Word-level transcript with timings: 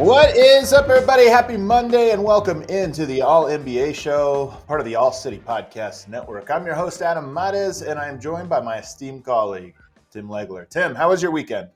What 0.00 0.34
is 0.34 0.72
up, 0.72 0.88
everybody? 0.88 1.26
Happy 1.26 1.58
Monday 1.58 2.12
and 2.12 2.24
welcome 2.24 2.62
into 2.70 3.04
the 3.04 3.20
All 3.20 3.44
NBA 3.44 3.94
show, 3.94 4.56
part 4.66 4.80
of 4.80 4.86
the 4.86 4.94
All 4.94 5.12
City 5.12 5.42
Podcast 5.46 6.08
Network. 6.08 6.50
I'm 6.50 6.64
your 6.64 6.74
host, 6.74 7.02
Adam 7.02 7.34
Mares, 7.34 7.82
and 7.82 7.98
I'm 7.98 8.18
joined 8.18 8.48
by 8.48 8.62
my 8.62 8.78
esteemed 8.78 9.26
colleague, 9.26 9.74
Tim 10.10 10.26
Legler. 10.26 10.66
Tim, 10.70 10.94
how 10.94 11.10
was 11.10 11.20
your 11.20 11.32
weekend? 11.32 11.68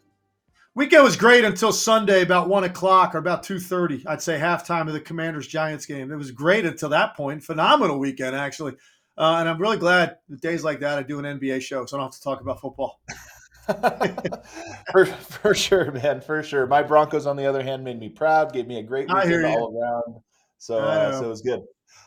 Weekend 0.75 1.05
was 1.05 1.17
great 1.17 1.45
until 1.45 1.71
Sunday, 1.71 2.23
about 2.23 2.49
one 2.49 2.65
o'clock 2.65 3.15
or 3.15 3.19
about 3.19 3.43
two 3.43 3.61
thirty. 3.61 4.03
I'd 4.07 4.23
say 4.23 4.39
halftime 4.39 4.87
of 4.87 4.95
the 4.95 5.01
Commanders 5.01 5.47
Giants 5.47 5.85
game. 5.85 6.11
It 6.11 6.17
was 6.17 6.31
great 6.31 6.65
until 6.65 6.89
that 6.89 7.19
point. 7.19 7.45
Phenomenal 7.45 7.99
weekend, 7.99 8.35
actually, 8.35 8.73
uh, 9.19 9.37
and 9.41 9.51
I'm 9.51 9.59
really 9.59 9.77
glad 9.77 10.17
days 10.41 10.65
like 10.65 10.81
that 10.81 10.97
I 10.97 11.03
do 11.03 11.19
an 11.19 11.27
NBA 11.39 11.61
show, 11.61 11.85
so 11.85 11.99
I 11.99 12.01
don't 12.01 12.07
have 12.07 12.19
to 12.19 12.23
talk 12.23 12.41
about 12.41 12.59
football. 12.59 13.03
for, 14.93 15.07
for 15.07 15.55
sure, 15.55 15.91
man, 15.93 16.21
for 16.21 16.43
sure. 16.43 16.67
My 16.67 16.83
Broncos, 16.83 17.27
on 17.27 17.37
the 17.37 17.47
other 17.47 17.63
hand, 17.63 17.85
made 17.85 17.99
me 17.99 18.09
proud, 18.09 18.53
gave 18.53 18.67
me 18.67 18.79
a 18.79 18.83
great 18.83 19.09
weekend 19.09 19.47
all 19.47 19.79
around. 19.79 20.23
So, 20.59 20.79
uh, 20.79 21.19
so 21.19 21.27
it 21.27 21.29
was 21.29 21.43
good. 21.43 21.63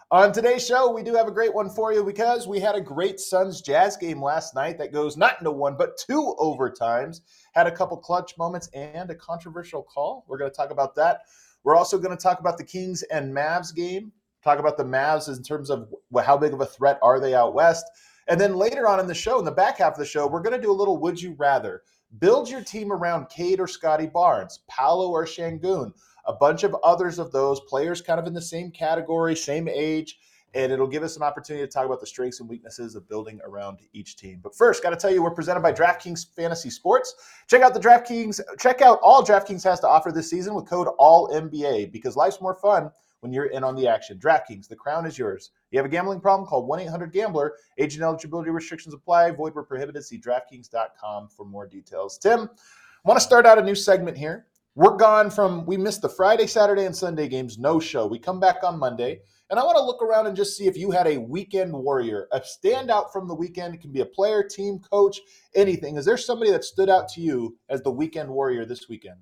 On 0.09 0.31
today's 0.31 0.65
show, 0.65 0.89
we 0.91 1.03
do 1.03 1.13
have 1.15 1.27
a 1.27 1.31
great 1.31 1.53
one 1.53 1.69
for 1.69 1.91
you 1.91 2.01
because 2.01 2.47
we 2.47 2.61
had 2.61 2.75
a 2.75 2.81
great 2.81 3.19
Suns 3.19 3.61
Jazz 3.61 3.97
game 3.97 4.23
last 4.23 4.55
night 4.55 4.77
that 4.77 4.93
goes 4.93 5.17
not 5.17 5.37
into 5.39 5.51
one, 5.51 5.75
but 5.75 5.97
two 5.97 6.33
overtimes. 6.39 7.21
Had 7.53 7.67
a 7.67 7.71
couple 7.71 7.97
clutch 7.97 8.37
moments 8.37 8.69
and 8.73 9.09
a 9.09 9.15
controversial 9.15 9.83
call. 9.83 10.23
We're 10.27 10.37
going 10.37 10.49
to 10.49 10.55
talk 10.55 10.71
about 10.71 10.95
that. 10.95 11.23
We're 11.63 11.75
also 11.75 11.97
going 11.97 12.15
to 12.15 12.21
talk 12.21 12.39
about 12.39 12.57
the 12.57 12.63
Kings 12.63 13.03
and 13.03 13.35
Mavs 13.35 13.75
game, 13.75 14.13
talk 14.43 14.59
about 14.59 14.77
the 14.77 14.85
Mavs 14.85 15.27
in 15.27 15.43
terms 15.43 15.69
of 15.69 15.93
how 16.23 16.37
big 16.37 16.53
of 16.53 16.61
a 16.61 16.65
threat 16.65 16.99
are 17.01 17.19
they 17.19 17.33
out 17.33 17.53
west. 17.53 17.85
And 18.27 18.39
then 18.39 18.55
later 18.55 18.87
on 18.87 18.99
in 18.99 19.07
the 19.07 19.13
show, 19.13 19.39
in 19.39 19.45
the 19.45 19.51
back 19.51 19.77
half 19.77 19.93
of 19.93 19.99
the 19.99 20.05
show, 20.05 20.27
we're 20.27 20.41
going 20.41 20.55
to 20.55 20.61
do 20.61 20.71
a 20.71 20.73
little 20.73 20.97
would 20.97 21.21
you 21.21 21.33
rather. 21.37 21.83
Build 22.19 22.49
your 22.49 22.61
team 22.61 22.91
around 22.91 23.29
Cade 23.29 23.59
or 23.59 23.67
Scottie 23.67 24.07
Barnes, 24.07 24.59
Paolo 24.67 25.09
or 25.09 25.25
Sengun, 25.25 25.91
a 26.25 26.33
bunch 26.33 26.63
of 26.63 26.75
others 26.83 27.19
of 27.19 27.31
those 27.31 27.59
players 27.61 28.01
kind 28.01 28.19
of 28.19 28.27
in 28.27 28.33
the 28.33 28.41
same 28.41 28.71
category, 28.71 29.35
same 29.35 29.67
age. 29.67 30.19
And 30.53 30.71
it'll 30.71 30.87
give 30.87 31.03
us 31.03 31.17
an 31.17 31.23
opportunity 31.23 31.65
to 31.65 31.71
talk 31.71 31.85
about 31.85 31.99
the 31.99 32.07
strengths 32.07 32.39
and 32.39 32.49
weaknesses 32.49 32.95
of 32.95 33.07
building 33.07 33.39
around 33.43 33.79
each 33.93 34.15
team. 34.15 34.39
But 34.41 34.55
first, 34.55 34.81
got 34.81 34.91
to 34.91 34.95
tell 34.95 35.11
you, 35.11 35.21
we're 35.21 35.31
presented 35.31 35.59
by 35.59 35.73
DraftKings 35.73 36.33
Fantasy 36.35 36.69
Sports. 36.69 37.15
Check 37.47 37.61
out 37.61 37.73
the 37.73 37.79
DraftKings, 37.79 38.39
check 38.57 38.81
out 38.81 38.99
all 39.03 39.23
DraftKings 39.23 39.63
has 39.65 39.81
to 39.81 39.87
offer 39.87 40.11
this 40.11 40.29
season 40.29 40.55
with 40.55 40.65
code 40.65 40.87
ALLNBA 40.99 41.91
because 41.91 42.15
life's 42.15 42.41
more 42.41 42.55
fun 42.55 42.89
when 43.21 43.31
you're 43.33 43.47
in 43.47 43.63
on 43.63 43.75
the 43.75 43.87
action. 43.87 44.19
DraftKings, 44.19 44.67
the 44.67 44.75
crown 44.75 45.05
is 45.05 45.17
yours. 45.17 45.51
You 45.71 45.79
have 45.79 45.85
a 45.85 45.89
gambling 45.89 46.19
problem? 46.19 46.47
Call 46.47 46.65
1 46.65 46.79
800 46.81 47.11
Gambler. 47.11 47.53
Age 47.77 47.95
and 47.95 48.03
eligibility 48.03 48.49
restrictions 48.49 48.93
apply. 48.93 49.31
Void 49.31 49.55
where 49.55 49.63
prohibited. 49.63 50.03
See 50.03 50.19
DraftKings.com 50.19 51.29
for 51.29 51.45
more 51.45 51.67
details. 51.67 52.17
Tim, 52.17 52.41
I 52.41 53.09
want 53.09 53.19
to 53.19 53.25
start 53.25 53.45
out 53.45 53.57
a 53.57 53.63
new 53.63 53.75
segment 53.75 54.17
here. 54.17 54.47
We're 54.75 54.95
gone 54.95 55.31
from, 55.31 55.65
we 55.65 55.75
missed 55.75 56.03
the 56.03 56.09
Friday, 56.09 56.45
Saturday, 56.45 56.85
and 56.85 56.95
Sunday 56.95 57.27
games, 57.27 57.57
no 57.57 57.79
show. 57.79 58.05
We 58.05 58.19
come 58.19 58.39
back 58.39 58.57
on 58.63 58.77
Monday. 58.77 59.21
And 59.49 59.59
I 59.59 59.63
want 59.63 59.77
to 59.77 59.83
look 59.83 60.03
around 60.03 60.27
and 60.27 60.35
just 60.35 60.57
see 60.57 60.67
if 60.67 60.77
you 60.77 60.91
had 60.91 61.07
a 61.07 61.17
weekend 61.17 61.73
warrior, 61.73 62.27
a 62.31 62.41
standout 62.41 63.11
from 63.11 63.27
the 63.27 63.33
weekend. 63.33 63.73
It 63.73 63.81
can 63.81 63.91
be 63.91 64.01
a 64.01 64.05
player, 64.05 64.43
team, 64.43 64.79
coach, 64.79 65.19
anything. 65.55 65.95
Is 65.95 66.05
there 66.05 66.17
somebody 66.17 66.51
that 66.51 66.63
stood 66.63 66.89
out 66.89 67.07
to 67.09 67.21
you 67.21 67.57
as 67.69 67.81
the 67.81 67.91
weekend 67.91 68.29
warrior 68.29 68.65
this 68.65 68.89
weekend? 68.89 69.17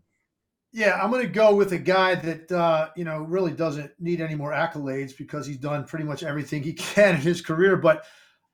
Yeah, 0.75 1.00
I'm 1.02 1.09
going 1.09 1.25
to 1.25 1.31
go 1.31 1.56
with 1.56 1.72
a 1.72 1.78
guy 1.78 2.16
that 2.16 2.52
uh, 2.52 2.90
you 2.97 3.06
know 3.06 3.19
really 3.19 3.53
doesn't 3.53 3.91
need 3.97 4.19
any 4.19 4.36
more 4.36 4.52
accolades 4.52 5.18
because 5.18 5.47
he's 5.47 5.56
done 5.56 5.86
pretty 5.86 6.03
much 6.03 6.22
everything 6.22 6.63
he 6.63 6.74
can 6.74 7.16
in 7.16 7.22
his 7.22 7.41
career. 7.41 7.78
But 7.78 8.03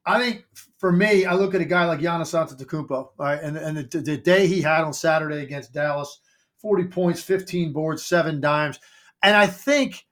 I 0.06 0.20
think 0.20 0.46
for 0.78 0.92
me, 0.92 1.26
I 1.26 1.34
look 1.34 1.56
at 1.56 1.62
a 1.62 1.66
guy 1.66 1.86
like 1.86 2.00
Giannis 2.00 2.36
Antetokounmpo, 2.36 3.10
right? 3.18 3.42
and 3.42 3.58
and 3.58 3.76
the, 3.76 4.02
the 4.02 4.18
day 4.18 4.46
he 4.46 4.62
had 4.62 4.84
on 4.84 4.94
Saturday 4.94 5.42
against 5.42 5.74
Dallas, 5.74 6.20
40 6.60 6.90
points, 6.90 7.24
15 7.24 7.74
boards, 7.74 8.06
seven 8.06 8.40
dimes, 8.40 8.80
and 9.24 9.36
I 9.36 9.48
think 9.48 10.06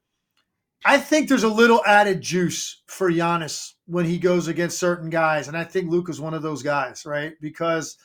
I 0.83 0.97
think 0.97 1.29
there's 1.29 1.43
a 1.43 1.47
little 1.47 1.83
added 1.85 2.21
juice 2.21 2.81
for 2.87 3.11
Giannis 3.11 3.73
when 3.85 4.05
he 4.05 4.17
goes 4.17 4.47
against 4.47 4.79
certain 4.79 5.11
guys, 5.11 5.47
and 5.47 5.55
I 5.55 5.63
think 5.63 5.91
Luke 5.91 6.09
is 6.09 6.19
one 6.19 6.33
of 6.33 6.41
those 6.41 6.63
guys, 6.63 7.05
right? 7.05 7.33
Because 7.39 7.97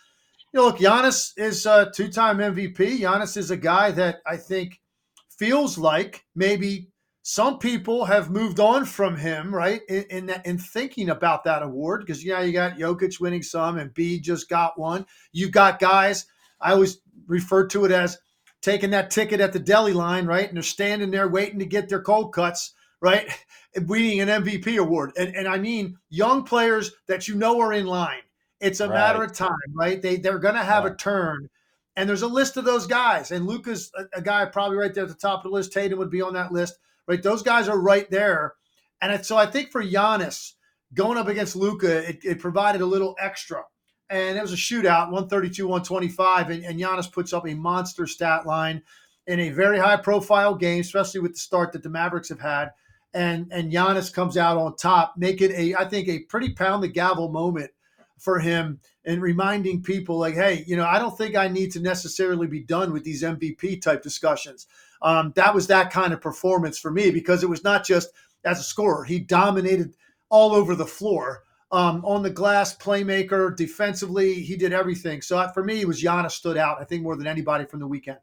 you 0.54 0.60
know, 0.60 0.66
look, 0.66 0.78
Giannis 0.78 1.32
is 1.37 1.66
a 1.66 1.91
two-time 1.92 2.38
MVP. 2.38 3.00
Giannis 3.00 3.37
is 3.37 3.50
a 3.50 3.56
guy 3.56 3.91
that 3.91 4.22
I 4.25 4.37
think 4.37 4.81
feels 5.28 5.76
like 5.76 6.25
maybe 6.37 6.92
some 7.22 7.59
people 7.59 8.04
have 8.04 8.31
moved 8.31 8.60
on 8.60 8.84
from 8.84 9.16
him, 9.16 9.53
right? 9.53 9.81
In 9.88 10.04
in, 10.10 10.26
that, 10.26 10.47
in 10.47 10.59
thinking 10.59 11.10
about 11.10 11.42
that 11.42 11.65
award, 11.65 12.03
because 12.03 12.25
yeah, 12.25 12.41
you 12.42 12.53
got 12.53 12.78
Jokic 12.78 13.19
winning 13.19 13.42
some, 13.42 13.78
and 13.78 13.92
B 13.94 14.20
just 14.20 14.48
got 14.48 14.78
one. 14.78 15.04
You've 15.32 15.50
got 15.50 15.81
guys. 15.81 16.26
I 16.60 16.71
always 16.71 16.98
refer 17.26 17.66
to 17.66 17.84
it 17.86 17.91
as 17.91 18.16
taking 18.62 18.91
that 18.91 19.10
ticket 19.10 19.41
at 19.41 19.53
the 19.53 19.59
deli 19.59 19.92
line, 19.92 20.25
right? 20.25 20.47
And 20.47 20.56
they're 20.56 20.62
standing 20.62 21.10
there 21.10 21.26
waiting 21.26 21.59
to 21.59 21.66
get 21.66 21.88
their 21.88 22.00
cold 22.00 22.32
cuts, 22.32 22.75
right? 23.00 23.28
Winning 23.76 24.21
an 24.21 24.28
MVP 24.28 24.78
award, 24.78 25.10
and 25.19 25.34
and 25.34 25.48
I 25.48 25.59
mean 25.59 25.97
young 26.10 26.44
players 26.44 26.92
that 27.09 27.26
you 27.26 27.34
know 27.34 27.60
are 27.60 27.72
in 27.72 27.86
line 27.86 28.22
it's 28.64 28.80
a 28.80 28.88
right. 28.88 28.94
matter 28.94 29.22
of 29.22 29.32
time, 29.34 29.50
right? 29.75 30.00
They 30.00 30.16
they're 30.16 30.38
going 30.38 30.54
to 30.54 30.64
have 30.64 30.86
a 30.86 30.94
turn, 30.94 31.50
and 31.97 32.08
there's 32.08 32.22
a 32.22 32.26
list 32.26 32.56
of 32.56 32.64
those 32.64 32.86
guys. 32.86 33.30
And 33.30 33.47
Luka's 33.47 33.92
a, 33.97 34.19
a, 34.19 34.22
guy 34.22 34.44
probably 34.47 34.78
right 34.78 34.92
there 34.92 35.04
at 35.04 35.10
the 35.10 35.14
top 35.14 35.44
of 35.44 35.50
the 35.50 35.54
list. 35.54 35.72
Tatum 35.72 35.98
would 35.98 36.10
be 36.10 36.22
on 36.22 36.32
that 36.32 36.50
list, 36.50 36.78
right? 37.06 37.22
Those 37.22 37.42
guys 37.42 37.69
are 37.69 37.78
right 37.78 38.10
there. 38.10 38.54
And 39.03 39.24
so 39.24 39.36
I 39.36 39.47
think 39.47 39.70
for 39.70 39.84
Giannis 39.84 40.53
going 40.94 41.19
up 41.19 41.28
against 41.28 41.56
Luca, 41.56 42.08
it, 42.08 42.24
it, 42.24 42.38
provided 42.38 42.80
a 42.80 42.86
little 42.86 43.14
extra. 43.20 43.62
And 44.08 44.38
it 44.38 44.41
was 44.41 44.53
a 44.53 44.56
shootout, 44.56 45.10
132, 45.10 45.66
125, 45.66 46.50
and, 46.50 46.64
and 46.64 46.80
Giannis 46.80 47.12
puts 47.12 47.32
up 47.32 47.47
a 47.47 47.54
monster 47.54 48.06
stat 48.06 48.47
line 48.47 48.82
in 49.26 49.41
a 49.41 49.50
very 49.50 49.78
high 49.78 49.97
profile 49.97 50.54
game, 50.54 50.80
especially 50.80 51.20
with 51.20 51.32
the 51.32 51.38
start 51.38 51.72
that 51.72 51.82
the 51.82 51.91
Mavericks 51.91 52.30
have 52.30 52.41
had. 52.41 52.71
And 53.12 53.53
and 53.53 53.71
Giannis 53.71 54.12
comes 54.12 54.36
out 54.36 54.56
on 54.56 54.74
top, 54.77 55.15
making 55.16 55.53
a 55.53 55.74
I 55.74 55.84
think 55.84 56.09
a 56.09 56.21
pretty 56.21 56.53
pound 56.53 56.83
the 56.83 56.89
gavel 56.89 57.28
moment 57.28 57.71
for 58.19 58.39
him 58.39 58.81
and 59.05 59.21
reminding 59.21 59.83
people 59.83 60.19
like, 60.19 60.34
hey, 60.34 60.65
you 60.66 60.77
know, 60.77 60.87
I 60.87 60.99
don't 60.99 61.16
think 61.16 61.37
I 61.37 61.49
need 61.49 61.72
to 61.72 61.81
necessarily 61.81 62.47
be 62.47 62.61
done 62.61 62.93
with 62.93 63.05
these 63.05 63.22
MVP 63.22 63.83
type 63.83 64.03
discussions. 64.03 64.66
Um, 65.03 65.33
that 65.37 65.55
was 65.55 65.66
that 65.66 65.91
kind 65.91 66.13
of 66.13 66.21
performance 66.21 66.78
for 66.78 66.91
me 66.91 67.11
because 67.11 67.43
it 67.43 67.51
was 67.51 67.65
not 67.65 67.84
just 67.84 68.11
as 68.45 68.61
a 68.61 68.65
scorer; 68.65 69.05
he 69.05 69.19
dominated 69.19 69.95
all 70.31 70.55
over 70.55 70.75
the 70.75 70.87
floor. 70.87 71.43
Um, 71.72 72.05
on 72.05 72.22
the 72.22 72.31
glass, 72.31 72.77
playmaker, 72.77 73.55
defensively, 73.57 74.34
he 74.34 74.57
did 74.57 74.72
everything. 74.72 75.22
So 75.22 75.47
for 75.53 75.65
me, 75.65 75.81
it 75.81 75.89
was 75.89 76.01
Giannis 76.01 76.33
stood 76.33 76.57
out. 76.57 76.81
I 76.81 76.84
think 76.84 77.03
more 77.03 77.16
than 77.16 77.27
anybody 77.27 77.65
from 77.65 77.81
the 77.81 77.87
weekend 77.87 78.19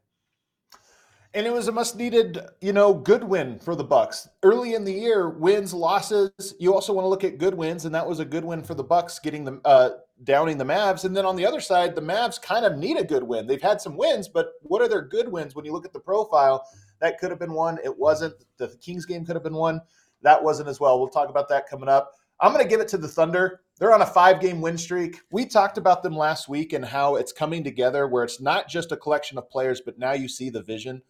and 1.34 1.46
it 1.46 1.52
was 1.52 1.68
a 1.68 1.72
much 1.72 1.94
needed, 1.94 2.38
you 2.60 2.72
know, 2.72 2.92
good 2.92 3.24
win 3.24 3.58
for 3.58 3.74
the 3.74 3.84
Bucks. 3.84 4.28
Early 4.42 4.74
in 4.74 4.84
the 4.84 4.92
year, 4.92 5.30
wins, 5.30 5.72
losses. 5.72 6.30
You 6.58 6.74
also 6.74 6.92
want 6.92 7.04
to 7.04 7.08
look 7.08 7.24
at 7.24 7.38
good 7.38 7.54
wins, 7.54 7.84
and 7.84 7.94
that 7.94 8.06
was 8.06 8.20
a 8.20 8.24
good 8.24 8.44
win 8.44 8.62
for 8.62 8.74
the 8.74 8.84
Bucks, 8.84 9.18
getting 9.18 9.44
them 9.44 9.60
uh, 9.64 9.90
downing 10.24 10.58
the 10.58 10.64
Mavs. 10.64 11.04
And 11.04 11.16
then 11.16 11.24
on 11.24 11.36
the 11.36 11.46
other 11.46 11.60
side, 11.60 11.94
the 11.94 12.02
Mavs 12.02 12.40
kind 12.40 12.64
of 12.64 12.76
need 12.76 12.98
a 12.98 13.04
good 13.04 13.22
win. 13.22 13.46
They've 13.46 13.62
had 13.62 13.80
some 13.80 13.96
wins, 13.96 14.28
but 14.28 14.52
what 14.62 14.82
are 14.82 14.88
their 14.88 15.02
good 15.02 15.30
wins 15.30 15.54
when 15.54 15.64
you 15.64 15.72
look 15.72 15.86
at 15.86 15.92
the 15.92 16.00
profile? 16.00 16.66
that 17.02 17.18
could 17.18 17.30
have 17.30 17.40
been 17.40 17.52
one. 17.52 17.78
It 17.84 17.98
wasn't. 17.98 18.34
The 18.56 18.68
Kings 18.80 19.04
game 19.04 19.26
could 19.26 19.34
have 19.34 19.42
been 19.42 19.54
one. 19.54 19.80
That 20.22 20.42
wasn't 20.42 20.68
as 20.68 20.78
well. 20.78 20.98
We'll 20.98 21.08
talk 21.08 21.28
about 21.28 21.48
that 21.48 21.68
coming 21.68 21.88
up. 21.88 22.12
I'm 22.40 22.52
going 22.52 22.64
to 22.64 22.68
give 22.68 22.80
it 22.80 22.88
to 22.88 22.98
the 22.98 23.08
Thunder. 23.08 23.60
They're 23.78 23.92
on 23.92 24.02
a 24.02 24.06
five 24.06 24.40
game 24.40 24.60
win 24.60 24.78
streak. 24.78 25.18
We 25.32 25.44
talked 25.44 25.78
about 25.78 26.02
them 26.02 26.16
last 26.16 26.48
week 26.48 26.72
and 26.72 26.84
how 26.84 27.16
it's 27.16 27.32
coming 27.32 27.64
together 27.64 28.06
where 28.06 28.22
it's 28.22 28.40
not 28.40 28.68
just 28.68 28.92
a 28.92 28.96
collection 28.96 29.36
of 29.36 29.50
players, 29.50 29.80
but 29.84 29.98
now 29.98 30.12
you 30.12 30.28
see 30.28 30.48
the 30.48 30.62
vision. 30.62 31.02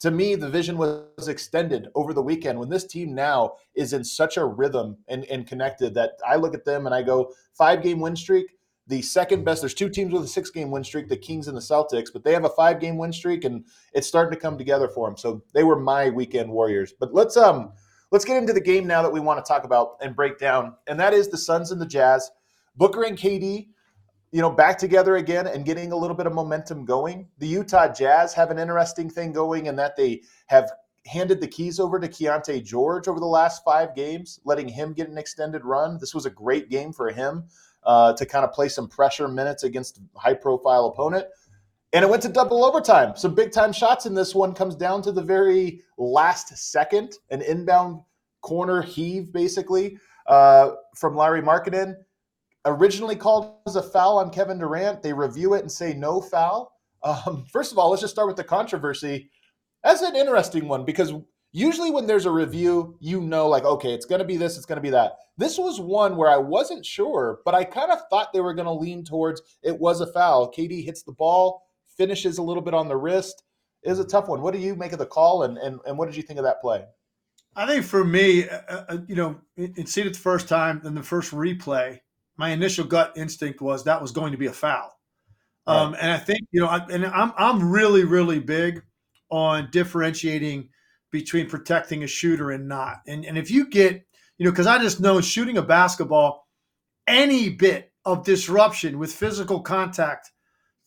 To 0.00 0.10
me, 0.10 0.34
the 0.34 0.48
vision 0.48 0.76
was 0.76 1.28
extended 1.28 1.88
over 1.94 2.12
the 2.12 2.22
weekend 2.22 2.58
when 2.58 2.68
this 2.68 2.84
team 2.84 3.14
now 3.14 3.54
is 3.74 3.92
in 3.92 4.04
such 4.04 4.36
a 4.36 4.44
rhythm 4.44 4.98
and, 5.08 5.24
and 5.24 5.46
connected 5.46 5.94
that 5.94 6.12
I 6.26 6.36
look 6.36 6.54
at 6.54 6.64
them 6.64 6.86
and 6.86 6.94
I 6.94 7.02
go, 7.02 7.32
five 7.54 7.82
game 7.82 8.00
win 8.00 8.14
streak. 8.14 8.46
The 8.88 9.02
second 9.02 9.44
best, 9.44 9.62
there's 9.62 9.74
two 9.74 9.88
teams 9.88 10.12
with 10.12 10.22
a 10.22 10.28
six 10.28 10.50
game 10.50 10.70
win 10.70 10.84
streak, 10.84 11.08
the 11.08 11.16
Kings 11.16 11.48
and 11.48 11.56
the 11.56 11.60
Celtics, 11.62 12.12
but 12.12 12.24
they 12.24 12.32
have 12.32 12.44
a 12.44 12.50
five 12.50 12.78
game 12.78 12.98
win 12.98 13.12
streak 13.12 13.44
and 13.44 13.64
it's 13.94 14.06
starting 14.06 14.32
to 14.32 14.40
come 14.40 14.58
together 14.58 14.88
for 14.88 15.08
them. 15.08 15.16
So 15.16 15.42
they 15.54 15.64
were 15.64 15.78
my 15.78 16.10
weekend 16.10 16.50
warriors. 16.50 16.92
But 16.98 17.14
let's 17.14 17.36
um 17.36 17.72
Let's 18.12 18.24
get 18.24 18.36
into 18.36 18.52
the 18.52 18.60
game 18.60 18.86
now 18.86 19.02
that 19.02 19.12
we 19.12 19.18
want 19.18 19.44
to 19.44 19.48
talk 19.48 19.64
about 19.64 19.96
and 20.00 20.14
break 20.14 20.38
down, 20.38 20.74
and 20.86 20.98
that 21.00 21.12
is 21.12 21.28
the 21.28 21.36
Suns 21.36 21.72
and 21.72 21.80
the 21.80 21.86
Jazz. 21.86 22.30
Booker 22.76 23.02
and 23.02 23.18
KD, 23.18 23.68
you 24.32 24.40
know, 24.40 24.50
back 24.50 24.78
together 24.78 25.16
again 25.16 25.46
and 25.46 25.64
getting 25.64 25.92
a 25.92 25.96
little 25.96 26.16
bit 26.16 26.26
of 26.26 26.34
momentum 26.34 26.84
going. 26.84 27.28
The 27.38 27.46
Utah 27.46 27.92
Jazz 27.92 28.34
have 28.34 28.50
an 28.50 28.58
interesting 28.58 29.08
thing 29.08 29.32
going 29.32 29.66
in 29.66 29.76
that 29.76 29.96
they 29.96 30.22
have 30.46 30.70
handed 31.06 31.40
the 31.40 31.46
keys 31.46 31.78
over 31.78 32.00
to 32.00 32.08
Keyonte 32.08 32.64
George 32.64 33.08
over 33.08 33.20
the 33.20 33.26
last 33.26 33.64
five 33.64 33.94
games, 33.94 34.40
letting 34.44 34.68
him 34.68 34.92
get 34.92 35.08
an 35.08 35.18
extended 35.18 35.64
run. 35.64 35.98
This 35.98 36.14
was 36.14 36.26
a 36.26 36.30
great 36.30 36.68
game 36.68 36.92
for 36.92 37.10
him 37.10 37.44
uh, 37.84 38.12
to 38.14 38.26
kind 38.26 38.44
of 38.44 38.52
play 38.52 38.68
some 38.68 38.88
pressure 38.88 39.28
minutes 39.28 39.62
against 39.62 39.98
a 39.98 40.18
high 40.18 40.34
profile 40.34 40.86
opponent. 40.86 41.26
And 41.92 42.04
it 42.04 42.08
went 42.08 42.22
to 42.22 42.28
double 42.28 42.64
overtime. 42.64 43.16
Some 43.16 43.34
big 43.34 43.52
time 43.52 43.72
shots 43.72 44.06
in 44.06 44.14
this 44.14 44.34
one 44.34 44.52
comes 44.52 44.74
down 44.74 45.02
to 45.02 45.12
the 45.12 45.22
very 45.22 45.82
last 45.96 46.56
second, 46.58 47.14
an 47.30 47.42
inbound 47.42 48.02
corner 48.42 48.82
heave, 48.82 49.32
basically, 49.32 49.98
uh, 50.26 50.72
from 50.96 51.14
Lauri 51.14 51.40
Markkanen. 51.40 51.94
Originally 52.66 53.16
called 53.16 53.54
as 53.66 53.76
a 53.76 53.82
foul 53.82 54.18
on 54.18 54.30
Kevin 54.30 54.58
Durant. 54.58 55.02
They 55.02 55.12
review 55.12 55.54
it 55.54 55.60
and 55.60 55.72
say 55.72 55.94
no 55.94 56.20
foul. 56.20 56.72
Um, 57.02 57.46
first 57.52 57.72
of 57.72 57.78
all, 57.78 57.90
let's 57.90 58.02
just 58.02 58.12
start 58.12 58.28
with 58.28 58.36
the 58.36 58.44
controversy. 58.44 59.30
That's 59.82 60.02
an 60.02 60.16
interesting 60.16 60.68
one 60.68 60.84
because 60.84 61.12
usually 61.52 61.90
when 61.90 62.06
there's 62.06 62.26
a 62.26 62.30
review, 62.30 62.96
you 63.00 63.20
know, 63.20 63.48
like, 63.48 63.64
okay, 63.64 63.94
it's 63.94 64.06
going 64.06 64.18
to 64.18 64.24
be 64.24 64.36
this, 64.36 64.56
it's 64.56 64.66
going 64.66 64.76
to 64.76 64.82
be 64.82 64.90
that. 64.90 65.12
This 65.38 65.56
was 65.56 65.80
one 65.80 66.16
where 66.16 66.30
I 66.30 66.36
wasn't 66.36 66.84
sure, 66.84 67.40
but 67.44 67.54
I 67.54 67.64
kind 67.64 67.92
of 67.92 68.00
thought 68.10 68.32
they 68.32 68.40
were 68.40 68.54
going 68.54 68.66
to 68.66 68.72
lean 68.72 69.04
towards 69.04 69.40
it 69.62 69.78
was 69.78 70.00
a 70.00 70.12
foul. 70.12 70.52
KD 70.52 70.84
hits 70.84 71.02
the 71.02 71.12
ball 71.12 71.62
finishes 71.96 72.38
a 72.38 72.42
little 72.42 72.62
bit 72.62 72.74
on 72.74 72.88
the 72.88 72.96
wrist. 72.96 73.42
Is 73.82 74.00
a 74.00 74.04
tough 74.04 74.28
one. 74.28 74.42
What 74.42 74.52
do 74.52 74.58
you 74.58 74.74
make 74.74 74.92
of 74.92 74.98
the 74.98 75.06
call, 75.06 75.44
and 75.44 75.58
and, 75.58 75.78
and 75.86 75.96
what 75.96 76.06
did 76.06 76.16
you 76.16 76.22
think 76.22 76.38
of 76.38 76.44
that 76.44 76.60
play? 76.60 76.84
I 77.54 77.66
think 77.66 77.84
for 77.84 78.04
me, 78.04 78.48
uh, 78.48 78.60
uh, 78.68 78.98
you 79.06 79.14
know, 79.14 79.40
it, 79.56 79.88
seen 79.88 80.06
it 80.06 80.14
the 80.14 80.18
first 80.18 80.48
time 80.48 80.82
in 80.84 80.94
the 80.94 81.02
first 81.02 81.32
replay. 81.32 82.00
My 82.36 82.50
initial 82.50 82.84
gut 82.84 83.12
instinct 83.16 83.60
was 83.60 83.84
that 83.84 84.00
was 84.02 84.12
going 84.12 84.32
to 84.32 84.38
be 84.38 84.46
a 84.46 84.52
foul, 84.52 84.98
right. 85.66 85.76
um, 85.76 85.96
and 85.98 86.12
I 86.12 86.18
think 86.18 86.40
you 86.50 86.60
know, 86.60 86.68
I, 86.68 86.84
and 86.90 87.06
I'm 87.06 87.32
I'm 87.36 87.70
really 87.70 88.04
really 88.04 88.40
big 88.40 88.82
on 89.30 89.68
differentiating 89.70 90.68
between 91.10 91.48
protecting 91.48 92.04
a 92.04 92.06
shooter 92.06 92.50
and 92.50 92.68
not. 92.68 92.98
And 93.06 93.24
and 93.24 93.38
if 93.38 93.50
you 93.50 93.68
get, 93.68 94.06
you 94.38 94.44
know, 94.44 94.50
because 94.50 94.66
I 94.66 94.78
just 94.78 95.00
know 95.00 95.20
shooting 95.20 95.58
a 95.58 95.62
basketball, 95.62 96.46
any 97.06 97.48
bit 97.48 97.92
of 98.04 98.24
disruption 98.24 98.98
with 98.98 99.12
physical 99.12 99.60
contact 99.60 100.30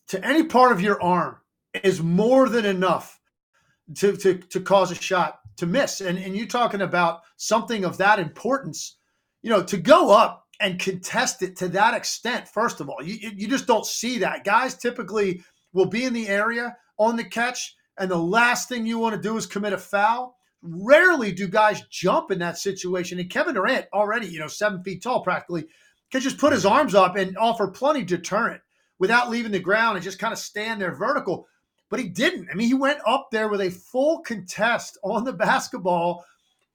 to 0.07 0.25
any 0.25 0.44
part 0.44 0.72
of 0.72 0.81
your 0.81 1.01
arm 1.01 1.38
is 1.84 2.01
more 2.01 2.50
than 2.50 2.66
enough 2.66 3.19
to, 3.96 4.16
to, 4.18 4.38
to 4.38 4.60
cause 4.60 4.92
a 4.92 4.96
shot 4.96 5.40
to 5.57 5.66
miss. 5.66 6.01
And, 6.01 6.18
and 6.18 6.36
you're 6.36 6.48
talking 6.48 6.81
about 6.81 7.22
something 7.38 7.86
of 7.86 7.98
that 7.98 8.19
importance, 8.19 8.98
you 9.42 9.50
know, 9.50 9.63
to 9.63 9.78
go 9.78 10.12
up 10.12 10.48
and 10.59 10.79
contest 10.79 11.41
it 11.41 11.56
to 11.57 11.69
that 11.69 11.94
extent, 11.94 12.47
first 12.47 12.81
of 12.81 12.89
all, 12.89 13.01
you, 13.01 13.31
you 13.35 13.47
just 13.47 13.67
don't 13.67 13.85
see 13.85 14.19
that. 14.19 14.44
Guys 14.44 14.75
typically 14.75 15.41
will 15.73 15.85
be 15.85 16.03
in 16.03 16.13
the 16.13 16.27
area 16.27 16.75
on 16.97 17.15
the 17.15 17.23
catch, 17.23 17.75
and 17.97 18.11
the 18.11 18.17
last 18.17 18.67
thing 18.67 18.85
you 18.85 19.00
want 19.00 19.15
to 19.15 19.21
do 19.21 19.38
is 19.38 19.45
commit 19.45 19.73
a 19.73 19.77
foul. 19.77 20.35
Rarely 20.61 21.31
do 21.31 21.47
guys 21.47 21.83
jump 21.89 22.31
in 22.31 22.39
that 22.39 22.57
situation. 22.57 23.19
And 23.19 23.29
Kevin 23.29 23.56
Durant, 23.56 23.85
already, 23.94 24.27
you 24.27 24.39
know, 24.39 24.47
seven 24.47 24.83
feet 24.83 25.01
tall 25.01 25.21
practically, 25.21 25.65
can 26.11 26.21
just 26.21 26.38
put 26.38 26.51
his 26.51 26.65
arms 26.65 26.95
up 26.95 27.15
and 27.15 27.38
offer 27.38 27.67
plenty 27.67 28.03
deterrent 28.03 28.62
without 29.00 29.29
leaving 29.29 29.53
the 29.53 29.59
ground 29.59 29.95
and 29.95 30.03
just 30.03 30.19
kind 30.19 30.33
of 30.33 30.39
stand 30.39 30.81
there 30.81 30.94
vertical. 30.94 31.47
But 31.89 32.00
he 32.00 32.09
didn't. 32.09 32.50
I 32.51 32.55
mean, 32.55 32.67
he 32.67 32.73
went 32.73 33.00
up 33.07 33.29
there 33.31 33.47
with 33.47 33.62
a 33.62 33.71
full 33.71 34.19
contest 34.19 34.97
on 35.03 35.23
the 35.23 35.33
basketball. 35.47 36.25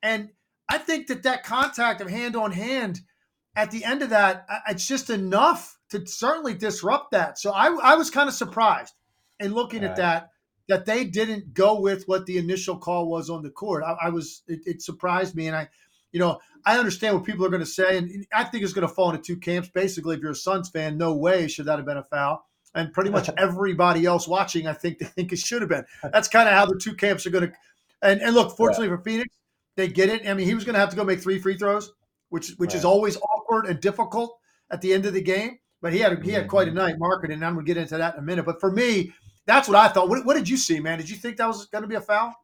And 0.02 0.30
I 0.68 0.78
think 0.78 1.08
that 1.08 1.22
that 1.24 1.44
contact 1.44 2.00
of 2.00 2.08
hand 2.08 2.36
on 2.36 2.52
hand 2.52 3.00
at 3.56 3.70
the 3.70 3.84
end 3.84 4.02
of 4.02 4.10
that, 4.10 4.46
it's 4.68 4.86
just 4.86 5.10
enough 5.10 5.78
to 5.90 6.06
certainly 6.06 6.54
disrupt 6.54 7.12
that. 7.12 7.38
So 7.38 7.52
I, 7.52 7.66
I 7.82 7.94
was 7.94 8.10
kind 8.10 8.28
of 8.28 8.34
surprised 8.34 8.94
in 9.40 9.54
looking 9.54 9.82
right. 9.82 9.90
at 9.90 9.96
that, 9.96 10.30
that 10.68 10.86
they 10.86 11.04
didn't 11.04 11.54
go 11.54 11.80
with 11.80 12.04
what 12.06 12.26
the 12.26 12.38
initial 12.38 12.76
call 12.76 13.08
was 13.08 13.30
on 13.30 13.42
the 13.42 13.50
court. 13.50 13.84
I, 13.84 14.06
I 14.06 14.08
was, 14.10 14.42
it, 14.48 14.60
it 14.66 14.82
surprised 14.82 15.34
me. 15.34 15.46
And 15.46 15.56
I, 15.56 15.68
you 16.12 16.20
know, 16.20 16.40
I 16.64 16.78
understand 16.78 17.16
what 17.16 17.24
people 17.24 17.44
are 17.44 17.50
going 17.50 17.60
to 17.60 17.66
say, 17.66 17.98
and 17.98 18.26
I 18.32 18.44
think 18.44 18.64
it's 18.64 18.72
going 18.72 18.86
to 18.86 18.92
fall 18.92 19.10
into 19.10 19.22
two 19.22 19.36
camps. 19.36 19.68
Basically, 19.68 20.16
if 20.16 20.22
you're 20.22 20.30
a 20.30 20.36
Suns 20.36 20.70
fan, 20.70 20.96
no 20.96 21.14
way 21.14 21.48
should 21.48 21.66
that 21.66 21.76
have 21.76 21.86
been 21.86 21.98
a 21.98 22.04
foul. 22.04 22.46
And 22.74 22.92
pretty 22.92 23.10
much 23.10 23.28
everybody 23.36 24.06
else 24.06 24.26
watching, 24.26 24.66
I 24.66 24.72
think 24.72 24.98
they 25.00 25.06
think 25.06 25.32
it 25.32 25.38
should 25.38 25.62
have 25.62 25.68
been. 25.68 25.84
That's 26.02 26.28
kind 26.28 26.48
of 26.48 26.54
how 26.54 26.66
the 26.66 26.78
two 26.80 26.94
camps 26.94 27.26
are 27.26 27.30
going 27.30 27.50
to. 27.50 27.52
And, 28.02 28.20
and 28.20 28.34
look, 28.34 28.56
fortunately 28.56 28.88
for 28.88 28.98
Phoenix, 28.98 29.34
they 29.76 29.88
get 29.88 30.08
it. 30.08 30.26
I 30.28 30.34
mean, 30.34 30.46
he 30.46 30.54
was 30.54 30.64
going 30.64 30.74
to 30.74 30.80
have 30.80 30.90
to 30.90 30.96
go 30.96 31.04
make 31.04 31.20
three 31.20 31.38
free 31.38 31.56
throws, 31.56 31.92
which 32.28 32.50
which 32.58 32.70
right. 32.70 32.78
is 32.78 32.84
always 32.84 33.16
awkward 33.54 33.70
and 33.70 33.80
difficult 33.80 34.38
at 34.70 34.80
the 34.80 34.92
end 34.92 35.06
of 35.06 35.14
the 35.14 35.22
game. 35.22 35.58
But 35.80 35.92
he 35.92 35.98
had 35.98 36.22
he 36.24 36.30
had 36.30 36.48
quite 36.48 36.68
a 36.68 36.70
mm-hmm. 36.70 36.78
night 36.78 36.98
Markkanen, 36.98 37.34
and 37.34 37.44
I'm 37.44 37.54
going 37.54 37.66
to 37.66 37.74
get 37.74 37.80
into 37.80 37.98
that 37.98 38.14
in 38.14 38.20
a 38.20 38.22
minute. 38.22 38.46
But 38.46 38.60
for 38.60 38.70
me, 38.70 39.12
that's 39.46 39.68
what 39.68 39.76
I 39.76 39.88
thought. 39.88 40.08
What, 40.08 40.24
what 40.24 40.34
did 40.34 40.48
you 40.48 40.56
see, 40.56 40.80
man? 40.80 40.98
Did 40.98 41.10
you 41.10 41.16
think 41.16 41.36
that 41.36 41.46
was 41.46 41.66
going 41.66 41.82
to 41.82 41.88
be 41.88 41.96
a 41.96 42.00
foul? 42.00 42.34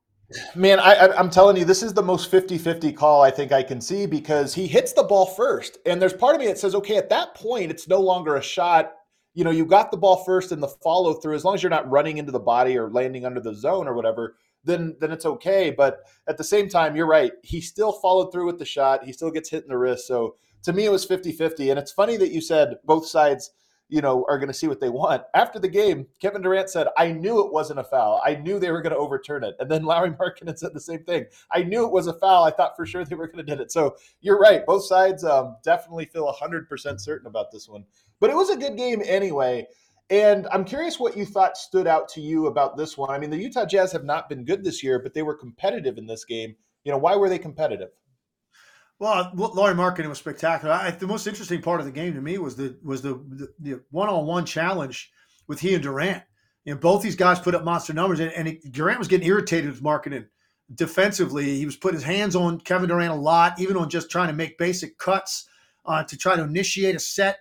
Man, 0.54 0.78
I, 0.78 1.18
am 1.18 1.28
telling 1.28 1.56
you, 1.56 1.64
this 1.64 1.82
is 1.82 1.92
the 1.92 2.02
most 2.02 2.30
50 2.30 2.56
50 2.56 2.92
call 2.92 3.22
I 3.22 3.32
think 3.32 3.50
I 3.50 3.64
can 3.64 3.80
see 3.80 4.06
because 4.06 4.54
he 4.54 4.68
hits 4.68 4.92
the 4.92 5.02
ball 5.02 5.26
first. 5.26 5.78
And 5.86 6.00
there's 6.00 6.12
part 6.12 6.36
of 6.36 6.40
me 6.40 6.46
that 6.46 6.58
says, 6.58 6.74
okay, 6.76 6.96
at 6.96 7.08
that 7.08 7.34
point, 7.34 7.70
it's 7.70 7.88
no 7.88 7.98
longer 7.98 8.36
a 8.36 8.42
shot. 8.42 8.92
You 9.34 9.42
know, 9.42 9.50
you 9.50 9.64
got 9.64 9.90
the 9.90 9.96
ball 9.96 10.22
first 10.24 10.52
and 10.52 10.62
the 10.62 10.68
follow 10.68 11.14
through, 11.14 11.34
as 11.34 11.44
long 11.44 11.54
as 11.54 11.62
you're 11.62 11.70
not 11.70 11.90
running 11.90 12.18
into 12.18 12.30
the 12.30 12.38
body 12.38 12.76
or 12.76 12.90
landing 12.90 13.24
under 13.24 13.40
the 13.40 13.54
zone 13.54 13.88
or 13.88 13.94
whatever, 13.94 14.36
then 14.62 14.94
then 15.00 15.10
it's 15.10 15.26
okay. 15.26 15.70
But 15.70 16.00
at 16.28 16.36
the 16.36 16.44
same 16.44 16.68
time, 16.68 16.94
you're 16.94 17.06
right. 17.06 17.32
He 17.42 17.60
still 17.60 17.92
followed 17.92 18.30
through 18.30 18.46
with 18.46 18.58
the 18.58 18.64
shot. 18.64 19.04
He 19.04 19.12
still 19.12 19.30
gets 19.30 19.50
hit 19.50 19.64
in 19.64 19.68
the 19.70 19.78
wrist. 19.78 20.06
So 20.06 20.36
to 20.62 20.72
me, 20.72 20.84
it 20.84 20.92
was 20.92 21.04
50 21.04 21.32
50. 21.32 21.70
And 21.70 21.78
it's 21.78 21.92
funny 21.92 22.16
that 22.16 22.32
you 22.32 22.40
said 22.40 22.76
both 22.84 23.06
sides 23.06 23.52
you 23.90 24.00
know, 24.00 24.24
are 24.28 24.38
going 24.38 24.48
to 24.48 24.54
see 24.54 24.68
what 24.68 24.80
they 24.80 24.88
want. 24.88 25.22
After 25.34 25.58
the 25.58 25.68
game, 25.68 26.06
Kevin 26.20 26.42
Durant 26.42 26.70
said, 26.70 26.86
I 26.96 27.10
knew 27.10 27.44
it 27.44 27.52
wasn't 27.52 27.80
a 27.80 27.84
foul. 27.84 28.22
I 28.24 28.36
knew 28.36 28.58
they 28.58 28.70
were 28.70 28.82
going 28.82 28.92
to 28.92 28.98
overturn 28.98 29.42
it. 29.42 29.56
And 29.58 29.70
then 29.70 29.82
Lauri 29.82 30.10
Markkanen 30.20 30.56
said 30.56 30.72
the 30.72 30.80
same 30.80 31.02
thing. 31.04 31.26
I 31.50 31.64
knew 31.64 31.84
it 31.84 31.92
was 31.92 32.06
a 32.06 32.14
foul. 32.14 32.44
I 32.44 32.52
thought 32.52 32.76
for 32.76 32.86
sure 32.86 33.04
they 33.04 33.16
were 33.16 33.26
going 33.26 33.44
to 33.44 33.56
do 33.56 33.60
it. 33.60 33.72
So 33.72 33.96
you're 34.20 34.38
right. 34.38 34.64
Both 34.64 34.84
sides 34.84 35.24
um, 35.24 35.56
definitely 35.64 36.06
feel 36.06 36.32
100% 36.32 37.00
certain 37.00 37.26
about 37.26 37.50
this 37.50 37.68
one. 37.68 37.84
But 38.20 38.30
it 38.30 38.36
was 38.36 38.50
a 38.50 38.56
good 38.56 38.76
game 38.76 39.02
anyway. 39.04 39.66
And 40.08 40.46
I'm 40.52 40.64
curious 40.64 40.98
what 40.98 41.16
you 41.16 41.24
thought 41.24 41.56
stood 41.56 41.86
out 41.86 42.08
to 42.10 42.20
you 42.20 42.46
about 42.46 42.76
this 42.76 42.96
one. 42.96 43.10
I 43.10 43.18
mean, 43.18 43.30
the 43.30 43.38
Utah 43.38 43.66
Jazz 43.66 43.92
have 43.92 44.04
not 44.04 44.28
been 44.28 44.44
good 44.44 44.64
this 44.64 44.82
year, 44.82 44.98
but 44.98 45.14
they 45.14 45.22
were 45.22 45.34
competitive 45.34 45.98
in 45.98 46.06
this 46.06 46.24
game. 46.24 46.54
You 46.84 46.92
know, 46.92 46.98
why 46.98 47.16
were 47.16 47.28
they 47.28 47.38
competitive? 47.38 47.90
Well, 49.00 49.32
Lauri 49.34 49.72
Markkanen 49.72 50.10
was 50.10 50.18
spectacular. 50.18 50.74
I, 50.74 50.90
the 50.90 51.06
most 51.06 51.26
interesting 51.26 51.62
part 51.62 51.80
of 51.80 51.86
the 51.86 51.92
game 51.92 52.12
to 52.12 52.20
me 52.20 52.36
was 52.36 52.54
the 52.54 52.78
was 52.84 53.00
the 53.00 53.14
the 53.58 53.80
one 53.90 54.10
on 54.10 54.26
one 54.26 54.44
challenge 54.44 55.10
with 55.48 55.58
he 55.58 55.72
and 55.72 55.82
Durant. 55.82 56.22
You 56.66 56.74
know, 56.74 56.80
both 56.80 57.02
these 57.02 57.16
guys 57.16 57.40
put 57.40 57.54
up 57.54 57.64
monster 57.64 57.94
numbers, 57.94 58.20
and, 58.20 58.30
and 58.32 58.46
it, 58.46 58.70
Durant 58.70 58.98
was 58.98 59.08
getting 59.08 59.26
irritated 59.26 59.70
with 59.70 59.82
Markkanen 59.82 60.26
defensively. 60.74 61.56
He 61.56 61.64
was 61.64 61.76
putting 61.76 61.96
his 61.96 62.04
hands 62.04 62.36
on 62.36 62.60
Kevin 62.60 62.90
Durant 62.90 63.10
a 63.10 63.16
lot, 63.16 63.58
even 63.58 63.78
on 63.78 63.88
just 63.88 64.10
trying 64.10 64.28
to 64.28 64.34
make 64.34 64.58
basic 64.58 64.98
cuts 64.98 65.48
uh, 65.86 66.04
to 66.04 66.18
try 66.18 66.36
to 66.36 66.42
initiate 66.42 66.94
a 66.94 67.00
set. 67.00 67.38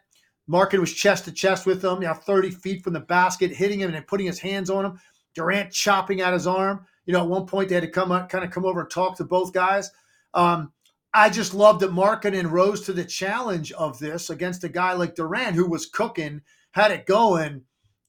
Markkanen 0.49 0.79
was 0.79 0.93
chest 0.93 1.25
to 1.25 1.31
chest 1.33 1.65
with 1.65 1.83
him, 1.83 2.01
you 2.01 2.07
know, 2.07 2.13
30 2.13 2.51
feet 2.51 2.83
from 2.85 2.93
the 2.93 3.01
basket, 3.01 3.51
hitting 3.51 3.81
him 3.81 3.93
and 3.93 4.07
putting 4.07 4.25
his 4.25 4.39
hands 4.39 4.69
on 4.69 4.85
him. 4.85 4.99
Durant 5.35 5.73
chopping 5.73 6.21
at 6.21 6.31
his 6.31 6.47
arm. 6.47 6.85
You 7.05 7.11
know, 7.11 7.21
at 7.21 7.27
one 7.27 7.45
point 7.45 7.67
they 7.67 7.75
had 7.75 7.83
to 7.83 7.89
come 7.89 8.13
up, 8.13 8.29
kind 8.29 8.45
of 8.45 8.51
come 8.51 8.65
over 8.65 8.79
and 8.79 8.89
talk 8.89 9.17
to 9.17 9.25
both 9.25 9.51
guys. 9.51 9.91
Um, 10.33 10.71
I 11.13 11.29
just 11.29 11.53
love 11.53 11.79
that 11.79 11.91
Markkanen 11.91 12.51
rose 12.51 12.81
to 12.81 12.93
the 12.93 13.05
challenge 13.05 13.71
of 13.71 13.97
this 13.99 14.29
against 14.29 14.63
a 14.63 14.69
guy 14.69 14.93
like 14.93 15.15
Durant 15.15 15.55
who 15.55 15.67
was 15.67 15.87
cooking, 15.87 16.41
had 16.71 16.91
it 16.91 17.05
going, 17.05 17.63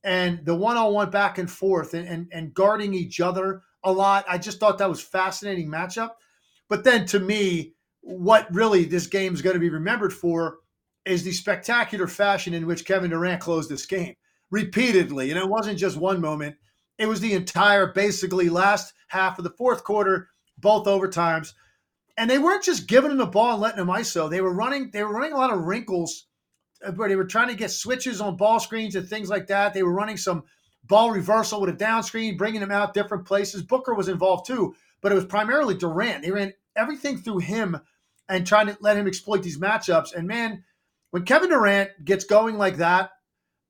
and 0.04 0.44
the 0.44 0.54
one-on-one 0.54 1.10
back 1.10 1.38
and 1.38 1.50
forth 1.50 1.94
and, 1.94 2.06
and, 2.06 2.28
and 2.32 2.54
guarding 2.54 2.92
each 2.92 3.20
other 3.20 3.62
a 3.82 3.92
lot. 3.92 4.24
I 4.28 4.38
just 4.38 4.60
thought 4.60 4.78
that 4.78 4.88
was 4.88 5.00
fascinating 5.00 5.70
matchup. 5.70 6.10
But 6.68 6.84
then 6.84 7.06
to 7.06 7.20
me, 7.20 7.74
what 8.02 8.52
really 8.54 8.84
this 8.84 9.06
game 9.06 9.34
is 9.34 9.42
going 9.42 9.54
to 9.54 9.60
be 9.60 9.70
remembered 9.70 10.12
for 10.12 10.58
is 11.06 11.22
the 11.22 11.32
spectacular 11.32 12.06
fashion 12.06 12.54
in 12.54 12.66
which 12.66 12.84
Kevin 12.84 13.10
Durant 13.10 13.40
closed 13.40 13.70
this 13.70 13.86
game 13.86 14.14
repeatedly. 14.50 15.30
And 15.30 15.38
it 15.38 15.48
wasn't 15.48 15.78
just 15.78 15.96
one 15.96 16.20
moment. 16.20 16.56
It 16.98 17.06
was 17.06 17.20
the 17.20 17.32
entire, 17.32 17.92
basically, 17.92 18.50
last 18.50 18.92
half 19.08 19.38
of 19.38 19.44
the 19.44 19.54
fourth 19.56 19.84
quarter, 19.84 20.28
both 20.58 20.86
overtimes. 20.86 21.54
And 22.20 22.28
they 22.28 22.38
weren't 22.38 22.62
just 22.62 22.86
giving 22.86 23.10
him 23.10 23.16
the 23.16 23.24
ball 23.24 23.54
and 23.54 23.62
letting 23.62 23.80
him 23.80 23.86
ISO. 23.86 24.28
They 24.28 24.42
were 24.42 24.52
running, 24.52 24.90
they 24.90 25.02
were 25.02 25.14
running 25.14 25.32
a 25.32 25.38
lot 25.38 25.54
of 25.54 25.64
wrinkles 25.64 26.26
where 26.94 27.08
they 27.08 27.16
were 27.16 27.24
trying 27.24 27.48
to 27.48 27.54
get 27.54 27.70
switches 27.70 28.20
on 28.20 28.36
ball 28.36 28.60
screens 28.60 28.94
and 28.94 29.08
things 29.08 29.30
like 29.30 29.46
that. 29.46 29.72
They 29.72 29.82
were 29.82 29.94
running 29.94 30.18
some 30.18 30.42
ball 30.84 31.12
reversal 31.12 31.62
with 31.62 31.70
a 31.70 31.72
down 31.72 32.02
screen, 32.02 32.36
bringing 32.36 32.60
him 32.60 32.70
out 32.70 32.92
different 32.92 33.24
places. 33.24 33.62
Booker 33.62 33.94
was 33.94 34.08
involved 34.08 34.46
too, 34.46 34.74
but 35.00 35.12
it 35.12 35.14
was 35.14 35.24
primarily 35.24 35.74
Durant. 35.74 36.22
They 36.22 36.30
ran 36.30 36.52
everything 36.76 37.16
through 37.16 37.38
him 37.38 37.80
and 38.28 38.46
trying 38.46 38.66
to 38.66 38.76
let 38.82 38.98
him 38.98 39.06
exploit 39.06 39.42
these 39.42 39.58
matchups. 39.58 40.14
And 40.14 40.28
man, 40.28 40.62
when 41.12 41.24
Kevin 41.24 41.48
Durant 41.48 42.04
gets 42.04 42.24
going 42.24 42.58
like 42.58 42.76
that, 42.76 43.12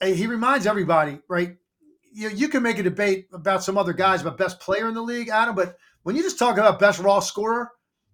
eh, 0.01 0.15
he 0.15 0.27
reminds 0.27 0.67
everybody, 0.67 1.21
right? 1.29 1.57
You, 2.13 2.31
you 2.31 2.49
can 2.49 2.65
make 2.65 2.81
a 2.81 2.83
debate 2.83 3.29
about 3.33 3.63
some 3.63 3.79
other 3.79 3.93
guys 3.93 4.23
about 4.23 4.39
best 4.39 4.59
player 4.59 4.89
in 4.89 4.95
the 4.95 5.03
league, 5.03 5.29
Adam, 5.29 5.55
but 5.55 5.77
when 6.03 6.17
you 6.17 6.23
just 6.25 6.37
talk 6.37 6.59
about 6.59 6.81
best 6.81 6.99
raw 6.99 7.21
scorer 7.21 7.71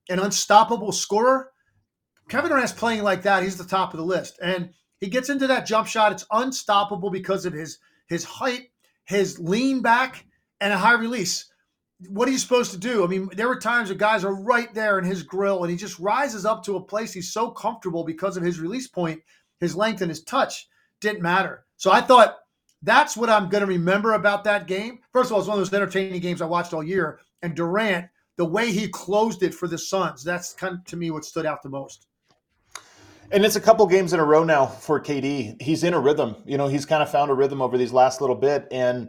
and 0.08 0.20
unstoppable 0.20 0.92
scorer, 0.92 1.50
Kevin 2.28 2.50
Durant's 2.50 2.72
playing 2.72 3.02
like 3.02 3.22
that. 3.22 3.42
He's 3.42 3.56
the 3.56 3.64
top 3.64 3.92
of 3.92 3.98
the 3.98 4.04
list. 4.04 4.38
And 4.42 4.70
he 4.98 5.08
gets 5.08 5.28
into 5.28 5.46
that 5.46 5.66
jump 5.66 5.86
shot. 5.86 6.12
It's 6.12 6.26
unstoppable 6.30 7.10
because 7.10 7.46
of 7.46 7.52
his 7.52 7.78
his 8.08 8.24
height, 8.24 8.68
his 9.04 9.38
lean 9.38 9.82
back, 9.82 10.24
and 10.60 10.72
a 10.72 10.78
high 10.78 10.94
release. 10.94 11.50
What 12.08 12.28
are 12.28 12.32
you 12.32 12.38
supposed 12.38 12.72
to 12.72 12.78
do? 12.78 13.04
I 13.04 13.06
mean, 13.06 13.28
there 13.34 13.48
were 13.48 13.58
times 13.58 13.88
where 13.88 13.98
guys 13.98 14.24
are 14.24 14.34
right 14.34 14.72
there 14.74 14.98
in 14.98 15.04
his 15.04 15.22
grill, 15.22 15.62
and 15.62 15.70
he 15.70 15.76
just 15.76 15.98
rises 15.98 16.44
up 16.44 16.62
to 16.64 16.76
a 16.76 16.84
place 16.84 17.12
he's 17.12 17.32
so 17.32 17.50
comfortable 17.50 18.04
because 18.04 18.36
of 18.36 18.42
his 18.42 18.60
release 18.60 18.86
point, 18.86 19.20
his 19.60 19.74
length, 19.74 20.02
and 20.02 20.10
his 20.10 20.22
touch 20.22 20.68
didn't 21.00 21.22
matter. 21.22 21.64
So 21.78 21.90
I 21.90 22.00
thought 22.00 22.36
that's 22.82 23.16
what 23.16 23.30
I'm 23.30 23.48
going 23.48 23.62
to 23.62 23.66
remember 23.66 24.12
about 24.12 24.44
that 24.44 24.66
game. 24.66 24.98
First 25.12 25.30
of 25.30 25.34
all, 25.34 25.40
it's 25.40 25.48
one 25.48 25.58
of 25.58 25.60
those 25.60 25.74
entertaining 25.74 26.20
games 26.20 26.42
I 26.42 26.46
watched 26.46 26.74
all 26.74 26.82
year. 26.82 27.18
And 27.42 27.54
Durant, 27.54 28.06
the 28.36 28.44
way 28.44 28.70
he 28.70 28.88
closed 28.88 29.42
it 29.42 29.54
for 29.54 29.66
the 29.66 29.78
Suns, 29.78 30.22
that's 30.22 30.52
kind 30.52 30.74
of 30.74 30.84
to 30.84 30.96
me 30.96 31.10
what 31.10 31.24
stood 31.24 31.46
out 31.46 31.62
the 31.62 31.68
most. 31.68 32.06
And 33.32 33.44
it's 33.44 33.56
a 33.56 33.60
couple 33.60 33.86
games 33.86 34.12
in 34.12 34.20
a 34.20 34.24
row 34.24 34.44
now 34.44 34.66
for 34.66 35.00
KD. 35.00 35.60
He's 35.60 35.82
in 35.82 35.94
a 35.94 35.98
rhythm. 35.98 36.36
You 36.46 36.56
know, 36.56 36.68
he's 36.68 36.86
kind 36.86 37.02
of 37.02 37.10
found 37.10 37.30
a 37.30 37.34
rhythm 37.34 37.60
over 37.60 37.76
these 37.76 37.92
last 37.92 38.20
little 38.20 38.36
bit. 38.36 38.68
And, 38.70 39.08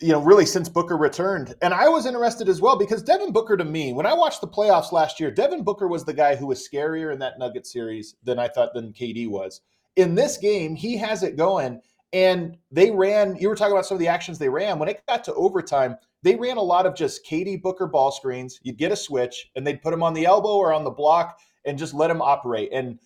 you 0.00 0.08
know, 0.08 0.20
really 0.20 0.46
since 0.46 0.68
Booker 0.68 0.96
returned. 0.96 1.54
And 1.62 1.72
I 1.72 1.88
was 1.88 2.04
interested 2.04 2.48
as 2.48 2.60
well 2.60 2.76
because 2.76 3.04
Devin 3.04 3.32
Booker 3.32 3.56
to 3.56 3.64
me, 3.64 3.92
when 3.92 4.06
I 4.06 4.14
watched 4.14 4.40
the 4.40 4.48
playoffs 4.48 4.90
last 4.90 5.20
year, 5.20 5.30
Devin 5.30 5.62
Booker 5.62 5.86
was 5.86 6.04
the 6.04 6.12
guy 6.12 6.34
who 6.34 6.46
was 6.46 6.68
scarier 6.68 7.12
in 7.12 7.20
that 7.20 7.38
Nugget 7.38 7.66
series 7.66 8.16
than 8.24 8.38
I 8.38 8.48
thought 8.48 8.74
than 8.74 8.92
KD 8.92 9.28
was. 9.28 9.60
In 9.94 10.16
this 10.16 10.38
game, 10.38 10.74
he 10.74 10.96
has 10.96 11.22
it 11.22 11.36
going. 11.36 11.80
And 12.12 12.56
they 12.72 12.90
ran, 12.90 13.36
you 13.36 13.48
were 13.48 13.54
talking 13.54 13.72
about 13.72 13.86
some 13.86 13.94
of 13.94 14.00
the 14.00 14.08
actions 14.08 14.38
they 14.38 14.48
ran. 14.48 14.78
When 14.78 14.88
it 14.88 15.02
got 15.08 15.22
to 15.24 15.34
overtime, 15.34 15.96
they 16.22 16.34
ran 16.36 16.56
a 16.56 16.62
lot 16.62 16.86
of 16.86 16.94
just 16.94 17.26
KD 17.26 17.60
Booker 17.62 17.86
ball 17.86 18.12
screens. 18.12 18.60
You'd 18.62 18.78
get 18.78 18.92
a 18.92 18.96
switch 18.96 19.50
and 19.56 19.66
they'd 19.66 19.82
put 19.82 19.92
him 19.92 20.02
on 20.02 20.14
the 20.14 20.26
elbow 20.26 20.56
or 20.56 20.72
on 20.72 20.84
the 20.84 20.90
block 20.90 21.38
and 21.64 21.78
just 21.78 21.94
let 21.94 22.10
him 22.10 22.22
operate. 22.22 22.70
And 22.72 22.98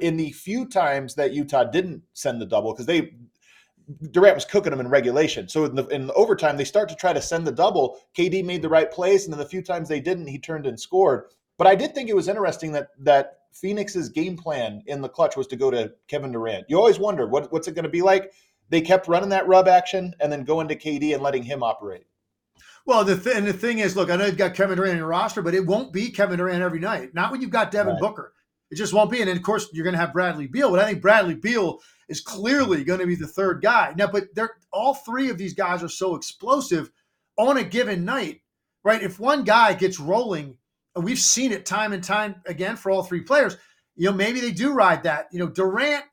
in 0.00 0.16
the 0.16 0.32
few 0.32 0.66
times 0.66 1.14
that 1.16 1.32
Utah 1.32 1.64
didn't 1.64 2.02
send 2.12 2.40
the 2.40 2.46
double 2.46 2.72
because 2.72 2.86
they 2.86 3.12
Durant 4.10 4.36
was 4.36 4.46
cooking 4.46 4.70
them 4.70 4.80
in 4.80 4.88
regulation. 4.88 5.48
So 5.48 5.64
in 5.66 5.74
the, 5.74 5.86
in 5.88 6.06
the 6.06 6.14
overtime, 6.14 6.56
they 6.56 6.64
start 6.64 6.88
to 6.88 6.94
try 6.94 7.12
to 7.12 7.20
send 7.20 7.46
the 7.46 7.52
double. 7.52 8.00
KD 8.16 8.42
made 8.42 8.62
the 8.62 8.68
right 8.68 8.90
place, 8.90 9.24
and 9.24 9.32
then 9.32 9.38
the 9.38 9.44
few 9.44 9.60
times 9.60 9.88
they 9.88 10.00
didn't, 10.00 10.26
he 10.26 10.38
turned 10.38 10.66
and 10.66 10.80
scored. 10.80 11.24
But 11.58 11.66
I 11.66 11.74
did 11.74 11.94
think 11.94 12.08
it 12.08 12.16
was 12.16 12.28
interesting 12.28 12.72
that 12.72 12.88
that 12.98 13.40
Phoenix's 13.52 14.08
game 14.08 14.36
plan 14.36 14.82
in 14.86 15.00
the 15.00 15.08
clutch 15.08 15.36
was 15.36 15.46
to 15.48 15.56
go 15.56 15.70
to 15.70 15.92
Kevin 16.08 16.32
Durant. 16.32 16.64
You 16.68 16.78
always 16.78 16.98
wonder 16.98 17.26
what, 17.26 17.52
what's 17.52 17.68
it 17.68 17.74
going 17.74 17.84
to 17.84 17.90
be 17.90 18.02
like. 18.02 18.32
They 18.70 18.80
kept 18.80 19.06
running 19.06 19.28
that 19.28 19.46
rub 19.46 19.68
action 19.68 20.14
and 20.20 20.32
then 20.32 20.44
going 20.44 20.66
to 20.68 20.76
KD 20.76 21.12
and 21.12 21.22
letting 21.22 21.42
him 21.42 21.62
operate. 21.62 22.06
Well, 22.86 23.04
the 23.04 23.16
th- 23.16 23.36
and 23.36 23.46
the 23.46 23.52
thing 23.52 23.78
is, 23.78 23.96
look, 23.96 24.10
I 24.10 24.16
know 24.16 24.26
you've 24.26 24.36
got 24.36 24.54
Kevin 24.54 24.76
Durant 24.76 24.92
in 24.92 24.98
your 24.98 25.06
roster, 25.06 25.40
but 25.40 25.54
it 25.54 25.66
won't 25.66 25.92
be 25.92 26.10
Kevin 26.10 26.38
Durant 26.38 26.62
every 26.62 26.80
night. 26.80 27.14
Not 27.14 27.32
when 27.32 27.40
you've 27.40 27.50
got 27.50 27.70
Devin 27.70 27.94
right. 27.94 28.00
Booker. 28.00 28.34
It 28.70 28.76
just 28.76 28.92
won't 28.92 29.10
be. 29.10 29.20
And 29.20 29.28
then, 29.28 29.36
of 29.36 29.42
course, 29.42 29.68
you're 29.72 29.84
going 29.84 29.94
to 29.94 30.00
have 30.00 30.12
Bradley 30.12 30.46
Beal, 30.46 30.70
but 30.70 30.80
I 30.80 30.86
think 30.86 31.00
Bradley 31.00 31.34
Beal 31.34 31.80
is 32.08 32.20
clearly 32.20 32.84
going 32.84 33.00
to 33.00 33.06
be 33.06 33.14
the 33.14 33.26
third 33.26 33.62
guy. 33.62 33.94
Now, 33.96 34.08
but 34.08 34.34
they're 34.34 34.56
all 34.72 34.94
three 34.94 35.30
of 35.30 35.38
these 35.38 35.54
guys 35.54 35.82
are 35.82 35.88
so 35.88 36.14
explosive 36.14 36.90
on 37.38 37.56
a 37.56 37.64
given 37.64 38.04
night, 38.04 38.42
right? 38.82 39.02
If 39.02 39.18
one 39.18 39.44
guy 39.44 39.74
gets 39.74 39.98
rolling, 39.98 40.56
and 40.94 41.04
we've 41.04 41.18
seen 41.18 41.52
it 41.52 41.66
time 41.66 41.92
and 41.92 42.04
time 42.04 42.36
again 42.46 42.76
for 42.76 42.90
all 42.90 43.02
three 43.02 43.22
players, 43.22 43.56
you 43.96 44.10
know, 44.10 44.16
maybe 44.16 44.40
they 44.40 44.52
do 44.52 44.72
ride 44.72 45.04
that. 45.04 45.28
You 45.32 45.38
know, 45.38 45.48
Durant, 45.48 46.04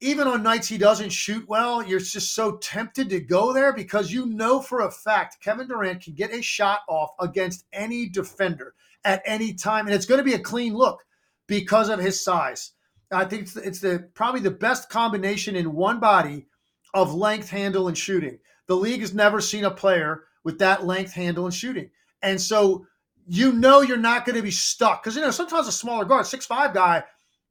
even 0.00 0.28
on 0.28 0.42
nights 0.42 0.68
he 0.68 0.78
doesn't 0.78 1.10
shoot 1.10 1.48
well, 1.48 1.84
you're 1.84 1.98
just 1.98 2.34
so 2.34 2.56
tempted 2.58 3.10
to 3.10 3.20
go 3.20 3.52
there 3.52 3.72
because 3.72 4.12
you 4.12 4.26
know 4.26 4.60
for 4.60 4.80
a 4.80 4.90
fact 4.90 5.42
Kevin 5.42 5.66
Durant 5.66 6.02
can 6.02 6.14
get 6.14 6.32
a 6.32 6.40
shot 6.40 6.80
off 6.88 7.10
against 7.20 7.64
any 7.72 8.08
defender 8.08 8.74
at 9.04 9.22
any 9.24 9.54
time, 9.54 9.86
and 9.86 9.94
it's 9.94 10.06
going 10.06 10.18
to 10.18 10.24
be 10.24 10.34
a 10.34 10.38
clean 10.38 10.74
look 10.74 11.04
because 11.46 11.88
of 11.88 11.98
his 11.98 12.22
size. 12.22 12.72
I 13.10 13.24
think 13.24 13.42
it's, 13.42 13.56
it's 13.56 13.80
the 13.80 14.08
probably 14.14 14.40
the 14.40 14.50
best 14.50 14.90
combination 14.90 15.56
in 15.56 15.74
one 15.74 15.98
body 15.98 16.46
of 16.94 17.14
length, 17.14 17.50
handle, 17.50 17.88
and 17.88 17.96
shooting. 17.96 18.38
The 18.66 18.76
league 18.76 19.00
has 19.00 19.14
never 19.14 19.40
seen 19.40 19.64
a 19.64 19.70
player 19.70 20.24
with 20.44 20.58
that 20.58 20.86
length, 20.86 21.12
handle, 21.12 21.46
and 21.46 21.54
shooting. 21.54 21.90
And 22.22 22.40
so 22.40 22.86
you 23.26 23.52
know 23.52 23.80
you're 23.80 23.96
not 23.96 24.24
going 24.24 24.36
to 24.36 24.42
be 24.42 24.50
stuck 24.50 25.02
because 25.02 25.16
you 25.16 25.22
know 25.22 25.30
sometimes 25.30 25.68
a 25.68 25.72
smaller 25.72 26.04
guard, 26.04 26.26
six 26.26 26.46
five 26.46 26.72
guy, 26.74 27.02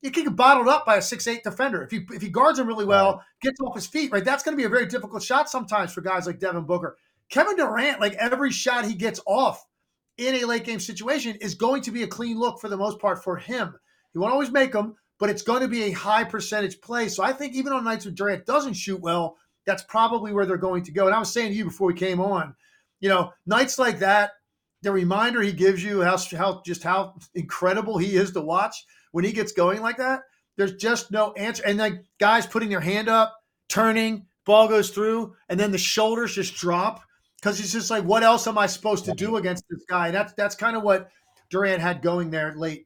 you 0.01 0.12
can 0.12 0.24
get 0.24 0.36
bottled 0.36 0.68
up 0.68 0.86
by 0.86 0.98
a 0.98 1.01
six 1.01 1.27
eight 1.27 1.44
defender. 1.44 1.84
If 1.84 1.92
he 1.92 2.06
if 2.12 2.22
he 2.22 2.30
guards 2.30 2.60
him 2.60 2.68
really 2.68 2.86
well, 2.86 3.24
gets 3.42 3.60
off 3.60 3.75
his 3.75 3.88
feet, 3.88 4.12
right, 4.12 4.24
that's 4.24 4.44
going 4.44 4.56
to 4.56 4.62
be 4.62 4.66
a 4.66 4.70
very 4.70 4.86
difficult 4.86 5.24
shot 5.24 5.50
sometimes 5.50 5.94
for 5.94 6.01
guys 6.01 6.27
like 6.27 6.39
Devin 6.39 6.66
Booker. 6.66 6.98
Kevin 7.30 7.58
Durant, 7.58 8.00
like 8.00 8.13
every 8.13 8.51
shot 8.51 8.86
he 8.86 8.94
gets 8.94 9.20
off 9.25 9.66
in 10.18 10.36
a 10.36 10.46
late 10.46 10.63
game 10.63 10.80
situation, 10.80 11.36
is 11.42 11.56
going 11.56 11.82
to 11.84 11.92
be 11.92 12.04
a 12.04 12.08
clean 12.08 12.39
look 12.39 12.60
for 12.60 12.70
the 12.70 12.77
most 12.77 13.00
part 13.00 13.24
for 13.24 13.38
him. 13.38 13.75
He 14.13 14.20
won't 14.20 14.34
always 14.34 14.51
make 14.51 14.72
them, 14.72 14.96
but 15.20 15.30
it's 15.30 15.42
going 15.42 15.62
to 15.62 15.68
be 15.68 15.84
a 15.84 15.92
high 15.92 16.24
percentage 16.24 16.80
play. 16.80 17.10
So 17.10 17.24
I 17.24 17.34
think 17.34 17.54
even 17.54 17.74
on 17.74 17.84
nights 17.84 18.06
when 18.06 18.16
Durant 18.16 18.46
doesn't 18.46 18.74
shoot 18.74 19.01
well, 19.01 19.38
that's 19.66 19.84
probably 19.84 20.32
where 20.32 20.46
they're 20.46 20.58
going 20.58 20.84
to 20.84 20.92
go. 20.92 21.08
And 21.08 21.16
I 21.16 21.20
was 21.20 21.34
saying 21.34 21.51
to 21.51 21.58
you 21.58 21.66
before 21.66 21.88
we 21.88 21.94
came 21.94 22.22
on, 22.22 22.56
you 23.00 23.10
know, 23.10 23.32
nights 23.46 23.77
like 23.77 24.00
that, 24.00 24.32
the 24.84 24.92
reminder 24.92 25.42
he 25.42 25.51
gives 25.51 25.84
you 25.84 26.01
how 26.01 26.18
how 26.36 26.62
just 26.66 26.84
how 26.84 27.16
incredible 27.36 27.98
he 27.98 28.16
is 28.16 28.32
to 28.32 28.42
watch 28.42 28.86
when 29.18 29.26
he 29.26 29.32
gets 29.32 29.52
going 29.52 29.82
like 29.82 29.98
that. 29.98 30.22
There's 30.58 30.76
just 30.76 31.10
no 31.10 31.34
answer. 31.34 31.64
And 31.66 31.80
then 31.80 32.04
guys 32.20 32.46
putting 32.46 32.70
their 32.70 32.80
hand 32.80 33.10
up, 33.10 33.36
turning, 33.68 34.28
ball 34.46 34.68
goes 34.68 34.92
through, 34.92 35.34
and 35.50 35.60
then 35.60 35.72
the 35.72 35.78
shoulders 35.80 36.36
just 36.36 36.54
drop 36.54 37.02
because 37.38 37.58
he's 37.58 37.74
just 37.74 37.90
like, 37.90 38.04
what 38.04 38.22
else 38.22 38.46
am 38.46 38.60
I 38.60 38.68
supposed 38.68 39.06
to 39.06 39.14
do 39.14 39.38
against 39.38 39.64
this 39.72 39.84
guy? 39.90 40.12
That's 40.12 40.34
that's 40.34 40.54
kind 40.54 40.78
of 40.78 40.84
what 40.84 41.10
Durant 41.50 41.82
had 41.82 42.04
going 42.04 42.30
there 42.30 42.54
late. 42.56 42.86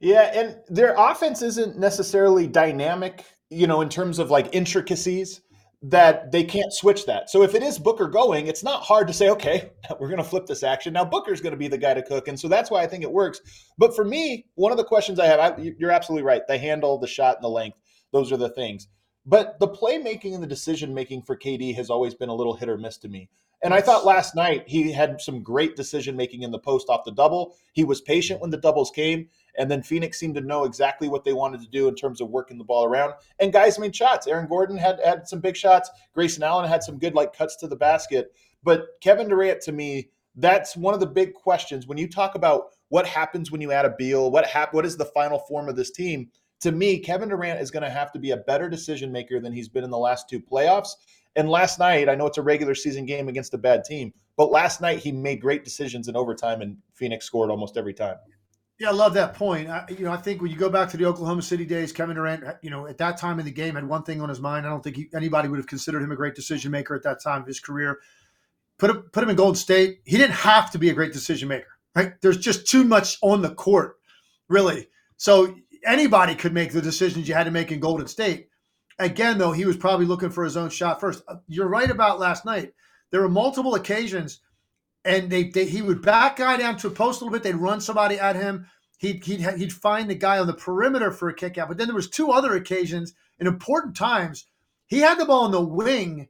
Yeah, 0.00 0.30
and 0.38 0.58
their 0.68 0.94
offense 0.98 1.40
isn't 1.40 1.78
necessarily 1.78 2.46
dynamic, 2.46 3.24
you 3.48 3.66
know, 3.66 3.80
in 3.80 3.88
terms 3.88 4.18
of 4.18 4.30
like 4.30 4.54
intricacies 4.54 5.40
that 5.82 6.30
they 6.30 6.44
can't 6.44 6.72
switch 6.72 7.06
that. 7.06 7.30
So 7.30 7.42
if 7.42 7.54
it 7.54 7.62
is 7.62 7.78
Booker 7.78 8.06
going, 8.06 8.46
it's 8.46 8.62
not 8.62 8.82
hard 8.82 9.06
to 9.08 9.14
say, 9.14 9.30
okay, 9.30 9.70
we're 10.00 10.08
going 10.08 10.18
to 10.18 10.24
flip 10.24 10.46
this 10.46 10.62
action. 10.62 10.92
Now 10.92 11.04
Booker's 11.04 11.40
going 11.40 11.52
to 11.52 11.58
be 11.58 11.68
the 11.68 11.78
guy 11.78 11.94
to 11.94 12.02
cook. 12.02 12.28
And 12.28 12.38
so 12.38 12.48
that's 12.48 12.70
why 12.70 12.82
I 12.82 12.86
think 12.86 13.02
it 13.02 13.10
works. 13.10 13.40
But 13.78 13.96
for 13.96 14.04
me, 14.04 14.46
one 14.56 14.72
of 14.72 14.78
the 14.78 14.84
questions 14.84 15.18
I 15.18 15.26
have, 15.26 15.40
I, 15.40 15.72
you're 15.78 15.90
absolutely 15.90 16.24
right. 16.24 16.42
The 16.46 16.58
handle, 16.58 16.98
the 16.98 17.06
shot, 17.06 17.36
and 17.36 17.44
the 17.44 17.48
length, 17.48 17.78
those 18.12 18.30
are 18.30 18.36
the 18.36 18.50
things. 18.50 18.88
But 19.24 19.58
the 19.58 19.68
playmaking 19.68 20.34
and 20.34 20.42
the 20.42 20.46
decision 20.46 20.94
making 20.94 21.22
for 21.22 21.36
KD 21.36 21.74
has 21.76 21.90
always 21.90 22.14
been 22.14 22.28
a 22.28 22.34
little 22.34 22.54
hit 22.54 22.68
or 22.68 22.76
miss 22.76 22.98
to 22.98 23.08
me. 23.08 23.28
And 23.62 23.74
I 23.74 23.82
thought 23.82 24.06
last 24.06 24.34
night 24.34 24.64
he 24.66 24.90
had 24.90 25.20
some 25.20 25.42
great 25.42 25.76
decision 25.76 26.16
making 26.16 26.42
in 26.42 26.50
the 26.50 26.58
post 26.58 26.88
off 26.88 27.04
the 27.04 27.12
double. 27.12 27.54
He 27.72 27.84
was 27.84 28.00
patient 28.00 28.40
when 28.40 28.50
the 28.50 28.56
doubles 28.56 28.90
came. 28.90 29.28
And 29.58 29.70
then 29.70 29.82
Phoenix 29.82 30.18
seemed 30.18 30.34
to 30.36 30.40
know 30.40 30.64
exactly 30.64 31.08
what 31.08 31.24
they 31.24 31.32
wanted 31.32 31.60
to 31.60 31.68
do 31.68 31.88
in 31.88 31.94
terms 31.94 32.20
of 32.20 32.30
working 32.30 32.58
the 32.58 32.64
ball 32.64 32.84
around. 32.84 33.14
And 33.38 33.52
guys 33.52 33.78
made 33.78 33.94
shots. 33.94 34.26
Eric 34.26 34.48
Gordon 34.48 34.76
had 34.76 35.00
had 35.04 35.28
some 35.28 35.40
big 35.40 35.56
shots. 35.56 35.90
Grayson 36.14 36.42
Allen 36.42 36.68
had 36.68 36.82
some 36.82 36.98
good 36.98 37.14
like 37.14 37.32
cuts 37.32 37.56
to 37.56 37.68
the 37.68 37.76
basket. 37.76 38.32
But 38.62 38.88
Kevin 39.00 39.28
Durant, 39.28 39.60
to 39.62 39.72
me, 39.72 40.10
that's 40.36 40.76
one 40.76 40.94
of 40.94 41.00
the 41.00 41.06
big 41.06 41.34
questions 41.34 41.86
when 41.86 41.98
you 41.98 42.08
talk 42.08 42.34
about 42.34 42.66
what 42.88 43.06
happens 43.06 43.50
when 43.50 43.60
you 43.60 43.72
add 43.72 43.84
a 43.84 43.94
Beal. 43.96 44.30
What 44.30 44.46
hap- 44.46 44.74
What 44.74 44.86
is 44.86 44.96
the 44.96 45.04
final 45.04 45.38
form 45.38 45.68
of 45.68 45.76
this 45.76 45.90
team? 45.90 46.30
To 46.60 46.72
me, 46.72 46.98
Kevin 46.98 47.30
Durant 47.30 47.60
is 47.60 47.70
going 47.70 47.84
to 47.84 47.90
have 47.90 48.12
to 48.12 48.18
be 48.18 48.32
a 48.32 48.36
better 48.36 48.68
decision 48.68 49.10
maker 49.10 49.40
than 49.40 49.52
he's 49.52 49.68
been 49.68 49.84
in 49.84 49.90
the 49.90 49.98
last 49.98 50.28
two 50.28 50.40
playoffs. 50.40 50.90
And 51.36 51.48
last 51.48 51.78
night, 51.78 52.08
I 52.08 52.16
know 52.16 52.26
it's 52.26 52.38
a 52.38 52.42
regular 52.42 52.74
season 52.74 53.06
game 53.06 53.28
against 53.28 53.54
a 53.54 53.58
bad 53.58 53.84
team, 53.84 54.12
but 54.36 54.50
last 54.50 54.80
night 54.80 54.98
he 54.98 55.12
made 55.12 55.40
great 55.40 55.64
decisions 55.64 56.08
in 56.08 56.16
overtime, 56.16 56.60
and 56.60 56.76
Phoenix 56.94 57.24
scored 57.24 57.50
almost 57.50 57.76
every 57.76 57.94
time. 57.94 58.16
Yeah, 58.80 58.88
I 58.88 58.92
love 58.92 59.12
that 59.12 59.34
point. 59.34 59.68
I, 59.68 59.84
you 59.90 60.06
know, 60.06 60.10
I 60.10 60.16
think 60.16 60.40
when 60.40 60.50
you 60.50 60.56
go 60.56 60.70
back 60.70 60.88
to 60.88 60.96
the 60.96 61.04
Oklahoma 61.04 61.42
City 61.42 61.66
days, 61.66 61.92
Kevin 61.92 62.16
Durant, 62.16 62.42
you 62.62 62.70
know, 62.70 62.86
at 62.86 62.96
that 62.96 63.18
time 63.18 63.38
in 63.38 63.44
the 63.44 63.50
game 63.50 63.74
had 63.74 63.86
one 63.86 64.04
thing 64.04 64.22
on 64.22 64.30
his 64.30 64.40
mind. 64.40 64.66
I 64.66 64.70
don't 64.70 64.82
think 64.82 64.96
he, 64.96 65.10
anybody 65.14 65.48
would 65.48 65.58
have 65.58 65.66
considered 65.66 66.02
him 66.02 66.12
a 66.12 66.16
great 66.16 66.34
decision 66.34 66.72
maker 66.72 66.94
at 66.94 67.02
that 67.02 67.22
time 67.22 67.42
of 67.42 67.46
his 67.46 67.60
career. 67.60 67.98
Put 68.78 68.88
him, 68.88 69.02
put 69.12 69.22
him 69.22 69.28
in 69.28 69.36
Golden 69.36 69.54
State. 69.54 70.00
He 70.06 70.16
didn't 70.16 70.34
have 70.34 70.70
to 70.70 70.78
be 70.78 70.88
a 70.88 70.94
great 70.94 71.12
decision 71.12 71.48
maker, 71.48 71.68
right? 71.94 72.14
There's 72.22 72.38
just 72.38 72.66
too 72.66 72.82
much 72.82 73.18
on 73.20 73.42
the 73.42 73.54
court, 73.54 73.98
really. 74.48 74.88
So 75.18 75.54
anybody 75.84 76.34
could 76.34 76.54
make 76.54 76.72
the 76.72 76.80
decisions 76.80 77.28
you 77.28 77.34
had 77.34 77.44
to 77.44 77.50
make 77.50 77.70
in 77.70 77.80
Golden 77.80 78.06
State. 78.06 78.48
Again, 78.98 79.36
though, 79.36 79.52
he 79.52 79.66
was 79.66 79.76
probably 79.76 80.06
looking 80.06 80.30
for 80.30 80.42
his 80.42 80.56
own 80.56 80.70
shot 80.70 81.00
first. 81.00 81.22
Uh, 81.28 81.36
you're 81.48 81.68
right 81.68 81.90
about 81.90 82.18
last 82.18 82.46
night. 82.46 82.72
there 83.10 83.20
were 83.20 83.28
multiple 83.28 83.74
occasions, 83.74 84.40
and 85.04 85.30
they, 85.30 85.44
they 85.44 85.66
he 85.66 85.82
would 85.82 86.02
back 86.02 86.36
guy 86.36 86.56
down 86.56 86.76
to 86.78 86.88
a 86.88 86.90
post 86.90 87.20
a 87.20 87.24
little 87.24 87.36
bit. 87.36 87.42
They'd 87.42 87.56
run 87.56 87.80
somebody 87.80 88.18
at 88.18 88.36
him. 88.36 88.66
He'd, 88.98 89.24
he'd, 89.24 89.40
he'd 89.40 89.72
find 89.72 90.10
the 90.10 90.14
guy 90.14 90.38
on 90.38 90.46
the 90.46 90.52
perimeter 90.52 91.10
for 91.10 91.28
a 91.28 91.34
kick 91.34 91.56
out. 91.56 91.68
But 91.68 91.78
then 91.78 91.86
there 91.86 91.94
was 91.94 92.10
two 92.10 92.30
other 92.30 92.54
occasions 92.54 93.14
in 93.38 93.46
important 93.46 93.96
times. 93.96 94.46
He 94.86 94.98
had 94.98 95.18
the 95.18 95.24
ball 95.24 95.46
in 95.46 95.52
the 95.52 95.60
wing. 95.60 96.28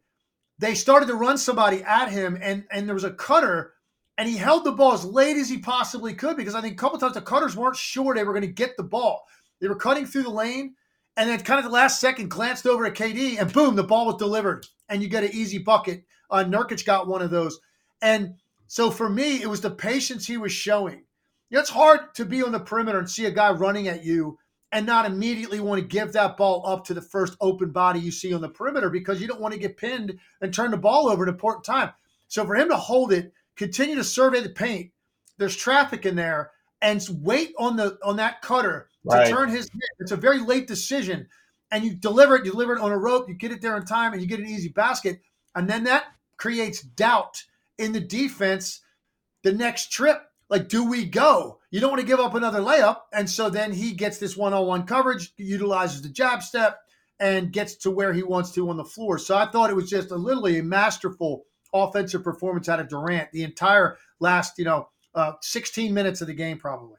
They 0.59 0.75
started 0.75 1.07
to 1.07 1.15
run 1.15 1.39
somebody 1.39 1.83
at 1.83 2.11
him, 2.11 2.39
and, 2.41 2.65
and 2.71 2.87
there 2.87 2.95
was 2.95 3.05
a 3.05 3.11
cutter, 3.11 3.73
and 4.19 4.29
he 4.29 4.37
held 4.37 4.65
the 4.65 4.73
ball 4.73 4.93
as 4.93 5.05
late 5.05 5.39
as 5.39 5.49
he 5.49 5.59
possibly 5.59 6.13
could 6.13 6.37
because 6.37 6.55
I 6.55 6.61
think 6.61 6.75
a 6.75 6.77
couple 6.77 6.99
times 6.99 7.15
the 7.15 7.23
cutters 7.23 7.57
weren't 7.57 7.77
sure 7.77 8.15
they 8.15 8.23
were 8.23 8.35
going 8.35 8.43
to 8.43 8.53
get 8.53 8.77
the 8.77 8.83
ball. 8.83 9.25
They 9.61 9.69
were 9.69 9.75
cutting 9.75 10.07
through 10.07 10.25
the 10.25 10.31
lane, 10.31 10.75
and 11.17 11.29
then 11.29 11.41
kind 11.41 11.59
of 11.59 11.65
the 11.65 11.71
last 11.71 12.01
second 12.01 12.31
glanced 12.31 12.67
over 12.67 12.87
at 12.87 12.95
KD, 12.95 13.41
and 13.41 13.53
boom, 13.53 13.75
the 13.75 13.83
ball 13.83 14.07
was 14.07 14.17
delivered, 14.17 14.67
and 14.89 15.03
you 15.03 15.09
get 15.09 15.25
an 15.25 15.31
easy 15.33 15.59
bucket. 15.59 16.05
Uh, 16.31 16.45
Nurkic 16.45 16.85
got 16.85 17.09
one 17.09 17.23
of 17.23 17.31
those. 17.31 17.59
And 18.03 18.35
so 18.71 18.89
for 18.89 19.11
me, 19.11 19.43
it 19.43 19.49
was 19.49 19.63
the 19.63 19.71
patience 19.71 20.29
he 20.29 20.37
was 20.37 20.53
showing 20.53 21.03
you 21.51 21.57
know, 21.57 21.61
it's 21.61 21.71
hard 21.71 22.15
to 22.15 22.25
be 22.25 22.43
on 22.43 22.53
the 22.53 22.61
perimeter 22.61 23.01
and 23.01 23.11
see 23.11 23.27
a 23.27 23.31
guy 23.33 23.51
running 23.51 23.89
at 23.89 24.05
you 24.05 24.39
and 24.71 24.87
not 24.87 25.07
immediately 25.07 25.59
want 25.59 25.81
to 25.81 25.87
give 25.87 26.13
that 26.13 26.37
ball 26.37 26.65
up 26.65 26.85
to 26.85 26.95
the 26.95 27.03
first 27.03 27.37
open 27.41 27.73
body 27.73 27.99
you 27.99 28.13
see 28.13 28.33
on 28.33 28.41
the 28.41 28.49
perimeter 28.49 28.89
because 28.89 29.21
you 29.21 29.27
don't 29.27 29.41
want 29.41 29.53
to 29.53 29.59
get 29.59 29.77
pinned 29.77 30.17
and 30.41 30.55
turn 30.55 30.71
the 30.71 30.77
ball 30.77 31.09
over 31.09 31.25
at 31.25 31.29
an 31.29 31.35
important 31.35 31.65
time. 31.65 31.91
So 32.29 32.47
for 32.47 32.55
him 32.55 32.69
to 32.69 32.77
hold 32.77 33.13
it, 33.13 33.33
continue 33.57 33.97
to 33.97 34.05
survey 34.05 34.41
the 34.41 34.51
paint, 34.51 34.93
there's 35.39 35.57
traffic 35.57 36.07
in 36.07 36.15
there, 36.15 36.53
and 36.81 37.05
wait 37.21 37.53
on 37.59 37.77
the 37.77 37.99
on 38.05 38.17
that 38.17 38.43
cutter 38.43 38.89
to 39.11 39.17
right. 39.17 39.29
turn 39.29 39.49
his 39.49 39.69
head. 39.69 39.81
It's 39.99 40.13
a 40.13 40.17
very 40.17 40.39
late 40.39 40.69
decision. 40.69 41.27
And 41.73 41.85
you 41.85 41.95
deliver 41.95 42.37
it, 42.37 42.45
you 42.45 42.53
deliver 42.53 42.77
it 42.77 42.81
on 42.81 42.93
a 42.93 42.99
rope, 42.99 43.29
you 43.29 43.35
get 43.35 43.53
it 43.53 43.61
there 43.61 43.77
in 43.77 43.85
time, 43.85 44.13
and 44.13 44.23
you 44.23 44.29
get 44.29 44.39
an 44.39 44.47
easy 44.47 44.69
basket. 44.69 45.21
And 45.57 45.69
then 45.69 45.85
that 45.85 46.05
creates 46.37 46.81
doubt 46.81 47.43
in 47.81 47.93
the 47.93 48.01
defense 48.01 48.81
the 49.43 49.53
next 49.53 49.91
trip 49.91 50.23
like, 50.51 50.69
do 50.69 50.85
we 50.85 51.05
go? 51.05 51.61
You 51.71 51.81
don't 51.81 51.91
want 51.91 52.01
to 52.01 52.07
give 52.07 52.19
up 52.19 52.35
another 52.35 52.59
layup. 52.59 53.03
And 53.13 53.31
so 53.31 53.49
then 53.49 53.73
he 53.73 53.93
gets 53.93 54.19
this 54.19 54.37
one 54.37 54.53
on 54.53 54.67
one 54.67 54.83
coverage, 54.83 55.33
utilizes 55.39 56.03
the 56.03 56.09
jab 56.09 56.43
step, 56.43 56.81
and 57.21 57.53
gets 57.53 57.77
to 57.77 57.91
where 57.91 58.13
he 58.13 58.25
wants 58.25 58.51
to 58.53 58.69
on 58.69 58.77
the 58.77 58.85
floor. 58.85 59.17
So 59.17 59.37
I 59.37 59.47
thought 59.47 59.71
it 59.71 59.77
was 59.77 59.89
just 59.89 60.11
a 60.11 60.17
literally 60.17 60.59
a 60.59 60.63
masterful 60.65 61.45
offensive 61.73 62.25
performance 62.25 62.69
out 62.69 62.81
of 62.81 62.89
Durant 62.89 63.31
the 63.31 63.45
entire 63.45 63.97
last, 64.19 64.59
you 64.59 64.65
know, 64.65 64.89
uh, 65.15 65.35
16 65.41 65.95
minutes 65.95 66.21
of 66.21 66.27
the 66.27 66.35
game, 66.35 66.59
probably. 66.59 66.97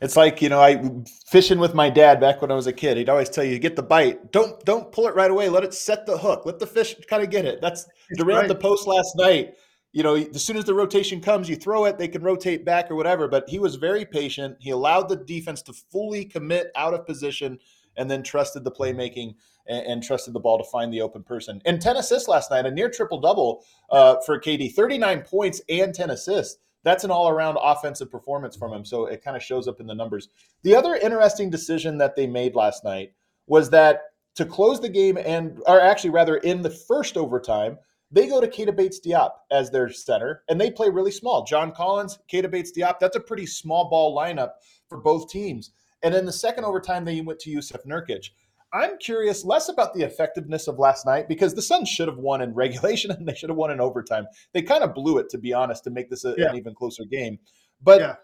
It's 0.00 0.16
like 0.16 0.40
you 0.40 0.48
know, 0.48 0.60
I 0.60 0.82
fishing 1.26 1.58
with 1.58 1.74
my 1.74 1.90
dad 1.90 2.20
back 2.20 2.40
when 2.40 2.50
I 2.50 2.54
was 2.54 2.66
a 2.66 2.72
kid. 2.72 2.96
He'd 2.96 3.10
always 3.10 3.28
tell 3.28 3.44
you, 3.44 3.58
"Get 3.58 3.76
the 3.76 3.82
bite. 3.82 4.32
Don't 4.32 4.64
don't 4.64 4.90
pull 4.90 5.06
it 5.06 5.14
right 5.14 5.30
away. 5.30 5.50
Let 5.50 5.62
it 5.62 5.74
set 5.74 6.06
the 6.06 6.16
hook. 6.16 6.46
Let 6.46 6.58
the 6.58 6.66
fish 6.66 6.96
kind 7.06 7.22
of 7.22 7.28
get 7.28 7.44
it." 7.44 7.60
That's 7.60 7.86
Durant 8.16 8.38
right. 8.40 8.48
the 8.48 8.54
post 8.54 8.86
last 8.86 9.14
night 9.16 9.56
you 9.92 10.02
know, 10.02 10.14
as 10.14 10.44
soon 10.44 10.56
as 10.56 10.64
the 10.64 10.74
rotation 10.74 11.20
comes, 11.20 11.48
you 11.48 11.56
throw 11.56 11.84
it, 11.84 11.98
they 11.98 12.08
can 12.08 12.22
rotate 12.22 12.64
back 12.64 12.90
or 12.90 12.94
whatever. 12.94 13.26
But 13.26 13.48
he 13.48 13.58
was 13.58 13.74
very 13.74 14.04
patient. 14.04 14.56
He 14.60 14.70
allowed 14.70 15.08
the 15.08 15.16
defense 15.16 15.62
to 15.62 15.72
fully 15.72 16.24
commit 16.24 16.70
out 16.76 16.94
of 16.94 17.06
position 17.06 17.58
and 17.96 18.10
then 18.10 18.22
trusted 18.22 18.62
the 18.62 18.70
playmaking 18.70 19.34
and, 19.66 19.86
and 19.86 20.02
trusted 20.02 20.32
the 20.32 20.40
ball 20.40 20.58
to 20.58 20.70
find 20.70 20.92
the 20.92 21.00
open 21.00 21.24
person. 21.24 21.60
And 21.64 21.80
10 21.80 21.96
assists 21.96 22.28
last 22.28 22.50
night, 22.50 22.66
a 22.66 22.70
near 22.70 22.88
triple 22.88 23.20
double 23.20 23.64
uh, 23.90 24.16
for 24.24 24.40
KD 24.40 24.72
39 24.72 25.22
points 25.22 25.60
and 25.68 25.92
10 25.92 26.10
assists. 26.10 26.58
That's 26.82 27.04
an 27.04 27.10
all 27.10 27.28
around 27.28 27.58
offensive 27.60 28.10
performance 28.10 28.56
from 28.56 28.72
him. 28.72 28.84
So 28.84 29.06
it 29.06 29.22
kind 29.22 29.36
of 29.36 29.42
shows 29.42 29.68
up 29.68 29.80
in 29.80 29.86
the 29.86 29.94
numbers. 29.94 30.28
The 30.62 30.74
other 30.74 30.94
interesting 30.94 31.50
decision 31.50 31.98
that 31.98 32.16
they 32.16 32.26
made 32.26 32.54
last 32.54 32.84
night 32.84 33.12
was 33.46 33.70
that 33.70 34.02
to 34.36 34.46
close 34.46 34.80
the 34.80 34.88
game 34.88 35.18
and, 35.18 35.60
or 35.66 35.80
actually 35.80 36.10
rather 36.10 36.36
in 36.36 36.62
the 36.62 36.70
first 36.70 37.16
overtime, 37.16 37.76
they 38.10 38.26
go 38.26 38.40
to 38.40 38.48
Keita 38.48 38.74
Bates 38.74 39.00
Diop 39.00 39.30
as 39.50 39.70
their 39.70 39.88
center, 39.90 40.42
and 40.48 40.60
they 40.60 40.70
play 40.70 40.88
really 40.88 41.12
small. 41.12 41.44
John 41.44 41.72
Collins, 41.72 42.18
Keita 42.32 42.50
Bates 42.50 42.72
Diop, 42.76 42.98
that's 42.98 43.16
a 43.16 43.20
pretty 43.20 43.46
small 43.46 43.88
ball 43.88 44.16
lineup 44.16 44.50
for 44.88 44.98
both 44.98 45.30
teams. 45.30 45.72
And 46.02 46.14
in 46.14 46.24
the 46.24 46.32
second 46.32 46.64
overtime, 46.64 47.04
they 47.04 47.20
went 47.20 47.38
to 47.40 47.50
Jusuf 47.50 47.86
Nurkic. 47.86 48.30
I'm 48.72 48.98
curious 48.98 49.44
less 49.44 49.68
about 49.68 49.94
the 49.94 50.02
effectiveness 50.02 50.68
of 50.68 50.78
last 50.78 51.04
night 51.04 51.28
because 51.28 51.54
the 51.54 51.62
Suns 51.62 51.88
should 51.88 52.08
have 52.08 52.18
won 52.18 52.40
in 52.40 52.54
regulation 52.54 53.10
and 53.10 53.26
they 53.26 53.34
should 53.34 53.50
have 53.50 53.56
won 53.56 53.70
in 53.70 53.80
overtime. 53.80 54.26
They 54.52 54.62
kind 54.62 54.84
of 54.84 54.94
blew 54.94 55.18
it, 55.18 55.28
to 55.30 55.38
be 55.38 55.52
honest, 55.52 55.84
to 55.84 55.90
make 55.90 56.08
this 56.08 56.24
a, 56.24 56.34
yeah. 56.36 56.50
an 56.50 56.56
even 56.56 56.74
closer 56.74 57.04
game. 57.04 57.38
But 57.82 58.00
yeah. 58.00 58.14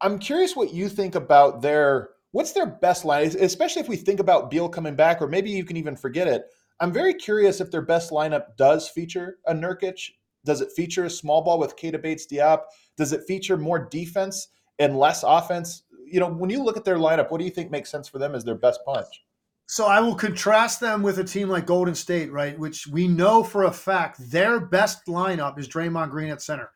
I'm 0.00 0.18
curious 0.18 0.56
what 0.56 0.72
you 0.72 0.88
think 0.88 1.14
about 1.14 1.62
their 1.62 2.10
what's 2.32 2.52
their 2.52 2.66
best 2.66 3.04
line, 3.04 3.26
especially 3.40 3.82
if 3.82 3.88
we 3.88 3.96
think 3.96 4.20
about 4.20 4.50
Beal 4.50 4.68
coming 4.68 4.94
back, 4.94 5.20
or 5.20 5.26
maybe 5.26 5.50
you 5.50 5.64
can 5.64 5.76
even 5.76 5.96
forget 5.96 6.28
it. 6.28 6.44
I'm 6.80 6.92
very 6.92 7.12
curious 7.12 7.60
if 7.60 7.70
their 7.70 7.82
best 7.82 8.10
lineup 8.10 8.56
does 8.56 8.88
feature 8.88 9.38
a 9.46 9.54
Nurkic. 9.54 10.00
Does 10.44 10.62
it 10.62 10.72
feature 10.72 11.04
a 11.04 11.10
small 11.10 11.42
ball 11.42 11.58
with 11.58 11.76
Keita 11.76 12.00
Bates 12.00 12.26
Diop? 12.26 12.62
Does 12.96 13.12
it 13.12 13.24
feature 13.28 13.58
more 13.58 13.88
defense 13.90 14.48
and 14.78 14.98
less 14.98 15.22
offense? 15.22 15.82
You 16.06 16.20
know, 16.20 16.28
when 16.28 16.48
you 16.48 16.62
look 16.62 16.78
at 16.78 16.84
their 16.84 16.96
lineup, 16.96 17.30
what 17.30 17.38
do 17.38 17.44
you 17.44 17.50
think 17.50 17.70
makes 17.70 17.90
sense 17.90 18.08
for 18.08 18.18
them 18.18 18.34
as 18.34 18.44
their 18.44 18.54
best 18.54 18.80
punch? 18.86 19.22
So 19.66 19.86
I 19.86 20.00
will 20.00 20.14
contrast 20.16 20.80
them 20.80 21.02
with 21.02 21.18
a 21.18 21.24
team 21.24 21.48
like 21.48 21.66
Golden 21.66 21.94
State, 21.94 22.32
right? 22.32 22.58
Which 22.58 22.86
we 22.88 23.06
know 23.06 23.44
for 23.44 23.64
a 23.64 23.70
fact 23.70 24.18
their 24.30 24.58
best 24.58 25.06
lineup 25.06 25.58
is 25.58 25.68
Draymond 25.68 26.10
Green 26.10 26.30
at 26.30 26.42
center, 26.42 26.70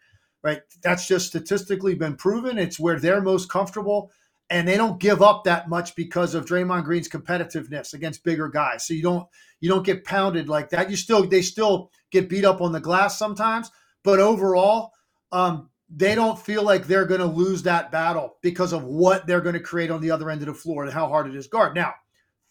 right? 0.45 0.61
That's 0.83 1.09
just 1.09 1.27
statistically 1.27 1.95
been 1.95 2.15
proven. 2.15 2.59
It's 2.59 2.79
where 2.79 3.01
they're 3.01 3.23
most 3.23 3.49
comfortable 3.51 4.13
and 4.51 4.69
they 4.69 4.77
don't 4.77 5.01
give 5.01 5.23
up 5.23 5.45
that 5.45 5.69
much 5.69 5.95
because 5.97 6.35
of 6.35 6.45
Draymond 6.45 6.85
Green's 6.85 7.09
competitiveness 7.09 7.95
against 7.95 8.25
bigger 8.25 8.49
guys. 8.49 8.87
So 8.87 8.95
you 8.95 9.03
don't 9.03 9.27
you 9.61 9.69
don't 9.69 9.87
get 9.87 10.05
pounded 10.05 10.49
like 10.49 10.71
that. 10.71 10.91
You 10.91 10.97
still 10.97 11.27
they 11.27 11.43
still 11.43 11.91
get 12.11 12.29
beat 12.29 12.45
up 12.45 12.61
on 12.61 12.73
the 12.73 12.81
glass 12.81 13.19
sometimes, 13.19 13.71
but 14.03 14.21
overall, 14.21 14.93
um, 15.33 15.71
they 15.89 16.15
don't 16.15 16.39
feel 16.39 16.63
like 16.63 16.87
they're 16.87 17.07
going 17.07 17.21
to 17.21 17.27
lose 17.27 17.63
that 17.63 17.91
battle 17.91 18.37
because 18.43 18.73
of 18.73 18.85
what 18.85 19.27
they're 19.27 19.41
going 19.41 19.55
to 19.55 19.61
create 19.61 19.91
on 19.91 20.01
the 20.01 20.11
other 20.11 20.31
end 20.31 20.41
of 20.43 20.47
the 20.47 20.55
floor 20.55 20.85
and 20.85 20.93
how 20.93 21.09
hard 21.09 21.27
it 21.27 21.37
is 21.37 21.47
guard. 21.47 21.75
Now, 21.75 21.95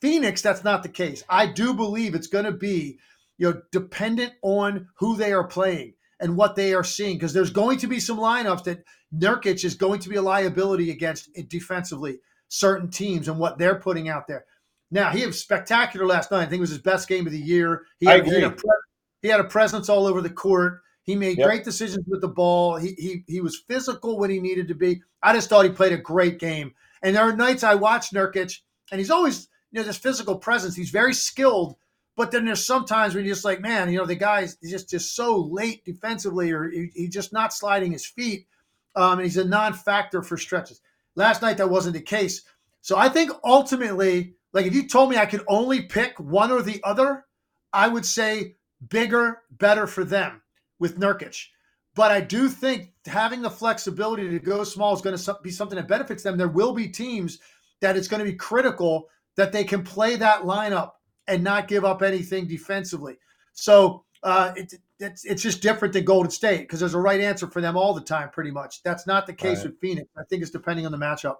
Phoenix, 0.01 0.41
that's 0.41 0.63
not 0.63 0.83
the 0.83 0.89
case. 0.89 1.23
I 1.29 1.47
do 1.47 1.73
believe 1.73 2.15
it's 2.15 2.27
going 2.27 2.45
to 2.45 2.51
be 2.51 2.99
you 3.37 3.51
know 3.51 3.61
dependent 3.71 4.33
on 4.41 4.87
who 4.97 5.15
they 5.15 5.33
are 5.33 5.47
playing 5.47 5.93
and 6.19 6.37
what 6.37 6.55
they 6.55 6.73
are 6.73 6.83
seeing 6.83 7.15
because 7.15 7.33
there's 7.33 7.49
going 7.49 7.77
to 7.79 7.87
be 7.87 7.99
some 7.99 8.17
lineups 8.17 8.63
that 8.63 8.83
Nurkic 9.15 9.63
is 9.63 9.75
going 9.75 9.99
to 9.99 10.09
be 10.09 10.15
a 10.15 10.21
liability 10.21 10.91
against 10.91 11.29
defensively 11.47 12.19
certain 12.47 12.89
teams 12.89 13.27
and 13.27 13.39
what 13.39 13.57
they're 13.57 13.79
putting 13.79 14.09
out 14.09 14.27
there. 14.27 14.45
Now 14.91 15.09
he 15.09 15.25
was 15.25 15.41
spectacular 15.41 16.05
last 16.05 16.31
night. 16.31 16.43
I 16.43 16.45
think 16.45 16.59
it 16.59 16.61
was 16.61 16.69
his 16.69 16.79
best 16.79 17.07
game 17.07 17.25
of 17.25 17.33
the 17.33 17.39
year. 17.39 17.83
He 17.99 18.05
had, 18.05 18.25
he 18.25 18.33
had, 18.33 18.43
a, 18.43 18.55
he 19.21 19.27
had 19.27 19.39
a 19.39 19.45
presence 19.45 19.89
all 19.89 20.05
over 20.05 20.21
the 20.21 20.29
court. 20.29 20.81
He 21.03 21.15
made 21.15 21.37
yep. 21.37 21.47
great 21.47 21.63
decisions 21.63 22.05
with 22.07 22.21
the 22.21 22.29
ball. 22.29 22.77
He, 22.77 22.93
he 22.97 23.23
he 23.27 23.41
was 23.41 23.63
physical 23.67 24.17
when 24.17 24.29
he 24.29 24.39
needed 24.39 24.69
to 24.69 24.75
be. 24.75 25.01
I 25.21 25.33
just 25.33 25.49
thought 25.49 25.65
he 25.65 25.71
played 25.71 25.91
a 25.91 25.97
great 25.97 26.39
game. 26.39 26.73
And 27.01 27.15
there 27.15 27.23
are 27.23 27.35
nights 27.35 27.63
I 27.63 27.75
watch 27.75 28.11
Nurkic, 28.11 28.59
and 28.91 28.99
he's 28.99 29.11
always 29.11 29.49
you 29.71 29.79
know 29.79 29.85
this 29.85 29.97
physical 29.97 30.37
presence. 30.37 30.75
He's 30.75 30.91
very 30.91 31.13
skilled, 31.13 31.75
but 32.15 32.31
then 32.31 32.45
there's 32.45 32.65
sometimes 32.65 33.15
when 33.15 33.25
you're 33.25 33.33
just 33.33 33.45
like, 33.45 33.61
man, 33.61 33.91
you 33.91 33.97
know, 33.97 34.05
the 34.05 34.15
guy's 34.15 34.55
just 34.57 34.89
just 34.89 35.15
so 35.15 35.37
late 35.37 35.83
defensively, 35.85 36.51
or 36.51 36.69
he's 36.69 36.93
he 36.93 37.07
just 37.07 37.33
not 37.33 37.53
sliding 37.53 37.91
his 37.91 38.05
feet 38.05 38.47
um, 38.95 39.13
and 39.13 39.23
he's 39.23 39.37
a 39.37 39.45
non-factor 39.45 40.21
for 40.21 40.37
stretches. 40.37 40.81
Last 41.15 41.41
night 41.41 41.57
that 41.57 41.69
wasn't 41.69 41.95
the 41.95 42.01
case. 42.01 42.43
So 42.81 42.97
I 42.97 43.09
think 43.09 43.31
ultimately, 43.43 44.35
like 44.51 44.65
if 44.65 44.75
you 44.75 44.87
told 44.87 45.09
me 45.09 45.17
I 45.17 45.25
could 45.25 45.43
only 45.47 45.83
pick 45.83 46.19
one 46.19 46.51
or 46.51 46.61
the 46.61 46.81
other, 46.83 47.25
I 47.71 47.87
would 47.87 48.05
say 48.05 48.55
bigger, 48.89 49.41
better 49.51 49.87
for 49.87 50.03
them 50.03 50.41
with 50.79 50.99
Nurkic. 50.99 51.47
But 51.95 52.11
I 52.11 52.21
do 52.21 52.49
think 52.49 52.91
having 53.05 53.41
the 53.41 53.51
flexibility 53.51 54.29
to 54.29 54.39
go 54.39 54.63
small 54.63 54.93
is 54.93 55.01
going 55.01 55.17
to 55.17 55.37
be 55.43 55.51
something 55.51 55.75
that 55.75 55.87
benefits 55.87 56.23
them. 56.23 56.37
There 56.37 56.47
will 56.47 56.73
be 56.73 56.87
teams 56.87 57.39
that 57.81 57.95
it's 57.95 58.07
going 58.07 58.23
to 58.23 58.29
be 58.29 58.35
critical 58.35 59.09
that 59.35 59.51
they 59.51 59.63
can 59.63 59.83
play 59.83 60.15
that 60.15 60.41
lineup 60.41 60.93
and 61.27 61.43
not 61.43 61.67
give 61.67 61.85
up 61.85 62.01
anything 62.01 62.47
defensively. 62.47 63.17
So 63.53 64.03
uh, 64.23 64.53
it, 64.55 64.73
it's, 64.99 65.25
it's 65.25 65.41
just 65.41 65.61
different 65.61 65.93
than 65.93 66.05
Golden 66.05 66.31
State 66.31 66.61
because 66.61 66.79
there's 66.79 66.93
a 66.93 66.99
right 66.99 67.21
answer 67.21 67.47
for 67.47 67.61
them 67.61 67.77
all 67.77 67.93
the 67.93 68.01
time, 68.01 68.29
pretty 68.29 68.51
much. 68.51 68.81
That's 68.83 69.05
not 69.07 69.27
the 69.27 69.33
case 69.33 69.59
right. 69.59 69.67
with 69.67 69.79
Phoenix. 69.79 70.09
I 70.17 70.23
think 70.23 70.41
it's 70.41 70.51
depending 70.51 70.85
on 70.85 70.91
the 70.91 70.97
matchup. 70.97 71.37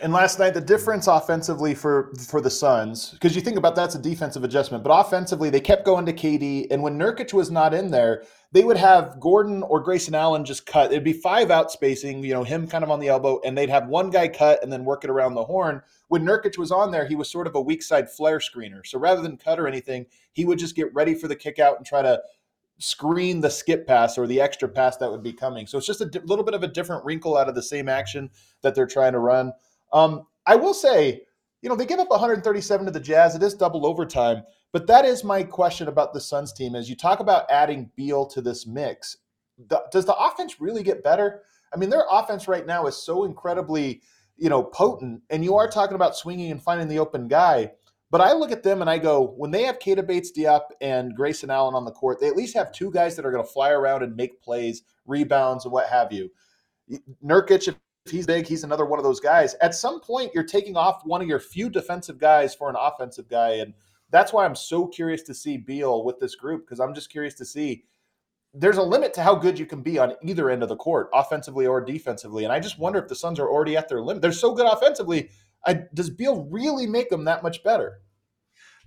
And 0.00 0.12
last 0.12 0.38
night, 0.38 0.54
the 0.54 0.60
difference 0.60 1.08
offensively 1.08 1.74
for 1.74 2.12
for 2.28 2.40
the 2.40 2.50
Suns, 2.50 3.10
because 3.10 3.34
you 3.34 3.42
think 3.42 3.56
about 3.56 3.74
that's 3.74 3.96
a 3.96 3.98
defensive 3.98 4.44
adjustment, 4.44 4.84
but 4.84 4.96
offensively 4.96 5.50
they 5.50 5.60
kept 5.60 5.84
going 5.84 6.06
to 6.06 6.12
KD, 6.12 6.68
and 6.70 6.82
when 6.82 6.96
Nurkic 6.96 7.32
was 7.32 7.50
not 7.50 7.74
in 7.74 7.90
there, 7.90 8.22
they 8.52 8.62
would 8.62 8.76
have 8.76 9.18
Gordon 9.18 9.64
or 9.64 9.80
Grayson 9.80 10.14
Allen 10.14 10.44
just 10.44 10.66
cut. 10.66 10.92
It'd 10.92 11.02
be 11.02 11.12
five 11.12 11.50
out 11.50 11.72
spacing, 11.72 12.22
you 12.22 12.32
know, 12.32 12.44
him 12.44 12.68
kind 12.68 12.84
of 12.84 12.90
on 12.90 13.00
the 13.00 13.08
elbow, 13.08 13.40
and 13.44 13.58
they'd 13.58 13.68
have 13.70 13.88
one 13.88 14.10
guy 14.10 14.28
cut 14.28 14.62
and 14.62 14.72
then 14.72 14.84
work 14.84 15.02
it 15.02 15.10
around 15.10 15.34
the 15.34 15.44
horn. 15.44 15.82
When 16.06 16.22
Nurkic 16.22 16.58
was 16.58 16.70
on 16.70 16.92
there, 16.92 17.06
he 17.06 17.16
was 17.16 17.28
sort 17.28 17.48
of 17.48 17.56
a 17.56 17.60
weak 17.60 17.82
side 17.82 18.08
flare 18.08 18.38
screener. 18.38 18.86
So 18.86 19.00
rather 19.00 19.20
than 19.20 19.36
cut 19.36 19.58
or 19.58 19.66
anything, 19.66 20.06
he 20.32 20.44
would 20.44 20.60
just 20.60 20.76
get 20.76 20.94
ready 20.94 21.14
for 21.14 21.26
the 21.26 21.36
kick 21.36 21.58
out 21.58 21.76
and 21.76 21.84
try 21.84 22.02
to 22.02 22.22
screen 22.78 23.40
the 23.40 23.50
skip 23.50 23.86
pass 23.86 24.16
or 24.16 24.26
the 24.26 24.40
extra 24.40 24.68
pass 24.68 24.96
that 24.98 25.10
would 25.10 25.22
be 25.22 25.32
coming. 25.32 25.66
So 25.66 25.78
it's 25.78 25.86
just 25.86 26.00
a 26.00 26.06
di- 26.06 26.20
little 26.20 26.44
bit 26.44 26.54
of 26.54 26.62
a 26.62 26.68
different 26.68 27.04
wrinkle 27.04 27.36
out 27.36 27.48
of 27.48 27.56
the 27.56 27.62
same 27.62 27.88
action 27.88 28.30
that 28.62 28.74
they're 28.74 28.86
trying 28.86 29.12
to 29.12 29.18
run. 29.18 29.52
Um, 29.92 30.26
I 30.46 30.56
will 30.56 30.74
say 30.74 31.22
you 31.62 31.68
know, 31.68 31.76
they 31.76 31.86
give 31.86 31.98
up 31.98 32.10
137 32.10 32.86
to 32.86 32.92
the 32.92 33.00
Jazz. 33.00 33.34
It 33.34 33.42
is 33.42 33.54
double 33.54 33.86
overtime. 33.86 34.42
But 34.72 34.86
that 34.86 35.04
is 35.04 35.24
my 35.24 35.42
question 35.42 35.88
about 35.88 36.12
the 36.12 36.20
Suns 36.20 36.52
team 36.52 36.74
as 36.74 36.88
you 36.88 36.96
talk 36.96 37.20
about 37.20 37.50
adding 37.50 37.90
Beal 37.96 38.26
to 38.26 38.40
this 38.40 38.66
mix. 38.66 39.16
The, 39.68 39.82
does 39.90 40.04
the 40.04 40.14
offense 40.14 40.60
really 40.60 40.82
get 40.82 41.02
better? 41.02 41.42
I 41.74 41.76
mean, 41.76 41.90
their 41.90 42.04
offense 42.10 42.46
right 42.46 42.66
now 42.66 42.86
is 42.86 42.96
so 42.96 43.24
incredibly, 43.24 44.02
you 44.36 44.48
know, 44.48 44.62
potent. 44.62 45.22
And 45.30 45.42
you 45.42 45.56
are 45.56 45.68
talking 45.68 45.96
about 45.96 46.16
swinging 46.16 46.52
and 46.52 46.62
finding 46.62 46.86
the 46.86 46.98
open 46.98 47.28
guy. 47.28 47.72
But 48.10 48.20
I 48.20 48.32
look 48.32 48.52
at 48.52 48.62
them 48.62 48.80
and 48.80 48.88
I 48.88 48.98
go, 48.98 49.34
when 49.36 49.50
they 49.50 49.64
have 49.64 49.78
Keita 49.78 50.06
Bates 50.06 50.32
Diop 50.32 50.62
and 50.80 51.14
Grayson 51.14 51.50
Allen 51.50 51.74
on 51.74 51.84
the 51.84 51.90
court, 51.90 52.20
they 52.20 52.28
at 52.28 52.36
least 52.36 52.56
have 52.56 52.72
two 52.72 52.90
guys 52.90 53.16
that 53.16 53.26
are 53.26 53.32
going 53.32 53.44
to 53.44 53.52
fly 53.52 53.70
around 53.70 54.02
and 54.02 54.16
make 54.16 54.40
plays, 54.40 54.82
rebounds, 55.06 55.64
and 55.64 55.72
what 55.72 55.88
have 55.88 56.12
you. 56.12 56.30
Nurkic, 57.22 57.68
if 57.68 57.74
he's 58.10 58.26
big, 58.26 58.46
he's 58.46 58.64
another 58.64 58.84
one 58.84 58.98
of 58.98 59.04
those 59.04 59.20
guys. 59.20 59.54
At 59.60 59.74
some 59.74 60.00
point, 60.00 60.32
you're 60.34 60.44
taking 60.44 60.76
off 60.76 61.04
one 61.04 61.22
of 61.22 61.28
your 61.28 61.40
few 61.40 61.68
defensive 61.70 62.18
guys 62.18 62.54
for 62.54 62.68
an 62.68 62.76
offensive 62.78 63.28
guy. 63.28 63.54
And 63.54 63.74
that's 64.10 64.32
why 64.32 64.44
I'm 64.44 64.54
so 64.54 64.86
curious 64.86 65.22
to 65.22 65.34
see 65.34 65.56
Beal 65.56 66.04
with 66.04 66.18
this 66.18 66.34
group 66.34 66.66
because 66.66 66.80
I'm 66.80 66.94
just 66.94 67.10
curious 67.10 67.34
to 67.34 67.44
see 67.44 67.84
there's 68.54 68.78
a 68.78 68.82
limit 68.82 69.12
to 69.14 69.22
how 69.22 69.34
good 69.34 69.58
you 69.58 69.66
can 69.66 69.82
be 69.82 69.98
on 69.98 70.14
either 70.22 70.50
end 70.50 70.62
of 70.62 70.68
the 70.68 70.76
court, 70.76 71.10
offensively 71.12 71.66
or 71.66 71.80
defensively. 71.84 72.44
And 72.44 72.52
I 72.52 72.60
just 72.60 72.78
wonder 72.78 72.98
if 72.98 73.08
the 73.08 73.14
Suns 73.14 73.38
are 73.38 73.48
already 73.48 73.76
at 73.76 73.88
their 73.88 74.00
limit. 74.00 74.22
They're 74.22 74.32
so 74.32 74.54
good 74.54 74.66
offensively. 74.66 75.30
I, 75.66 75.82
does 75.94 76.10
Beal 76.10 76.44
really 76.50 76.86
make 76.86 77.10
them 77.10 77.24
that 77.24 77.42
much 77.42 77.62
better? 77.62 78.00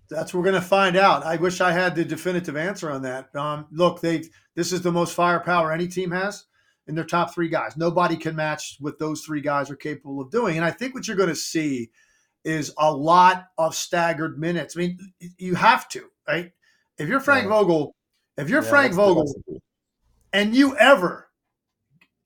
That's 0.09 0.33
what 0.33 0.39
we're 0.39 0.51
going 0.51 0.61
to 0.61 0.67
find 0.67 0.97
out. 0.97 1.23
I 1.23 1.37
wish 1.37 1.61
I 1.61 1.71
had 1.71 1.95
the 1.95 2.03
definitive 2.03 2.57
answer 2.57 2.91
on 2.91 3.03
that. 3.03 3.33
Um, 3.35 3.67
look, 3.71 4.01
they 4.01 4.23
this 4.55 4.73
is 4.73 4.81
the 4.81 4.91
most 4.91 5.13
firepower 5.13 5.71
any 5.71 5.87
team 5.87 6.11
has 6.11 6.45
in 6.91 6.95
their 6.95 7.05
top 7.05 7.33
three 7.33 7.47
guys. 7.47 7.77
Nobody 7.77 8.17
can 8.17 8.35
match 8.35 8.75
what 8.79 8.99
those 8.99 9.21
three 9.21 9.39
guys 9.39 9.71
are 9.71 9.77
capable 9.77 10.19
of 10.21 10.29
doing. 10.29 10.57
And 10.57 10.65
I 10.65 10.71
think 10.71 10.93
what 10.93 11.07
you're 11.07 11.17
going 11.17 11.29
to 11.29 11.35
see 11.35 11.89
is 12.43 12.73
a 12.77 12.93
lot 12.93 13.47
of 13.57 13.73
staggered 13.73 14.37
minutes. 14.37 14.75
I 14.75 14.81
mean, 14.81 14.99
you 15.37 15.55
have 15.55 15.87
to, 15.89 16.03
right? 16.27 16.51
If 16.97 17.07
you're 17.07 17.21
Frank 17.21 17.45
yeah. 17.45 17.49
Vogel, 17.49 17.95
if 18.37 18.49
you're 18.49 18.61
yeah, 18.61 18.69
Frank 18.69 18.93
Vogel, 18.93 19.33
and 20.33 20.53
you 20.53 20.75
ever, 20.75 21.29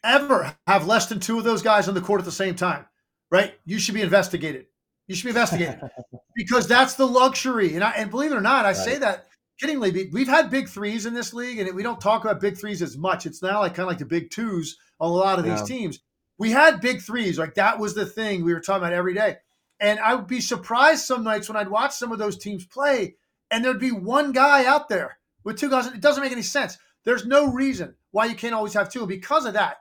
ever 0.03 0.55
have 0.65 0.87
less 0.87 1.05
than 1.05 1.19
two 1.19 1.37
of 1.37 1.43
those 1.43 1.61
guys 1.61 1.87
on 1.87 1.93
the 1.93 2.01
court 2.01 2.19
at 2.19 2.25
the 2.25 2.31
same 2.31 2.55
time, 2.55 2.85
right? 3.29 3.53
You 3.65 3.77
should 3.77 3.93
be 3.93 4.01
investigated. 4.01 4.65
You 5.07 5.15
should 5.15 5.25
be 5.25 5.29
investigated 5.29 5.79
because 6.35 6.67
that's 6.67 6.95
the 6.95 7.05
luxury. 7.05 7.75
And 7.75 7.83
I, 7.83 7.91
and 7.91 8.09
believe 8.09 8.31
it 8.31 8.35
or 8.35 8.41
not, 8.41 8.65
I 8.65 8.69
right. 8.69 8.75
say 8.75 8.97
that 8.97 9.27
kiddingly. 9.61 10.11
We've 10.11 10.27
had 10.27 10.49
big 10.49 10.69
threes 10.69 11.05
in 11.05 11.13
this 11.13 11.33
league, 11.33 11.59
and 11.59 11.73
we 11.75 11.83
don't 11.83 12.01
talk 12.01 12.23
about 12.23 12.41
big 12.41 12.57
threes 12.57 12.81
as 12.81 12.97
much. 12.97 13.25
It's 13.25 13.41
now 13.41 13.59
like 13.59 13.75
kind 13.75 13.85
of 13.85 13.89
like 13.89 13.99
the 13.99 14.05
big 14.05 14.31
twos 14.31 14.77
on 14.99 15.09
a 15.09 15.13
lot 15.13 15.39
of 15.39 15.45
yeah. 15.45 15.55
these 15.55 15.67
teams. 15.67 15.99
We 16.37 16.51
had 16.51 16.81
big 16.81 17.01
threes, 17.01 17.39
like 17.39 17.55
that 17.55 17.79
was 17.79 17.95
the 17.95 18.05
thing 18.05 18.43
we 18.43 18.53
were 18.53 18.59
talking 18.59 18.83
about 18.83 18.93
every 18.93 19.13
day. 19.13 19.37
And 19.79 19.99
I 19.99 20.15
would 20.15 20.27
be 20.27 20.41
surprised 20.41 21.05
some 21.05 21.23
nights 21.23 21.47
when 21.49 21.57
I'd 21.57 21.69
watch 21.69 21.93
some 21.93 22.11
of 22.11 22.19
those 22.19 22.37
teams 22.37 22.65
play, 22.65 23.15
and 23.51 23.63
there'd 23.63 23.79
be 23.79 23.91
one 23.91 24.31
guy 24.31 24.65
out 24.65 24.89
there 24.89 25.17
with 25.43 25.57
two 25.57 25.69
guys. 25.69 25.87
It 25.87 26.01
doesn't 26.01 26.23
make 26.23 26.31
any 26.31 26.41
sense. 26.41 26.77
There's 27.03 27.25
no 27.25 27.51
reason 27.51 27.95
why 28.11 28.25
you 28.25 28.35
can't 28.35 28.55
always 28.55 28.73
have 28.73 28.89
two. 28.89 29.05
Because 29.05 29.45
of 29.45 29.53
that, 29.53 29.77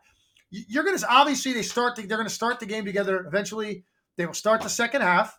you're 0.50 0.84
going 0.84 0.96
to 0.96 1.12
obviously 1.12 1.52
they 1.52 1.62
start. 1.62 1.96
The, 1.96 2.02
they're 2.06 2.18
going 2.18 2.28
to 2.28 2.34
start 2.34 2.60
the 2.60 2.66
game 2.66 2.84
together. 2.84 3.24
Eventually, 3.26 3.84
they 4.16 4.26
will 4.26 4.34
start 4.34 4.62
the 4.62 4.68
second 4.68 5.02
half, 5.02 5.38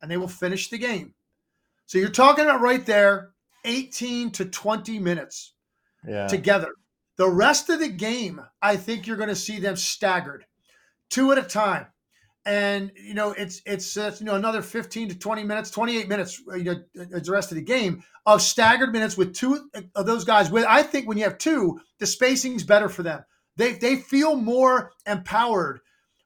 and 0.00 0.10
they 0.10 0.16
will 0.16 0.28
finish 0.28 0.68
the 0.68 0.78
game. 0.78 1.14
So 1.86 1.98
you're 1.98 2.10
talking 2.10 2.44
about 2.44 2.60
right 2.60 2.84
there, 2.84 3.30
18 3.64 4.30
to 4.32 4.44
20 4.44 4.98
minutes 4.98 5.54
yeah. 6.06 6.26
together. 6.26 6.72
The 7.16 7.28
rest 7.28 7.68
of 7.68 7.80
the 7.80 7.88
game, 7.88 8.40
I 8.60 8.76
think 8.76 9.06
you're 9.06 9.16
going 9.16 9.28
to 9.28 9.36
see 9.36 9.58
them 9.58 9.76
staggered, 9.76 10.44
two 11.10 11.30
at 11.32 11.38
a 11.38 11.42
time 11.42 11.86
and 12.44 12.90
you 12.96 13.14
know 13.14 13.32
it's 13.32 13.62
it's 13.64 13.96
uh, 13.96 14.14
you 14.18 14.26
know 14.26 14.34
another 14.34 14.62
15 14.62 15.10
to 15.10 15.18
20 15.18 15.44
minutes 15.44 15.70
28 15.70 16.08
minutes 16.08 16.42
uh, 16.50 16.56
you 16.56 16.64
know 16.64 16.74
the 16.94 17.30
rest 17.30 17.52
of 17.52 17.56
the 17.56 17.62
game 17.62 18.02
of 18.26 18.42
staggered 18.42 18.92
minutes 18.92 19.16
with 19.16 19.34
two 19.34 19.68
of 19.94 20.06
those 20.06 20.24
guys 20.24 20.50
with 20.50 20.64
i 20.68 20.82
think 20.82 21.06
when 21.06 21.16
you 21.16 21.24
have 21.24 21.38
two 21.38 21.78
the 21.98 22.06
spacing's 22.06 22.64
better 22.64 22.88
for 22.88 23.02
them 23.02 23.22
they 23.56 23.74
they 23.74 23.96
feel 23.96 24.34
more 24.34 24.92
empowered 25.06 25.80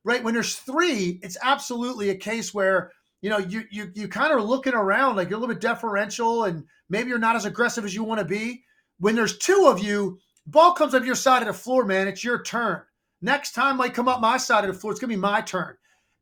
right 0.04 0.24
when 0.24 0.32
there's 0.32 0.56
three 0.56 1.20
it's 1.22 1.36
absolutely 1.42 2.08
a 2.08 2.16
case 2.16 2.54
where 2.54 2.92
you 3.22 3.30
know 3.30 3.38
you 3.38 3.64
you, 3.70 3.90
you 3.94 4.08
kind 4.08 4.32
of 4.32 4.44
looking 4.44 4.74
around 4.74 5.16
like 5.16 5.28
you're 5.28 5.38
a 5.38 5.40
little 5.40 5.54
bit 5.54 5.62
deferential 5.62 6.44
and 6.44 6.64
maybe 6.88 7.08
you're 7.08 7.18
not 7.18 7.36
as 7.36 7.44
aggressive 7.44 7.84
as 7.84 7.94
you 7.94 8.04
want 8.04 8.18
to 8.18 8.24
be 8.24 8.64
when 8.98 9.14
there's 9.14 9.38
two 9.38 9.66
of 9.68 9.78
you 9.78 10.18
ball 10.46 10.72
comes 10.72 10.94
up 10.94 11.04
your 11.04 11.14
side 11.14 11.42
of 11.42 11.48
the 11.48 11.54
floor 11.54 11.84
man 11.84 12.08
it's 12.08 12.24
your 12.24 12.42
turn 12.42 12.82
next 13.22 13.52
time 13.52 13.76
might 13.76 13.94
come 13.94 14.08
up 14.08 14.20
my 14.20 14.36
side 14.36 14.64
of 14.64 14.72
the 14.72 14.78
floor 14.78 14.92
it's 14.92 15.00
to 15.00 15.06
be 15.06 15.16
my 15.16 15.40
turn 15.40 15.76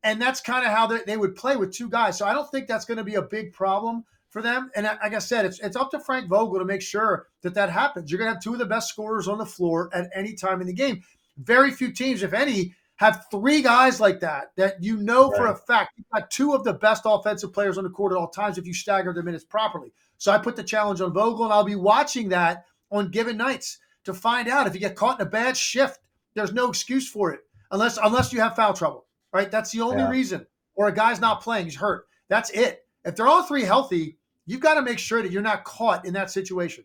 and 0.05 0.21
that's 0.21 0.43
kind 0.43 0.65
of 0.65 0.71
how 0.71 0.87
they, 0.87 1.01
they 1.07 1.17
would 1.17 1.35
play 1.35 1.57
with 1.57 1.73
two 1.73 1.89
guys. 1.89 2.19
So 2.19 2.27
I 2.27 2.35
don't 2.35 2.49
think 2.51 2.69
that's 2.69 2.85
going 2.85 2.99
to 2.99 3.05
be 3.05 3.15
a 3.15 3.23
big 3.23 3.53
problem 3.53 4.05
for 4.29 4.43
them. 4.43 4.71
And 4.77 4.85
like 4.85 5.15
I 5.15 5.19
said, 5.19 5.47
it's 5.47 5.59
it's 5.61 5.77
up 5.77 5.91
to 5.93 5.99
Frank 5.99 6.29
Vogel 6.29 6.59
to 6.59 6.65
make 6.65 6.83
sure 6.83 7.27
that 7.43 7.55
that 7.55 7.71
happens. 7.71 8.11
You're 8.11 8.19
going 8.19 8.29
to 8.29 8.35
have 8.35 8.43
two 8.43 8.53
of 8.53 8.59
the 8.59 8.67
best 8.67 8.91
scorers 8.91 9.27
on 9.27 9.39
the 9.39 9.47
floor 9.47 9.91
at 9.93 10.11
any 10.15 10.35
time 10.35 10.61
in 10.61 10.67
the 10.67 10.75
game. 10.75 11.03
Very 11.39 11.71
few 11.71 11.91
teams, 11.91 12.23
if 12.23 12.35
any, 12.35 12.75
have 12.97 13.27
three 13.31 13.61
guys 13.61 14.01
like 14.01 14.21
that 14.21 14.53
that 14.57 14.83
you 14.83 14.97
know 14.97 15.31
right. 15.31 15.37
for 15.37 15.47
a 15.49 15.57
fact 15.57 15.93
you've 15.97 16.07
got 16.13 16.31
two 16.31 16.53
of 16.53 16.63
the 16.65 16.73
best 16.73 17.03
offensive 17.05 17.53
players 17.53 17.77
on 17.77 17.85
the 17.85 17.91
court 17.91 18.13
at 18.13 18.19
all 18.19 18.29
times 18.29 18.57
if 18.57 18.67
you 18.67 18.75
stagger 18.75 19.13
the 19.13 19.23
minutes 19.23 19.45
properly. 19.45 19.93
So 20.19 20.31
I 20.31 20.39
put 20.39 20.57
the 20.57 20.63
challenge 20.63 21.01
on 21.01 21.13
Vogel, 21.13 21.45
and 21.45 21.53
I'll 21.53 21.65
be 21.65 21.75
watching 21.75 22.29
that 22.31 22.65
on 22.91 23.11
given 23.11 23.37
nights 23.37 23.79
to 24.05 24.15
find 24.15 24.49
out 24.49 24.67
if 24.67 24.75
you 24.75 24.81
get 24.81 24.97
caught 24.97 25.21
in 25.21 25.27
a 25.27 25.31
bad 25.31 25.57
shift. 25.57 26.01
There's 26.35 26.53
no 26.53 26.69
excuse 26.69 27.09
for 27.09 27.33
it 27.33 27.41
unless 27.71 27.99
unless 28.03 28.33
you 28.33 28.41
have 28.41 28.57
foul 28.57 28.75
trouble 28.75 29.05
right? 29.35 29.51
That's 29.51 29.73
the 29.73 29.83
only 29.83 29.99
yeah. 29.99 30.09
reason. 30.09 30.47
Or 30.77 30.89
a 30.89 30.95
guy's 30.95 31.21
not 31.21 31.43
playing, 31.43 31.67
he's 31.67 31.77
hurt. 31.77 32.07
That's 32.29 32.49
it. 32.51 32.87
If 33.05 33.17
they're 33.17 33.27
all 33.27 33.43
three 33.43 33.65
healthy, 33.65 34.17
you've 34.47 34.61
got 34.61 34.75
to 34.75 34.83
make 34.83 34.99
sure 34.99 35.23
that 35.23 35.31
you're 35.31 35.43
not 35.43 35.65
caught 35.65 36.07
in 36.07 36.15
that 36.15 36.31
situation. 36.31 36.85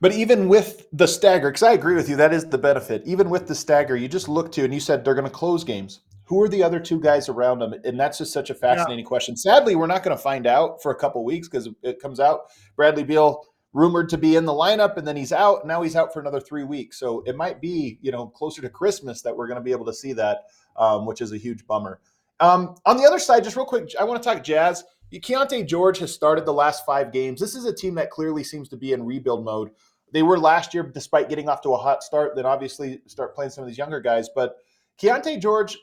But 0.00 0.12
even 0.12 0.48
with 0.48 0.86
the 0.92 1.06
stagger, 1.06 1.50
because 1.50 1.62
I 1.62 1.72
agree 1.72 1.94
with 1.94 2.08
you, 2.08 2.16
that 2.16 2.32
is 2.32 2.46
the 2.46 2.58
benefit. 2.58 3.02
Even 3.06 3.30
with 3.30 3.46
the 3.46 3.54
stagger, 3.54 3.96
you 3.96 4.08
just 4.08 4.28
look 4.28 4.52
to, 4.52 4.64
and 4.64 4.74
you 4.74 4.80
said 4.80 5.04
they're 5.04 5.14
going 5.14 5.24
to 5.26 5.30
close 5.30 5.64
games. 5.64 6.00
Who 6.26 6.42
are 6.42 6.48
the 6.48 6.62
other 6.62 6.80
two 6.80 7.00
guys 7.00 7.28
around 7.28 7.58
them? 7.58 7.74
And 7.84 8.00
that's 8.00 8.18
just 8.18 8.32
such 8.32 8.50
a 8.50 8.54
fascinating 8.54 9.04
yeah. 9.04 9.08
question. 9.08 9.36
Sadly, 9.36 9.76
we're 9.76 9.86
not 9.86 10.02
going 10.02 10.16
to 10.16 10.22
find 10.22 10.46
out 10.46 10.82
for 10.82 10.90
a 10.90 10.96
couple 10.96 11.22
weeks 11.24 11.48
because 11.48 11.68
it 11.82 12.00
comes 12.00 12.18
out. 12.18 12.46
Bradley 12.76 13.04
Beal 13.04 13.44
rumored 13.74 14.08
to 14.08 14.18
be 14.18 14.36
in 14.36 14.44
the 14.44 14.52
lineup, 14.52 14.96
and 14.96 15.06
then 15.06 15.16
he's 15.16 15.32
out. 15.32 15.66
Now 15.66 15.82
he's 15.82 15.96
out 15.96 16.12
for 16.12 16.20
another 16.20 16.40
three 16.40 16.64
weeks. 16.64 16.98
So 16.98 17.22
it 17.26 17.36
might 17.36 17.60
be, 17.60 17.98
you 18.00 18.10
know, 18.10 18.26
closer 18.26 18.62
to 18.62 18.70
Christmas 18.70 19.20
that 19.22 19.36
we're 19.36 19.48
going 19.48 19.58
to 19.58 19.64
be 19.64 19.72
able 19.72 19.86
to 19.86 19.92
see 19.92 20.14
that 20.14 20.44
um, 20.76 21.06
which 21.06 21.20
is 21.20 21.32
a 21.32 21.36
huge 21.36 21.66
bummer. 21.66 22.00
Um, 22.40 22.76
on 22.84 22.96
the 22.96 23.04
other 23.04 23.18
side, 23.18 23.44
just 23.44 23.56
real 23.56 23.64
quick, 23.64 23.94
I 23.98 24.04
want 24.04 24.22
to 24.22 24.28
talk 24.28 24.42
Jazz. 24.42 24.84
Keyonte 25.12 25.66
George 25.66 25.98
has 25.98 26.12
started 26.12 26.44
the 26.44 26.52
last 26.52 26.84
five 26.84 27.12
games. 27.12 27.40
This 27.40 27.54
is 27.54 27.64
a 27.64 27.74
team 27.74 27.94
that 27.96 28.10
clearly 28.10 28.42
seems 28.42 28.68
to 28.70 28.76
be 28.76 28.92
in 28.92 29.04
rebuild 29.04 29.44
mode. 29.44 29.70
They 30.12 30.22
were 30.22 30.38
last 30.38 30.74
year, 30.74 30.82
despite 30.82 31.28
getting 31.28 31.48
off 31.48 31.60
to 31.62 31.74
a 31.74 31.78
hot 31.78 32.02
start. 32.02 32.36
Then 32.36 32.46
obviously 32.46 33.00
start 33.06 33.34
playing 33.34 33.50
some 33.50 33.62
of 33.62 33.68
these 33.68 33.78
younger 33.78 34.00
guys. 34.00 34.28
But 34.34 34.56
Keyonte 35.00 35.40
George, 35.40 35.76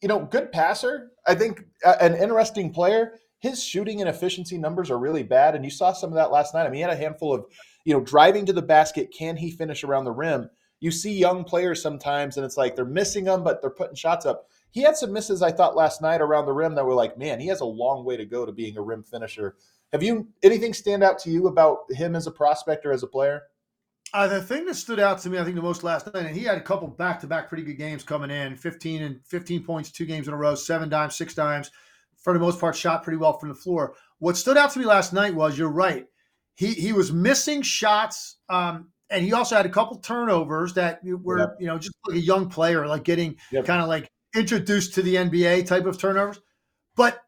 you 0.00 0.08
know, 0.08 0.20
good 0.20 0.52
passer. 0.52 1.12
I 1.26 1.34
think 1.34 1.64
uh, 1.84 1.96
an 2.00 2.14
interesting 2.14 2.72
player. 2.72 3.18
His 3.38 3.62
shooting 3.62 4.00
and 4.00 4.08
efficiency 4.08 4.56
numbers 4.56 4.90
are 4.90 4.98
really 4.98 5.24
bad, 5.24 5.56
and 5.56 5.64
you 5.64 5.70
saw 5.70 5.92
some 5.92 6.10
of 6.10 6.14
that 6.14 6.30
last 6.30 6.54
night. 6.54 6.64
I 6.64 6.68
mean, 6.68 6.76
he 6.76 6.80
had 6.80 6.90
a 6.90 6.96
handful 6.96 7.34
of, 7.34 7.44
you 7.84 7.92
know, 7.92 8.00
driving 8.00 8.46
to 8.46 8.52
the 8.52 8.62
basket. 8.62 9.12
Can 9.16 9.36
he 9.36 9.50
finish 9.50 9.82
around 9.82 10.04
the 10.04 10.12
rim? 10.12 10.48
you 10.82 10.90
see 10.90 11.12
young 11.12 11.44
players 11.44 11.80
sometimes 11.80 12.36
and 12.36 12.44
it's 12.44 12.56
like 12.56 12.74
they're 12.74 12.84
missing 12.84 13.24
them, 13.24 13.44
but 13.44 13.60
they're 13.60 13.70
putting 13.70 13.94
shots 13.94 14.26
up. 14.26 14.48
He 14.72 14.82
had 14.82 14.96
some 14.96 15.12
misses, 15.12 15.42
I 15.42 15.52
thought, 15.52 15.76
last 15.76 16.02
night 16.02 16.20
around 16.20 16.46
the 16.46 16.52
rim 16.52 16.74
that 16.74 16.84
were 16.84 16.94
like, 16.94 17.16
man, 17.16 17.38
he 17.38 17.46
has 17.48 17.60
a 17.60 17.66
long 17.66 18.04
way 18.04 18.16
to 18.16 18.24
go 18.24 18.44
to 18.44 18.52
being 18.52 18.76
a 18.76 18.82
rim 18.82 19.02
finisher. 19.02 19.56
Have 19.92 20.02
you 20.02 20.28
anything 20.42 20.74
stand 20.74 21.04
out 21.04 21.18
to 21.20 21.30
you 21.30 21.46
about 21.46 21.80
him 21.90 22.16
as 22.16 22.26
a 22.26 22.30
prospect 22.30 22.84
or 22.84 22.92
as 22.92 23.02
a 23.02 23.06
player? 23.06 23.42
Uh, 24.14 24.26
the 24.26 24.42
thing 24.42 24.64
that 24.66 24.74
stood 24.74 24.98
out 24.98 25.18
to 25.20 25.30
me, 25.30 25.38
I 25.38 25.44
think, 25.44 25.56
the 25.56 25.62
most 25.62 25.84
last 25.84 26.12
night, 26.12 26.26
and 26.26 26.36
he 26.36 26.44
had 26.44 26.58
a 26.58 26.62
couple 26.62 26.88
back-to-back 26.88 27.48
pretty 27.48 27.62
good 27.62 27.78
games 27.78 28.02
coming 28.02 28.30
in, 28.30 28.56
15 28.56 29.02
and 29.02 29.20
15 29.26 29.64
points, 29.64 29.90
two 29.90 30.04
games 30.04 30.28
in 30.28 30.34
a 30.34 30.36
row, 30.36 30.54
seven 30.54 30.88
dimes, 30.88 31.16
six 31.16 31.34
dimes. 31.34 31.70
For 32.16 32.32
the 32.32 32.38
most 32.38 32.60
part, 32.60 32.76
shot 32.76 33.02
pretty 33.02 33.16
well 33.16 33.38
from 33.38 33.48
the 33.48 33.54
floor. 33.54 33.94
What 34.18 34.36
stood 34.36 34.56
out 34.56 34.70
to 34.72 34.78
me 34.78 34.84
last 34.84 35.12
night 35.12 35.34
was, 35.34 35.58
you're 35.58 35.68
right, 35.68 36.06
he 36.54 36.74
he 36.74 36.92
was 36.92 37.12
missing 37.12 37.62
shots 37.62 38.36
um, 38.48 38.88
and 39.10 39.24
he 39.24 39.32
also 39.32 39.56
had 39.56 39.66
a 39.66 39.70
couple 39.70 39.98
turnovers 39.98 40.74
that 40.74 41.00
were, 41.04 41.38
yep. 41.38 41.56
you 41.60 41.66
know, 41.66 41.78
just 41.78 41.94
like 42.06 42.16
a 42.16 42.20
young 42.20 42.48
player, 42.48 42.86
like 42.86 43.04
getting 43.04 43.36
yep. 43.50 43.64
kind 43.66 43.82
of 43.82 43.88
like 43.88 44.10
introduced 44.34 44.94
to 44.94 45.02
the 45.02 45.16
NBA 45.16 45.66
type 45.66 45.86
of 45.86 45.98
turnovers. 45.98 46.40
But 46.96 47.20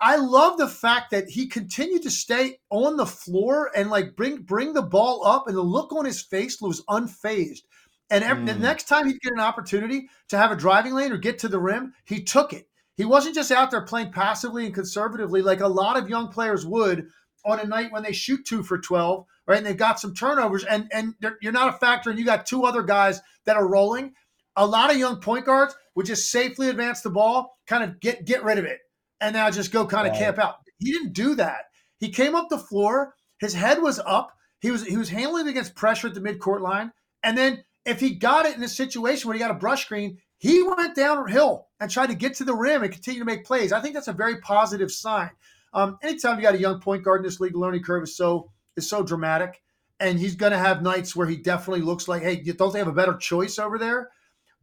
I 0.00 0.16
love 0.16 0.58
the 0.58 0.68
fact 0.68 1.12
that 1.12 1.28
he 1.28 1.46
continued 1.46 2.02
to 2.02 2.10
stay 2.10 2.58
on 2.70 2.96
the 2.96 3.06
floor 3.06 3.70
and 3.76 3.88
like 3.88 4.16
bring 4.16 4.42
bring 4.42 4.72
the 4.72 4.82
ball 4.82 5.24
up, 5.26 5.46
and 5.46 5.56
the 5.56 5.62
look 5.62 5.92
on 5.92 6.04
his 6.04 6.20
face 6.20 6.60
was 6.60 6.84
unfazed. 6.86 7.62
And 8.10 8.24
every, 8.24 8.42
mm. 8.42 8.46
the 8.48 8.54
next 8.54 8.88
time 8.88 9.06
he'd 9.06 9.20
get 9.20 9.32
an 9.32 9.40
opportunity 9.40 10.08
to 10.28 10.36
have 10.36 10.50
a 10.50 10.56
driving 10.56 10.92
lane 10.92 11.12
or 11.12 11.18
get 11.18 11.38
to 11.38 11.48
the 11.48 11.60
rim, 11.60 11.94
he 12.04 12.22
took 12.22 12.52
it. 12.52 12.68
He 12.96 13.04
wasn't 13.04 13.34
just 13.34 13.50
out 13.50 13.70
there 13.70 13.86
playing 13.86 14.12
passively 14.12 14.66
and 14.66 14.74
conservatively 14.74 15.40
like 15.40 15.60
a 15.60 15.68
lot 15.68 15.96
of 15.96 16.10
young 16.10 16.28
players 16.28 16.66
would 16.66 17.06
on 17.44 17.58
a 17.58 17.64
night 17.64 17.90
when 17.90 18.02
they 18.02 18.12
shoot 18.12 18.44
two 18.44 18.62
for 18.62 18.78
12, 18.78 19.24
right? 19.46 19.56
And 19.56 19.66
they've 19.66 19.76
got 19.76 19.98
some 19.98 20.14
turnovers 20.14 20.64
and, 20.64 20.88
and 20.92 21.14
you're 21.40 21.52
not 21.52 21.74
a 21.74 21.78
factor 21.78 22.10
and 22.10 22.18
you 22.18 22.24
got 22.24 22.44
two 22.44 22.64
other 22.64 22.82
guys 22.82 23.20
that 23.46 23.56
are 23.56 23.66
rolling. 23.66 24.12
A 24.56 24.66
lot 24.66 24.90
of 24.90 24.98
young 24.98 25.16
point 25.16 25.46
guards 25.46 25.74
would 25.94 26.06
just 26.06 26.30
safely 26.30 26.68
advance 26.68 27.00
the 27.00 27.10
ball, 27.10 27.58
kind 27.66 27.84
of 27.84 28.00
get, 28.00 28.24
get 28.24 28.44
rid 28.44 28.58
of 28.58 28.64
it 28.64 28.80
and 29.22 29.34
now 29.34 29.50
just 29.50 29.72
go 29.72 29.86
kind 29.86 30.06
of 30.06 30.12
right. 30.12 30.18
camp 30.18 30.38
out. 30.38 30.56
He 30.78 30.92
didn't 30.92 31.14
do 31.14 31.36
that. 31.36 31.66
He 31.98 32.10
came 32.10 32.34
up 32.34 32.48
the 32.50 32.58
floor. 32.58 33.14
His 33.38 33.54
head 33.54 33.80
was 33.80 33.98
up. 34.00 34.32
He 34.60 34.70
was 34.70 34.84
he 34.84 34.96
was 34.96 35.08
handling 35.08 35.48
against 35.48 35.74
pressure 35.74 36.08
at 36.08 36.14
the 36.14 36.20
midcourt 36.20 36.60
line, 36.60 36.92
and 37.22 37.38
then 37.38 37.64
if 37.84 37.98
he 38.00 38.14
got 38.14 38.46
it 38.46 38.56
in 38.56 38.62
a 38.62 38.68
situation 38.68 39.26
where 39.28 39.34
he 39.34 39.40
got 39.40 39.50
a 39.50 39.54
brush 39.54 39.84
screen, 39.84 40.18
he 40.38 40.62
went 40.62 40.94
downhill 40.94 41.68
and 41.80 41.90
tried 41.90 42.08
to 42.08 42.14
get 42.14 42.34
to 42.34 42.44
the 42.44 42.54
rim 42.54 42.82
and 42.82 42.92
continue 42.92 43.20
to 43.20 43.24
make 43.24 43.44
plays. 43.44 43.72
I 43.72 43.80
think 43.80 43.94
that's 43.94 44.08
a 44.08 44.12
very 44.12 44.40
positive 44.40 44.92
sign. 44.92 45.30
Um, 45.74 45.98
anytime 46.02 46.36
you 46.36 46.42
got 46.42 46.54
a 46.54 46.60
young 46.60 46.80
point 46.80 47.02
guard 47.02 47.20
in 47.20 47.24
this 47.24 47.40
league, 47.40 47.54
the 47.54 47.58
learning 47.58 47.82
curve 47.82 48.04
is 48.04 48.16
so 48.16 48.50
is 48.76 48.88
so 48.88 49.02
dramatic, 49.02 49.62
and 49.98 50.18
he's 50.18 50.36
going 50.36 50.52
to 50.52 50.58
have 50.58 50.82
nights 50.82 51.16
where 51.16 51.26
he 51.26 51.36
definitely 51.36 51.82
looks 51.82 52.06
like, 52.06 52.22
hey, 52.22 52.36
don't 52.36 52.72
they 52.72 52.78
have 52.78 52.88
a 52.88 52.92
better 52.92 53.14
choice 53.14 53.58
over 53.58 53.78
there? 53.78 54.10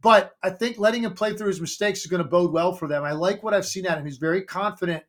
But 0.02 0.34
I 0.42 0.50
think 0.50 0.78
letting 0.78 1.04
him 1.04 1.12
play 1.12 1.34
through 1.34 1.48
his 1.48 1.60
mistakes 1.60 2.00
is 2.00 2.06
going 2.06 2.22
to 2.22 2.28
bode 2.28 2.52
well 2.52 2.72
for 2.72 2.88
them. 2.88 3.04
I 3.04 3.12
like 3.12 3.42
what 3.42 3.52
I've 3.52 3.66
seen 3.66 3.86
at 3.86 3.98
him. 3.98 4.06
He's 4.06 4.16
a 4.16 4.20
very 4.20 4.42
confident 4.42 5.04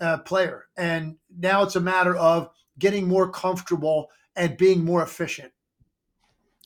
uh, 0.00 0.18
player, 0.18 0.66
and 0.76 1.16
now 1.36 1.62
it's 1.62 1.76
a 1.76 1.80
matter 1.80 2.16
of 2.16 2.48
getting 2.78 3.06
more 3.06 3.30
comfortable 3.30 4.08
and 4.34 4.56
being 4.56 4.84
more 4.84 5.02
efficient. 5.02 5.52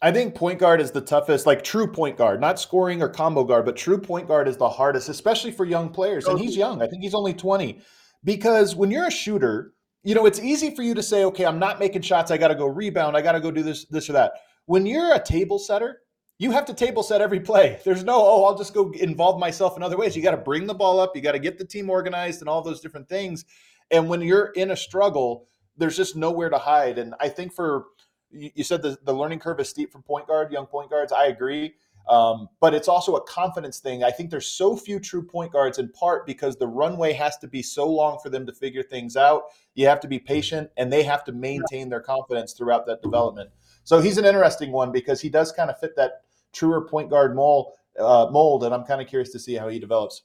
I 0.02 0.12
think 0.12 0.34
point 0.34 0.58
guard 0.58 0.80
is 0.80 0.90
the 0.90 1.00
toughest, 1.00 1.46
like 1.46 1.64
true 1.64 1.86
point 1.86 2.18
guard, 2.18 2.40
not 2.40 2.60
scoring 2.60 3.02
or 3.02 3.08
combo 3.08 3.42
guard, 3.42 3.64
but 3.64 3.76
true 3.76 3.98
point 3.98 4.28
guard 4.28 4.48
is 4.48 4.56
the 4.56 4.68
hardest, 4.68 5.08
especially 5.08 5.50
for 5.50 5.64
young 5.64 5.88
players. 5.88 6.26
And 6.26 6.38
he's 6.38 6.56
young. 6.56 6.82
I 6.82 6.86
think 6.86 7.02
he's 7.02 7.14
only 7.14 7.32
20. 7.32 7.80
Because 8.22 8.76
when 8.76 8.90
you're 8.90 9.06
a 9.06 9.10
shooter, 9.10 9.72
you 10.02 10.14
know, 10.14 10.26
it's 10.26 10.38
easy 10.38 10.74
for 10.74 10.82
you 10.82 10.94
to 10.94 11.02
say, 11.02 11.24
okay, 11.24 11.46
I'm 11.46 11.58
not 11.58 11.78
making 11.78 12.02
shots. 12.02 12.30
I 12.30 12.36
got 12.36 12.48
to 12.48 12.54
go 12.54 12.66
rebound. 12.66 13.16
I 13.16 13.22
got 13.22 13.32
to 13.32 13.40
go 13.40 13.50
do 13.50 13.62
this, 13.62 13.86
this 13.86 14.10
or 14.10 14.12
that. 14.14 14.32
When 14.66 14.84
you're 14.84 15.14
a 15.14 15.22
table 15.22 15.58
setter, 15.58 16.02
you 16.44 16.50
have 16.50 16.66
to 16.66 16.74
table 16.74 17.02
set 17.02 17.22
every 17.22 17.40
play. 17.40 17.80
There's 17.86 18.04
no, 18.04 18.16
oh, 18.16 18.44
I'll 18.44 18.56
just 18.56 18.74
go 18.74 18.92
involve 18.92 19.40
myself 19.40 19.78
in 19.78 19.82
other 19.82 19.96
ways. 19.96 20.14
You 20.14 20.22
got 20.22 20.32
to 20.32 20.36
bring 20.36 20.66
the 20.66 20.74
ball 20.74 21.00
up. 21.00 21.16
You 21.16 21.22
got 21.22 21.32
to 21.32 21.38
get 21.38 21.56
the 21.56 21.64
team 21.64 21.88
organized 21.88 22.42
and 22.42 22.50
all 22.50 22.60
those 22.60 22.82
different 22.82 23.08
things. 23.08 23.46
And 23.90 24.10
when 24.10 24.20
you're 24.20 24.52
in 24.54 24.70
a 24.70 24.76
struggle, 24.76 25.48
there's 25.78 25.96
just 25.96 26.16
nowhere 26.16 26.50
to 26.50 26.58
hide. 26.58 26.98
And 26.98 27.14
I 27.18 27.30
think 27.30 27.54
for 27.54 27.86
you 28.30 28.62
said 28.62 28.82
the, 28.82 28.98
the 29.04 29.14
learning 29.14 29.38
curve 29.38 29.58
is 29.58 29.70
steep 29.70 29.90
from 29.90 30.02
point 30.02 30.26
guard, 30.26 30.52
young 30.52 30.66
point 30.66 30.90
guards. 30.90 31.12
I 31.12 31.28
agree. 31.28 31.74
Um, 32.10 32.48
but 32.60 32.74
it's 32.74 32.88
also 32.88 33.16
a 33.16 33.22
confidence 33.22 33.78
thing. 33.78 34.04
I 34.04 34.10
think 34.10 34.28
there's 34.28 34.48
so 34.48 34.76
few 34.76 35.00
true 35.00 35.22
point 35.22 35.50
guards 35.50 35.78
in 35.78 35.88
part 35.88 36.26
because 36.26 36.56
the 36.56 36.66
runway 36.66 37.14
has 37.14 37.38
to 37.38 37.48
be 37.48 37.62
so 37.62 37.88
long 37.88 38.18
for 38.22 38.28
them 38.28 38.44
to 38.44 38.52
figure 38.52 38.82
things 38.82 39.16
out. 39.16 39.44
You 39.74 39.86
have 39.86 40.00
to 40.00 40.08
be 40.08 40.18
patient 40.18 40.68
and 40.76 40.92
they 40.92 41.04
have 41.04 41.24
to 41.24 41.32
maintain 41.32 41.88
their 41.88 42.02
confidence 42.02 42.52
throughout 42.52 42.84
that 42.86 43.00
development. 43.00 43.48
So 43.84 44.00
he's 44.00 44.18
an 44.18 44.26
interesting 44.26 44.72
one 44.72 44.92
because 44.92 45.22
he 45.22 45.30
does 45.30 45.50
kind 45.50 45.70
of 45.70 45.78
fit 45.78 45.96
that 45.96 46.23
truer 46.54 46.82
point 46.82 47.10
guard 47.10 47.34
mold, 47.34 47.72
uh, 47.98 48.28
mold 48.30 48.64
and 48.64 48.74
I'm 48.74 48.84
kind 48.84 49.00
of 49.00 49.08
curious 49.08 49.30
to 49.32 49.38
see 49.38 49.54
how 49.54 49.68
he 49.68 49.78
develops. 49.78 50.22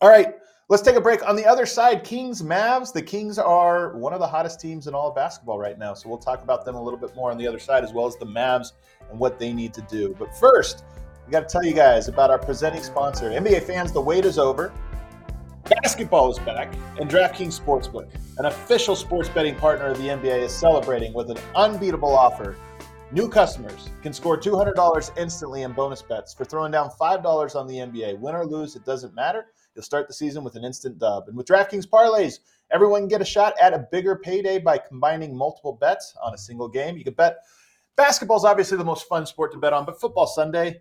All 0.00 0.08
right. 0.08 0.34
Let's 0.68 0.82
take 0.82 0.96
a 0.96 1.00
break. 1.00 1.26
On 1.26 1.36
the 1.36 1.46
other 1.46 1.64
side, 1.64 2.02
Kings 2.02 2.42
Mavs. 2.42 2.92
The 2.92 3.00
Kings 3.00 3.38
are 3.38 3.96
one 3.96 4.12
of 4.12 4.18
the 4.18 4.26
hottest 4.26 4.60
teams 4.60 4.88
in 4.88 4.94
all 4.94 5.08
of 5.08 5.14
basketball 5.14 5.60
right 5.60 5.78
now. 5.78 5.94
So 5.94 6.08
we'll 6.08 6.18
talk 6.18 6.42
about 6.42 6.64
them 6.64 6.74
a 6.74 6.82
little 6.82 6.98
bit 6.98 7.14
more 7.14 7.30
on 7.30 7.38
the 7.38 7.46
other 7.46 7.60
side, 7.60 7.84
as 7.84 7.92
well 7.92 8.06
as 8.06 8.16
the 8.16 8.26
Mavs 8.26 8.72
and 9.08 9.16
what 9.16 9.38
they 9.38 9.52
need 9.52 9.72
to 9.74 9.82
do. 9.82 10.16
But 10.18 10.34
first, 10.34 10.82
we 11.24 11.30
got 11.30 11.48
to 11.48 11.52
tell 11.52 11.64
you 11.64 11.72
guys 11.72 12.08
about 12.08 12.30
our 12.30 12.38
presenting 12.38 12.82
sponsor. 12.82 13.30
NBA 13.30 13.62
fans, 13.62 13.92
the 13.92 14.00
wait 14.00 14.24
is 14.24 14.40
over. 14.40 14.72
Basketball 15.82 16.30
is 16.30 16.38
back, 16.40 16.74
and 17.00 17.10
DraftKings 17.10 17.60
Sportsbook, 17.60 18.08
an 18.38 18.46
official 18.46 18.94
sports 18.94 19.28
betting 19.28 19.56
partner 19.56 19.86
of 19.86 19.98
the 19.98 20.08
NBA, 20.08 20.42
is 20.42 20.52
celebrating 20.52 21.12
with 21.12 21.30
an 21.30 21.38
unbeatable 21.54 22.14
offer. 22.14 22.56
New 23.12 23.28
customers 23.28 23.88
can 24.02 24.12
score 24.12 24.36
$200 24.36 25.16
instantly 25.16 25.62
in 25.62 25.72
bonus 25.72 26.02
bets 26.02 26.34
for 26.34 26.44
throwing 26.44 26.72
down 26.72 26.90
$5 27.00 27.54
on 27.54 27.68
the 27.68 27.76
NBA. 27.76 28.18
Win 28.18 28.34
or 28.34 28.44
lose, 28.44 28.74
it 28.74 28.84
doesn't 28.84 29.14
matter. 29.14 29.46
You'll 29.74 29.84
start 29.84 30.08
the 30.08 30.14
season 30.14 30.42
with 30.42 30.56
an 30.56 30.64
instant 30.64 30.98
dub. 30.98 31.28
And 31.28 31.36
with 31.36 31.46
DraftKings 31.46 31.86
parlays, 31.86 32.40
everyone 32.72 33.02
can 33.02 33.08
get 33.08 33.20
a 33.20 33.24
shot 33.24 33.54
at 33.62 33.72
a 33.72 33.86
bigger 33.92 34.16
payday 34.16 34.58
by 34.58 34.78
combining 34.78 35.36
multiple 35.36 35.74
bets 35.74 36.16
on 36.20 36.34
a 36.34 36.38
single 36.38 36.68
game. 36.68 36.96
You 36.96 37.04
can 37.04 37.14
bet 37.14 37.36
basketball 37.96 38.38
is 38.38 38.44
obviously 38.44 38.76
the 38.76 38.84
most 38.84 39.06
fun 39.06 39.24
sport 39.24 39.52
to 39.52 39.58
bet 39.58 39.72
on, 39.72 39.84
but 39.84 40.00
football 40.00 40.26
Sunday, 40.26 40.80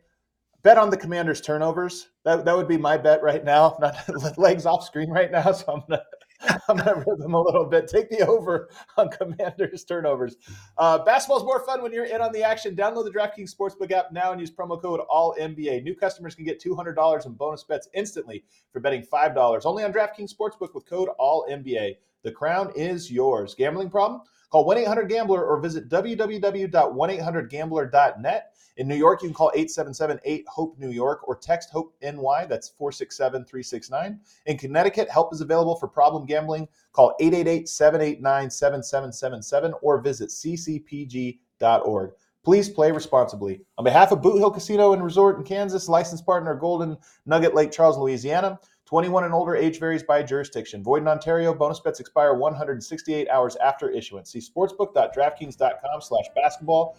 bet 0.64 0.80
on 0.80 0.90
the 0.90 0.98
Commanders' 0.98 1.42
turnovers. 1.42 2.08
That, 2.24 2.44
that 2.46 2.58
would 2.58 2.68
be 2.68 2.78
my 2.78 2.98
bet 2.98 3.22
right 3.22 3.46
now. 3.46 3.78
Not 3.82 4.38
legs 4.40 4.66
off 4.66 4.84
screen 4.84 5.12
right 5.12 5.32
now, 5.32 5.52
so 5.52 5.74
I'm 5.74 5.84
gonna 5.88 6.02
I'm 6.70 6.78
going 6.78 7.04
to 7.04 7.04
rip 7.08 7.20
them 7.20 7.34
a 7.34 7.42
little 7.42 7.66
bit. 7.66 7.88
Take 7.88 8.10
the 8.10 8.26
over 8.28 8.70
on 8.98 9.10
Commanders 9.10 9.84
turnovers. 9.84 10.36
Uh, 10.78 11.00
basketball 11.00 11.38
is 11.38 11.44
more 11.44 11.66
fun 11.66 11.82
when 11.82 11.92
you're 11.92 12.06
in 12.06 12.22
on 12.22 12.32
the 12.32 12.44
action. 12.44 12.76
Download 12.76 13.06
the 13.06 13.12
DraftKings 13.12 13.56
Sportsbook 13.56 13.92
app 13.92 14.12
now 14.12 14.32
and 14.32 14.40
use 14.40 14.52
promo 14.52 14.82
code 14.82 15.02
ALLNBA. 15.10 15.84
New 15.84 15.96
customers 15.96 16.36
can 16.36 16.46
get 16.46 16.62
$200 16.62 17.26
in 17.26 17.34
bonus 17.34 17.64
bets 17.64 17.88
instantly 17.94 18.44
for 18.72 18.80
betting 18.80 19.04
$5. 19.04 19.62
Only 19.66 19.84
on 19.84 19.94
DraftKings 19.94 20.34
Sportsbook 20.34 20.74
with 20.74 20.86
code 20.86 21.10
ALLNBA. 21.20 21.96
The 22.26 22.32
crown 22.32 22.72
is 22.76 23.10
yours. 23.12 23.54
Gambling 23.54 23.92
problem? 23.92 24.22
Call 24.50 24.66
1 24.66 24.80
800 24.80 25.08
Gambler 25.08 25.46
or 25.46 25.60
visit 25.60 25.90
www.1800Gambler.net. 25.90 28.52
In 28.78 28.88
New 28.88 28.96
York, 28.96 29.22
you 29.22 29.30
can 29.30 29.36
call 29.36 29.52
877 29.54 30.20
8 30.26 30.46
HOPE 30.48 30.80
New 30.80 30.90
York 30.90 31.28
or 31.28 31.36
text 31.36 31.70
HOPE 31.70 31.94
NY. 32.02 32.48
That's 32.50 32.70
467 32.70 33.46
369. 33.46 34.20
In 34.48 34.58
Connecticut, 34.58 35.08
help 35.08 35.32
is 35.34 35.42
available 35.42 35.76
for 35.76 35.88
problem 35.88 36.26
gambling. 36.26 36.68
Call 36.94 37.14
888 37.20 37.70
789 37.70 38.50
7777 38.50 39.74
or 39.84 40.02
visit 40.02 40.30
ccpg.org. 40.30 42.12
Please 42.44 42.70
play 42.70 42.92
responsibly. 42.92 43.62
On 43.78 43.84
behalf 43.84 44.12
of 44.12 44.22
Boot 44.22 44.38
Hill 44.38 44.52
Casino 44.52 44.94
and 44.94 45.04
Resort 45.04 45.38
in 45.38 45.44
Kansas, 45.44 45.90
licensed 45.90 46.26
partner 46.26 46.56
Golden 46.56 46.98
Nugget 47.26 47.56
Lake 47.56 47.72
Charles, 47.72 47.98
Louisiana, 47.98 48.60
21 48.86 49.24
and 49.24 49.34
older 49.34 49.56
age 49.56 49.80
varies 49.80 50.04
by 50.04 50.22
jurisdiction. 50.22 50.84
Void 50.84 51.02
in 51.02 51.08
Ontario. 51.08 51.54
Bonus 51.54 51.80
bets 51.80 52.00
expire 52.00 52.36
168 52.36 53.28
hours 53.30 53.56
after 53.58 53.90
issuance. 53.90 54.32
See 54.32 54.40
sportsbook.draftkings.com 54.40 56.02
slash 56.02 56.26
basketball 56.36 56.96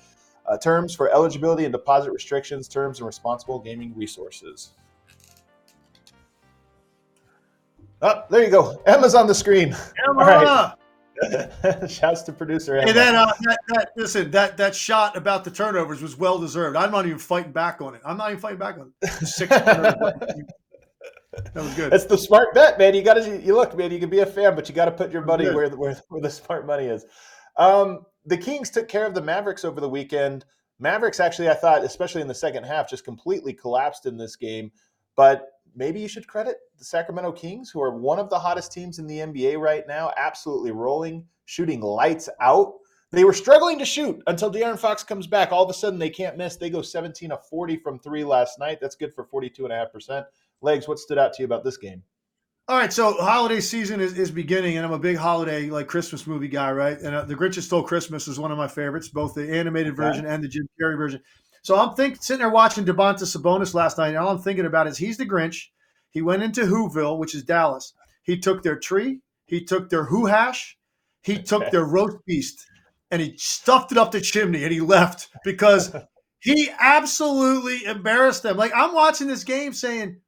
uh, 0.46 0.58
terms 0.58 0.94
for 0.94 1.10
eligibility 1.10 1.64
and 1.64 1.72
deposit 1.72 2.10
restrictions, 2.10 2.68
terms, 2.68 2.98
and 2.98 3.06
responsible 3.06 3.58
gaming 3.58 3.94
resources. 3.96 4.72
Oh, 8.02 8.24
there 8.30 8.44
you 8.44 8.50
go. 8.50 8.82
Emma's 8.86 9.14
on 9.14 9.26
the 9.26 9.34
screen. 9.34 9.74
Emma. 10.08 10.20
All 10.20 10.26
right. 10.26 10.74
Shouts 11.90 12.22
to 12.22 12.32
producer. 12.32 12.76
Emma. 12.76 12.88
Hey, 12.88 12.92
that, 12.92 13.14
uh, 13.14 13.32
that, 13.40 13.58
that, 13.68 13.90
listen, 13.96 14.30
that 14.32 14.58
that 14.58 14.74
shot 14.74 15.16
about 15.16 15.44
the 15.44 15.50
turnovers 15.50 16.02
was 16.02 16.18
well 16.18 16.38
deserved. 16.38 16.76
I'm 16.76 16.90
not 16.90 17.06
even 17.06 17.18
fighting 17.18 17.52
back 17.52 17.80
on 17.80 17.94
it. 17.94 18.02
I'm 18.04 18.18
not 18.18 18.30
even 18.30 18.40
fighting 18.40 18.58
back 18.58 18.76
on 18.76 18.92
it. 19.02 19.10
Six 19.26 19.50
that 21.36 21.62
was 21.62 21.74
good. 21.74 21.92
That's 21.92 22.06
the 22.06 22.18
smart 22.18 22.54
bet, 22.54 22.78
man. 22.78 22.94
You 22.94 23.02
got 23.02 23.14
to 23.14 23.40
you 23.40 23.54
look, 23.54 23.76
man. 23.76 23.90
You 23.90 23.98
can 23.98 24.10
be 24.10 24.20
a 24.20 24.26
fan, 24.26 24.54
but 24.54 24.68
you 24.68 24.74
got 24.74 24.86
to 24.86 24.92
put 24.92 25.10
your 25.12 25.24
money 25.24 25.46
where, 25.46 25.68
where 25.70 26.00
where 26.08 26.20
the 26.20 26.30
smart 26.30 26.66
money 26.66 26.86
is. 26.86 27.04
Um, 27.56 28.00
the 28.24 28.36
Kings 28.36 28.70
took 28.70 28.88
care 28.88 29.06
of 29.06 29.14
the 29.14 29.22
Mavericks 29.22 29.64
over 29.64 29.80
the 29.80 29.88
weekend. 29.88 30.44
Mavericks 30.78 31.20
actually, 31.20 31.48
I 31.48 31.54
thought, 31.54 31.84
especially 31.84 32.20
in 32.20 32.28
the 32.28 32.34
second 32.34 32.64
half, 32.64 32.88
just 32.88 33.04
completely 33.04 33.52
collapsed 33.52 34.06
in 34.06 34.16
this 34.16 34.36
game. 34.36 34.70
But 35.16 35.48
maybe 35.74 36.00
you 36.00 36.08
should 36.08 36.26
credit 36.26 36.56
the 36.78 36.84
Sacramento 36.84 37.32
Kings, 37.32 37.70
who 37.70 37.82
are 37.82 37.96
one 37.96 38.18
of 38.18 38.28
the 38.28 38.38
hottest 38.38 38.72
teams 38.72 38.98
in 38.98 39.06
the 39.06 39.18
NBA 39.18 39.58
right 39.58 39.84
now, 39.88 40.12
absolutely 40.16 40.72
rolling, 40.72 41.24
shooting 41.46 41.80
lights 41.80 42.28
out. 42.40 42.74
They 43.12 43.24
were 43.24 43.32
struggling 43.32 43.78
to 43.78 43.84
shoot 43.84 44.20
until 44.26 44.52
De'Aaron 44.52 44.78
Fox 44.78 45.02
comes 45.02 45.26
back. 45.26 45.52
All 45.52 45.64
of 45.64 45.70
a 45.70 45.74
sudden, 45.74 45.98
they 45.98 46.10
can't 46.10 46.36
miss. 46.36 46.56
They 46.56 46.68
go 46.68 46.82
17 46.82 47.30
of 47.30 47.46
40 47.46 47.76
from 47.76 47.98
three 47.98 48.24
last 48.24 48.58
night. 48.58 48.78
That's 48.80 48.96
good 48.96 49.14
for 49.14 49.24
42.5%. 49.24 50.24
Legs, 50.62 50.88
what 50.88 50.98
stood 50.98 51.18
out 51.18 51.32
to 51.34 51.42
you 51.42 51.46
about 51.46 51.64
this 51.64 51.76
game? 51.76 52.02
All 52.68 52.76
right, 52.76 52.92
so 52.92 53.12
holiday 53.12 53.60
season 53.60 54.00
is, 54.00 54.18
is 54.18 54.30
beginning, 54.30 54.76
and 54.76 54.84
I'm 54.84 54.92
a 54.92 54.98
big 54.98 55.16
holiday 55.16 55.70
like 55.70 55.86
Christmas 55.86 56.26
movie 56.26 56.48
guy, 56.48 56.72
right? 56.72 56.98
And 56.98 57.14
uh, 57.14 57.22
The 57.22 57.36
Grinch 57.36 57.62
Stole 57.62 57.84
Christmas 57.84 58.26
is 58.26 58.40
one 58.40 58.50
of 58.50 58.58
my 58.58 58.66
favorites, 58.66 59.08
both 59.08 59.34
the 59.34 59.56
animated 59.56 59.94
version 59.94 60.26
and 60.26 60.42
the 60.42 60.48
Jim 60.48 60.68
Carrey 60.80 60.96
version. 60.96 61.20
So 61.62 61.76
I'm 61.78 61.94
think 61.94 62.20
sitting 62.20 62.40
there 62.40 62.50
watching 62.50 62.84
Domantas 62.84 63.36
Sabonis 63.36 63.72
last 63.72 63.98
night, 63.98 64.08
and 64.08 64.16
all 64.16 64.30
I'm 64.30 64.40
thinking 64.40 64.66
about 64.66 64.88
is 64.88 64.98
he's 64.98 65.16
the 65.16 65.26
Grinch. 65.26 65.66
He 66.10 66.22
went 66.22 66.42
into 66.42 66.62
Whoville, 66.62 67.18
which 67.18 67.36
is 67.36 67.44
Dallas. 67.44 67.92
He 68.24 68.36
took 68.36 68.64
their 68.64 68.78
tree, 68.78 69.20
he 69.46 69.64
took 69.64 69.88
their 69.88 70.04
Who 70.04 70.26
hash, 70.26 70.76
he 71.22 71.40
took 71.40 71.70
their 71.70 71.84
roast 71.84 72.16
beast, 72.26 72.66
and 73.12 73.22
he 73.22 73.34
stuffed 73.36 73.92
it 73.92 73.98
up 73.98 74.10
the 74.10 74.20
chimney, 74.20 74.64
and 74.64 74.72
he 74.72 74.80
left 74.80 75.28
because 75.44 75.94
he 76.40 76.68
absolutely 76.80 77.84
embarrassed 77.84 78.42
them. 78.42 78.56
Like 78.56 78.72
I'm 78.74 78.92
watching 78.92 79.28
this 79.28 79.44
game, 79.44 79.72
saying, 79.72 80.20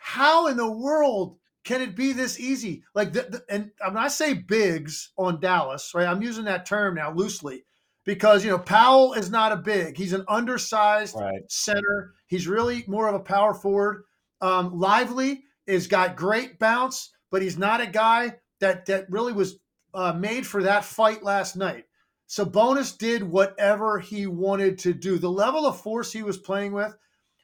"How 0.00 0.48
in 0.48 0.56
the 0.56 0.70
world?" 0.70 1.36
can 1.64 1.82
it 1.82 1.94
be 1.94 2.12
this 2.12 2.40
easy? 2.40 2.82
Like, 2.94 3.12
the, 3.12 3.22
the, 3.22 3.44
and 3.48 3.70
when 3.84 3.96
I 3.96 4.08
say 4.08 4.32
bigs 4.32 5.12
on 5.18 5.40
Dallas, 5.40 5.92
right? 5.94 6.08
I'm 6.08 6.22
using 6.22 6.44
that 6.46 6.66
term 6.66 6.94
now 6.94 7.12
loosely 7.12 7.64
because 8.04 8.44
you 8.44 8.50
know 8.50 8.58
Powell 8.58 9.12
is 9.12 9.30
not 9.30 9.52
a 9.52 9.56
big; 9.56 9.96
he's 9.96 10.12
an 10.12 10.24
undersized 10.28 11.16
right. 11.16 11.42
center. 11.48 12.14
He's 12.26 12.48
really 12.48 12.84
more 12.86 13.08
of 13.08 13.14
a 13.14 13.20
power 13.20 13.54
forward. 13.54 14.04
Um, 14.40 14.78
Lively 14.78 15.44
is 15.66 15.86
got 15.86 16.16
great 16.16 16.58
bounce, 16.58 17.10
but 17.30 17.42
he's 17.42 17.58
not 17.58 17.80
a 17.80 17.86
guy 17.86 18.36
that 18.60 18.86
that 18.86 19.10
really 19.10 19.32
was 19.32 19.58
uh, 19.92 20.12
made 20.12 20.46
for 20.46 20.62
that 20.62 20.84
fight 20.84 21.22
last 21.22 21.56
night. 21.56 21.84
Sabonis 22.28 22.96
did 22.96 23.22
whatever 23.22 23.98
he 23.98 24.26
wanted 24.26 24.78
to 24.78 24.94
do. 24.94 25.18
The 25.18 25.30
level 25.30 25.66
of 25.66 25.80
force 25.80 26.12
he 26.12 26.22
was 26.22 26.38
playing 26.38 26.72
with 26.72 26.96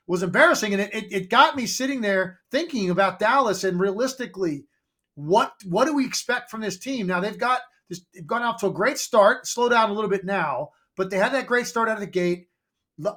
was 0.06 0.22
embarrassing. 0.22 0.72
And 0.72 0.82
it, 0.82 0.94
it, 0.94 1.12
it 1.12 1.30
got 1.30 1.56
me 1.56 1.66
sitting 1.66 2.00
there 2.00 2.40
thinking 2.50 2.90
about 2.90 3.18
Dallas 3.18 3.64
and 3.64 3.80
realistically, 3.80 4.66
what 5.14 5.52
what 5.64 5.86
do 5.86 5.94
we 5.94 6.06
expect 6.06 6.50
from 6.50 6.60
this 6.60 6.78
team? 6.78 7.06
Now 7.06 7.20
they've 7.20 7.38
got 7.38 7.60
this, 7.88 8.02
they've 8.14 8.26
gone 8.26 8.42
off 8.42 8.60
to 8.60 8.66
a 8.66 8.72
great 8.72 8.98
start, 8.98 9.46
slow 9.46 9.68
down 9.68 9.90
a 9.90 9.92
little 9.92 10.10
bit 10.10 10.24
now, 10.24 10.70
but 10.96 11.10
they 11.10 11.16
had 11.16 11.32
that 11.32 11.46
great 11.46 11.66
start 11.66 11.88
out 11.88 11.94
of 11.94 12.00
the 12.00 12.06
gate. 12.06 12.48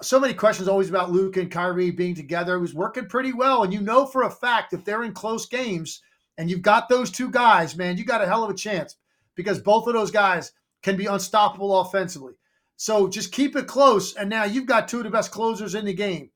So 0.01 0.19
many 0.19 0.33
questions 0.33 0.67
always 0.67 0.89
about 0.89 1.11
Luke 1.11 1.37
and 1.37 1.51
Kyrie 1.51 1.91
being 1.91 2.15
together. 2.15 2.55
It 2.55 2.61
was 2.61 2.73
working 2.73 3.07
pretty 3.07 3.33
well, 3.33 3.63
and 3.63 3.73
you 3.73 3.81
know 3.81 4.05
for 4.05 4.23
a 4.23 4.31
fact 4.31 4.73
if 4.73 4.83
they're 4.85 5.03
in 5.03 5.13
close 5.13 5.45
games 5.45 6.01
and 6.37 6.49
you've 6.49 6.61
got 6.61 6.89
those 6.89 7.11
two 7.11 7.29
guys, 7.29 7.75
man, 7.75 7.97
you 7.97 8.05
got 8.05 8.21
a 8.21 8.27
hell 8.27 8.43
of 8.43 8.49
a 8.49 8.55
chance 8.55 8.95
because 9.35 9.59
both 9.59 9.87
of 9.87 9.93
those 9.93 10.11
guys 10.11 10.53
can 10.83 10.95
be 10.95 11.05
unstoppable 11.05 11.81
offensively. 11.81 12.33
So 12.77 13.09
just 13.09 13.33
keep 13.33 13.57
it 13.57 13.67
close, 13.67 14.15
and 14.15 14.29
now 14.29 14.45
you've 14.45 14.65
got 14.65 14.87
two 14.87 14.99
of 14.99 15.03
the 15.03 15.09
best 15.09 15.31
closers 15.31 15.75
in 15.75 15.83
the 15.83 15.93
game 15.93 16.29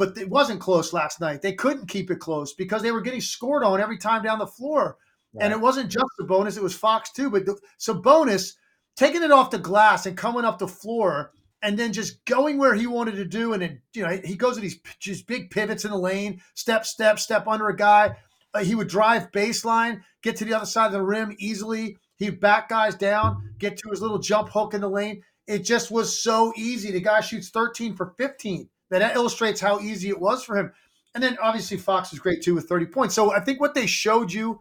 but 0.00 0.16
it 0.16 0.30
wasn't 0.30 0.62
close 0.62 0.94
last 0.94 1.20
night. 1.20 1.42
They 1.42 1.52
couldn't 1.52 1.90
keep 1.90 2.10
it 2.10 2.20
close 2.20 2.54
because 2.54 2.80
they 2.80 2.90
were 2.90 3.02
getting 3.02 3.20
scored 3.20 3.62
on 3.62 3.82
every 3.82 3.98
time 3.98 4.22
down 4.22 4.38
the 4.38 4.46
floor. 4.46 4.96
Right. 5.34 5.44
And 5.44 5.52
it 5.52 5.60
wasn't 5.60 5.90
just 5.90 6.10
the 6.16 6.24
bonus; 6.24 6.56
it 6.56 6.62
was 6.62 6.74
Fox 6.74 7.12
too. 7.12 7.28
But 7.28 7.44
the, 7.44 7.92
bonus 7.92 8.56
taking 8.96 9.22
it 9.22 9.30
off 9.30 9.50
the 9.50 9.58
glass 9.58 10.06
and 10.06 10.16
coming 10.16 10.46
up 10.46 10.58
the 10.58 10.66
floor 10.66 11.32
and 11.60 11.78
then 11.78 11.92
just 11.92 12.24
going 12.24 12.56
where 12.56 12.74
he 12.74 12.86
wanted 12.86 13.16
to 13.16 13.26
do. 13.26 13.52
And 13.52 13.60
then, 13.60 13.82
you 13.92 14.02
know, 14.02 14.18
he 14.24 14.36
goes 14.36 14.56
at 14.56 14.62
these 14.62 14.80
just 15.00 15.26
big 15.26 15.50
pivots 15.50 15.84
in 15.84 15.90
the 15.90 15.98
lane, 15.98 16.40
step, 16.54 16.86
step, 16.86 17.18
step 17.18 17.46
under 17.46 17.68
a 17.68 17.76
guy. 17.76 18.16
Uh, 18.54 18.64
he 18.64 18.74
would 18.74 18.88
drive 18.88 19.30
baseline, 19.32 20.00
get 20.22 20.34
to 20.36 20.46
the 20.46 20.54
other 20.54 20.64
side 20.64 20.86
of 20.86 20.92
the 20.92 21.02
rim 21.02 21.36
easily. 21.38 21.98
He'd 22.16 22.40
back 22.40 22.70
guys 22.70 22.94
down, 22.94 23.50
get 23.58 23.76
to 23.76 23.90
his 23.90 24.00
little 24.00 24.18
jump 24.18 24.48
hook 24.48 24.72
in 24.72 24.80
the 24.80 24.88
lane. 24.88 25.22
It 25.46 25.58
just 25.58 25.90
was 25.90 26.22
so 26.22 26.54
easy. 26.56 26.90
The 26.90 27.00
guy 27.02 27.20
shoots 27.20 27.50
13 27.50 27.96
for 27.96 28.14
15 28.16 28.70
that 28.90 29.16
illustrates 29.16 29.60
how 29.60 29.80
easy 29.80 30.08
it 30.08 30.20
was 30.20 30.44
for 30.44 30.56
him. 30.56 30.72
And 31.14 31.22
then 31.22 31.38
obviously 31.42 31.76
Fox 31.76 32.10
was 32.10 32.20
great 32.20 32.42
too 32.42 32.54
with 32.54 32.68
30 32.68 32.86
points. 32.86 33.14
So 33.14 33.32
I 33.32 33.40
think 33.40 33.60
what 33.60 33.74
they 33.74 33.86
showed 33.86 34.32
you, 34.32 34.60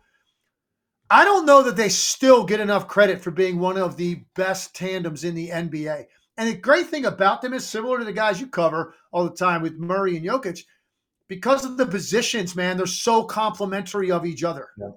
I 1.09 1.25
don't 1.25 1.45
know 1.45 1.63
that 1.63 1.75
they 1.75 1.89
still 1.89 2.43
get 2.43 2.59
enough 2.59 2.87
credit 2.87 3.21
for 3.21 3.31
being 3.31 3.59
one 3.59 3.77
of 3.77 3.97
the 3.97 4.23
best 4.35 4.75
tandems 4.75 5.23
in 5.23 5.35
the 5.35 5.49
NBA. 5.49 6.05
And 6.37 6.47
the 6.47 6.55
great 6.55 6.87
thing 6.87 7.05
about 7.05 7.41
them 7.41 7.53
is 7.53 7.67
similar 7.67 7.99
to 7.99 8.05
the 8.05 8.13
guys 8.13 8.39
you 8.39 8.47
cover 8.47 8.95
all 9.11 9.25
the 9.25 9.35
time 9.35 9.61
with 9.61 9.77
Murray 9.77 10.15
and 10.15 10.25
Jokic, 10.25 10.63
because 11.27 11.63
of 11.63 11.77
the 11.77 11.85
positions, 11.85 12.55
man, 12.55 12.75
they're 12.75 12.85
so 12.85 13.23
complementary 13.23 14.11
of 14.11 14.25
each 14.25 14.43
other. 14.43 14.69
Yeah. 14.77 14.89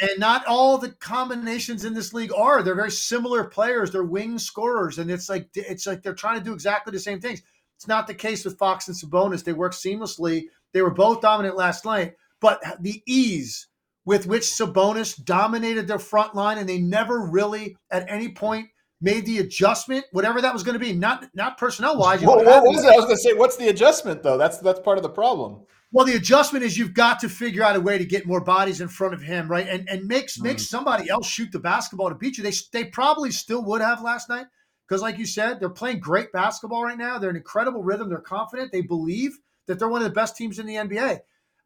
And 0.00 0.18
not 0.18 0.46
all 0.46 0.78
the 0.78 0.90
combinations 0.90 1.84
in 1.84 1.94
this 1.94 2.12
league 2.12 2.32
are. 2.32 2.62
They're 2.62 2.74
very 2.74 2.90
similar 2.90 3.44
players. 3.44 3.90
They're 3.90 4.04
wing 4.04 4.38
scorers, 4.38 4.98
and 4.98 5.10
it's 5.10 5.28
like 5.28 5.48
it's 5.54 5.86
like 5.86 6.02
they're 6.02 6.14
trying 6.14 6.38
to 6.38 6.44
do 6.44 6.52
exactly 6.52 6.92
the 6.92 7.00
same 7.00 7.20
things. 7.20 7.42
It's 7.78 7.86
not 7.86 8.08
the 8.08 8.14
case 8.14 8.44
with 8.44 8.58
Fox 8.58 8.88
and 8.88 8.96
Sabonis. 8.96 9.44
They 9.44 9.52
work 9.52 9.72
seamlessly. 9.72 10.46
They 10.72 10.82
were 10.82 10.90
both 10.90 11.20
dominant 11.20 11.56
last 11.56 11.84
night, 11.84 12.14
but 12.40 12.60
the 12.80 13.00
ease 13.06 13.68
with 14.04 14.26
which 14.26 14.42
Sabonis 14.42 15.22
dominated 15.24 15.86
their 15.86 16.00
front 16.00 16.34
line 16.34 16.58
and 16.58 16.68
they 16.68 16.78
never 16.78 17.20
really 17.20 17.76
at 17.92 18.10
any 18.10 18.30
point 18.30 18.66
made 19.00 19.26
the 19.26 19.38
adjustment, 19.38 20.06
whatever 20.10 20.40
that 20.40 20.52
was 20.52 20.64
going 20.64 20.72
to 20.72 20.84
be, 20.84 20.92
not 20.92 21.26
not 21.34 21.56
personnel 21.56 21.96
wise. 21.96 22.20
Well, 22.20 22.44
what 22.44 22.64
was 22.64 22.84
it? 22.84 22.90
I 22.90 22.96
was 22.96 23.04
going 23.04 23.16
to 23.16 23.22
say, 23.22 23.32
what's 23.34 23.56
the 23.56 23.68
adjustment 23.68 24.24
though? 24.24 24.36
That's 24.36 24.58
that's 24.58 24.80
part 24.80 24.98
of 24.98 25.04
the 25.04 25.08
problem. 25.08 25.60
Well, 25.92 26.04
the 26.04 26.16
adjustment 26.16 26.64
is 26.64 26.76
you've 26.76 26.94
got 26.94 27.20
to 27.20 27.28
figure 27.28 27.62
out 27.62 27.76
a 27.76 27.80
way 27.80 27.96
to 27.96 28.04
get 28.04 28.26
more 28.26 28.40
bodies 28.40 28.80
in 28.80 28.88
front 28.88 29.14
of 29.14 29.22
him, 29.22 29.48
right? 29.48 29.68
And 29.68 29.88
and 29.88 30.04
makes 30.08 30.36
mm. 30.36 30.42
makes 30.42 30.68
somebody 30.68 31.08
else 31.08 31.28
shoot 31.28 31.52
the 31.52 31.60
basketball 31.60 32.08
to 32.08 32.16
beat 32.16 32.38
you. 32.38 32.42
They 32.42 32.54
they 32.72 32.86
probably 32.86 33.30
still 33.30 33.62
would 33.66 33.82
have 33.82 34.02
last 34.02 34.28
night, 34.28 34.46
because, 34.88 35.02
like 35.02 35.18
you 35.18 35.26
said, 35.26 35.60
they're 35.60 35.68
playing 35.68 36.00
great 36.00 36.32
basketball 36.32 36.84
right 36.84 36.96
now. 36.96 37.18
They're 37.18 37.30
in 37.30 37.36
incredible 37.36 37.82
rhythm. 37.82 38.08
They're 38.08 38.18
confident. 38.18 38.72
They 38.72 38.80
believe 38.80 39.38
that 39.66 39.78
they're 39.78 39.88
one 39.88 40.00
of 40.00 40.08
the 40.08 40.14
best 40.14 40.36
teams 40.36 40.58
in 40.58 40.66
the 40.66 40.76
NBA. 40.76 41.20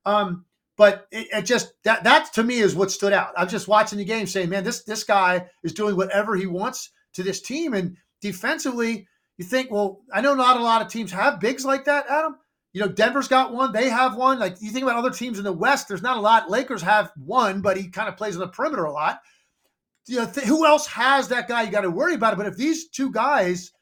Um, 0.05 0.45
but 0.77 1.07
it, 1.13 1.29
it, 1.33 1.43
just 1.43 1.73
that 1.85 2.03
that 2.05 2.33
to 2.35 2.43
me 2.43 2.59
is 2.59 2.75
what 2.75 2.91
stood 2.91 3.13
out. 3.13 3.33
I'm 3.37 3.49
just 3.49 3.69
watching 3.69 3.99
the 3.99 4.05
game, 4.05 4.27
saying, 4.27 4.49
"Man, 4.49 4.65
this 4.65 4.83
this 4.83 5.05
guy 5.05 5.47
is 5.63 5.73
doing 5.73 5.97
whatever 5.97 6.35
he 6.35 6.47
wants 6.47 6.91
to 7.15 7.23
this 7.23 7.41
team." 7.41 7.75
And 7.75 7.97
defensively, 8.21 9.07
you 9.39 9.45
think, 9.45 9.71
well, 9.71 10.01
I 10.13 10.21
know 10.21 10.35
not 10.35 10.57
a 10.57 10.63
lot 10.63 10.83
of 10.83 10.89
teams 10.89 11.13
have 11.13 11.41
bigs 11.41 11.65
like 11.65 11.85
that, 11.85 12.07
Adam. 12.09 12.37
You 12.73 12.81
know, 12.81 12.89
Denver's 12.89 13.29
got 13.29 13.53
one. 13.53 13.73
They 13.73 13.91
have 13.91 14.17
one. 14.17 14.41
Like 14.41 14.57
you 14.61 14.71
think 14.71 14.83
about 14.83 14.97
other 14.97 15.11
teams 15.11 15.39
in 15.39 15.45
the 15.45 15.53
West, 15.53 15.87
there's 15.87 16.03
not 16.03 16.17
a 16.17 16.21
lot. 16.21 16.51
Lakers 16.51 16.83
have 16.83 17.13
one, 17.17 17.61
but 17.61 17.77
he 17.77 17.89
kind 17.89 18.09
of 18.09 18.17
plays 18.17 18.35
on 18.35 18.41
the 18.41 18.49
perimeter 18.49 18.85
a 18.85 18.93
lot 18.93 19.21
you 20.07 20.17
know, 20.17 20.27
th- 20.27 20.47
who 20.47 20.67
else 20.67 20.87
has 20.87 21.29
that 21.29 21.49
guy 21.49 21.63
you 21.63 21.71
got 21.71 21.83
to 21.83 21.91
worry 21.91 22.15
about 22.15 22.33
it? 22.33 22.37
But 22.37 22.47
if 22.47 22.57
these 22.57 22.89
two 22.89 23.11
guys 23.11 23.73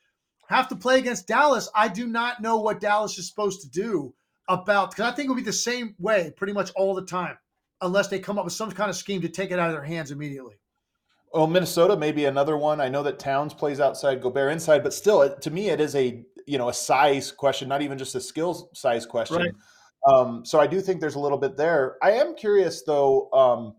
have 0.48 0.68
to 0.68 0.76
play 0.76 0.98
against 0.98 1.26
Dallas, 1.26 1.68
I 1.74 1.88
do 1.88 2.06
not 2.06 2.42
know 2.42 2.58
what 2.58 2.80
Dallas 2.80 3.18
is 3.18 3.28
supposed 3.28 3.62
to 3.62 3.70
do 3.70 4.14
about 4.48 4.90
because 4.90 5.10
I 5.10 5.14
think 5.14 5.26
it'll 5.26 5.36
be 5.36 5.42
the 5.42 5.52
same 5.52 5.94
way 5.98 6.32
pretty 6.36 6.52
much 6.52 6.72
all 6.76 6.94
the 6.94 7.06
time, 7.06 7.38
unless 7.80 8.08
they 8.08 8.18
come 8.18 8.38
up 8.38 8.44
with 8.44 8.54
some 8.54 8.70
kind 8.72 8.90
of 8.90 8.96
scheme 8.96 9.22
to 9.22 9.28
take 9.28 9.50
it 9.50 9.58
out 9.58 9.68
of 9.68 9.74
their 9.74 9.84
hands 9.84 10.10
immediately. 10.10 10.56
Well, 11.32 11.46
Minnesota 11.46 11.96
may 11.96 12.10
be 12.10 12.24
another 12.24 12.56
one. 12.56 12.80
I 12.80 12.88
know 12.88 13.04
that 13.04 13.20
Towns 13.20 13.54
plays 13.54 13.78
outside, 13.78 14.20
Gobert 14.20 14.52
inside, 14.52 14.82
but 14.82 14.92
still, 14.92 15.36
to 15.36 15.50
me, 15.50 15.68
it 15.68 15.80
is 15.80 15.94
a 15.94 16.24
you 16.46 16.58
know 16.58 16.68
a 16.68 16.74
size 16.74 17.30
question, 17.30 17.68
not 17.68 17.82
even 17.82 17.96
just 17.96 18.14
a 18.16 18.20
skills 18.20 18.66
size 18.74 19.06
question. 19.06 19.36
Right. 19.36 19.52
Um, 20.08 20.44
so 20.44 20.58
I 20.58 20.66
do 20.66 20.80
think 20.80 21.00
there's 21.00 21.14
a 21.14 21.20
little 21.20 21.38
bit 21.38 21.56
there. 21.56 21.96
I 22.02 22.12
am 22.12 22.34
curious 22.34 22.82
though. 22.82 23.30
Um, 23.32 23.74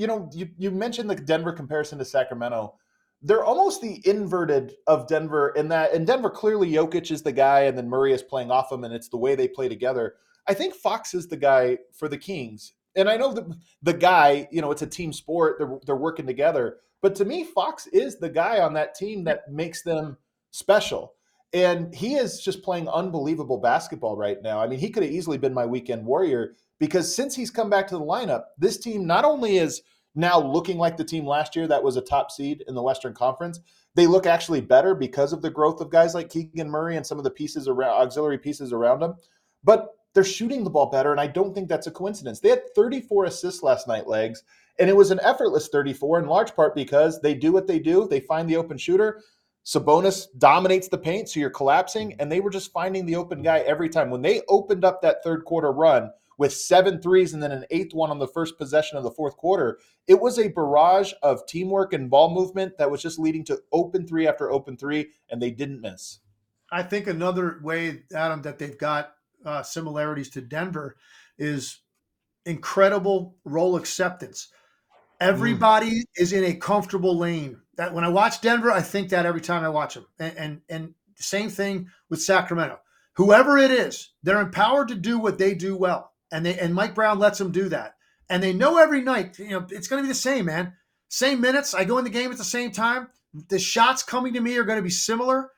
you 0.00 0.06
know, 0.06 0.30
you, 0.32 0.48
you 0.56 0.70
mentioned 0.70 1.10
the 1.10 1.14
Denver 1.14 1.52
comparison 1.52 1.98
to 1.98 2.06
Sacramento. 2.06 2.74
They're 3.20 3.44
almost 3.44 3.82
the 3.82 4.00
inverted 4.08 4.76
of 4.86 5.06
Denver 5.06 5.50
in 5.50 5.68
that, 5.68 5.92
in 5.92 6.06
Denver, 6.06 6.30
clearly 6.30 6.72
Jokic 6.72 7.10
is 7.10 7.20
the 7.20 7.32
guy, 7.32 7.64
and 7.64 7.76
then 7.76 7.86
Murray 7.86 8.14
is 8.14 8.22
playing 8.22 8.50
off 8.50 8.72
him, 8.72 8.84
and 8.84 8.94
it's 8.94 9.10
the 9.10 9.18
way 9.18 9.34
they 9.34 9.46
play 9.46 9.68
together. 9.68 10.14
I 10.48 10.54
think 10.54 10.74
Fox 10.74 11.12
is 11.12 11.28
the 11.28 11.36
guy 11.36 11.76
for 11.92 12.08
the 12.08 12.16
Kings. 12.16 12.72
And 12.96 13.10
I 13.10 13.18
know 13.18 13.34
that 13.34 13.44
the 13.82 13.92
guy, 13.92 14.48
you 14.50 14.62
know, 14.62 14.70
it's 14.70 14.80
a 14.80 14.86
team 14.86 15.12
sport, 15.12 15.56
they're, 15.58 15.78
they're 15.84 15.96
working 15.96 16.26
together. 16.26 16.78
But 17.02 17.14
to 17.16 17.26
me, 17.26 17.44
Fox 17.44 17.86
is 17.88 18.18
the 18.18 18.30
guy 18.30 18.60
on 18.60 18.72
that 18.74 18.94
team 18.94 19.24
that 19.24 19.52
makes 19.52 19.82
them 19.82 20.16
special. 20.50 21.12
And 21.52 21.94
he 21.94 22.14
is 22.14 22.40
just 22.40 22.62
playing 22.62 22.88
unbelievable 22.88 23.58
basketball 23.58 24.16
right 24.16 24.40
now. 24.42 24.60
I 24.60 24.66
mean, 24.66 24.78
he 24.78 24.88
could 24.88 25.02
have 25.02 25.12
easily 25.12 25.36
been 25.36 25.52
my 25.52 25.66
weekend 25.66 26.06
warrior 26.06 26.54
because 26.78 27.14
since 27.14 27.36
he's 27.36 27.50
come 27.50 27.68
back 27.68 27.86
to 27.88 27.98
the 27.98 28.04
lineup, 28.04 28.44
this 28.58 28.78
team 28.78 29.06
not 29.06 29.24
only 29.24 29.58
is 29.58 29.82
now 30.14 30.40
looking 30.40 30.78
like 30.78 30.96
the 30.96 31.04
team 31.04 31.26
last 31.26 31.54
year 31.54 31.66
that 31.68 31.82
was 31.82 31.96
a 31.96 32.02
top 32.02 32.30
seed 32.30 32.64
in 32.68 32.74
the 32.74 32.82
Western 32.82 33.14
Conference, 33.14 33.60
they 33.94 34.06
look 34.06 34.26
actually 34.26 34.60
better 34.60 34.94
because 34.94 35.32
of 35.32 35.42
the 35.42 35.50
growth 35.50 35.80
of 35.80 35.90
guys 35.90 36.14
like 36.14 36.30
Keegan 36.30 36.70
Murray 36.70 36.96
and 36.96 37.06
some 37.06 37.18
of 37.18 37.24
the 37.24 37.30
pieces 37.30 37.68
around 37.68 38.00
auxiliary 38.00 38.38
pieces 38.38 38.72
around 38.72 39.00
them. 39.00 39.14
But 39.64 39.90
they're 40.14 40.24
shooting 40.24 40.64
the 40.64 40.70
ball 40.70 40.86
better, 40.86 41.12
and 41.12 41.20
I 41.20 41.28
don't 41.28 41.54
think 41.54 41.68
that's 41.68 41.86
a 41.86 41.92
coincidence. 41.92 42.40
They 42.40 42.48
had 42.48 42.74
34 42.74 43.26
assists 43.26 43.62
last 43.62 43.86
night, 43.86 44.08
legs, 44.08 44.42
and 44.78 44.88
it 44.88 44.96
was 44.96 45.10
an 45.10 45.20
effortless 45.22 45.68
34 45.68 46.20
in 46.20 46.26
large 46.26 46.54
part 46.56 46.74
because 46.74 47.20
they 47.20 47.34
do 47.34 47.52
what 47.52 47.66
they 47.66 47.78
do. 47.78 48.08
They 48.08 48.20
find 48.20 48.48
the 48.48 48.56
open 48.56 48.78
shooter. 48.78 49.22
Sabonis 49.64 50.26
dominates 50.38 50.88
the 50.88 50.98
paint, 50.98 51.28
so 51.28 51.38
you're 51.38 51.50
collapsing, 51.50 52.14
and 52.18 52.32
they 52.32 52.40
were 52.40 52.50
just 52.50 52.72
finding 52.72 53.06
the 53.06 53.16
open 53.16 53.42
guy 53.42 53.58
every 53.60 53.88
time. 53.88 54.10
When 54.10 54.22
they 54.22 54.42
opened 54.48 54.84
up 54.84 55.02
that 55.02 55.22
third 55.22 55.44
quarter 55.44 55.70
run, 55.70 56.10
with 56.40 56.54
seven 56.54 57.02
threes 57.02 57.34
and 57.34 57.42
then 57.42 57.52
an 57.52 57.66
eighth 57.70 57.92
one 57.92 58.10
on 58.10 58.18
the 58.18 58.26
first 58.26 58.56
possession 58.56 58.96
of 58.96 59.04
the 59.04 59.10
fourth 59.10 59.36
quarter. 59.36 59.78
It 60.06 60.22
was 60.22 60.38
a 60.38 60.48
barrage 60.48 61.12
of 61.22 61.46
teamwork 61.46 61.92
and 61.92 62.08
ball 62.08 62.32
movement 62.32 62.78
that 62.78 62.90
was 62.90 63.02
just 63.02 63.18
leading 63.18 63.44
to 63.44 63.60
open 63.72 64.06
three 64.06 64.26
after 64.26 64.50
open 64.50 64.78
three, 64.78 65.10
and 65.28 65.42
they 65.42 65.50
didn't 65.50 65.82
miss. 65.82 66.20
I 66.72 66.82
think 66.82 67.06
another 67.06 67.60
way, 67.62 68.04
Adam, 68.14 68.40
that 68.40 68.58
they've 68.58 68.78
got 68.78 69.12
uh, 69.44 69.62
similarities 69.62 70.30
to 70.30 70.40
Denver 70.40 70.96
is 71.36 71.80
incredible 72.46 73.36
role 73.44 73.76
acceptance. 73.76 74.48
Everybody 75.20 75.90
mm. 75.90 76.04
is 76.16 76.32
in 76.32 76.44
a 76.44 76.54
comfortable 76.54 77.18
lane. 77.18 77.60
That 77.76 77.92
when 77.92 78.04
I 78.04 78.08
watch 78.08 78.40
Denver, 78.40 78.70
I 78.70 78.80
think 78.80 79.10
that 79.10 79.26
every 79.26 79.42
time 79.42 79.62
I 79.62 79.68
watch 79.68 79.92
them. 79.92 80.06
And 80.18 80.38
and, 80.38 80.60
and 80.70 80.94
same 81.16 81.50
thing 81.50 81.90
with 82.08 82.22
Sacramento. 82.22 82.80
Whoever 83.16 83.58
it 83.58 83.70
is, 83.70 84.14
they're 84.22 84.40
empowered 84.40 84.88
to 84.88 84.94
do 84.94 85.18
what 85.18 85.36
they 85.36 85.54
do 85.54 85.76
well 85.76 86.09
and 86.32 86.44
they 86.44 86.58
and 86.58 86.74
Mike 86.74 86.94
Brown 86.94 87.18
lets 87.18 87.38
them 87.38 87.52
do 87.52 87.68
that. 87.68 87.96
And 88.28 88.42
they 88.42 88.52
know 88.52 88.78
every 88.78 89.02
night, 89.02 89.38
you 89.38 89.50
know, 89.50 89.66
it's 89.70 89.88
going 89.88 90.02
to 90.02 90.06
be 90.06 90.12
the 90.12 90.14
same, 90.14 90.46
man. 90.46 90.74
Same 91.08 91.40
minutes. 91.40 91.74
I 91.74 91.84
go 91.84 91.98
in 91.98 92.04
the 92.04 92.10
game 92.10 92.30
at 92.30 92.38
the 92.38 92.44
same 92.44 92.70
time. 92.70 93.08
The 93.48 93.58
shots 93.58 94.02
coming 94.02 94.34
to 94.34 94.40
me 94.40 94.56
are 94.56 94.64
going 94.64 94.78
to 94.78 94.82
be 94.82 94.90
similar. 94.90 95.50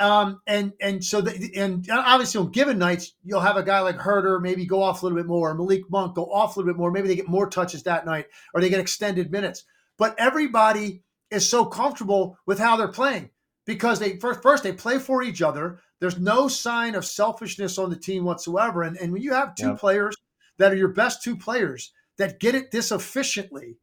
Um, 0.00 0.40
and 0.46 0.72
and 0.80 1.04
so 1.04 1.20
the, 1.20 1.50
and 1.56 1.88
obviously 1.90 2.40
on 2.40 2.52
given 2.52 2.78
nights 2.78 3.14
you'll 3.24 3.40
have 3.40 3.56
a 3.56 3.64
guy 3.64 3.80
like 3.80 3.98
Huerter 3.98 4.40
maybe 4.40 4.64
go 4.64 4.80
off 4.80 5.02
a 5.02 5.06
little 5.06 5.18
bit 5.18 5.26
more, 5.26 5.54
Malik 5.54 5.90
Monk 5.90 6.14
go 6.14 6.26
off 6.26 6.54
a 6.54 6.60
little 6.60 6.72
bit 6.72 6.78
more. 6.78 6.92
Maybe 6.92 7.08
they 7.08 7.16
get 7.16 7.28
more 7.28 7.48
touches 7.48 7.82
that 7.82 8.06
night, 8.06 8.26
or 8.54 8.60
they 8.60 8.68
get 8.68 8.80
extended 8.80 9.32
minutes. 9.32 9.64
But 9.96 10.14
everybody 10.18 11.02
is 11.30 11.48
so 11.48 11.64
comfortable 11.64 12.38
with 12.46 12.60
how 12.60 12.76
they're 12.76 12.88
playing 12.88 13.30
because 13.68 13.98
they 13.98 14.16
first 14.16 14.42
first 14.42 14.62
they 14.62 14.72
play 14.72 14.98
for 14.98 15.22
each 15.22 15.42
other. 15.42 15.78
There's 16.00 16.18
no 16.18 16.48
sign 16.48 16.94
of 16.94 17.04
selfishness 17.04 17.76
on 17.76 17.90
the 17.90 17.96
team 17.96 18.24
whatsoever. 18.24 18.82
And, 18.82 18.96
and 18.96 19.12
when 19.12 19.20
you 19.20 19.34
have 19.34 19.54
two 19.54 19.74
players 19.74 20.16
that 20.56 20.72
are 20.72 20.76
your 20.76 20.88
best 20.88 21.22
two 21.22 21.36
players 21.36 21.92
that 22.16 22.40
get 22.40 22.54
it 22.54 22.70
this 22.70 22.92
efficiently, 22.92 23.76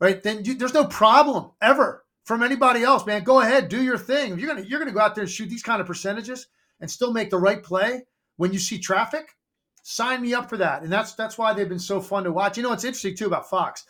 right? 0.00 0.22
Then 0.22 0.44
you, 0.44 0.54
there's 0.54 0.72
no 0.72 0.86
problem 0.86 1.50
ever 1.60 2.04
from 2.24 2.42
anybody 2.42 2.82
else, 2.82 3.04
man. 3.04 3.24
Go 3.24 3.40
ahead, 3.40 3.68
do 3.68 3.82
your 3.82 3.98
thing. 3.98 4.38
You're 4.38 4.48
gonna 4.48 4.66
you're 4.66 4.78
gonna 4.78 4.90
go 4.90 5.00
out 5.00 5.14
there 5.14 5.24
and 5.24 5.30
shoot 5.30 5.50
these 5.50 5.62
kind 5.62 5.82
of 5.82 5.86
percentages 5.86 6.46
and 6.80 6.90
still 6.90 7.12
make 7.12 7.28
the 7.28 7.38
right 7.38 7.62
play 7.62 8.04
when 8.38 8.54
you 8.54 8.58
see 8.58 8.78
traffic, 8.78 9.36
sign 9.82 10.22
me 10.22 10.32
up 10.32 10.48
for 10.48 10.56
that. 10.56 10.82
And 10.82 10.90
that's 10.90 11.12
that's 11.12 11.36
why 11.36 11.52
they've 11.52 11.68
been 11.68 11.78
so 11.78 12.00
fun 12.00 12.24
to 12.24 12.32
watch. 12.32 12.56
You 12.56 12.62
know, 12.62 12.72
it's 12.72 12.84
interesting 12.84 13.14
too 13.14 13.26
about 13.26 13.50
Fox. 13.50 13.84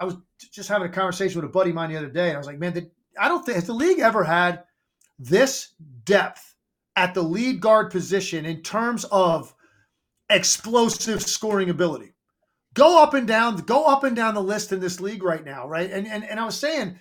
I 0.00 0.06
was 0.06 0.16
just 0.52 0.68
having 0.68 0.88
a 0.88 0.92
conversation 0.92 1.40
with 1.40 1.48
a 1.48 1.52
buddy 1.52 1.70
of 1.70 1.76
mine 1.76 1.90
the 1.90 1.98
other 1.98 2.10
day, 2.10 2.28
and 2.28 2.34
I 2.34 2.38
was 2.38 2.48
like, 2.48 2.58
man, 2.58 2.74
the, 2.74 2.90
I 3.16 3.28
don't 3.28 3.46
think 3.46 3.54
has 3.54 3.68
the 3.68 3.74
league 3.74 4.00
ever 4.00 4.24
had 4.24 4.64
this 5.22 5.74
depth 6.04 6.56
at 6.96 7.14
the 7.14 7.22
lead 7.22 7.60
guard 7.60 7.90
position 7.90 8.44
in 8.44 8.62
terms 8.62 9.04
of 9.04 9.54
explosive 10.28 11.22
scoring 11.22 11.70
ability. 11.70 12.12
Go 12.74 13.02
up 13.02 13.14
and 13.14 13.26
down, 13.26 13.56
go 13.58 13.84
up 13.84 14.02
and 14.04 14.16
down 14.16 14.34
the 14.34 14.42
list 14.42 14.72
in 14.72 14.80
this 14.80 15.00
league 15.00 15.22
right 15.22 15.44
now, 15.44 15.68
right? 15.68 15.90
And 15.90 16.06
and, 16.06 16.24
and 16.24 16.40
I 16.40 16.44
was 16.44 16.58
saying, 16.58 16.98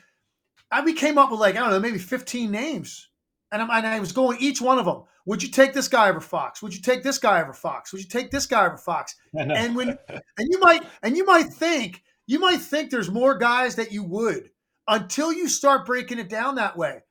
I 0.69 0.82
we 0.82 0.93
came 0.93 1.17
up 1.17 1.32
with 1.32 1.39
like 1.39 1.55
I 1.55 1.59
don't 1.59 1.72
know, 1.72 1.80
maybe 1.80 1.97
15 1.97 2.51
names, 2.51 3.09
and, 3.51 3.61
and 3.61 3.88
i 3.88 3.99
was 3.99 4.11
going 4.11 4.38
each 4.39 4.61
one 4.61 4.80
of 4.80 4.86
them. 4.86 5.03
Would 5.26 5.43
you 5.43 5.49
take 5.49 5.74
this 5.74 5.88
guy 5.88 6.09
over 6.09 6.19
Fox? 6.19 6.61
Would 6.61 6.76
you 6.76 6.82
take 6.82 7.03
this 7.03 7.19
guy 7.19 7.41
over 7.41 7.53
Fox? 7.53 7.93
Would 7.93 8.01
you 8.01 8.07
take 8.07 8.32
this 8.32 8.45
guy 8.45 8.65
over 8.65 8.78
Fox? 8.78 9.15
And 9.34 9.76
when 9.76 9.97
and 10.09 10.47
you 10.49 10.59
might 10.59 10.84
and 11.03 11.15
you 11.15 11.26
might 11.26 11.53
think 11.53 12.03
you 12.28 12.39
might 12.39 12.61
think 12.61 12.89
there's 12.89 13.09
more 13.09 13.38
guys 13.38 13.76
that 13.76 13.91
you 13.91 14.03
would 14.03 14.49
until 14.88 15.32
you 15.32 15.47
start 15.47 15.86
breaking 15.86 16.19
it 16.19 16.30
down 16.30 16.55
that 16.55 16.78
way. 16.78 17.01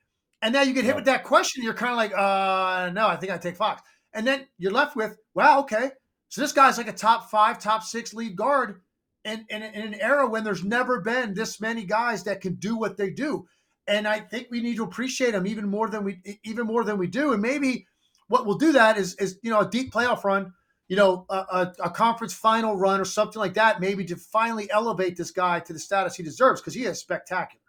And 0.42 0.54
now 0.54 0.62
you 0.62 0.72
get 0.72 0.84
hit 0.84 0.96
with 0.96 1.04
that 1.04 1.24
question. 1.24 1.62
You're 1.62 1.74
kind 1.74 1.92
of 1.92 1.98
like, 1.98 2.12
uh, 2.16 2.90
no, 2.92 3.06
I 3.06 3.16
think 3.16 3.32
I 3.32 3.38
take 3.38 3.56
Fox. 3.56 3.82
And 4.12 4.26
then 4.26 4.46
you're 4.58 4.72
left 4.72 4.96
with, 4.96 5.16
wow, 5.34 5.60
okay. 5.60 5.90
So 6.28 6.40
this 6.40 6.52
guy's 6.52 6.78
like 6.78 6.88
a 6.88 6.92
top 6.92 7.30
five, 7.30 7.58
top 7.58 7.82
six 7.82 8.14
lead 8.14 8.36
guard 8.36 8.80
in, 9.24 9.44
in, 9.50 9.62
in 9.62 9.82
an 9.82 9.94
era 10.00 10.28
when 10.28 10.44
there's 10.44 10.64
never 10.64 11.00
been 11.00 11.34
this 11.34 11.60
many 11.60 11.84
guys 11.84 12.24
that 12.24 12.40
can 12.40 12.54
do 12.54 12.76
what 12.76 12.96
they 12.96 13.10
do. 13.10 13.46
And 13.86 14.06
I 14.06 14.20
think 14.20 14.48
we 14.50 14.60
need 14.60 14.76
to 14.76 14.84
appreciate 14.84 15.32
them 15.32 15.46
even 15.46 15.68
more 15.68 15.88
than 15.88 16.04
we 16.04 16.20
even 16.44 16.66
more 16.66 16.84
than 16.84 16.98
we 16.98 17.08
do. 17.08 17.32
And 17.32 17.42
maybe 17.42 17.86
what 18.28 18.46
will 18.46 18.56
do 18.56 18.72
that 18.72 18.96
is 18.96 19.14
is 19.16 19.38
you 19.42 19.50
know 19.50 19.60
a 19.60 19.68
deep 19.68 19.92
playoff 19.92 20.22
run, 20.22 20.52
you 20.88 20.96
know 20.96 21.26
a, 21.28 21.34
a, 21.34 21.74
a 21.84 21.90
conference 21.90 22.32
final 22.32 22.76
run 22.76 23.00
or 23.00 23.04
something 23.04 23.40
like 23.40 23.54
that, 23.54 23.80
maybe 23.80 24.04
to 24.04 24.16
finally 24.16 24.70
elevate 24.70 25.16
this 25.16 25.32
guy 25.32 25.58
to 25.60 25.72
the 25.72 25.78
status 25.78 26.14
he 26.14 26.22
deserves 26.22 26.60
because 26.60 26.74
he 26.74 26.84
is 26.84 27.00
spectacular. 27.00 27.59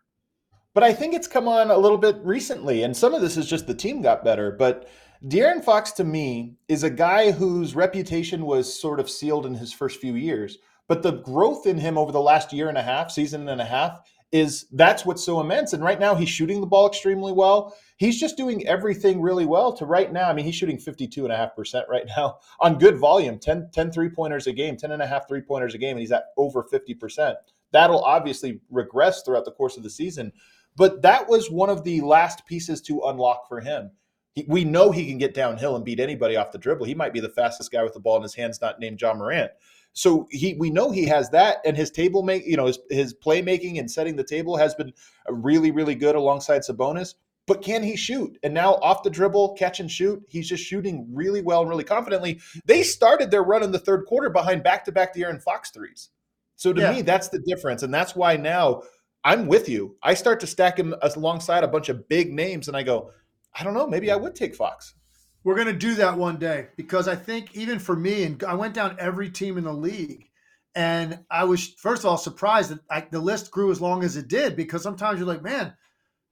But 0.74 0.84
I 0.84 0.94
think 0.94 1.14
it's 1.14 1.28
come 1.28 1.48
on 1.48 1.70
a 1.70 1.78
little 1.78 1.98
bit 1.98 2.18
recently, 2.24 2.84
and 2.84 2.96
some 2.96 3.14
of 3.14 3.22
this 3.22 3.36
is 3.36 3.50
just 3.50 3.68
the 3.68 3.74
team 3.74 4.02
got 4.02 4.24
better. 4.24 4.52
But 4.52 4.88
De'Aaron 5.26 5.64
Fox 5.64 5.92
to 5.94 6.04
me 6.04 6.56
is 6.68 6.84
a 6.84 6.90
guy 6.90 7.32
whose 7.32 7.76
reputation 7.76 8.46
was 8.46 8.80
sort 8.80 9.00
of 9.00 9.10
sealed 9.10 9.46
in 9.46 9.54
his 9.54 9.74
first 9.74 10.00
few 10.00 10.16
years. 10.16 10.58
But 10.88 11.04
the 11.04 11.12
growth 11.12 11.68
in 11.68 11.78
him 11.78 11.98
over 11.98 12.12
the 12.12 12.22
last 12.22 12.52
year 12.52 12.70
and 12.70 12.78
a 12.78 12.82
half, 12.82 13.12
season 13.12 13.48
and 13.48 13.62
a 13.62 13.66
half, 13.66 14.00
is 14.32 14.66
that's 14.72 15.06
what's 15.06 15.24
so 15.24 15.42
immense. 15.42 15.74
And 15.74 15.84
right 15.84 16.00
now 16.00 16.16
he's 16.16 16.30
shooting 16.30 16.62
the 16.62 16.68
ball 16.68 16.88
extremely 16.88 17.34
well. 17.34 17.76
He's 17.98 18.20
just 18.20 18.38
doing 18.38 18.66
everything 18.66 19.22
really 19.22 19.46
well 19.46 19.74
to 19.74 19.86
right 19.86 20.12
now. 20.12 20.30
I 20.30 20.34
mean, 20.34 20.46
he's 20.46 20.56
shooting 20.56 20.78
52.5% 20.78 21.88
right 21.90 22.06
now 22.18 22.40
on 22.60 22.80
good 22.80 22.98
volume, 22.98 23.40
10, 23.40 23.70
10 23.74 23.92
three 23.92 24.10
pointers 24.10 24.48
a 24.48 24.54
game, 24.54 24.78
10 24.78 24.92
and 24.92 25.02
a 25.02 25.08
half 25.08 25.28
three 25.28 25.42
pointers 25.42 25.76
a 25.76 25.78
game, 25.78 25.92
and 25.92 26.00
he's 26.00 26.12
at 26.12 26.26
over 26.38 26.64
50%. 26.64 27.36
That'll 27.72 28.04
obviously 28.04 28.62
regress 28.70 29.22
throughout 29.24 29.46
the 29.46 29.52
course 29.52 29.78
of 29.78 29.84
the 29.84 29.90
season. 29.90 30.32
But 30.76 31.02
that 31.02 31.28
was 31.28 31.52
one 31.52 31.70
of 31.70 31.84
the 31.84 32.02
last 32.02 32.46
pieces 32.46 32.82
to 32.84 33.02
unlock 33.02 33.48
for 33.48 33.60
him. 33.60 33.92
He, 34.34 34.46
we 34.48 34.64
know 34.64 34.92
he 34.92 35.08
can 35.08 35.18
get 35.18 35.34
downhill 35.34 35.76
and 35.76 35.84
beat 35.84 36.00
anybody 36.00 36.38
off 36.38 36.52
the 36.52 36.58
dribble. 36.58 36.86
He 36.86 36.96
might 36.96 37.14
be 37.14 37.20
the 37.20 37.30
fastest 37.30 37.72
guy 37.72 37.84
with 37.84 37.94
the 37.94 38.00
ball 38.00 38.18
in 38.18 38.24
his 38.24 38.36
hands, 38.36 38.62
not 38.62 38.80
named 38.80 39.02
Ja 39.02 39.14
Morant. 39.14 39.52
So 39.94 40.28
he, 40.32 40.54
we 40.54 40.70
know 40.70 40.90
he 40.90 41.06
has 41.08 41.30
that, 41.32 41.58
and 41.66 41.76
his 41.76 41.92
table 41.92 42.24
make, 42.24 42.46
you 42.46 42.56
know, 42.56 42.68
his 42.68 42.80
his 42.90 43.14
playmaking 43.14 43.78
and 43.78 43.92
setting 43.92 44.16
the 44.16 44.24
table 44.24 44.56
has 44.56 44.74
been 44.74 44.94
really, 45.28 45.72
really 45.72 45.96
good 45.96 46.16
alongside 46.16 46.62
Sabonis. 46.62 47.16
But 47.46 47.62
can 47.62 47.84
he 47.84 47.98
shoot? 47.98 48.38
And 48.44 48.54
now 48.54 48.76
off 48.76 49.04
the 49.04 49.10
dribble, 49.10 49.56
catch 49.56 49.82
and 49.82 49.92
shoot, 49.92 50.24
he's 50.30 50.48
just 50.48 50.64
shooting 50.64 51.08
really 51.12 51.42
well 51.42 51.62
and 51.62 51.70
really 51.70 51.84
confidently. 51.84 52.40
They 52.66 52.84
started 52.84 53.32
their 53.32 53.44
run 53.44 53.64
in 53.64 53.72
the 53.72 53.80
third 53.80 54.06
quarter 54.06 54.30
behind 54.30 54.64
back 54.64 54.86
to 54.86 54.92
back 54.92 55.14
De'Aaron 55.14 55.44
Fox 55.44 55.72
threes. 55.72 56.10
So 56.56 56.72
to 56.72 56.80
yeah. 56.80 56.94
me, 56.94 57.02
that's 57.02 57.28
the 57.28 57.40
difference, 57.40 57.84
and 57.84 57.94
that's 57.94 58.16
why 58.16 58.38
now 58.38 58.84
I'm 59.24 59.48
with 59.48 59.70
you. 59.70 59.98
I 60.02 60.14
start 60.14 60.40
to 60.40 60.48
stack 60.48 60.78
him 60.78 60.96
alongside 61.02 61.64
a 61.64 61.68
bunch 61.68 61.90
of 61.90 62.08
big 62.08 62.34
names, 62.34 62.68
and 62.68 62.76
I 62.76 62.84
go, 62.84 63.12
I 63.54 63.64
don't 63.64 63.74
know, 63.74 63.88
maybe 63.88 64.12
I 64.12 64.16
would 64.16 64.36
take 64.36 64.56
Fox. 64.56 64.96
We're 65.44 65.56
going 65.56 65.68
to 65.68 65.74
do 65.74 65.96
that 65.96 66.18
one 66.18 66.38
day 66.38 66.68
because 66.78 67.08
I 67.08 67.16
think 67.16 67.56
even 67.56 67.80
for 67.80 67.96
me, 67.96 68.24
and 68.24 68.44
I 68.44 68.54
went 68.54 68.74
down 68.74 68.96
every 69.00 69.30
team 69.30 69.58
in 69.58 69.64
the 69.64 69.74
league, 69.74 70.30
and 70.76 71.20
I 71.30 71.44
was 71.44 71.68
first 71.80 72.04
of 72.04 72.10
all 72.10 72.18
surprised 72.18 72.72
that 72.72 72.80
I, 72.90 73.02
the 73.10 73.20
list 73.20 73.52
grew 73.52 73.72
as 73.72 73.82
long 73.82 74.04
as 74.04 74.16
it 74.16 74.28
did 74.28 74.56
because 74.56 74.84
sometimes 74.84 75.20
you're 75.20 75.28
like, 75.28 75.44
man, 75.44 75.74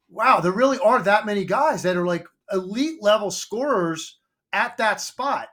wow, 0.10 0.40
there 0.40 0.52
really 0.52 0.80
are 0.80 1.02
that 1.02 1.26
many 1.26 1.44
guys 1.44 1.84
that 1.84 1.98
are 1.98 2.06
like 2.06 2.26
elite 2.52 3.02
level 3.02 3.32
scorers 3.32 4.20
at 4.54 4.78
that 4.78 5.02
spot 5.02 5.50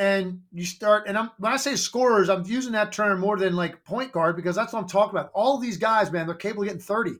and 0.00 0.40
you 0.50 0.64
start 0.64 1.04
and 1.08 1.18
I'm 1.18 1.30
when 1.38 1.52
I 1.52 1.58
say 1.58 1.76
scorers, 1.76 2.30
I'm 2.30 2.46
using 2.46 2.72
that 2.72 2.90
term 2.90 3.20
more 3.20 3.36
than 3.36 3.54
like 3.54 3.84
point 3.84 4.12
guard 4.12 4.34
because 4.34 4.56
that's 4.56 4.72
what 4.72 4.80
I'm 4.80 4.88
talking 4.88 5.10
about. 5.10 5.30
All 5.34 5.58
these 5.58 5.76
guys, 5.76 6.10
man, 6.10 6.26
they're 6.26 6.34
capable 6.34 6.62
of 6.62 6.68
getting 6.68 6.80
30 6.80 7.16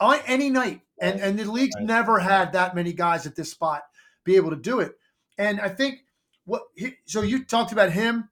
on 0.00 0.18
any 0.26 0.50
night. 0.50 0.80
And 1.00 1.20
and 1.20 1.38
the 1.38 1.44
league's 1.44 1.76
right. 1.76 1.86
never 1.86 2.18
had 2.18 2.52
that 2.52 2.74
many 2.74 2.92
guys 2.92 3.24
at 3.24 3.36
this 3.36 3.52
spot 3.52 3.82
be 4.24 4.34
able 4.34 4.50
to 4.50 4.56
do 4.56 4.80
it. 4.80 4.94
And 5.38 5.60
I 5.60 5.68
think 5.68 6.00
what 6.44 6.62
so 7.06 7.22
you 7.22 7.44
talked 7.44 7.70
about 7.70 7.92
him 7.92 8.28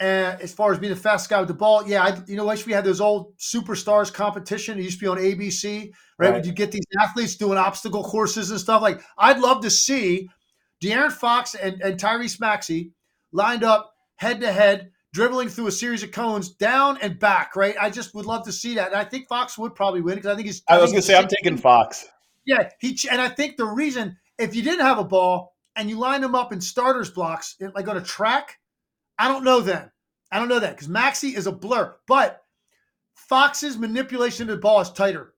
uh, 0.00 0.38
as 0.40 0.54
far 0.54 0.72
as 0.72 0.78
being 0.78 0.94
the 0.94 0.98
fastest 0.98 1.28
guy 1.28 1.38
with 1.38 1.48
the 1.48 1.54
ball. 1.54 1.86
Yeah, 1.86 2.04
I, 2.04 2.22
you 2.26 2.36
know, 2.36 2.46
wish 2.46 2.64
we 2.64 2.72
had 2.72 2.84
those 2.84 3.02
old 3.02 3.36
superstars 3.36 4.10
competition. 4.10 4.78
It 4.78 4.82
used 4.84 4.98
to 4.98 5.04
be 5.04 5.08
on 5.08 5.18
ABC, 5.18 5.92
right? 6.18 6.28
right. 6.28 6.34
Would 6.34 6.46
you 6.46 6.52
get 6.52 6.72
these 6.72 6.86
athletes 6.98 7.36
doing 7.36 7.58
obstacle 7.58 8.02
courses 8.02 8.50
and 8.50 8.58
stuff? 8.58 8.80
Like, 8.80 9.02
I'd 9.18 9.40
love 9.40 9.60
to 9.62 9.70
see 9.70 10.30
De'Aaron 10.82 11.12
Fox 11.12 11.54
and, 11.54 11.82
and 11.82 12.00
Tyrese 12.00 12.40
Maxey 12.40 12.92
lined 13.32 13.64
up 13.64 13.94
head 14.16 14.40
to 14.40 14.52
head, 14.52 14.92
dribbling 15.12 15.48
through 15.48 15.66
a 15.66 15.72
series 15.72 16.02
of 16.02 16.12
cones 16.12 16.50
down 16.50 16.98
and 17.02 17.18
back, 17.18 17.56
right? 17.56 17.74
I 17.80 17.90
just 17.90 18.14
would 18.14 18.26
love 18.26 18.44
to 18.44 18.52
see 18.52 18.74
that. 18.76 18.88
And 18.88 18.96
I 18.96 19.04
think 19.04 19.28
Fox 19.28 19.58
would 19.58 19.74
probably 19.74 20.00
win 20.00 20.16
because 20.16 20.32
I 20.32 20.34
think 20.34 20.46
he's. 20.46 20.62
I, 20.68 20.76
I 20.76 20.80
was 20.80 20.90
going 20.90 21.02
to 21.02 21.06
say, 21.06 21.16
I'm 21.16 21.28
taking 21.28 21.56
Fox. 21.56 22.06
Yeah. 22.44 22.68
he 22.80 22.98
And 23.10 23.20
I 23.20 23.28
think 23.28 23.56
the 23.56 23.66
reason, 23.66 24.16
if 24.38 24.54
you 24.54 24.62
didn't 24.62 24.84
have 24.84 24.98
a 24.98 25.04
ball 25.04 25.54
and 25.76 25.88
you 25.88 25.98
line 25.98 26.20
them 26.20 26.34
up 26.34 26.52
in 26.52 26.60
starters 26.60 27.10
blocks, 27.10 27.56
like 27.74 27.88
on 27.88 27.96
a 27.96 28.02
track, 28.02 28.58
I 29.18 29.28
don't 29.28 29.44
know 29.44 29.60
then. 29.60 29.90
I 30.30 30.38
don't 30.38 30.48
know 30.48 30.60
that 30.60 30.74
because 30.74 30.88
Maxey 30.88 31.36
is 31.36 31.46
a 31.46 31.52
blur. 31.52 31.94
But 32.06 32.42
Fox's 33.14 33.78
manipulation 33.78 34.48
of 34.48 34.56
the 34.56 34.60
ball 34.60 34.80
is 34.80 34.90
tighter. 34.90 35.34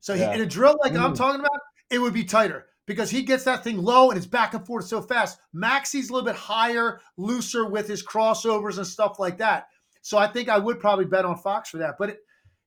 So 0.00 0.14
yeah. 0.14 0.34
in 0.34 0.40
a 0.40 0.46
drill 0.46 0.76
like 0.82 0.92
mm. 0.92 1.00
I'm 1.00 1.14
talking 1.14 1.40
about, 1.40 1.60
it 1.90 1.98
would 1.98 2.12
be 2.12 2.24
tighter 2.24 2.66
because 2.86 3.10
he 3.10 3.22
gets 3.22 3.44
that 3.44 3.64
thing 3.64 3.78
low 3.78 4.10
and 4.10 4.16
it's 4.16 4.26
back 4.26 4.54
and 4.54 4.66
forth 4.66 4.86
so 4.86 5.00
fast. 5.00 5.38
Maxey's 5.52 6.10
a 6.10 6.12
little 6.12 6.26
bit 6.26 6.36
higher, 6.36 7.00
looser 7.16 7.66
with 7.66 7.88
his 7.88 8.04
crossovers 8.04 8.78
and 8.78 8.86
stuff 8.86 9.18
like 9.18 9.38
that. 9.38 9.68
So 10.02 10.18
I 10.18 10.26
think 10.26 10.48
I 10.48 10.58
would 10.58 10.80
probably 10.80 11.06
bet 11.06 11.24
on 11.24 11.38
Fox 11.38 11.70
for 11.70 11.78
that. 11.78 11.96
But 11.98 12.10
it, 12.10 12.18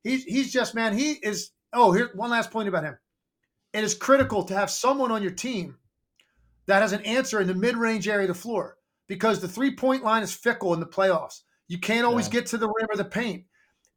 he's 0.04 0.24
he's 0.24 0.52
just 0.52 0.76
man, 0.76 0.98
he 0.98 1.14
is. 1.14 1.52
Oh, 1.74 1.92
here 1.92 2.10
one 2.16 2.30
last 2.30 2.50
point 2.50 2.68
about 2.68 2.84
him. 2.84 2.98
It 3.74 3.84
is 3.84 3.94
critical 3.94 4.44
to 4.46 4.54
have 4.56 4.72
someone 4.72 5.12
on 5.12 5.22
your 5.22 5.32
team 5.32 5.78
that 6.66 6.82
has 6.82 6.94
an 6.94 7.02
answer 7.02 7.40
in 7.40 7.48
the 7.48 7.54
mid-range 7.54 8.08
area 8.08 8.24
of 8.24 8.36
the 8.36 8.42
floor 8.42 8.78
because 9.08 9.40
the 9.40 9.48
three-point 9.48 10.04
line 10.04 10.24
is 10.24 10.34
fickle 10.34 10.74
in 10.74 10.80
the 10.80 10.86
playoffs. 10.86 11.42
You 11.68 11.78
can't 11.78 12.06
always 12.06 12.28
yeah. 12.28 12.34
get 12.34 12.46
to 12.48 12.58
the 12.58 12.68
rim 12.68 12.88
or 12.90 12.96
the 12.96 13.06
paint. 13.06 13.44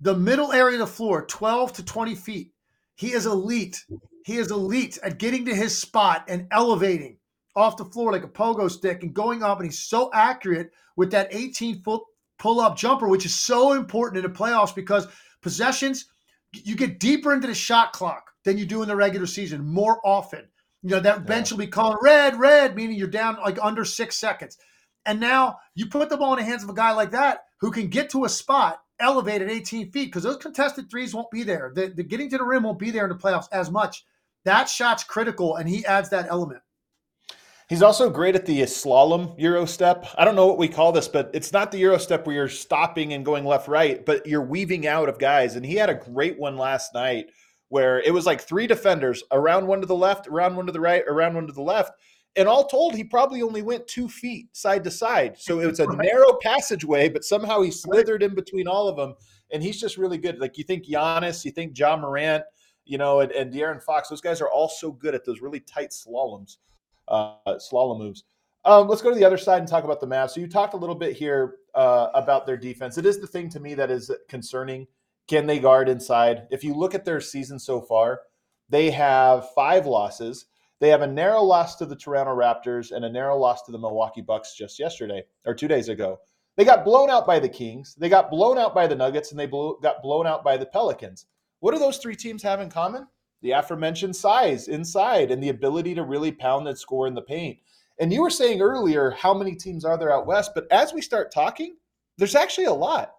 The 0.01 0.16
middle 0.16 0.53
area 0.53 0.75
of 0.75 0.89
the 0.89 0.95
floor, 0.95 1.25
12 1.27 1.75
to 1.75 1.85
20 1.85 2.14
feet, 2.14 2.53
he 2.95 3.12
is 3.12 3.27
elite 3.27 3.85
he 4.25 4.37
is 4.37 4.51
elite 4.51 4.99
at 5.03 5.18
getting 5.18 5.45
to 5.47 5.55
his 5.55 5.79
spot 5.79 6.25
and 6.29 6.47
elevating 6.51 7.18
off 7.57 7.77
the 7.77 7.85
floor 7.85 8.12
like 8.12 8.25
a 8.25 8.29
pogo 8.29 8.71
stick 8.71 9.03
and 9.03 9.14
going 9.14 9.43
up. 9.43 9.59
And 9.59 9.66
he's 9.66 9.83
so 9.85 10.11
accurate 10.12 10.71
with 10.97 11.11
that 11.12 11.29
18 11.35 11.83
foot 11.83 12.03
pull 12.39 12.61
up 12.61 12.77
jumper, 12.77 13.09
which 13.09 13.27
is 13.27 13.39
so 13.39 13.73
important 13.75 14.25
in 14.25 14.31
the 14.31 14.37
playoffs 14.37 14.75
because 14.75 15.07
possessions, 15.43 16.07
you 16.53 16.75
get 16.75 16.99
deeper 16.99 17.33
into 17.33 17.47
the 17.47 17.55
shot 17.55 17.93
clock 17.93 18.31
than 18.45 18.59
you 18.59 18.66
do 18.66 18.83
in 18.83 18.89
the 18.89 18.97
regular 18.97 19.27
season 19.27 19.64
more 19.64 20.01
often. 20.05 20.49
You 20.83 20.91
know, 20.91 21.01
that 21.01 21.27
bench 21.27 21.51
will 21.51 21.59
be 21.59 21.66
calling 21.66 21.99
red, 22.01 22.39
red, 22.41 22.75
meaning 22.75 22.97
you're 22.97 23.09
down 23.09 23.37
like 23.43 23.59
under 23.62 23.85
six 23.85 24.16
seconds. 24.16 24.57
And 25.05 25.21
now 25.21 25.59
you 25.75 25.87
put 25.87 26.09
the 26.09 26.16
ball 26.16 26.33
in 26.33 26.39
the 26.39 26.45
hands 26.45 26.62
of 26.62 26.71
a 26.71 26.75
guy 26.75 26.93
like 26.93 27.11
that 27.11 27.45
who 27.61 27.71
can 27.71 27.89
get 27.89 28.11
to 28.11 28.25
a 28.25 28.29
spot 28.29 28.81
elevated 29.01 29.51
18 29.51 29.91
feet 29.91 30.07
because 30.07 30.23
those 30.23 30.37
contested 30.37 30.91
threes 30.91 31.15
won't 31.15 31.31
be 31.31 31.43
there. 31.43 31.73
The, 31.75 31.89
the 31.89 32.03
getting 32.03 32.31
to 32.31 32.39
the 32.39 32.45
rim 32.45 32.63
won't 32.63 32.79
be 32.79 32.91
there 32.91 33.05
in 33.05 33.11
the 33.11 33.17
playoffs 33.17 33.49
as 33.53 33.71
much. 33.71 34.05
That 34.45 34.69
shot's 34.69 35.05
critical, 35.05 35.57
and 35.57 35.69
he 35.69 35.85
adds 35.85 36.09
that 36.11 36.29
element. 36.31 36.63
He's 37.69 37.83
also 37.83 38.11
great 38.11 38.35
at 38.35 38.47
the 38.47 38.63
slalom 38.63 39.39
Euro 39.39 39.65
step. 39.65 40.05
I 40.19 40.25
don't 40.25 40.35
know 40.35 40.47
what 40.47 40.59
we 40.59 40.67
call 40.67 40.91
this, 40.91 41.07
but 41.07 41.31
it's 41.33 41.53
not 41.53 41.71
the 41.71 41.79
Euro 41.79 41.99
step 41.99 42.27
where 42.27 42.35
you're 42.35 42.49
stopping 42.49 43.13
and 43.13 43.25
going 43.25 43.45
left 43.45 43.69
right, 43.69 44.05
but 44.05 44.27
you're 44.27 44.43
weaving 44.43 44.89
out 44.89 45.09
of 45.09 45.21
guys. 45.21 45.55
And 45.55 45.65
he 45.65 45.77
had 45.77 45.89
a 45.89 45.95
great 45.95 46.37
one 46.37 46.57
last 46.57 46.95
night 46.95 47.27
where 47.69 48.01
it 48.01 48.13
was 48.13 48.27
like 48.27 48.41
three 48.41 48.67
defenders 48.67 49.23
around 49.31 49.69
one 49.69 49.81
to 49.81 49.87
the 49.87 49.95
left, 49.95 50.27
around 50.27 50.57
one 50.57 50.67
to 50.67 50.73
the 50.73 50.81
right, 50.81 51.05
around 51.07 51.35
one 51.35 51.47
to 51.47 51.53
the 51.53 51.63
left. 51.63 51.93
And 52.37 52.47
all 52.47 52.64
told, 52.66 52.95
he 52.95 53.03
probably 53.03 53.43
only 53.43 53.62
went 53.62 53.89
two 53.89 54.09
feet 54.09 54.49
side 54.57 54.85
to 54.85 54.91
side. 54.91 55.37
So 55.39 55.61
it 55.61 55.66
was 55.66 55.81
a 55.81 55.87
right. 55.89 56.07
narrow 56.07 56.39
passageway, 56.41 57.09
but 57.09 57.24
somehow 57.24 57.61
he 57.61 57.70
slithered 57.70 58.22
in 58.22 58.35
between 58.35 58.68
all 58.68 58.89
of 58.89 58.97
them. 58.97 59.14
And 59.53 59.62
he's 59.62 59.81
just 59.81 59.97
really 59.99 60.18
good. 60.18 60.39
Like 60.39 60.57
you 60.57 60.64
think 60.64 60.87
Giannis, 60.87 61.45
you 61.45 61.51
think 61.51 61.76
Ja 61.76 61.97
Morant, 61.97 62.45
you 62.85 62.99
know, 62.99 63.20
and, 63.20 63.33
and 63.33 63.53
De'Aaron 63.53 63.83
Fox, 63.83 64.09
those 64.09 64.20
guys 64.20 64.41
are 64.41 64.49
all 64.49 64.68
so 64.68 64.93
good 64.93 65.14
at 65.14 65.24
those 65.24 65.41
really 65.41 65.61
tight 65.61 65.91
slaloms, 65.91 66.59
uh, 67.09 67.35
slalom 67.47 67.99
moves. 67.99 68.24
Um, 68.64 68.89
let's 68.89 69.03
go 69.03 69.11
to 69.11 69.16
the 69.16 69.24
other 69.24 69.39
side 69.39 69.59
and 69.59 69.68
talk 69.68 69.85
about 69.85 70.01
the 70.01 70.07
Mavs. 70.07 70.31
So 70.31 70.41
you 70.41 70.47
talked 70.47 70.74
a 70.74 70.76
little 70.76 70.95
bit 70.95 71.16
here 71.16 71.57
uh, 71.74 72.09
about 72.14 72.47
their 72.47 72.57
defense. 72.57 72.99
It 72.99 73.07
is 73.07 73.18
the 73.18 73.26
thing 73.26 73.49
to 73.51 73.61
me 73.61 73.74
that 73.74 73.91
is 73.91 74.11
concerning. 74.28 74.87
Can 75.28 75.47
they 75.47 75.59
guard 75.59 75.89
inside? 75.89 76.47
If 76.51 76.62
you 76.62 76.74
look 76.74 76.95
at 76.95 77.05
their 77.05 77.20
season 77.20 77.59
so 77.59 77.81
far, 77.81 78.20
they 78.68 78.91
have 78.91 79.51
five 79.55 79.87
losses. 79.87 80.47
They 80.81 80.89
have 80.89 81.03
a 81.03 81.07
narrow 81.07 81.43
loss 81.43 81.76
to 81.76 81.87
the 81.87 81.95
Toronto 81.95 82.35
Raptors 82.35 82.91
and 82.91 83.05
a 83.05 83.12
narrow 83.12 83.37
loss 83.37 83.62
to 83.62 83.72
the 83.72 83.78
Milwaukee 83.78 84.22
Bucks 84.22 84.55
just 84.57 84.78
yesterday 84.78 85.22
or 85.45 85.55
two 85.55 85.68
days 85.68 85.91
ago. 85.91 86.20
They 86.57 86.64
got 86.64 86.85
blown 86.85 87.11
out 87.11 87.26
by 87.26 87.39
the 87.39 87.49
Kings. 87.49 87.95
They 87.95 88.09
got 88.09 88.31
blown 88.31 88.59
out 88.59 88.74
by 88.74 88.87
the 88.87 88.97
Nuggets, 88.97 89.31
and 89.31 89.39
they 89.39 89.47
blew, 89.47 89.78
got 89.83 90.03
blown 90.03 90.26
out 90.26 90.43
by 90.43 90.57
the 90.57 90.66
Pelicans. 90.66 91.26
What 91.61 91.72
do 91.72 91.78
those 91.78 91.99
three 91.99 92.16
teams 92.16 92.43
have 92.43 92.61
in 92.61 92.70
common? 92.70 93.07
The 93.43 93.53
aforementioned 93.53 94.16
size 94.16 94.68
inside 94.68 95.31
and 95.31 95.43
the 95.43 95.51
ability 95.51 95.95
to 95.95 96.03
really 96.03 96.33
pound 96.33 96.66
and 96.66 96.78
score 96.78 97.07
in 97.07 97.14
the 97.14 97.22
paint. 97.22 97.59
And 97.99 98.12
you 98.12 98.22
were 98.22 98.31
saying 98.31 98.62
earlier 98.62 99.11
how 99.11 99.35
many 99.35 99.55
teams 99.55 99.85
are 99.85 99.99
there 99.99 100.12
out 100.12 100.26
west, 100.26 100.53
but 100.55 100.66
as 100.72 100.95
we 100.95 101.03
start 101.03 101.31
talking, 101.33 101.76
there's 102.16 102.35
actually 102.35 102.64
a 102.64 102.72
lot. 102.72 103.14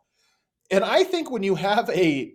And 0.71 0.83
I 0.83 1.03
think 1.03 1.29
when 1.29 1.43
you 1.43 1.55
have 1.55 1.89
a 1.91 2.33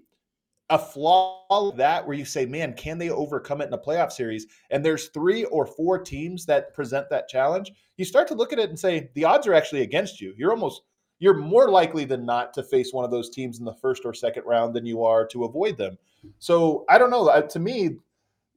a 0.71 0.79
flaw 0.79 1.45
like 1.49 1.77
that 1.77 2.07
where 2.07 2.17
you 2.17 2.25
say, 2.25 2.45
man, 2.45 2.73
can 2.73 2.99
they 2.99 3.11
overcome 3.11 3.61
it 3.61 3.67
in 3.69 3.73
a 3.73 3.79
playoff 3.79 4.11
series? 4.11 4.47
And 4.71 4.85
there's 4.85 5.09
three 5.09 5.45
or 5.45 5.67
four 5.67 5.99
teams 5.99 6.45
that 6.47 6.75
present 6.75 7.09
that 7.11 7.29
challenge. 7.29 7.73
You 7.97 8.05
start 8.05 8.27
to 8.29 8.35
look 8.35 8.53
at 8.53 8.59
it 8.59 8.69
and 8.69 8.79
say, 8.79 9.11
the 9.15 9.25
odds 9.25 9.47
are 9.47 9.55
actually 9.55 9.83
against 9.83 10.21
you. 10.21 10.35
You're 10.37 10.51
almost 10.51 10.83
you're 11.19 11.37
more 11.37 11.71
likely 11.71 12.05
than 12.05 12.27
not 12.27 12.53
to 12.55 12.63
face 12.63 12.93
one 12.93 13.05
of 13.05 13.11
those 13.11 13.31
teams 13.31 13.59
in 13.59 13.65
the 13.65 13.75
first 13.75 14.05
or 14.05 14.13
second 14.13 14.43
round 14.45 14.75
than 14.75 14.85
you 14.85 15.03
are 15.03 15.27
to 15.29 15.45
avoid 15.45 15.79
them. 15.79 15.97
So 16.39 16.85
I 16.91 16.99
don't 16.99 17.11
know. 17.11 17.41
To 17.41 17.59
me, 17.59 17.97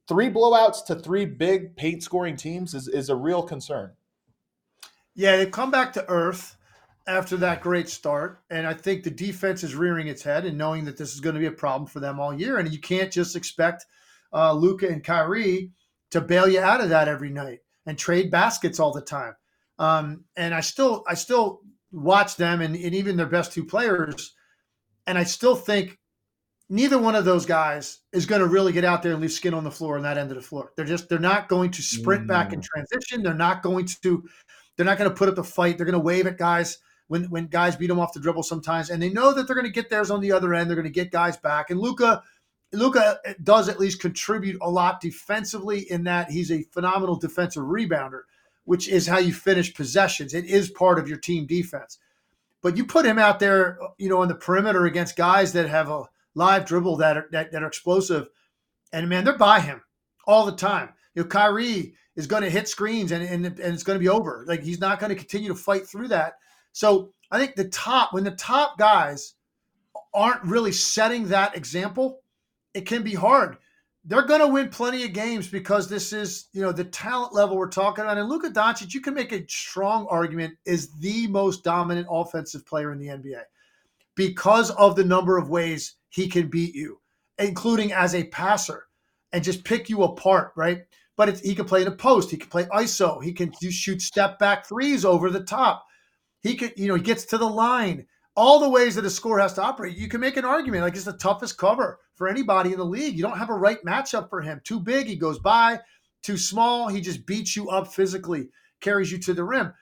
three 0.06 0.28
blowouts 0.28 0.84
to 0.86 0.94
three 0.94 1.24
big 1.24 1.74
paint 1.76 2.02
scoring 2.02 2.36
teams 2.36 2.74
is, 2.74 2.86
is 2.88 3.08
a 3.08 3.16
real 3.16 3.42
concern. 3.42 3.92
Yeah, 5.14 5.36
they've 5.36 5.50
come 5.50 5.70
back 5.70 5.92
to 5.94 6.08
earth 6.08 6.56
after 7.06 7.36
that 7.38 7.62
great 7.62 7.88
start. 7.88 8.42
And 8.50 8.66
I 8.66 8.74
think 8.74 9.02
the 9.02 9.10
defense 9.10 9.64
is 9.64 9.74
rearing 9.74 10.08
its 10.08 10.22
head 10.22 10.44
and 10.44 10.58
knowing 10.58 10.84
that 10.84 10.96
this 10.96 11.14
is 11.14 11.20
going 11.20 11.34
to 11.34 11.40
be 11.40 11.46
a 11.46 11.52
problem 11.52 11.86
for 11.86 12.00
them 12.00 12.20
all 12.20 12.32
year. 12.34 12.58
And 12.58 12.72
you 12.72 12.80
can't 12.80 13.12
just 13.12 13.36
expect 13.36 13.84
uh, 14.32 14.52
Luka 14.52 14.88
and 14.88 15.02
Kyrie 15.02 15.72
to 16.10 16.20
bail 16.20 16.48
you 16.48 16.60
out 16.60 16.80
of 16.80 16.88
that 16.90 17.08
every 17.08 17.30
night 17.30 17.60
and 17.86 17.98
trade 17.98 18.30
baskets 18.30 18.78
all 18.78 18.92
the 18.92 19.00
time. 19.00 19.34
Um, 19.78 20.24
and 20.36 20.54
I 20.54 20.60
still, 20.60 21.04
I 21.08 21.14
still 21.14 21.60
watch 21.92 22.36
them 22.36 22.60
and, 22.60 22.76
and 22.76 22.94
even 22.94 23.16
their 23.16 23.26
best 23.26 23.52
two 23.52 23.64
players, 23.64 24.34
and 25.06 25.18
I 25.18 25.24
still 25.24 25.56
think 25.56 25.98
neither 26.68 26.98
one 26.98 27.16
of 27.16 27.24
those 27.24 27.46
guys 27.46 27.98
is 28.12 28.26
going 28.26 28.40
to 28.40 28.46
really 28.46 28.72
get 28.72 28.84
out 28.84 29.02
there 29.02 29.12
and 29.12 29.20
leave 29.20 29.32
skin 29.32 29.54
on 29.54 29.64
the 29.64 29.70
floor 29.70 29.96
on 29.96 30.02
that 30.04 30.18
end 30.18 30.30
of 30.30 30.36
the 30.36 30.42
floor. 30.42 30.72
They're 30.76 30.84
just 30.84 31.08
they're 31.08 31.18
not 31.18 31.48
going 31.48 31.70
to 31.72 31.82
sprint 31.82 32.24
mm. 32.24 32.28
back 32.28 32.52
in 32.52 32.60
mm. 32.60 32.64
transition. 32.64 33.22
They're 33.22 33.34
not 33.34 33.62
going 33.62 33.86
to 34.02 34.24
they're 34.76 34.86
not 34.86 34.98
going 34.98 35.10
to 35.10 35.16
put 35.16 35.28
up 35.28 35.34
the 35.34 35.44
fight. 35.44 35.76
They're 35.76 35.86
going 35.86 35.94
to 35.94 35.98
wave 35.98 36.26
at 36.26 36.38
guys 36.38 36.78
when 37.10 37.24
when 37.24 37.46
guys 37.46 37.76
beat 37.76 37.88
them 37.88 38.00
off 38.00 38.12
the 38.12 38.20
dribble 38.20 38.42
sometimes, 38.42 38.90
and 38.90 39.02
they 39.02 39.10
know 39.10 39.32
that 39.32 39.46
they're 39.46 39.56
going 39.56 39.66
to 39.66 39.72
get 39.72 39.90
theirs 39.90 40.10
on 40.10 40.20
the 40.20 40.32
other 40.32 40.54
end. 40.54 40.68
They're 40.68 40.76
going 40.76 40.84
to 40.84 40.90
get 40.90 41.10
guys 41.10 41.36
back. 41.36 41.70
And 41.70 41.78
Luka. 41.78 42.22
Luka 42.72 43.18
uh, 43.26 43.32
does 43.42 43.68
at 43.68 43.80
least 43.80 44.00
contribute 44.00 44.56
a 44.62 44.70
lot 44.70 45.00
defensively 45.00 45.90
in 45.90 46.04
that 46.04 46.30
he's 46.30 46.52
a 46.52 46.62
phenomenal 46.70 47.16
defensive 47.16 47.64
rebounder 47.64 48.20
which 48.70 48.88
is 48.88 49.08
how 49.08 49.18
you 49.18 49.32
finish 49.32 49.74
possessions. 49.74 50.32
It 50.32 50.44
is 50.44 50.70
part 50.70 51.00
of 51.00 51.08
your 51.08 51.18
team 51.18 51.44
defense. 51.44 51.98
But 52.62 52.76
you 52.76 52.84
put 52.84 53.04
him 53.04 53.18
out 53.18 53.40
there, 53.40 53.82
uh, 53.82 53.88
you 53.98 54.08
know, 54.08 54.22
on 54.22 54.28
the 54.28 54.34
perimeter 54.36 54.86
against 54.86 55.16
guys 55.16 55.52
that 55.54 55.68
have 55.68 55.88
a 55.88 56.04
live 56.36 56.66
dribble 56.66 56.98
that 56.98 57.16
are 57.16 57.28
that, 57.32 57.50
that 57.50 57.64
are 57.64 57.66
explosive, 57.66 58.28
and 58.92 59.08
man, 59.08 59.24
they're 59.24 59.36
by 59.36 59.58
him 59.58 59.82
all 60.24 60.46
the 60.46 60.52
time. 60.52 60.90
You 61.14 61.22
know, 61.22 61.28
Kyrie 61.28 61.94
is 62.14 62.28
going 62.28 62.42
to 62.42 62.50
hit 62.50 62.68
screens 62.68 63.10
and, 63.10 63.24
and, 63.24 63.44
and 63.44 63.74
it's 63.74 63.82
going 63.82 63.98
to 63.98 64.02
be 64.02 64.08
over. 64.08 64.44
Like 64.46 64.62
he's 64.62 64.78
not 64.80 65.00
going 65.00 65.10
to 65.10 65.16
continue 65.16 65.48
to 65.48 65.54
fight 65.56 65.88
through 65.88 66.06
that. 66.08 66.34
So 66.72 67.12
I 67.30 67.38
think 67.38 67.54
the 67.54 67.68
top 67.68 68.12
when 68.12 68.24
the 68.24 68.32
top 68.32 68.78
guys 68.78 69.34
aren't 70.12 70.42
really 70.44 70.72
setting 70.72 71.28
that 71.28 71.56
example, 71.56 72.20
it 72.74 72.86
can 72.86 73.02
be 73.02 73.14
hard 73.14 73.58
they're 74.04 74.22
going 74.22 74.40
to 74.40 74.46
win 74.46 74.68
plenty 74.70 75.04
of 75.04 75.12
games 75.12 75.46
because 75.48 75.88
this 75.88 76.12
is, 76.12 76.48
you 76.52 76.62
know, 76.62 76.72
the 76.72 76.84
talent 76.84 77.34
level 77.34 77.56
we're 77.56 77.68
talking 77.68 78.02
about. 78.02 78.16
And 78.16 78.28
Luka 78.28 78.50
Doncic, 78.50 78.94
you 78.94 79.00
can 79.00 79.14
make 79.14 79.32
a 79.32 79.46
strong 79.48 80.06
argument, 80.08 80.56
is 80.64 80.92
the 80.98 81.26
most 81.26 81.64
dominant 81.64 82.06
offensive 82.10 82.64
player 82.66 82.92
in 82.92 82.98
the 82.98 83.08
NBA 83.08 83.42
because 84.14 84.70
of 84.72 84.96
the 84.96 85.04
number 85.04 85.36
of 85.36 85.50
ways 85.50 85.96
he 86.08 86.28
can 86.28 86.48
beat 86.48 86.74
you, 86.74 86.98
including 87.38 87.92
as 87.92 88.14
a 88.14 88.24
passer 88.24 88.86
and 89.32 89.44
just 89.44 89.64
pick 89.64 89.88
you 89.90 90.02
apart, 90.02 90.52
right? 90.56 90.84
But 91.16 91.38
he 91.40 91.54
can 91.54 91.66
play 91.66 91.82
in 91.82 91.88
a 91.88 91.92
post, 91.92 92.30
he 92.30 92.38
can 92.38 92.48
play 92.48 92.64
ISO, 92.64 93.22
he 93.22 93.32
can 93.32 93.52
shoot 93.52 94.00
step 94.00 94.38
back 94.38 94.66
threes 94.66 95.04
over 95.04 95.30
the 95.30 95.44
top. 95.44 95.84
He 96.42 96.54
can, 96.54 96.70
you 96.76 96.88
know, 96.88 96.94
he 96.94 97.02
gets 97.02 97.24
to 97.26 97.38
the 97.38 97.48
line 97.48 98.06
all 98.36 98.60
the 98.60 98.68
ways 98.68 98.94
that 98.94 99.04
a 99.04 99.10
score 99.10 99.38
has 99.38 99.52
to 99.54 99.62
operate. 99.62 99.96
You 99.96 100.08
can 100.08 100.20
make 100.20 100.36
an 100.36 100.44
argument 100.44 100.82
like 100.82 100.94
it's 100.94 101.04
the 101.04 101.12
toughest 101.12 101.58
cover 101.58 101.98
for 102.14 102.28
anybody 102.28 102.72
in 102.72 102.78
the 102.78 102.84
league. 102.84 103.16
You 103.16 103.22
don't 103.22 103.38
have 103.38 103.50
a 103.50 103.54
right 103.54 103.82
matchup 103.84 104.30
for 104.30 104.40
him. 104.40 104.60
Too 104.64 104.80
big, 104.80 105.06
he 105.06 105.16
goes 105.16 105.38
by. 105.38 105.80
Too 106.22 106.36
small, 106.36 106.88
he 106.88 107.00
just 107.00 107.26
beats 107.26 107.56
you 107.56 107.70
up 107.70 107.88
physically, 107.88 108.48
carries 108.80 109.10
you 109.10 109.18
to 109.18 109.34
the 109.34 109.44
rim. 109.44 109.72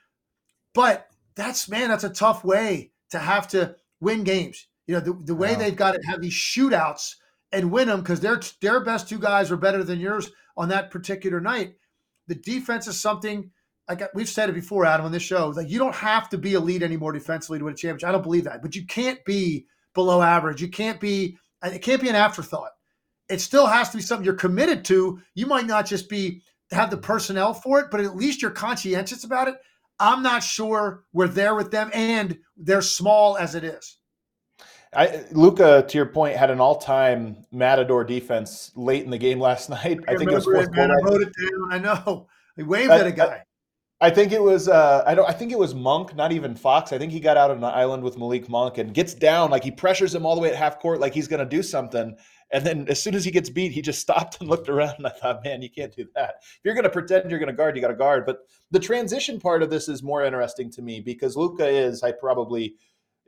But 0.73 1.09
that's 1.35 1.69
man, 1.69 1.89
that's 1.89 2.05
a 2.05 2.11
tough 2.11 2.45
way 2.45 2.93
to 3.11 3.19
have 3.19 3.49
to 3.49 3.77
win 4.01 4.25
games. 4.25 4.67
You 4.87 4.95
know, 4.95 5.01
the, 5.01 5.19
the 5.25 5.35
way 5.35 5.55
they've 5.55 5.77
got 5.77 5.93
to 5.93 6.07
have 6.07 6.21
these 6.21 6.33
shootouts 6.33 7.17
and 7.53 7.71
win 7.71 7.89
them 7.89 8.01
because 8.01 8.21
their 8.21 8.41
their 8.61 8.85
best 8.85 9.09
two 9.09 9.19
guys 9.19 9.51
were 9.51 9.57
better 9.57 9.83
than 9.83 10.01
yours 10.01 10.31
on 10.57 10.69
that 10.69 10.91
particular 10.91 11.41
night. 11.41 11.75
The 12.27 12.35
defense 12.35 12.87
is 12.87 13.01
something 13.01 13.51
like 13.89 14.03
we've 14.15 14.29
said 14.29 14.49
it 14.49 14.55
before, 14.55 14.85
Adam, 14.85 15.07
on 15.07 15.13
this 15.13 15.23
show. 15.23 15.49
Like 15.49 15.71
you 15.71 15.79
don't 15.79 15.95
have 15.95 16.29
to 16.31 16.39
be 16.39 16.55
elite 16.55 16.83
anymore 16.83 17.13
defensively 17.13 17.59
to 17.59 17.65
win 17.65 17.75
a 17.75 17.77
championship. 17.77 18.09
I 18.09 18.13
don't 18.13 18.23
believe 18.23 18.45
that, 18.45 18.63
but 18.63 18.77
you 18.77 18.87
can't 18.87 19.25
be 19.25 19.67
below 19.95 20.23
average. 20.23 20.61
You 20.61 20.69
can't 20.69 21.01
be. 21.01 21.39
It 21.63 21.83
can't 21.83 22.01
be 22.01 22.09
an 22.09 22.15
afterthought. 22.15 22.71
It 23.29 23.41
still 23.41 23.67
has 23.67 23.91
to 23.91 23.97
be 23.97 24.03
something 24.03 24.25
you're 24.25 24.35
committed 24.35 24.85
to. 24.87 25.21
You 25.35 25.47
might 25.47 25.67
not 25.67 25.87
just 25.87 26.09
be 26.09 26.43
have 26.71 26.91
the 26.91 26.97
personnel 26.97 27.55
for 27.55 27.81
it, 27.81 27.87
but 27.91 28.01
at 28.01 28.17
least 28.17 28.43
you're 28.43 28.51
conscientious 28.51 29.25
about 29.25 29.49
it. 29.49 29.57
I'm 29.99 30.23
not 30.23 30.45
sure 30.45 31.05
we're 31.13 31.29
there 31.29 31.55
with 31.55 31.71
them, 31.71 31.91
and 31.93 32.39
they're 32.57 32.83
small 32.83 33.37
as 33.37 33.55
it 33.55 33.65
is. 33.65 33.99
I, 34.95 35.25
Luka, 35.33 35.85
to 35.87 35.99
your 35.99 36.07
point, 36.07 36.37
had 36.37 36.51
an 36.51 36.61
all-time 36.61 37.45
Matador 37.51 38.05
defense 38.05 38.71
late 38.75 39.05
in 39.05 39.11
the 39.11 39.19
game 39.19 39.41
last 39.41 39.69
night. 39.71 39.99
I, 40.07 40.13
I 40.13 40.17
think 40.17 40.31
it 40.31 40.35
was 40.35 40.45
fourth 40.45 40.73
quarter. 40.73 40.93
I 40.93 41.03
wrote 41.03 41.23
it 41.23 41.33
down. 41.39 41.73
I 41.73 41.79
know. 41.79 42.29
He 42.57 42.63
waved 42.63 42.91
at 42.91 43.07
a 43.07 43.13
guy. 43.13 43.43
I 44.01 44.11
think 44.11 44.31
it 44.31 44.43
was 44.43 44.69
uh, 44.69 45.03
I 45.07 45.15
don't 45.15 45.29
I 45.29 45.33
think 45.33 45.51
it 45.51 45.59
was 45.59 45.75
Monk, 45.75 46.15
not 46.15 46.31
even 46.31 46.55
Fox. 46.55 46.93
I 46.93 46.99
think 46.99 47.11
he 47.11 47.19
got 47.19 47.37
out 47.37 47.51
on 47.51 47.61
the 47.61 47.67
island 47.67 48.05
with 48.05 48.17
Malik 48.17 48.49
Monk 48.49 48.79
and 48.79 48.95
gets 48.95 49.13
down 49.13 49.51
like 49.51 49.65
he 49.65 49.73
pressures 49.73 50.15
him 50.15 50.25
all 50.25 50.37
the 50.37 50.41
way 50.41 50.51
at 50.51 50.57
half 50.57 50.79
court 50.79 51.01
like 51.01 51.15
he's 51.15 51.27
going 51.27 51.41
to 51.41 51.47
do 51.47 51.63
something. 51.63 52.17
And 52.53 52.65
then 52.65 52.87
as 52.89 53.03
soon 53.03 53.15
as 53.15 53.25
he 53.25 53.31
gets 53.31 53.51
beat, 53.51 53.73
he 53.73 53.83
just 53.83 54.01
stopped 54.09 54.41
and 54.41 54.49
looked 54.49 54.69
around. 54.69 54.95
And 54.99 55.07
I 55.07 55.11
thought, 55.11 55.45
man, 55.45 55.63
you 55.63 55.69
can't 55.69 55.95
do 55.95 56.07
that. 56.15 56.37
If 56.41 56.61
you're 56.65 56.75
going 56.75 56.85
to 56.85 56.91
pretend 56.91 57.29
you're 57.29 57.41
going 57.41 57.51
to 57.51 57.57
guard, 57.57 57.75
you 57.75 57.83
got 57.83 57.89
to 57.89 57.95
guard. 57.95 58.25
But 58.25 58.47
the 58.71 58.79
transition 58.79 59.41
part 59.41 59.63
of 59.63 59.71
this 59.71 59.89
is 59.89 60.03
more 60.03 60.25
interesting 60.25 60.71
to 60.73 60.83
me 60.83 61.01
because 61.01 61.37
Luka 61.37 61.67
is 61.67 62.03
I 62.03 62.13
probably 62.13 62.77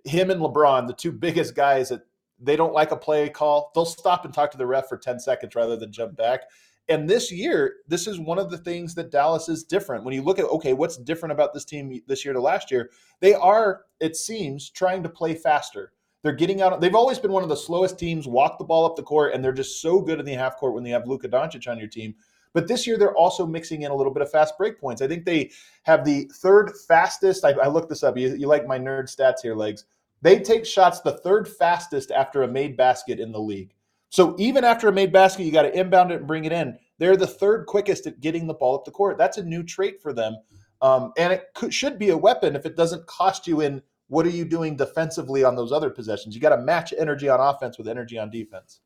him 0.04 0.30
and 0.30 0.40
LeBron, 0.40 0.86
the 0.86 0.94
two 0.94 1.12
biggest 1.12 1.54
guys 1.54 1.88
that 1.88 2.02
they 2.40 2.56
don't 2.56 2.72
like 2.72 2.92
a 2.92 2.96
play 2.96 3.28
call. 3.28 3.70
They'll 3.74 3.84
stop 3.84 4.24
and 4.24 4.32
talk 4.32 4.50
to 4.52 4.58
the 4.58 4.66
ref 4.66 4.88
for 4.88 4.96
10 4.96 5.18
seconds 5.18 5.54
rather 5.54 5.76
than 5.76 5.92
jump 5.92 6.16
back. 6.16 6.42
And 6.90 7.08
this 7.08 7.30
year, 7.30 7.76
this 7.86 8.08
is 8.08 8.18
one 8.18 8.40
of 8.40 8.50
the 8.50 8.58
things 8.58 8.96
that 8.96 9.12
Dallas 9.12 9.48
is 9.48 9.62
different. 9.62 10.04
When 10.04 10.12
you 10.12 10.22
look 10.22 10.40
at, 10.40 10.46
okay, 10.46 10.72
what's 10.72 10.96
different 10.96 11.32
about 11.32 11.54
this 11.54 11.64
team 11.64 12.00
this 12.08 12.24
year 12.24 12.34
to 12.34 12.40
last 12.40 12.68
year? 12.72 12.90
They 13.20 13.32
are, 13.32 13.82
it 14.00 14.16
seems, 14.16 14.68
trying 14.68 15.04
to 15.04 15.08
play 15.08 15.34
faster. 15.34 15.92
They're 16.24 16.32
getting 16.32 16.60
out. 16.60 16.80
They've 16.80 16.94
always 16.94 17.20
been 17.20 17.30
one 17.30 17.44
of 17.44 17.48
the 17.48 17.56
slowest 17.56 17.96
teams, 17.96 18.26
walk 18.26 18.58
the 18.58 18.64
ball 18.64 18.84
up 18.84 18.96
the 18.96 19.04
court, 19.04 19.32
and 19.32 19.42
they're 19.42 19.52
just 19.52 19.80
so 19.80 20.00
good 20.00 20.18
in 20.18 20.26
the 20.26 20.34
half 20.34 20.56
court 20.56 20.74
when 20.74 20.82
they 20.82 20.90
have 20.90 21.06
Luka 21.06 21.28
Doncic 21.28 21.70
on 21.70 21.78
your 21.78 21.88
team. 21.88 22.14
But 22.52 22.66
this 22.66 22.88
year, 22.88 22.98
they're 22.98 23.16
also 23.16 23.46
mixing 23.46 23.82
in 23.82 23.92
a 23.92 23.94
little 23.94 24.12
bit 24.12 24.22
of 24.22 24.30
fast 24.30 24.58
break 24.58 24.80
points. 24.80 25.00
I 25.00 25.06
think 25.06 25.24
they 25.24 25.52
have 25.84 26.04
the 26.04 26.28
third 26.34 26.72
fastest. 26.88 27.44
I, 27.44 27.52
I 27.52 27.68
looked 27.68 27.88
this 27.88 28.02
up. 28.02 28.18
You, 28.18 28.34
you 28.34 28.48
like 28.48 28.66
my 28.66 28.80
nerd 28.80 29.04
stats 29.04 29.42
here, 29.42 29.54
legs. 29.54 29.84
They 30.22 30.40
take 30.40 30.66
shots 30.66 31.00
the 31.00 31.18
third 31.18 31.46
fastest 31.46 32.10
after 32.10 32.42
a 32.42 32.48
made 32.48 32.76
basket 32.76 33.20
in 33.20 33.30
the 33.30 33.40
league. 33.40 33.74
So 34.10 34.36
even 34.38 34.64
after 34.64 34.88
a 34.88 34.92
made 34.92 35.12
basket, 35.12 35.44
you 35.44 35.52
got 35.52 35.62
to 35.62 35.78
inbound 35.78 36.12
it 36.12 36.18
and 36.18 36.26
bring 36.26 36.44
it 36.44 36.52
in. 36.52 36.78
They're 36.98 37.16
the 37.16 37.26
third 37.26 37.66
quickest 37.66 38.06
at 38.06 38.20
getting 38.20 38.46
the 38.46 38.54
ball 38.54 38.74
up 38.74 38.84
the 38.84 38.90
court. 38.90 39.16
That's 39.16 39.38
a 39.38 39.42
new 39.42 39.62
trait 39.62 40.02
for 40.02 40.12
them. 40.12 40.36
Um, 40.82 41.12
and 41.16 41.32
it 41.32 41.44
could, 41.54 41.72
should 41.72 41.98
be 41.98 42.10
a 42.10 42.16
weapon 42.16 42.56
if 42.56 42.66
it 42.66 42.76
doesn't 42.76 43.06
cost 43.06 43.46
you 43.46 43.60
in 43.60 43.82
what 44.08 44.26
are 44.26 44.30
you 44.30 44.44
doing 44.44 44.76
defensively 44.76 45.44
on 45.44 45.54
those 45.54 45.72
other 45.72 45.90
possessions. 45.90 46.34
You 46.34 46.40
got 46.40 46.56
to 46.56 46.62
match 46.62 46.92
energy 46.98 47.28
on 47.28 47.40
offense 47.40 47.78
with 47.78 47.86
energy 47.88 48.18
on 48.18 48.30
defense. 48.30 48.80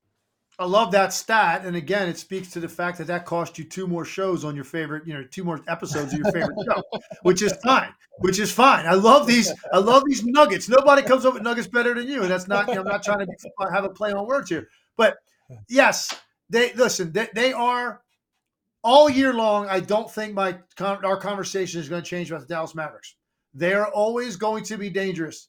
I 0.57 0.67
love 0.67 0.93
that 0.93 1.13
stat, 1.13 1.65
and 1.65 1.75
again, 1.75 2.09
it 2.09 2.17
speaks 2.17 2.53
to 2.53 2.61
the 2.61 2.69
fact 2.69 2.99
that 2.99 3.09
that 3.09 3.27
cost 3.27 3.59
you 3.59 3.65
two 3.65 3.89
more 3.89 4.05
shows 4.05 4.45
on 4.45 4.55
your 4.55 4.65
favorite, 4.65 5.05
you 5.05 5.13
know, 5.13 5.25
two 5.29 5.43
more 5.43 5.61
episodes 5.67 6.13
of 6.13 6.21
your 6.21 6.31
favorite 6.31 6.57
show, 6.65 6.81
which 7.23 7.43
is 7.43 7.53
fine. 7.65 7.93
Which 8.19 8.39
is 8.39 8.53
fine. 8.53 8.87
I 8.87 8.95
love 8.95 9.27
these. 9.27 9.53
I 9.73 9.79
love 9.79 10.05
these 10.07 10.25
nuggets. 10.25 10.69
Nobody 10.69 11.03
comes 11.03 11.25
up 11.25 11.35
with 11.35 11.43
nuggets 11.43 11.67
better 11.67 11.93
than 11.93 12.07
you, 12.07 12.23
and 12.23 12.31
that's 12.31 12.47
not. 12.47 12.69
You 12.69 12.75
know, 12.75 12.83
I'm 12.83 12.87
not 12.87 13.03
trying 13.03 13.27
to 13.27 13.35
have 13.73 13.83
a 13.83 13.89
play 13.89 14.13
on 14.13 14.29
words 14.29 14.49
here, 14.49 14.69
but 14.97 15.17
yes, 15.69 16.15
they 16.51 16.73
listen. 16.75 17.13
They, 17.13 17.29
they 17.35 17.53
are 17.53 18.03
all 18.83 19.09
year 19.09 19.33
long. 19.33 19.67
I 19.69 19.81
don't 19.81 20.11
think 20.11 20.35
my 20.35 20.59
our 20.81 21.17
conversation 21.17 21.81
is 21.81 21.89
going 21.89 22.03
to 22.03 22.09
change 22.09 22.31
about 22.31 22.43
the 22.43 22.55
Dallas 22.55 22.75
Mavericks. 22.75 23.17
They 23.55 23.73
are 23.73 23.89
always 23.89 24.37
going 24.37 24.65
to 24.65 24.77
be 24.77 24.91
dangerous 24.91 25.49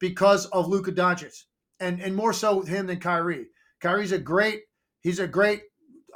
because 0.00 0.46
of 0.46 0.68
Luka 0.68 0.92
Doncic. 0.92 1.44
and 1.80 2.00
and 2.00 2.14
more 2.14 2.32
so 2.32 2.56
with 2.58 2.68
him 2.68 2.86
than 2.86 3.00
Kyrie. 3.00 3.46
Kyrie's 3.80 4.12
a 4.12 4.18
great, 4.18 4.62
he's 5.00 5.18
a 5.18 5.26
great 5.26 5.62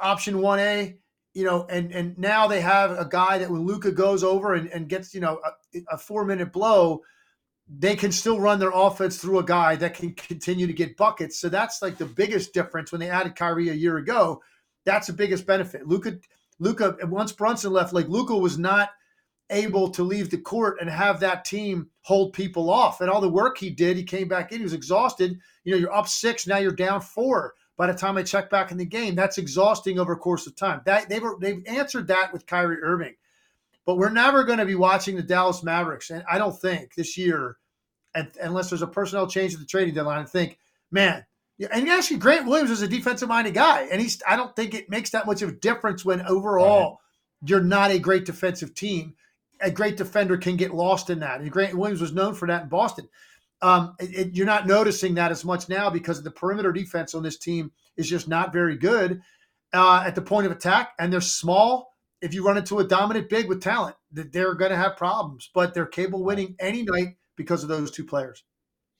option 0.01 0.39
one 0.41 0.59
A, 0.59 0.97
you 1.33 1.45
know, 1.45 1.65
and 1.69 1.91
and 1.91 2.17
now 2.17 2.47
they 2.47 2.61
have 2.61 2.91
a 2.91 3.05
guy 3.05 3.37
that 3.37 3.49
when 3.49 3.65
Luka 3.65 3.91
goes 3.91 4.23
over 4.23 4.55
and, 4.55 4.69
and 4.69 4.89
gets 4.89 5.13
you 5.13 5.21
know 5.21 5.39
a, 5.45 5.79
a 5.91 5.97
four 5.97 6.25
minute 6.25 6.51
blow, 6.51 7.01
they 7.69 7.95
can 7.95 8.11
still 8.11 8.39
run 8.39 8.59
their 8.59 8.71
offense 8.73 9.17
through 9.17 9.39
a 9.39 9.43
guy 9.43 9.75
that 9.75 9.93
can 9.93 10.13
continue 10.13 10.65
to 10.65 10.73
get 10.73 10.97
buckets. 10.97 11.39
So 11.39 11.49
that's 11.49 11.81
like 11.81 11.97
the 11.97 12.05
biggest 12.05 12.53
difference 12.53 12.91
when 12.91 12.99
they 12.99 13.09
added 13.09 13.35
Kyrie 13.35 13.69
a 13.69 13.73
year 13.73 13.97
ago. 13.97 14.41
That's 14.85 15.07
the 15.07 15.13
biggest 15.13 15.45
benefit. 15.45 15.87
Luka, 15.87 16.17
Luka. 16.57 16.97
once 17.03 17.31
Brunson 17.31 17.71
left, 17.71 17.93
like 17.93 18.07
Luka 18.07 18.35
was 18.35 18.57
not 18.57 18.89
able 19.51 19.89
to 19.89 20.03
leave 20.03 20.29
the 20.29 20.37
court 20.37 20.77
and 20.79 20.89
have 20.89 21.19
that 21.19 21.45
team 21.45 21.89
hold 22.01 22.33
people 22.33 22.69
off. 22.69 23.01
And 23.01 23.09
all 23.09 23.21
the 23.21 23.29
work 23.29 23.57
he 23.57 23.69
did, 23.69 23.97
he 23.97 24.03
came 24.03 24.27
back 24.27 24.51
in, 24.51 24.59
he 24.59 24.63
was 24.63 24.73
exhausted. 24.73 25.39
You 25.63 25.73
know, 25.73 25.77
you're 25.77 25.93
up 25.93 26.07
six, 26.07 26.47
now 26.47 26.57
you're 26.57 26.71
down 26.71 27.01
four. 27.01 27.53
By 27.77 27.87
the 27.87 27.97
time 27.97 28.17
I 28.17 28.23
check 28.23 28.49
back 28.49 28.71
in 28.71 28.77
the 28.77 28.85
game, 28.85 29.15
that's 29.15 29.37
exhausting 29.37 29.99
over 29.99 30.13
a 30.13 30.17
course 30.17 30.47
of 30.47 30.55
time. 30.55 30.81
That 30.85 31.07
they 31.07 31.19
were 31.19 31.37
they've 31.39 31.63
answered 31.65 32.07
that 32.07 32.33
with 32.33 32.45
Kyrie 32.45 32.81
Irving. 32.81 33.15
But 33.85 33.97
we're 33.97 34.09
never 34.09 34.43
going 34.43 34.59
to 34.59 34.65
be 34.65 34.75
watching 34.75 35.15
the 35.15 35.23
Dallas 35.23 35.63
Mavericks, 35.63 36.09
and 36.09 36.23
I 36.29 36.37
don't 36.37 36.59
think 36.59 36.93
this 36.93 37.17
year, 37.17 37.55
and, 38.15 38.29
unless 38.41 38.69
there's 38.69 38.81
a 38.81 38.87
personnel 38.87 39.27
change 39.27 39.53
at 39.53 39.59
the 39.59 39.65
trading 39.65 39.93
deadline, 39.93 40.19
and 40.19 40.29
think, 40.29 40.57
man, 40.91 41.25
and 41.71 41.89
actually 41.89 42.17
Grant 42.17 42.47
Williams 42.47 42.71
is 42.71 42.81
a 42.81 42.87
defensive 42.87 43.29
minded 43.29 43.53
guy, 43.53 43.87
and 43.91 44.01
he's 44.01 44.21
I 44.27 44.35
don't 44.35 44.55
think 44.55 44.73
it 44.73 44.89
makes 44.89 45.09
that 45.11 45.25
much 45.25 45.41
of 45.41 45.49
a 45.49 45.53
difference 45.53 46.05
when 46.05 46.21
overall 46.21 47.01
right. 47.41 47.49
you're 47.49 47.63
not 47.63 47.91
a 47.91 47.99
great 47.99 48.25
defensive 48.25 48.73
team 48.73 49.15
a 49.61 49.71
great 49.71 49.97
defender 49.97 50.37
can 50.37 50.55
get 50.55 50.73
lost 50.73 51.09
in 51.09 51.19
that. 51.19 51.41
And 51.41 51.51
Grant 51.51 51.75
Williams 51.75 52.01
was 52.01 52.13
known 52.13 52.33
for 52.33 52.47
that 52.47 52.63
in 52.63 52.69
Boston. 52.69 53.09
Um, 53.61 53.95
it, 53.99 54.17
it, 54.17 54.35
you're 54.35 54.45
not 54.45 54.67
noticing 54.67 55.15
that 55.15 55.31
as 55.31 55.43
much 55.43 55.67
now 55.67 55.89
because 55.89 56.23
the 56.23 56.31
perimeter 56.31 56.71
defense 56.71 57.13
on 57.13 57.23
this 57.23 57.37
team 57.37 57.71
is 57.97 58.09
just 58.09 58.27
not 58.27 58.53
very 58.53 58.77
good 58.77 59.21
uh, 59.73 60.03
at 60.05 60.15
the 60.15 60.21
point 60.21 60.45
of 60.45 60.51
attack, 60.51 60.93
and 60.97 61.11
they're 61.11 61.21
small. 61.21 61.93
If 62.21 62.33
you 62.33 62.45
run 62.45 62.57
into 62.57 62.79
a 62.79 62.87
dominant 62.87 63.29
big 63.29 63.47
with 63.47 63.61
talent, 63.61 63.95
they're 64.11 64.55
going 64.55 64.71
to 64.71 64.77
have 64.77 64.97
problems, 64.97 65.49
but 65.53 65.73
they're 65.73 65.85
capable 65.85 66.23
winning 66.23 66.55
any 66.59 66.83
night 66.83 67.15
because 67.39 67.63
of 67.63 67.69
those 67.69 67.89
two 67.89 68.03
players. 68.03 68.43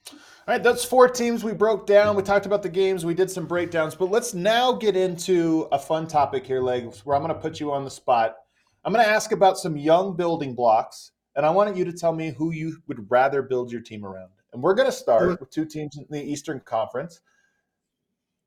All 0.09 0.15
right, 0.47 0.63
that's 0.63 0.85
four 0.85 1.09
teams 1.09 1.43
we 1.43 1.51
broke 1.51 1.85
down. 1.85 2.15
We 2.15 2.23
talked 2.23 2.45
about 2.45 2.63
the 2.63 2.69
games, 2.69 3.05
we 3.05 3.13
did 3.13 3.29
some 3.29 3.45
breakdowns, 3.45 3.95
but 3.95 4.09
let's 4.09 4.33
now 4.33 4.71
get 4.71 4.95
into 4.95 5.67
a 5.73 5.77
fun 5.77 6.07
topic 6.07 6.45
here, 6.45 6.61
Legs, 6.61 7.05
where 7.05 7.17
I'm 7.17 7.21
going 7.21 7.35
to 7.35 7.39
put 7.39 7.59
you 7.59 7.73
on 7.73 7.83
the 7.83 7.91
spot. 7.91 8.37
I'm 8.85 8.93
going 8.93 9.05
to 9.05 9.11
ask 9.11 9.33
about 9.33 9.57
some 9.57 9.75
young 9.75 10.15
building 10.15 10.55
blocks, 10.55 11.11
and 11.35 11.45
I 11.45 11.49
want 11.49 11.75
you 11.75 11.83
to 11.83 11.91
tell 11.91 12.13
me 12.13 12.33
who 12.35 12.51
you 12.51 12.77
would 12.87 13.11
rather 13.11 13.41
build 13.41 13.73
your 13.73 13.81
team 13.81 14.05
around. 14.05 14.31
And 14.53 14.63
we're 14.63 14.73
going 14.73 14.87
to 14.87 14.91
start 14.91 15.37
with 15.37 15.51
two 15.51 15.65
teams 15.65 15.97
in 15.97 16.05
the 16.09 16.23
Eastern 16.23 16.61
Conference 16.61 17.19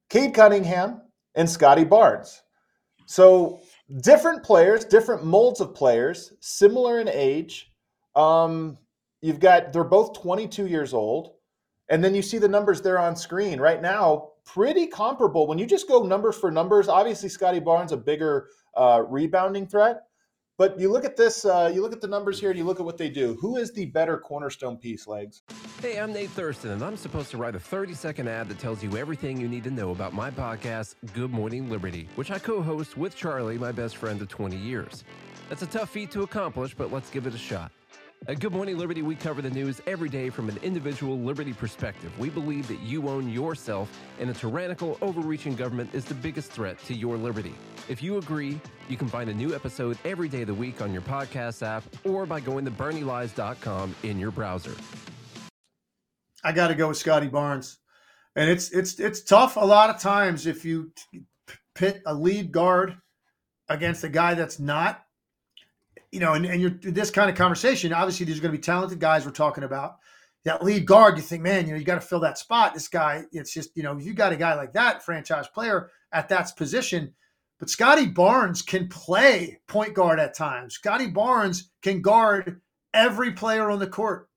Cade 0.09 0.33
Cunningham 0.33 1.03
and 1.35 1.49
Scottie 1.49 1.85
Barnes. 1.85 2.43
So, 3.05 3.61
different 4.01 4.43
players, 4.43 4.87
different 4.87 5.25
molds 5.27 5.61
of 5.61 5.75
players, 5.75 6.33
similar 6.41 6.99
in 6.99 7.09
age. 7.09 7.71
Um, 8.17 8.79
you've 9.23 9.41
got, 9.41 9.73
they're 9.73 9.85
both 9.85 10.21
22 10.21 10.67
years 10.67 10.93
old. 10.93 11.33
And 11.89 12.03
then 12.03 12.15
you 12.15 12.23
see 12.23 12.39
the 12.39 12.49
numbers 12.49 12.81
there 12.81 12.99
on 12.99 13.17
screen 13.17 13.61
right 13.61 13.81
now, 13.81 14.31
pretty 14.45 14.87
comparable. 14.87 15.47
When 15.47 15.59
you 15.59 15.67
just 15.67 15.89
go 15.89 16.03
numbers 16.03 16.37
for 16.37 16.51
numbers, 16.51 16.89
obviously 16.89 17.29
Scottie 17.29 17.61
Barnes 17.61 17.93
a 17.93 17.97
bigger 17.97 18.49
uh, 18.77 19.03
rebounding 19.09 19.67
threat, 19.67 20.03
but 20.59 20.79
you 20.79 20.91
look 20.91 21.05
at 21.05 21.17
this, 21.17 21.45
uh, 21.45 21.71
you 21.75 21.83
look 21.83 21.93
at 21.93 22.01
the 22.01 22.07
numbers 22.07 22.39
here, 22.39 22.51
and 22.51 22.59
you 22.59 22.65
look 22.65 22.79
at 22.79 22.87
what 22.87 22.97
they 22.97 23.09
do. 23.09 23.37
Who 23.41 23.57
is 23.57 23.73
the 23.73 23.87
better 23.87 24.17
cornerstone 24.17 24.77
piece, 24.77 25.07
Legs? 25.07 25.43
Hey, 25.81 25.99
I'm 25.99 26.13
Nate 26.13 26.31
Thurston, 26.31 26.71
and 26.71 26.85
I'm 26.85 26.97
supposed 26.97 27.31
to 27.33 27.37
write 27.37 27.57
a 27.57 27.61
30 27.61 27.95
second 27.95 28.29
ad 28.29 28.49
that 28.49 28.59
tells 28.59 28.83
you 28.83 28.97
everything 28.97 29.41
you 29.41 29.49
need 29.49 29.65
to 29.65 29.71
know 29.71 29.91
about 29.91 30.15
my 30.15 30.31
podcast, 30.31 30.95
Good 31.15 31.31
Morning 31.31 31.69
Liberty, 31.69 32.09
which 32.15 32.31
I 32.31 32.39
co 32.39 32.63
host 32.63 32.97
with 32.97 33.17
Charlie, 33.17 33.59
my 33.59 33.73
best 33.73 33.97
friend 33.97 34.23
of 34.23 34.29
20 34.29 34.57
years. 34.57 35.05
That's 35.49 35.63
a 35.63 35.67
tough 35.67 35.91
feat 35.91 36.11
to 36.13 36.23
accomplish, 36.23 36.75
but 36.75 36.93
let's 36.93 37.11
give 37.11 37.27
it 37.27 37.35
a 37.35 37.39
shot. 37.39 37.73
At 38.29 38.39
Good 38.39 38.53
Morning 38.53 38.79
Liberty, 38.79 39.03
we 39.03 39.17
cover 39.17 39.43
the 39.43 39.51
news 39.51 39.81
every 39.85 40.09
day 40.09 40.31
from 40.31 40.49
an 40.49 40.57
individual 40.63 41.19
liberty 41.19 41.53
perspective. 41.53 42.17
We 42.21 42.31
believe 42.31 42.69
that 42.69 42.79
you 42.79 43.09
own 43.09 43.29
yourself, 43.29 43.91
and 44.21 44.31
a 44.31 44.33
tyrannical, 44.33 44.97
overreaching 45.03 45.57
government 45.57 45.93
is 45.93 46.05
the 46.05 46.15
biggest 46.15 46.53
threat 46.53 46.79
to 46.85 46.95
your 46.95 47.17
liberty. 47.17 47.53
If 47.89 48.01
you 48.01 48.19
agree, 48.19 48.61
you 48.89 48.97
can 48.97 49.09
find 49.09 49.29
a 49.29 49.35
new 49.35 49.57
episode 49.57 49.99
every 50.05 50.29
day 50.29 50.43
of 50.43 50.47
the 50.47 50.55
week 50.55 50.81
on 50.81 50.93
your 50.93 51.03
podcast 51.03 51.67
app 51.67 51.83
or 52.05 52.25
by 52.25 52.39
going 52.39 52.65
to 52.65 52.71
BernieLies.com 52.71 53.97
in 54.05 54.21
your 54.21 54.31
browser. 54.31 54.75
I 56.45 56.53
got 56.53 56.69
to 56.69 56.77
go 56.77 56.87
with 56.87 56.99
Scottie 56.99 57.27
Barnes, 57.27 57.79
and 58.37 58.49
it's 58.49 58.71
it's 58.71 59.01
it's 59.01 59.25
tough 59.25 59.57
a 59.57 59.65
lot 59.65 59.91
of 59.91 60.01
times 60.01 60.47
if 60.47 60.65
you 60.65 60.93
pit 61.75 62.01
a 62.07 62.15
lead 62.15 62.53
guard 62.53 62.97
against 63.69 64.05
a 64.05 64.09
guy 64.09 64.35
that's 64.35 64.61
not 64.61 65.03
you 66.13 66.21
know, 66.21 66.35
and, 66.35 66.47
and 66.47 66.61
you're 66.61 66.71
this 66.71 67.11
kind 67.11 67.31
of 67.31 67.37
conversation, 67.37 67.93
obviously 67.93 68.27
there's 68.27 68.39
going 68.39 68.53
to 68.53 68.59
be 68.59 68.63
talented 68.63 69.01
guys 69.01 69.25
we're 69.25 69.33
talking 69.33 69.65
about. 69.65 69.97
That 70.45 70.63
lead 70.63 70.87
guard, 70.87 71.17
you 71.17 71.23
think, 71.23 71.43
man, 71.43 71.67
you 71.67 71.73
know, 71.73 71.79
you 71.79 71.85
got 71.85 72.01
to 72.01 72.07
fill 72.07 72.21
that 72.21 72.39
spot. 72.39 72.75
This 72.75 72.89
guy, 72.89 73.25
it's 73.33 73.55
just, 73.55 73.71
you 73.77 73.83
know, 73.83 73.97
you 73.99 74.13
got 74.13 74.33
a 74.33 74.37
guy 74.37 74.55
like 74.55 74.73
that, 74.75 75.05
franchise 75.05 75.49
player 75.49 75.91
at 76.13 76.29
that 76.29 76.51
position. 76.57 77.15
But 77.59 77.71
Scottie 77.71 78.09
Barnes 78.09 78.61
can 78.61 78.89
play 78.89 79.61
point 79.69 79.95
guard 79.95 80.19
at 80.19 80.35
times. 80.35 80.75
Scottie 80.75 81.07
Barnes 81.07 81.71
can 81.81 82.03
guard 82.03 82.61
every 82.93 83.33
player 83.33 83.71
on 83.71 83.79
the 83.79 83.87
court. 83.87 84.29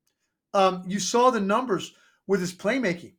Um, 0.53 0.83
you 0.87 0.99
saw 0.99 1.31
the 1.31 1.39
numbers 1.39 1.93
with 2.27 2.39
his 2.39 2.53
playmaking. 2.53 3.13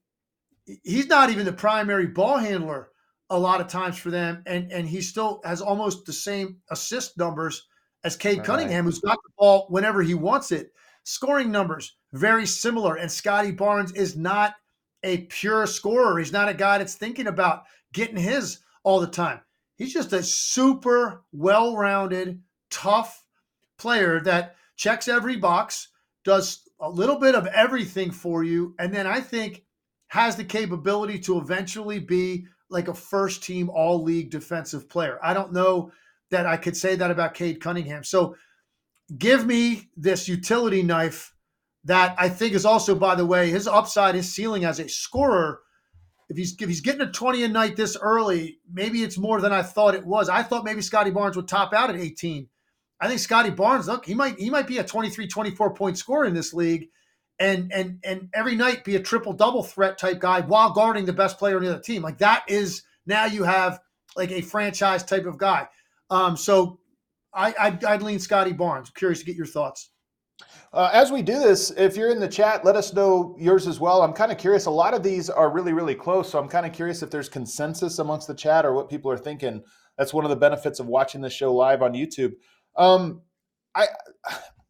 He's 0.84 1.09
not 1.09 1.30
even 1.30 1.44
the 1.44 1.52
primary 1.52 2.07
ball 2.07 2.38
handler 2.38 2.88
a 3.28 3.38
lot 3.38 3.61
of 3.61 3.66
times 3.66 3.98
for 3.98 4.11
them, 4.11 4.42
and 4.46 4.70
and 4.72 4.88
he 4.88 5.00
still 5.00 5.40
has 5.44 5.61
almost 5.61 6.07
the 6.07 6.12
same 6.12 6.59
assist 6.70 7.18
numbers 7.18 7.66
as 8.07 8.16
Cade 8.16 8.38
right. 8.38 8.46
Cunningham, 8.46 8.84
who's 8.84 9.00
got 9.00 9.18
the 9.24 9.30
ball 9.36 9.66
whenever 9.68 10.00
he 10.00 10.14
wants 10.14 10.52
it. 10.52 10.72
Scoring 11.02 11.50
numbers 11.50 11.96
very 12.12 12.46
similar, 12.46 12.94
and 12.94 13.11
Scottie 13.11 13.50
Barnes 13.50 13.92
is 13.92 14.16
not 14.16 14.54
a 15.02 15.18
pure 15.22 15.66
scorer. 15.66 16.18
He's 16.18 16.32
not 16.32 16.48
a 16.48 16.54
guy 16.54 16.78
that's 16.78 16.94
thinking 16.94 17.26
about 17.26 17.64
getting 17.92 18.16
his 18.16 18.61
all 18.84 19.00
the 19.00 19.09
time. 19.09 19.40
He's 19.74 19.92
just 19.92 20.12
a 20.12 20.22
super 20.22 21.24
well-rounded, 21.32 22.40
tough 22.70 23.24
player 23.76 24.20
that 24.20 24.54
checks 24.76 25.09
every 25.09 25.36
box, 25.36 25.88
does 26.24 26.62
a 26.80 26.88
little 26.88 27.18
bit 27.18 27.34
of 27.34 27.46
everything 27.48 28.12
for 28.12 28.44
you, 28.44 28.74
and 28.78 28.94
then 28.94 29.07
I 29.07 29.20
think 29.20 29.64
has 30.09 30.36
the 30.36 30.44
capability 30.44 31.18
to 31.20 31.38
eventually 31.38 31.98
be 31.98 32.46
like 32.70 32.86
a 32.86 32.94
first 32.94 33.42
team 33.42 33.68
all 33.68 34.02
league 34.02 34.30
defensive 34.30 34.88
player. 34.88 35.18
I 35.22 35.34
don't 35.34 35.52
know 35.52 35.90
that 36.31 36.47
I 36.47 36.57
could 36.57 36.77
say 36.77 36.97
that 36.97 37.11
about 37.11 37.35
Cade 37.35 37.61
Cunningham. 37.61 38.05
So 38.05 38.37
give 39.16 39.47
me 39.47 39.91
this 39.97 40.29
utility 40.29 40.83
knife 40.83 41.33
that 41.85 42.14
I 42.18 42.29
think 42.29 42.55
is 42.55 42.66
also, 42.66 42.95
by 42.95 43.14
the 43.14 43.27
way, 43.27 43.51
his 43.51 43.68
upside, 43.68 44.14
his 44.14 44.33
ceiling 44.33 44.64
as 44.64 44.81
a 44.81 44.89
scorer. 44.89 45.61
If 46.29 46.37
he's 46.37 46.57
if 46.61 46.68
he's 46.68 46.81
getting 46.81 47.03
a 47.03 47.12
20 47.12 47.45
a 47.45 47.49
night 47.49 47.77
this 47.77 47.97
early, 48.01 48.59
maybe 48.70 49.03
it's 49.05 49.18
more 49.18 49.41
than 49.41 49.53
I 49.53 49.62
thought 49.62 49.95
it 49.95 50.05
was. 50.05 50.29
I 50.29 50.43
thought 50.43 50.64
maybe 50.64 50.83
Scottie 50.83 51.12
Barnes 51.12 51.37
would 51.37 51.47
top 51.47 51.72
out 51.72 51.91
at 51.91 51.97
18. 51.97 52.49
I 52.99 53.09
think 53.09 53.20
Scottie 53.20 53.51
Barnes, 53.51 53.87
look, 53.87 54.05
he 54.05 54.14
might 54.14 54.39
he 54.39 54.51
might 54.51 54.66
be 54.66 54.79
a 54.79 54.85
23, 54.85 55.29
24 55.29 55.74
point 55.74 55.99
scorer 55.99 56.24
in 56.24 56.35
this 56.35 56.53
league 56.53 56.89
and 57.39 57.72
and 57.72 57.99
and 58.05 58.29
every 58.35 58.55
night 58.55 58.85
be 58.85 58.97
a 58.97 59.01
triple 59.01 59.33
double 59.33 59.62
threat 59.62 59.99
type 59.99 60.20
guy 60.20 60.41
while 60.41 60.72
guarding 60.72 61.05
the 61.05 61.12
best 61.12 61.39
player 61.39 61.57
on 61.57 61.62
the 61.62 61.70
other 61.70 61.81
team. 61.81 62.03
Like 62.03 62.18
that 62.18 62.45
is 62.49 62.83
now 63.07 63.27
you 63.27 63.45
have 63.45 63.81
like 64.16 64.31
a 64.31 64.41
franchise 64.41 65.05
type 65.05 65.27
of 65.27 65.39
guy. 65.39 65.68
Um, 66.11 66.36
so 66.36 66.80
I, 67.34 67.54
I'd, 67.59 67.84
I'd 67.84 68.02
lean 68.02 68.18
Scottie 68.18 68.52
Barnes. 68.52 68.90
curious 68.90 69.20
to 69.20 69.26
get 69.26 69.36
your 69.36 69.46
thoughts. 69.46 69.90
Uh, 70.72 70.90
as 70.92 71.11
we 71.11 71.22
do 71.22 71.38
this, 71.38 71.70
if 71.76 71.96
you're 71.96 72.11
in 72.11 72.20
the 72.20 72.28
chat, 72.28 72.64
let 72.64 72.76
us 72.76 72.92
know 72.92 73.34
yours 73.38 73.66
as 73.66 73.80
well. 73.80 74.02
I'm 74.02 74.12
kind 74.12 74.30
of 74.30 74.38
curious. 74.38 74.66
A 74.66 74.70
lot 74.70 74.92
of 74.94 75.02
these 75.02 75.30
are 75.30 75.50
really, 75.50 75.72
really 75.72 75.94
close. 75.94 76.30
So 76.30 76.38
I'm 76.38 76.48
kind 76.48 76.66
of 76.66 76.72
curious 76.72 77.02
if 77.02 77.11
there's 77.11 77.28
consensus 77.28 77.98
amongst 77.98 78.26
the 78.26 78.34
chat 78.34 78.66
or 78.66 78.74
what 78.74 78.90
people 78.90 79.11
are 79.11 79.16
thinking. 79.16 79.62
That's 79.96 80.12
one 80.12 80.24
of 80.24 80.30
the 80.30 80.36
benefits 80.36 80.78
of 80.78 80.86
watching 80.86 81.22
this 81.22 81.32
show 81.32 81.54
live 81.54 81.82
on 81.82 81.94
YouTube. 81.94 82.32
Um, 82.76 83.22
I 83.74 83.86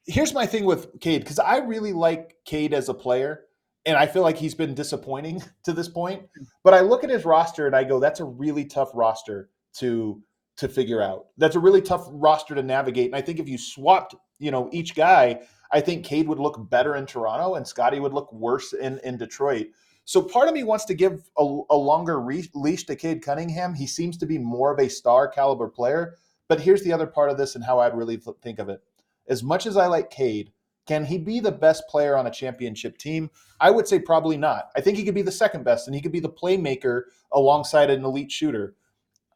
here's 0.06 0.32
my 0.32 0.46
thing 0.46 0.64
with 0.64 1.00
Cade 1.00 1.22
because 1.22 1.38
I 1.38 1.58
really 1.58 1.92
like 1.92 2.36
Cade 2.44 2.72
as 2.72 2.88
a 2.88 2.94
player, 2.94 3.44
and 3.84 3.96
I 3.96 4.06
feel 4.06 4.22
like 4.22 4.36
he's 4.36 4.54
been 4.54 4.74
disappointing 4.74 5.42
to 5.64 5.72
this 5.72 5.88
point. 5.88 6.22
But 6.64 6.74
I 6.74 6.80
look 6.80 7.04
at 7.04 7.10
his 7.10 7.24
roster 7.24 7.66
and 7.66 7.76
I 7.76 7.84
go, 7.84 8.00
that's 8.00 8.20
a 8.20 8.24
really 8.24 8.64
tough 8.64 8.90
roster 8.94 9.50
to 9.78 10.22
to 10.56 10.68
figure 10.68 11.02
out. 11.02 11.26
That's 11.36 11.56
a 11.56 11.60
really 11.60 11.82
tough 11.82 12.06
roster 12.10 12.54
to 12.54 12.62
navigate. 12.62 13.06
And 13.06 13.16
I 13.16 13.20
think 13.20 13.38
if 13.38 13.48
you 13.48 13.58
swapped, 13.58 14.14
you 14.38 14.50
know, 14.50 14.68
each 14.72 14.94
guy, 14.94 15.40
I 15.70 15.80
think 15.80 16.04
Cade 16.04 16.28
would 16.28 16.38
look 16.38 16.70
better 16.70 16.96
in 16.96 17.06
Toronto 17.06 17.54
and 17.54 17.66
Scottie 17.66 18.00
would 18.00 18.14
look 18.14 18.32
worse 18.32 18.72
in 18.72 18.98
in 19.04 19.18
Detroit. 19.18 19.66
So 20.04 20.22
part 20.22 20.48
of 20.48 20.54
me 20.54 20.62
wants 20.62 20.84
to 20.84 20.94
give 20.94 21.28
a, 21.36 21.60
a 21.70 21.76
longer 21.76 22.20
re- 22.20 22.48
leash 22.54 22.84
to 22.86 22.94
Cade 22.96 23.22
Cunningham. 23.22 23.74
He 23.74 23.86
seems 23.86 24.16
to 24.18 24.26
be 24.26 24.38
more 24.38 24.72
of 24.72 24.78
a 24.78 24.88
star 24.88 25.26
caliber 25.26 25.68
player. 25.68 26.14
But 26.48 26.60
here's 26.60 26.84
the 26.84 26.92
other 26.92 27.08
part 27.08 27.28
of 27.28 27.36
this 27.36 27.56
and 27.56 27.64
how 27.64 27.80
I'd 27.80 27.96
really 27.96 28.20
think 28.40 28.60
of 28.60 28.68
it. 28.68 28.80
As 29.28 29.42
much 29.42 29.66
as 29.66 29.76
I 29.76 29.88
like 29.88 30.10
Cade, 30.10 30.52
Can 30.86 31.04
he 31.04 31.18
be 31.18 31.40
the 31.40 31.52
best 31.52 31.88
player 31.88 32.16
on 32.16 32.26
a 32.26 32.30
championship 32.30 32.96
team? 32.96 33.30
I 33.60 33.70
would 33.70 33.88
say 33.88 33.98
probably 33.98 34.36
not. 34.36 34.70
I 34.76 34.80
think 34.80 34.96
he 34.96 35.04
could 35.04 35.14
be 35.14 35.22
the 35.22 35.32
second 35.32 35.64
best, 35.64 35.88
and 35.88 35.94
he 35.94 36.00
could 36.00 36.12
be 36.12 36.20
the 36.20 36.30
playmaker 36.30 37.02
alongside 37.32 37.90
an 37.90 38.04
elite 38.04 38.30
shooter. 38.30 38.74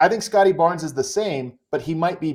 I 0.01 0.09
think 0.09 0.23
Scottie 0.23 0.53
Barnes 0.53 0.83
is 0.83 0.95
the 0.95 1.05
same, 1.05 1.59
but 1.71 1.83
he 1.83 1.95
might 1.95 2.21
be 2.21 2.33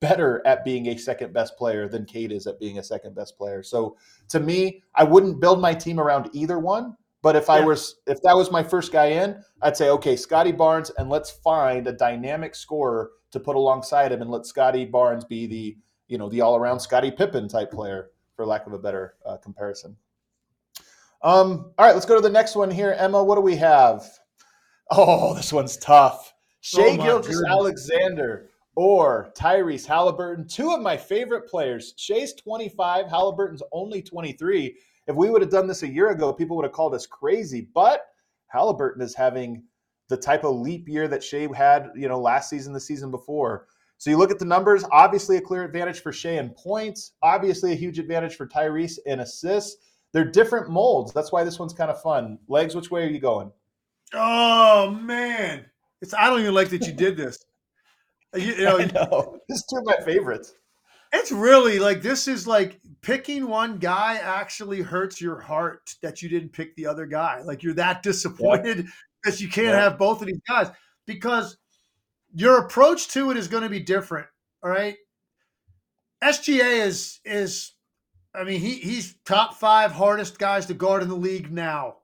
better 0.00 0.40
at 0.46 0.64
being 0.64 0.86
a 0.86 0.96
second 0.96 1.32
best 1.32 1.56
player 1.56 1.88
than 1.88 2.04
Cade 2.04 2.30
is 2.30 2.46
at 2.46 2.60
being 2.60 2.78
a 2.78 2.82
second 2.82 3.16
best 3.16 3.36
player. 3.36 3.62
So 3.62 3.96
to 4.28 4.38
me, 4.38 4.84
I 4.94 5.02
wouldn't 5.02 5.40
build 5.40 5.60
my 5.60 5.74
team 5.74 5.98
around 5.98 6.30
either 6.32 6.58
one. 6.60 6.96
But 7.20 7.34
if 7.34 7.50
I 7.50 7.60
was 7.60 7.96
if 8.06 8.22
that 8.22 8.36
was 8.36 8.52
my 8.52 8.62
first 8.62 8.92
guy 8.92 9.06
in, 9.06 9.42
I'd 9.60 9.76
say, 9.76 9.90
okay, 9.90 10.14
Scottie 10.14 10.52
Barnes, 10.52 10.90
and 10.98 11.10
let's 11.10 11.30
find 11.30 11.88
a 11.88 11.92
dynamic 11.92 12.54
scorer 12.54 13.10
to 13.32 13.40
put 13.40 13.56
alongside 13.56 14.12
him 14.12 14.22
and 14.22 14.30
let 14.30 14.46
Scotty 14.46 14.84
Barnes 14.84 15.24
be 15.24 15.48
the, 15.48 15.76
you 16.06 16.16
know, 16.16 16.28
the 16.28 16.40
all-around 16.40 16.78
Scottie 16.78 17.10
Pippen 17.10 17.48
type 17.48 17.72
player, 17.72 18.12
for 18.36 18.46
lack 18.46 18.68
of 18.68 18.72
a 18.72 18.78
better 18.78 19.16
uh, 19.26 19.36
comparison. 19.38 19.96
Um, 21.22 21.72
all 21.76 21.86
right, 21.86 21.94
let's 21.94 22.06
go 22.06 22.14
to 22.14 22.20
the 22.20 22.30
next 22.30 22.54
one 22.54 22.70
here. 22.70 22.94
Emma, 22.96 23.22
what 23.22 23.34
do 23.34 23.40
we 23.40 23.56
have? 23.56 24.08
Oh, 24.92 25.34
this 25.34 25.52
one's 25.52 25.76
tough. 25.76 26.32
Oh 26.76 26.96
Gilgeous 26.96 27.42
Alexander 27.48 28.50
or 28.74 29.32
Tyrese 29.36 29.86
Haliburton, 29.86 30.52
two 30.52 30.72
of 30.72 30.80
my 30.80 30.96
favorite 30.96 31.48
players. 31.48 31.94
Shai's 31.96 32.34
25, 32.34 33.06
Haliburton's 33.06 33.62
only 33.72 34.02
23. 34.02 34.76
If 35.06 35.16
we 35.16 35.30
would 35.30 35.42
have 35.42 35.50
done 35.50 35.66
this 35.66 35.82
a 35.82 35.88
year 35.88 36.10
ago, 36.10 36.32
people 36.32 36.56
would 36.56 36.64
have 36.64 36.72
called 36.72 36.94
us 36.94 37.06
crazy. 37.06 37.68
But 37.74 38.02
Haliburton 38.54 39.02
is 39.02 39.14
having 39.14 39.64
the 40.08 40.16
type 40.16 40.44
of 40.44 40.56
leap 40.56 40.88
year 40.88 41.08
that 41.08 41.24
Shai 41.24 41.48
had, 41.54 41.88
you 41.96 42.08
know, 42.08 42.20
last 42.20 42.50
season, 42.50 42.72
the 42.72 42.80
season 42.80 43.10
before. 43.10 43.66
So 43.98 44.10
you 44.10 44.16
look 44.16 44.30
at 44.30 44.38
the 44.38 44.44
numbers, 44.44 44.84
obviously 44.92 45.38
a 45.38 45.40
clear 45.40 45.64
advantage 45.64 46.00
for 46.00 46.12
Shai 46.12 46.38
in 46.38 46.50
points, 46.50 47.12
obviously 47.22 47.72
a 47.72 47.76
huge 47.76 47.98
advantage 47.98 48.36
for 48.36 48.46
Tyrese 48.46 48.98
in 49.06 49.20
assists. 49.20 49.76
They're 50.12 50.30
different 50.30 50.70
molds. 50.70 51.12
That's 51.12 51.32
why 51.32 51.42
this 51.42 51.58
one's 51.58 51.74
kind 51.74 51.90
of 51.90 52.00
fun. 52.00 52.38
Legs, 52.48 52.74
which 52.74 52.90
way 52.90 53.02
are 53.04 53.10
you 53.10 53.18
going? 53.18 53.50
Oh 54.14 54.90
man. 54.90 55.66
It's 56.00 56.14
I 56.14 56.28
don't 56.28 56.40
even 56.40 56.54
like 56.54 56.70
that 56.70 56.86
you 56.86 56.92
did 56.92 57.16
this. 57.16 57.38
You, 58.34 58.52
you 58.52 58.64
know, 58.64 58.78
I 58.78 58.84
know. 58.84 59.38
This 59.48 59.64
two 59.64 59.78
of 59.78 59.86
my 59.86 59.96
favorites. 60.04 60.52
It's 61.14 61.32
really 61.32 61.78
like 61.78 62.02
this 62.02 62.28
is 62.28 62.46
like 62.46 62.78
picking 63.00 63.48
one 63.48 63.78
guy 63.78 64.16
actually 64.16 64.82
hurts 64.82 65.18
your 65.18 65.40
heart 65.40 65.94
that 66.02 66.20
you 66.20 66.28
didn't 66.28 66.52
pick 66.52 66.76
the 66.76 66.84
other 66.84 67.06
guy. 67.06 67.40
Like 67.40 67.62
you're 67.62 67.72
that 67.74 68.02
disappointed 68.02 68.86
that 69.24 69.40
you 69.40 69.48
can't 69.48 69.74
have 69.74 69.98
both 69.98 70.20
of 70.20 70.26
these 70.26 70.42
guys 70.46 70.70
because 71.06 71.56
your 72.34 72.58
approach 72.58 73.08
to 73.08 73.30
it 73.30 73.38
is 73.38 73.48
going 73.48 73.62
to 73.62 73.70
be 73.70 73.80
different. 73.80 74.26
All 74.62 74.70
right. 74.70 74.96
SGA 76.22 76.84
is 76.84 77.20
is 77.24 77.72
I 78.34 78.44
mean 78.44 78.60
he 78.60 78.74
he's 78.74 79.16
top 79.24 79.54
five 79.54 79.92
hardest 79.92 80.38
guys 80.38 80.66
to 80.66 80.74
guard 80.74 81.02
in 81.02 81.08
the 81.08 81.14
league 81.14 81.50
now. 81.50 81.96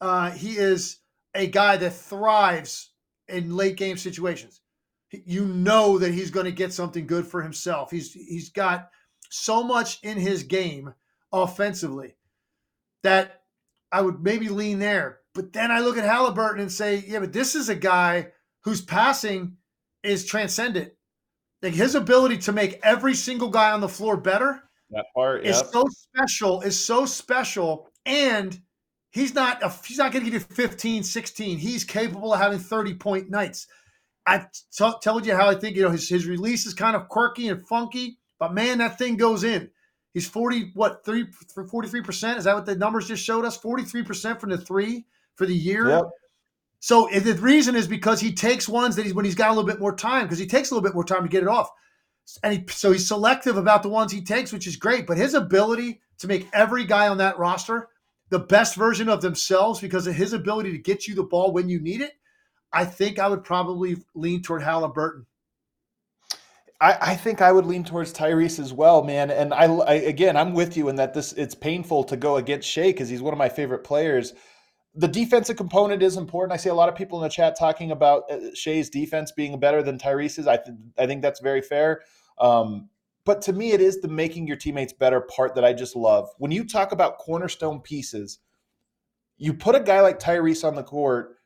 Uh, 0.00 0.30
he 0.30 0.56
is 0.56 0.98
a 1.34 1.46
guy 1.46 1.76
that 1.76 1.94
thrives 1.94 2.90
in 3.28 3.56
late 3.56 3.76
game 3.76 3.96
situations. 3.96 4.60
You 5.10 5.46
know 5.46 5.98
that 5.98 6.12
he's 6.12 6.30
going 6.30 6.46
to 6.46 6.52
get 6.52 6.72
something 6.72 7.06
good 7.06 7.26
for 7.26 7.42
himself. 7.42 7.90
He's 7.90 8.12
he's 8.12 8.50
got 8.50 8.90
so 9.30 9.62
much 9.62 10.00
in 10.02 10.18
his 10.18 10.42
game 10.42 10.92
offensively 11.32 12.16
that 13.02 13.42
I 13.92 14.02
would 14.02 14.22
maybe 14.22 14.48
lean 14.48 14.78
there. 14.78 15.20
But 15.34 15.52
then 15.52 15.70
I 15.70 15.80
look 15.80 15.96
at 15.96 16.04
Haliburton 16.04 16.60
and 16.60 16.72
say, 16.72 17.04
yeah, 17.06 17.20
but 17.20 17.32
this 17.32 17.54
is 17.54 17.68
a 17.68 17.74
guy 17.74 18.28
whose 18.62 18.80
passing 18.80 19.56
is 20.02 20.24
transcendent. 20.24 20.92
Like 21.62 21.74
his 21.74 21.94
ability 21.94 22.38
to 22.38 22.52
make 22.52 22.80
every 22.82 23.14
single 23.14 23.48
guy 23.48 23.72
on 23.72 23.80
the 23.80 23.88
floor 23.88 24.16
better 24.16 24.62
that 24.90 25.06
part 25.14 25.44
yep. 25.44 25.54
is 25.54 25.70
so 25.70 25.84
special, 25.88 26.60
is 26.62 26.84
so 26.84 27.06
special. 27.06 27.88
And 28.04 28.58
He's 29.16 29.34
not 29.34 29.62
a, 29.62 29.72
he's 29.86 29.96
not 29.96 30.12
going 30.12 30.26
to 30.26 30.30
give 30.30 30.42
you 30.42 30.54
15, 30.54 31.02
16. 31.02 31.56
He's 31.56 31.84
capable 31.84 32.34
of 32.34 32.38
having 32.38 32.58
30 32.58 32.96
point 32.96 33.30
nights. 33.30 33.66
I've 34.26 34.48
told 35.02 35.24
you 35.24 35.34
how 35.34 35.48
I 35.48 35.54
think, 35.54 35.74
you 35.74 35.84
know, 35.84 35.90
his, 35.90 36.06
his 36.06 36.26
release 36.26 36.66
is 36.66 36.74
kind 36.74 36.94
of 36.94 37.08
quirky 37.08 37.48
and 37.48 37.66
funky, 37.66 38.18
but 38.38 38.52
man, 38.52 38.76
that 38.76 38.98
thing 38.98 39.16
goes 39.16 39.42
in. 39.42 39.70
He's 40.12 40.28
40, 40.28 40.72
what, 40.74 41.02
3, 41.06 41.28
43%? 41.56 42.36
Is 42.36 42.44
that 42.44 42.54
what 42.54 42.66
the 42.66 42.76
numbers 42.76 43.08
just 43.08 43.24
showed 43.24 43.46
us? 43.46 43.56
43% 43.56 44.38
from 44.38 44.50
the 44.50 44.58
three 44.58 45.06
for 45.34 45.46
the 45.46 45.56
year. 45.56 45.88
Yep. 45.88 46.10
So 46.80 47.08
the 47.10 47.32
reason 47.40 47.74
is 47.74 47.88
because 47.88 48.20
he 48.20 48.34
takes 48.34 48.68
ones 48.68 48.96
that 48.96 49.06
he's 49.06 49.14
when 49.14 49.24
he's 49.24 49.34
got 49.34 49.48
a 49.48 49.54
little 49.54 49.66
bit 49.66 49.80
more 49.80 49.96
time, 49.96 50.24
because 50.24 50.38
he 50.38 50.46
takes 50.46 50.70
a 50.70 50.74
little 50.74 50.86
bit 50.86 50.94
more 50.94 51.04
time 51.04 51.22
to 51.22 51.28
get 51.30 51.42
it 51.42 51.48
off. 51.48 51.70
And 52.42 52.52
he, 52.52 52.64
so 52.68 52.92
he's 52.92 53.08
selective 53.08 53.56
about 53.56 53.82
the 53.82 53.88
ones 53.88 54.12
he 54.12 54.20
takes, 54.20 54.52
which 54.52 54.66
is 54.66 54.76
great. 54.76 55.06
But 55.06 55.16
his 55.16 55.32
ability 55.32 56.02
to 56.18 56.28
make 56.28 56.48
every 56.52 56.84
guy 56.84 57.08
on 57.08 57.16
that 57.16 57.38
roster 57.38 57.88
the 58.28 58.38
best 58.38 58.74
version 58.74 59.08
of 59.08 59.20
themselves 59.20 59.80
because 59.80 60.06
of 60.06 60.14
his 60.14 60.32
ability 60.32 60.72
to 60.72 60.78
get 60.78 61.06
you 61.06 61.14
the 61.14 61.22
ball 61.22 61.52
when 61.52 61.68
you 61.68 61.80
need 61.80 62.00
it, 62.00 62.12
I 62.72 62.84
think 62.84 63.18
I 63.18 63.28
would 63.28 63.44
probably 63.44 63.96
lean 64.14 64.42
toward 64.42 64.62
Haliburton. 64.62 65.26
I, 66.80 66.98
I 67.00 67.16
think 67.16 67.40
I 67.40 67.52
would 67.52 67.64
lean 67.64 67.84
towards 67.84 68.12
Tyrese 68.12 68.58
as 68.58 68.72
well, 68.72 69.02
man. 69.02 69.30
And 69.30 69.54
I, 69.54 69.64
I 69.64 69.94
again, 69.94 70.36
I'm 70.36 70.52
with 70.52 70.76
you 70.76 70.88
in 70.88 70.96
that 70.96 71.14
this 71.14 71.32
it's 71.32 71.54
painful 71.54 72.04
to 72.04 72.16
go 72.16 72.36
against 72.36 72.68
Shai 72.68 72.88
because 72.88 73.08
he's 73.08 73.22
one 73.22 73.32
of 73.32 73.38
my 73.38 73.48
favorite 73.48 73.84
players. 73.84 74.34
The 74.94 75.08
defensive 75.08 75.56
component 75.56 76.02
is 76.02 76.16
important. 76.16 76.52
I 76.52 76.56
see 76.56 76.68
a 76.68 76.74
lot 76.74 76.88
of 76.88 76.96
people 76.96 77.18
in 77.18 77.22
the 77.22 77.30
chat 77.30 77.58
talking 77.58 77.92
about 77.92 78.30
uh, 78.30 78.54
Shai's 78.54 78.90
defense 78.90 79.30
being 79.30 79.58
better 79.60 79.82
than 79.82 79.98
Tyrese's. 79.98 80.46
I 80.46 80.56
th- 80.56 80.76
I 80.98 81.06
think 81.06 81.22
that's 81.22 81.40
very 81.40 81.62
fair. 81.62 82.02
Um, 82.38 82.88
but 83.26 83.42
to 83.42 83.52
me, 83.52 83.72
it 83.72 83.80
is 83.80 84.00
the 84.00 84.08
making 84.08 84.46
your 84.46 84.56
teammates 84.56 84.92
better 84.92 85.20
part 85.20 85.56
that 85.56 85.64
I 85.64 85.72
just 85.72 85.96
love. 85.96 86.28
When 86.38 86.52
you 86.52 86.64
talk 86.64 86.92
about 86.92 87.18
cornerstone 87.18 87.80
pieces, 87.80 88.38
you 89.36 89.52
put 89.52 89.74
a 89.74 89.80
guy 89.80 90.00
like 90.00 90.20
Tyrese 90.20 90.66
on 90.66 90.76
the 90.76 90.84
court, 90.84 91.36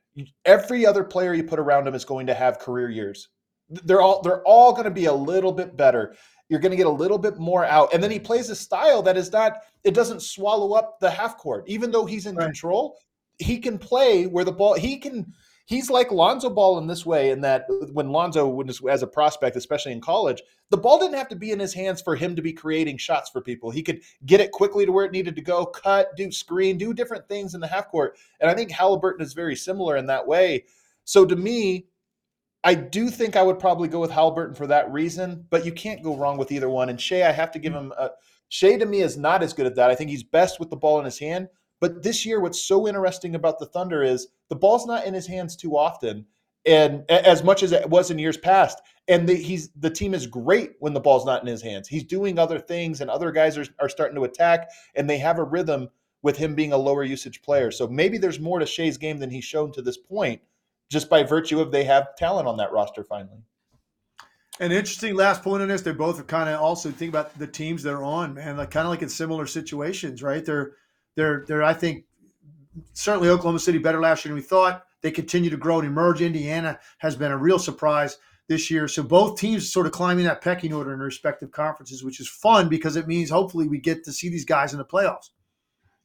every 0.44 0.84
other 0.86 1.02
player 1.02 1.32
you 1.32 1.42
put 1.42 1.58
around 1.58 1.88
him 1.88 1.94
is 1.94 2.04
going 2.04 2.26
to 2.26 2.34
have 2.34 2.58
career 2.58 2.90
years. 2.90 3.28
They're 3.70 4.02
all 4.02 4.20
they're 4.22 4.42
all 4.42 4.72
going 4.72 4.84
to 4.84 4.90
be 4.90 5.06
a 5.06 5.12
little 5.12 5.52
bit 5.52 5.76
better. 5.76 6.14
You're 6.48 6.60
going 6.60 6.72
to 6.72 6.76
get 6.76 6.86
a 6.86 6.90
little 6.90 7.18
bit 7.18 7.38
more 7.38 7.64
out. 7.64 7.94
And 7.94 8.02
then 8.02 8.10
he 8.10 8.18
plays 8.18 8.50
a 8.50 8.56
style 8.56 9.02
that 9.02 9.16
is 9.16 9.32
not 9.32 9.58
it 9.82 9.94
doesn't 9.94 10.22
swallow 10.22 10.72
up 10.72 10.98
the 11.00 11.10
half 11.10 11.38
court. 11.38 11.64
Even 11.66 11.90
though 11.90 12.04
he's 12.04 12.26
in 12.26 12.36
right. 12.36 12.44
control, 12.44 12.98
he 13.38 13.58
can 13.58 13.78
play 13.78 14.26
where 14.26 14.44
the 14.44 14.52
ball 14.52 14.74
he 14.74 14.98
can 14.98 15.32
he's 15.70 15.88
like 15.88 16.10
Lonzo 16.10 16.50
Ball 16.50 16.78
in 16.78 16.88
this 16.88 17.06
way, 17.06 17.30
in 17.30 17.40
that 17.42 17.66
when 17.92 18.10
Lonzo 18.10 18.48
was 18.48 18.80
as 18.90 19.04
a 19.04 19.06
prospect, 19.06 19.54
especially 19.54 19.92
in 19.92 20.00
college, 20.00 20.42
the 20.70 20.76
ball 20.76 20.98
didn't 20.98 21.16
have 21.16 21.28
to 21.28 21.36
be 21.36 21.52
in 21.52 21.60
his 21.60 21.72
hands 21.72 22.02
for 22.02 22.16
him 22.16 22.34
to 22.34 22.42
be 22.42 22.52
creating 22.52 22.98
shots 22.98 23.30
for 23.30 23.40
people. 23.40 23.70
He 23.70 23.80
could 23.80 24.00
get 24.26 24.40
it 24.40 24.50
quickly 24.50 24.84
to 24.84 24.90
where 24.90 25.04
it 25.04 25.12
needed 25.12 25.36
to 25.36 25.42
go, 25.42 25.64
cut, 25.64 26.08
do 26.16 26.32
screen, 26.32 26.76
do 26.76 26.92
different 26.92 27.28
things 27.28 27.54
in 27.54 27.60
the 27.60 27.68
half 27.68 27.88
court. 27.88 28.18
And 28.40 28.50
I 28.50 28.54
think 28.54 28.72
Haliburton 28.72 29.20
is 29.20 29.32
very 29.32 29.54
similar 29.54 29.96
in 29.96 30.06
that 30.06 30.26
way. 30.26 30.64
So 31.04 31.24
to 31.24 31.36
me, 31.36 31.86
I 32.64 32.74
do 32.74 33.08
think 33.08 33.36
I 33.36 33.42
would 33.44 33.60
probably 33.60 33.86
go 33.86 34.00
with 34.00 34.10
Haliburton 34.10 34.56
for 34.56 34.66
that 34.66 34.90
reason, 34.90 35.46
but 35.50 35.64
you 35.64 35.70
can't 35.70 36.02
go 36.02 36.16
wrong 36.16 36.36
with 36.36 36.50
either 36.50 36.68
one. 36.68 36.88
And 36.88 37.00
Shai, 37.00 37.28
I 37.28 37.30
have 37.30 37.52
to 37.52 37.60
give 37.60 37.72
him 37.72 37.92
a 37.96 38.10
Shai 38.48 38.76
to 38.76 38.86
me 38.86 39.02
is 39.02 39.16
not 39.16 39.44
as 39.44 39.52
good 39.52 39.66
at 39.66 39.76
that. 39.76 39.90
I 39.90 39.94
think 39.94 40.10
he's 40.10 40.24
best 40.24 40.58
with 40.58 40.68
the 40.68 40.76
ball 40.76 40.98
in 40.98 41.04
his 41.04 41.20
hand, 41.20 41.48
but 41.80 42.02
this 42.02 42.26
year, 42.26 42.40
what's 42.40 42.62
so 42.62 42.86
interesting 42.86 43.34
about 43.34 43.58
the 43.58 43.66
Thunder 43.66 44.02
is 44.02 44.28
the 44.48 44.56
ball's 44.56 44.86
not 44.86 45.06
in 45.06 45.14
his 45.14 45.26
hands 45.26 45.56
too 45.56 45.76
often, 45.76 46.26
and 46.66 47.10
as 47.10 47.42
much 47.42 47.62
as 47.62 47.72
it 47.72 47.88
was 47.88 48.10
in 48.10 48.18
years 48.18 48.36
past. 48.36 48.80
And 49.08 49.28
the, 49.28 49.34
he's 49.34 49.70
the 49.70 49.90
team 49.90 50.14
is 50.14 50.26
great 50.26 50.72
when 50.78 50.92
the 50.92 51.00
ball's 51.00 51.26
not 51.26 51.40
in 51.40 51.48
his 51.48 51.62
hands. 51.62 51.88
He's 51.88 52.04
doing 52.04 52.38
other 52.38 52.60
things, 52.60 53.00
and 53.00 53.10
other 53.10 53.32
guys 53.32 53.58
are, 53.58 53.66
are 53.80 53.88
starting 53.88 54.14
to 54.16 54.24
attack, 54.24 54.68
and 54.94 55.08
they 55.08 55.18
have 55.18 55.38
a 55.38 55.44
rhythm 55.44 55.88
with 56.22 56.36
him 56.36 56.54
being 56.54 56.72
a 56.72 56.76
lower 56.76 57.02
usage 57.02 57.42
player. 57.42 57.70
So 57.70 57.88
maybe 57.88 58.18
there's 58.18 58.38
more 58.38 58.58
to 58.58 58.66
Shai's 58.66 58.98
game 58.98 59.18
than 59.18 59.30
he's 59.30 59.44
shown 59.44 59.72
to 59.72 59.82
this 59.82 59.96
point, 59.96 60.42
just 60.90 61.08
by 61.08 61.22
virtue 61.22 61.60
of 61.60 61.72
they 61.72 61.84
have 61.84 62.14
talent 62.16 62.46
on 62.46 62.58
that 62.58 62.72
roster 62.72 63.04
finally. 63.04 63.42
An 64.60 64.70
interesting 64.70 65.14
last 65.14 65.42
point 65.42 65.62
on 65.62 65.68
this. 65.68 65.80
They 65.80 65.92
both 65.92 66.24
kind 66.26 66.50
of 66.50 66.60
also 66.60 66.90
think 66.90 67.08
about 67.08 67.38
the 67.38 67.46
teams 67.46 67.82
they're 67.82 68.04
on, 68.04 68.34
man. 68.34 68.58
Like 68.58 68.70
kind 68.70 68.86
of 68.86 68.90
like 68.90 69.00
in 69.00 69.08
similar 69.08 69.46
situations, 69.46 70.22
right? 70.22 70.44
They're 70.44 70.72
they're 71.16 71.44
they're 71.46 71.62
I 71.62 71.74
think 71.74 72.04
certainly 72.92 73.28
Oklahoma 73.28 73.58
City 73.58 73.78
better 73.78 74.00
last 74.00 74.24
year 74.24 74.30
than 74.30 74.42
we 74.42 74.46
thought. 74.46 74.84
They 75.02 75.10
continue 75.10 75.50
to 75.50 75.56
grow 75.56 75.78
and 75.78 75.88
emerge. 75.88 76.20
Indiana 76.20 76.78
has 76.98 77.16
been 77.16 77.32
a 77.32 77.36
real 77.36 77.58
surprise 77.58 78.18
this 78.48 78.70
year. 78.70 78.88
So 78.88 79.02
both 79.02 79.38
teams 79.38 79.72
sort 79.72 79.86
of 79.86 79.92
climbing 79.92 80.24
that 80.26 80.42
pecking 80.42 80.72
order 80.72 80.92
in 80.92 80.98
their 80.98 81.06
respective 81.06 81.52
conferences, 81.52 82.04
which 82.04 82.20
is 82.20 82.28
fun 82.28 82.68
because 82.68 82.96
it 82.96 83.06
means 83.06 83.30
hopefully 83.30 83.68
we 83.68 83.78
get 83.78 84.04
to 84.04 84.12
see 84.12 84.28
these 84.28 84.44
guys 84.44 84.72
in 84.72 84.78
the 84.78 84.84
playoffs. 84.84 85.30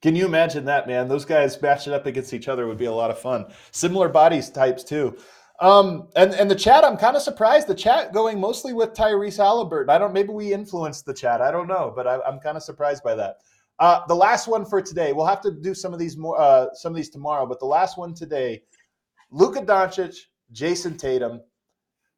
Can 0.01 0.15
you 0.15 0.25
imagine 0.25 0.65
that, 0.65 0.87
man? 0.87 1.07
Those 1.07 1.25
guys 1.25 1.59
matching 1.61 1.93
up 1.93 2.05
against 2.05 2.33
each 2.33 2.47
other 2.47 2.67
would 2.67 2.77
be 2.77 2.85
a 2.85 2.93
lot 2.93 3.09
of 3.09 3.17
fun. 3.17 3.47
Similar 3.71 4.09
bodies 4.09 4.49
types 4.49 4.83
too. 4.83 5.17
Um, 5.59 6.09
and 6.15 6.33
and 6.33 6.51
the 6.51 6.55
chat, 6.55 6.83
I'm 6.83 6.97
kind 6.97 7.15
of 7.15 7.21
surprised. 7.21 7.67
The 7.67 7.75
chat 7.75 8.13
going 8.13 8.39
mostly 8.39 8.73
with 8.73 8.93
Tyrese 8.93 9.39
Haliburton. 9.39 9.89
I 9.89 9.97
don't. 9.97 10.13
Maybe 10.13 10.29
we 10.29 10.53
influenced 10.53 11.05
the 11.05 11.13
chat. 11.13 11.41
I 11.41 11.49
don't 11.49 11.67
know, 11.67 11.93
but 11.95 12.05
I, 12.05 12.19
I'm 12.21 12.39
kind 12.39 12.57
of 12.57 12.63
surprised 12.63 13.03
by 13.03 13.15
that. 13.15 13.37
Uh, 13.79 14.05
the 14.07 14.15
last 14.15 14.47
one 14.47 14.65
for 14.65 14.81
today, 14.81 15.11
we'll 15.11 15.25
have 15.25 15.41
to 15.41 15.51
do 15.51 15.73
some 15.73 15.93
of 15.93 15.99
these 15.99 16.15
more, 16.15 16.39
uh, 16.39 16.67
some 16.73 16.91
of 16.91 16.95
these 16.95 17.09
tomorrow, 17.09 17.45
but 17.45 17.59
the 17.59 17.65
last 17.65 17.97
one 17.97 18.13
today, 18.13 18.63
Luka 19.31 19.61
Doncic, 19.61 20.15
Jayson 20.51 20.97
Tatum, 20.97 21.41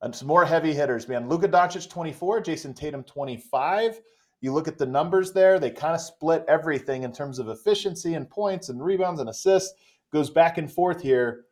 and 0.02 0.16
some 0.16 0.28
more 0.28 0.46
heavy 0.46 0.74
hitters, 0.74 1.08
man. 1.08 1.28
Luka 1.28 1.48
Doncic 1.48 1.90
24, 1.90 2.42
Jayson 2.42 2.76
Tatum 2.76 3.04
25. 3.04 4.00
You 4.42 4.54
look 4.54 4.68
at 4.68 4.78
the 4.78 4.86
numbers 4.86 5.34
there, 5.34 5.60
they 5.60 5.72
kind 5.72 5.96
of 5.96 6.02
split 6.02 6.46
everything 6.48 7.02
in 7.02 7.12
terms 7.12 7.40
of 7.40 7.50
efficiency 7.50 8.14
and 8.14 8.30
points 8.30 8.70
and 8.70 8.84
rebounds 8.84 9.20
and 9.20 9.30
assists. 9.30 9.74
Goes 10.14 10.30
back 10.30 10.60
and 10.60 10.72
forth 10.72 11.02
here. 11.02 11.46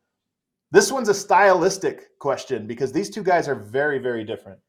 This 0.71 0.91
one's 0.91 1.09
a 1.09 1.13
stylistic 1.13 2.17
question 2.19 2.67
because 2.67 2.91
these 2.91 3.09
two 3.09 3.23
guys 3.23 3.47
are 3.47 3.55
very, 3.55 3.97
very 3.97 4.23
different. 4.23 4.59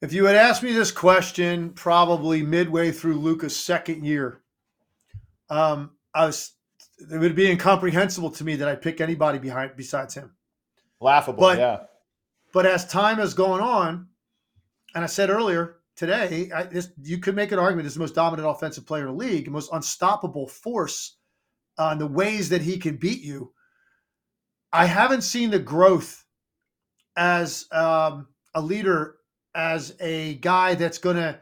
If 0.00 0.12
you 0.12 0.26
had 0.26 0.36
asked 0.36 0.62
me 0.62 0.72
this 0.72 0.92
question 0.92 1.70
probably 1.70 2.42
midway 2.42 2.92
through 2.92 3.18
Luka's 3.18 3.56
second 3.56 4.04
year, 4.04 4.42
um, 5.50 5.90
I 6.14 6.26
was 6.26 6.52
it 7.10 7.18
would 7.18 7.34
be 7.34 7.50
incomprehensible 7.50 8.30
to 8.30 8.44
me 8.44 8.56
that 8.56 8.68
I 8.68 8.74
pick 8.74 9.00
anybody 9.00 9.38
behind 9.38 9.72
besides 9.76 10.14
him. 10.14 10.34
Laughable, 11.00 11.40
but, 11.40 11.58
yeah. 11.58 11.80
But 12.52 12.66
as 12.66 12.88
time 12.88 13.18
has 13.18 13.34
gone 13.34 13.60
on, 13.60 14.08
and 14.94 15.04
I 15.04 15.06
said 15.06 15.30
earlier 15.30 15.76
today, 15.96 16.50
I, 16.54 16.64
this, 16.64 16.90
you 17.02 17.18
could 17.18 17.36
make 17.36 17.52
an 17.52 17.58
argument 17.58 17.86
as 17.86 17.94
the 17.94 18.00
most 18.00 18.14
dominant 18.14 18.48
offensive 18.48 18.86
player 18.86 19.06
in 19.06 19.08
the 19.08 19.24
league, 19.24 19.44
the 19.44 19.50
most 19.50 19.72
unstoppable 19.72 20.48
force 20.48 21.16
on 21.78 21.96
uh, 21.96 21.98
the 21.98 22.06
ways 22.06 22.48
that 22.48 22.62
he 22.62 22.78
can 22.78 22.96
beat 22.96 23.20
you. 23.20 23.52
I 24.72 24.86
haven't 24.86 25.22
seen 25.22 25.50
the 25.50 25.58
growth 25.58 26.24
as 27.16 27.66
um, 27.70 28.28
a 28.54 28.60
leader, 28.60 29.17
as 29.58 29.96
a 29.98 30.36
guy 30.36 30.76
that's 30.76 30.98
going 30.98 31.16
to 31.16 31.38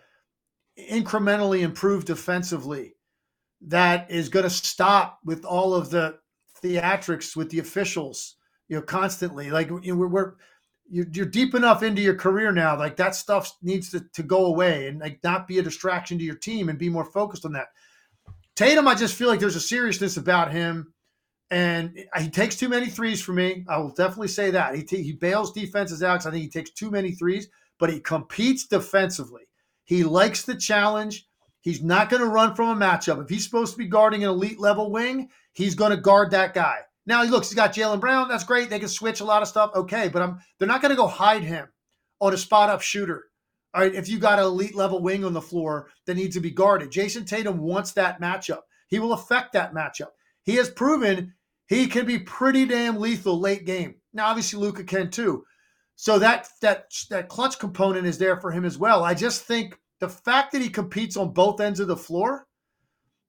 incrementally 0.90 1.60
improve 1.60 2.06
defensively 2.06 2.94
that 3.60 4.10
is 4.10 4.30
going 4.30 4.42
to 4.44 4.50
stop 4.50 5.18
with 5.22 5.44
all 5.44 5.74
of 5.74 5.90
the 5.90 6.18
theatrics 6.62 7.36
with 7.36 7.50
the 7.50 7.58
officials, 7.58 8.36
you 8.68 8.76
know, 8.76 8.82
constantly. 8.82 9.50
Like 9.50 9.68
you 9.68 9.92
know, 9.92 9.96
we're, 9.96 10.08
we're 10.08 10.32
you're, 10.88 11.26
deep 11.26 11.54
enough 11.54 11.82
into 11.82 12.00
your 12.00 12.14
career 12.14 12.52
now. 12.52 12.78
Like 12.78 12.96
that 12.96 13.14
stuff 13.14 13.52
needs 13.60 13.90
to, 13.90 14.00
to 14.14 14.22
go 14.22 14.46
away 14.46 14.88
and 14.88 14.98
like 14.98 15.20
not 15.22 15.46
be 15.46 15.58
a 15.58 15.62
distraction 15.62 16.16
to 16.18 16.24
your 16.24 16.36
team 16.36 16.70
and 16.70 16.78
be 16.78 16.88
more 16.88 17.04
focused 17.04 17.44
on 17.44 17.52
that. 17.52 17.68
Tatum, 18.54 18.88
I 18.88 18.94
just 18.94 19.14
feel 19.14 19.28
like 19.28 19.40
there's 19.40 19.56
a 19.56 19.60
seriousness 19.60 20.16
about 20.16 20.52
him, 20.52 20.94
and 21.50 21.98
he 22.18 22.30
takes 22.30 22.56
too 22.56 22.70
many 22.70 22.86
threes 22.86 23.22
for 23.22 23.34
me. 23.34 23.66
I 23.68 23.76
will 23.76 23.92
definitely 23.92 24.28
say 24.28 24.52
that 24.52 24.74
he 24.74 24.82
t- 24.82 25.02
he 25.02 25.12
bails 25.12 25.52
defenses 25.52 26.02
out. 26.02 26.24
I 26.24 26.30
think 26.30 26.42
he 26.42 26.48
takes 26.48 26.70
too 26.70 26.90
many 26.90 27.12
threes, 27.12 27.48
but 27.78 27.90
he 27.90 28.00
competes 28.00 28.66
defensively. 28.66 29.42
He 29.84 30.04
likes 30.04 30.42
the 30.42 30.54
challenge. 30.54 31.26
He's 31.60 31.82
not 31.82 32.10
going 32.10 32.22
to 32.22 32.28
run 32.28 32.54
from 32.54 32.80
a 32.80 32.84
matchup. 32.84 33.22
If 33.22 33.28
he's 33.28 33.44
supposed 33.44 33.72
to 33.72 33.78
be 33.78 33.86
guarding 33.86 34.24
an 34.24 34.30
elite 34.30 34.60
level 34.60 34.90
wing, 34.90 35.28
he's 35.52 35.74
going 35.74 35.90
to 35.90 35.96
guard 35.96 36.30
that 36.30 36.54
guy. 36.54 36.78
Now 37.06 37.22
he 37.22 37.30
looks, 37.30 37.48
he's 37.48 37.56
got 37.56 37.72
Jaylen 37.72 38.00
Brown. 38.00 38.28
That's 38.28 38.44
great. 38.44 38.68
They 38.68 38.78
can 38.78 38.88
switch 38.88 39.20
a 39.20 39.24
lot 39.24 39.42
of 39.42 39.48
stuff. 39.48 39.70
Okay, 39.74 40.08
but 40.08 40.22
I'm 40.22 40.40
they're 40.58 40.68
not 40.68 40.82
going 40.82 40.90
to 40.90 40.96
go 40.96 41.06
hide 41.06 41.42
him 41.42 41.68
on 42.20 42.34
a 42.34 42.36
spot 42.36 42.70
up 42.70 42.82
shooter. 42.82 43.24
All 43.74 43.82
right, 43.82 43.94
if 43.94 44.08
you 44.08 44.18
got 44.18 44.38
an 44.38 44.46
elite 44.46 44.74
level 44.74 45.02
wing 45.02 45.24
on 45.24 45.32
the 45.32 45.40
floor 45.40 45.90
that 46.06 46.16
needs 46.16 46.34
to 46.34 46.40
be 46.40 46.50
guarded, 46.50 46.90
Jayson 46.90 47.26
Tatum 47.26 47.58
wants 47.58 47.92
that 47.92 48.20
matchup. 48.20 48.60
He 48.88 48.98
will 48.98 49.12
affect 49.12 49.52
that 49.52 49.74
matchup. 49.74 50.10
He 50.42 50.54
has 50.54 50.70
proven 50.70 51.34
he 51.66 51.86
can 51.86 52.06
be 52.06 52.18
pretty 52.20 52.64
damn 52.64 52.98
lethal 52.98 53.38
late 53.38 53.66
game. 53.66 53.96
Now, 54.12 54.28
obviously, 54.28 54.60
Luka 54.60 54.84
can 54.84 55.10
too. 55.10 55.44
So 55.96 56.18
that 56.18 56.48
that 56.60 56.92
that 57.10 57.28
clutch 57.28 57.58
component 57.58 58.06
is 58.06 58.18
there 58.18 58.38
for 58.38 58.52
him 58.52 58.64
as 58.64 58.78
well. 58.78 59.02
I 59.02 59.14
just 59.14 59.42
think 59.42 59.78
the 59.98 60.08
fact 60.08 60.52
that 60.52 60.60
he 60.60 60.68
competes 60.68 61.16
on 61.16 61.32
both 61.32 61.60
ends 61.60 61.80
of 61.80 61.88
the 61.88 61.96
floor 61.96 62.46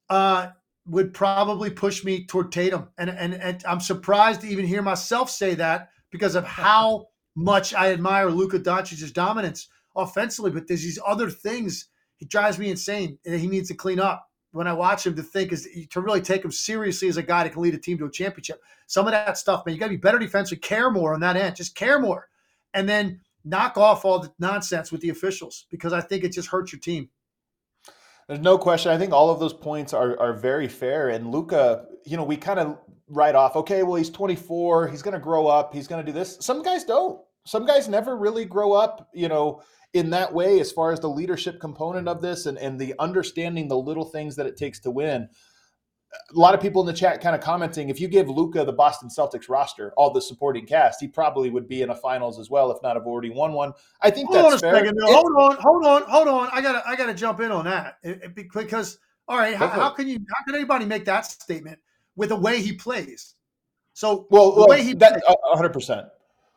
uh, 0.09 0.49
would 0.85 1.13
probably 1.13 1.69
push 1.69 2.03
me 2.03 2.25
toward 2.25 2.51
Tatum. 2.51 2.89
And, 2.97 3.09
and, 3.09 3.33
and 3.33 3.63
I'm 3.65 3.79
surprised 3.79 4.41
to 4.41 4.47
even 4.47 4.65
hear 4.65 4.81
myself 4.81 5.29
say 5.29 5.55
that 5.55 5.89
because 6.11 6.35
of 6.35 6.45
how 6.45 7.07
much 7.35 7.73
I 7.73 7.91
admire 7.91 8.29
Luka 8.29 8.59
Doncic's 8.59 9.11
dominance 9.11 9.69
offensively. 9.95 10.51
But 10.51 10.67
there's 10.67 10.83
these 10.83 10.99
other 11.05 11.29
things 11.29 11.89
he 12.17 12.25
drives 12.25 12.57
me 12.57 12.69
insane 12.69 13.17
and 13.25 13.39
he 13.39 13.47
needs 13.47 13.67
to 13.69 13.75
clean 13.75 13.99
up. 13.99 14.23
When 14.51 14.65
I 14.65 14.73
watch 14.73 15.05
him, 15.05 15.15
to 15.17 15.23
think 15.23 15.51
is 15.51 15.67
to 15.91 16.01
really 16.01 16.21
take 16.21 16.43
him 16.43 16.51
seriously 16.51 17.09
as 17.09 17.17
a 17.17 17.21
guy 17.21 17.43
that 17.43 17.53
can 17.53 17.61
lead 17.61 17.75
a 17.75 17.77
team 17.77 17.97
to 17.99 18.05
a 18.05 18.11
championship. 18.11 18.61
Some 18.87 19.05
of 19.05 19.11
that 19.11 19.37
stuff, 19.37 19.65
man, 19.65 19.75
you 19.75 19.79
got 19.79 19.87
to 19.87 19.91
be 19.91 19.97
better 19.97 20.17
defensively, 20.17 20.59
care 20.61 20.89
more 20.89 21.13
on 21.13 21.19
that 21.19 21.35
end, 21.35 21.55
just 21.55 21.75
care 21.75 21.99
more. 21.99 22.27
And 22.73 22.87
then 22.87 23.21
knock 23.43 23.77
off 23.77 24.05
all 24.05 24.19
the 24.19 24.31
nonsense 24.39 24.91
with 24.91 25.01
the 25.01 25.09
officials 25.09 25.65
because 25.71 25.93
I 25.93 26.01
think 26.01 26.23
it 26.23 26.33
just 26.33 26.49
hurts 26.49 26.71
your 26.71 26.79
team. 26.79 27.09
There's 28.27 28.41
no 28.41 28.57
question. 28.57 28.91
I 28.91 28.97
think 28.97 29.13
all 29.13 29.29
of 29.29 29.39
those 29.39 29.53
points 29.53 29.93
are 29.93 30.19
are 30.19 30.33
very 30.33 30.67
fair. 30.67 31.09
And 31.09 31.31
Luka, 31.31 31.85
you 32.05 32.17
know, 32.17 32.25
we 32.25 32.35
kind 32.35 32.59
of 32.59 32.77
write 33.07 33.35
off, 33.35 33.55
okay, 33.55 33.83
well, 33.83 33.95
he's 33.95 34.09
24, 34.09 34.89
he's 34.89 35.01
going 35.01 35.13
to 35.13 35.19
grow 35.19 35.47
up, 35.47 35.73
he's 35.73 35.87
going 35.87 36.05
to 36.05 36.11
do 36.11 36.17
this. 36.17 36.37
Some 36.41 36.61
guys 36.61 36.83
don't. 36.83 37.21
Some 37.45 37.65
guys 37.65 37.87
never 37.87 38.17
really 38.17 38.43
grow 38.43 38.73
up, 38.73 39.07
you 39.13 39.29
know, 39.29 39.61
in 39.93 40.09
that 40.09 40.33
way 40.33 40.59
as 40.59 40.73
far 40.73 40.91
as 40.91 40.99
the 40.99 41.09
leadership 41.09 41.61
component 41.61 42.09
of 42.09 42.21
this 42.21 42.45
and, 42.45 42.57
and 42.57 42.77
the 42.77 42.93
understanding 42.99 43.69
the 43.69 43.77
little 43.77 44.03
things 44.03 44.35
that 44.35 44.45
it 44.45 44.57
takes 44.57 44.81
to 44.81 44.91
win 44.91 45.29
a 46.13 46.39
lot 46.39 46.53
of 46.53 46.61
people 46.61 46.81
in 46.81 46.87
the 46.87 46.93
chat 46.93 47.21
kind 47.21 47.35
of 47.35 47.41
commenting 47.41 47.89
if 47.89 47.99
you 47.99 48.07
give 48.07 48.29
Luka 48.29 48.63
the 48.63 48.73
Boston 48.73 49.09
Celtics 49.09 49.49
roster, 49.49 49.93
all 49.97 50.11
the 50.11 50.21
supporting 50.21 50.65
cast, 50.65 50.99
he 50.99 51.07
probably 51.07 51.49
would 51.49 51.67
be 51.67 51.81
in 51.81 51.89
a 51.89 51.95
finals 51.95 52.39
as 52.39 52.49
well, 52.49 52.71
if 52.71 52.81
not 52.81 52.95
have 52.95 53.05
already 53.05 53.29
won 53.29 53.53
one. 53.53 53.73
I 54.01 54.09
think 54.09 54.29
hold 54.29 54.45
that's 54.45 54.55
on 54.55 54.59
fair. 54.59 54.75
Second, 54.75 54.99
hold 55.01 55.33
on, 55.37 55.57
hold 55.59 55.85
on, 55.85 56.03
hold 56.03 56.27
on. 56.27 56.49
I 56.51 56.61
gotta 56.61 56.81
I 56.87 56.95
gotta 56.95 57.13
jump 57.13 57.39
in 57.39 57.51
on 57.51 57.65
that 57.65 57.97
eh, 58.03 58.09
eh, 58.09 58.11
it, 58.11 58.23
it, 58.23 58.35
because 58.35 58.99
all 59.27 59.37
right, 59.37 59.55
how, 59.55 59.67
how, 59.67 59.89
can 59.89 60.07
you 60.07 60.19
how 60.33 60.45
can 60.45 60.55
anybody 60.55 60.85
make 60.85 61.05
that 61.05 61.25
statement 61.25 61.79
with 62.15 62.29
the 62.29 62.35
way 62.35 62.61
he 62.61 62.73
plays? 62.73 63.35
So 63.93 64.27
well, 64.29 64.51
the 64.51 64.59
well, 64.59 64.69
way 64.69 64.83
he 64.83 64.93
that 64.95 65.21
uh, 65.27 65.35
hundred 65.55 65.73
percent. 65.73 66.07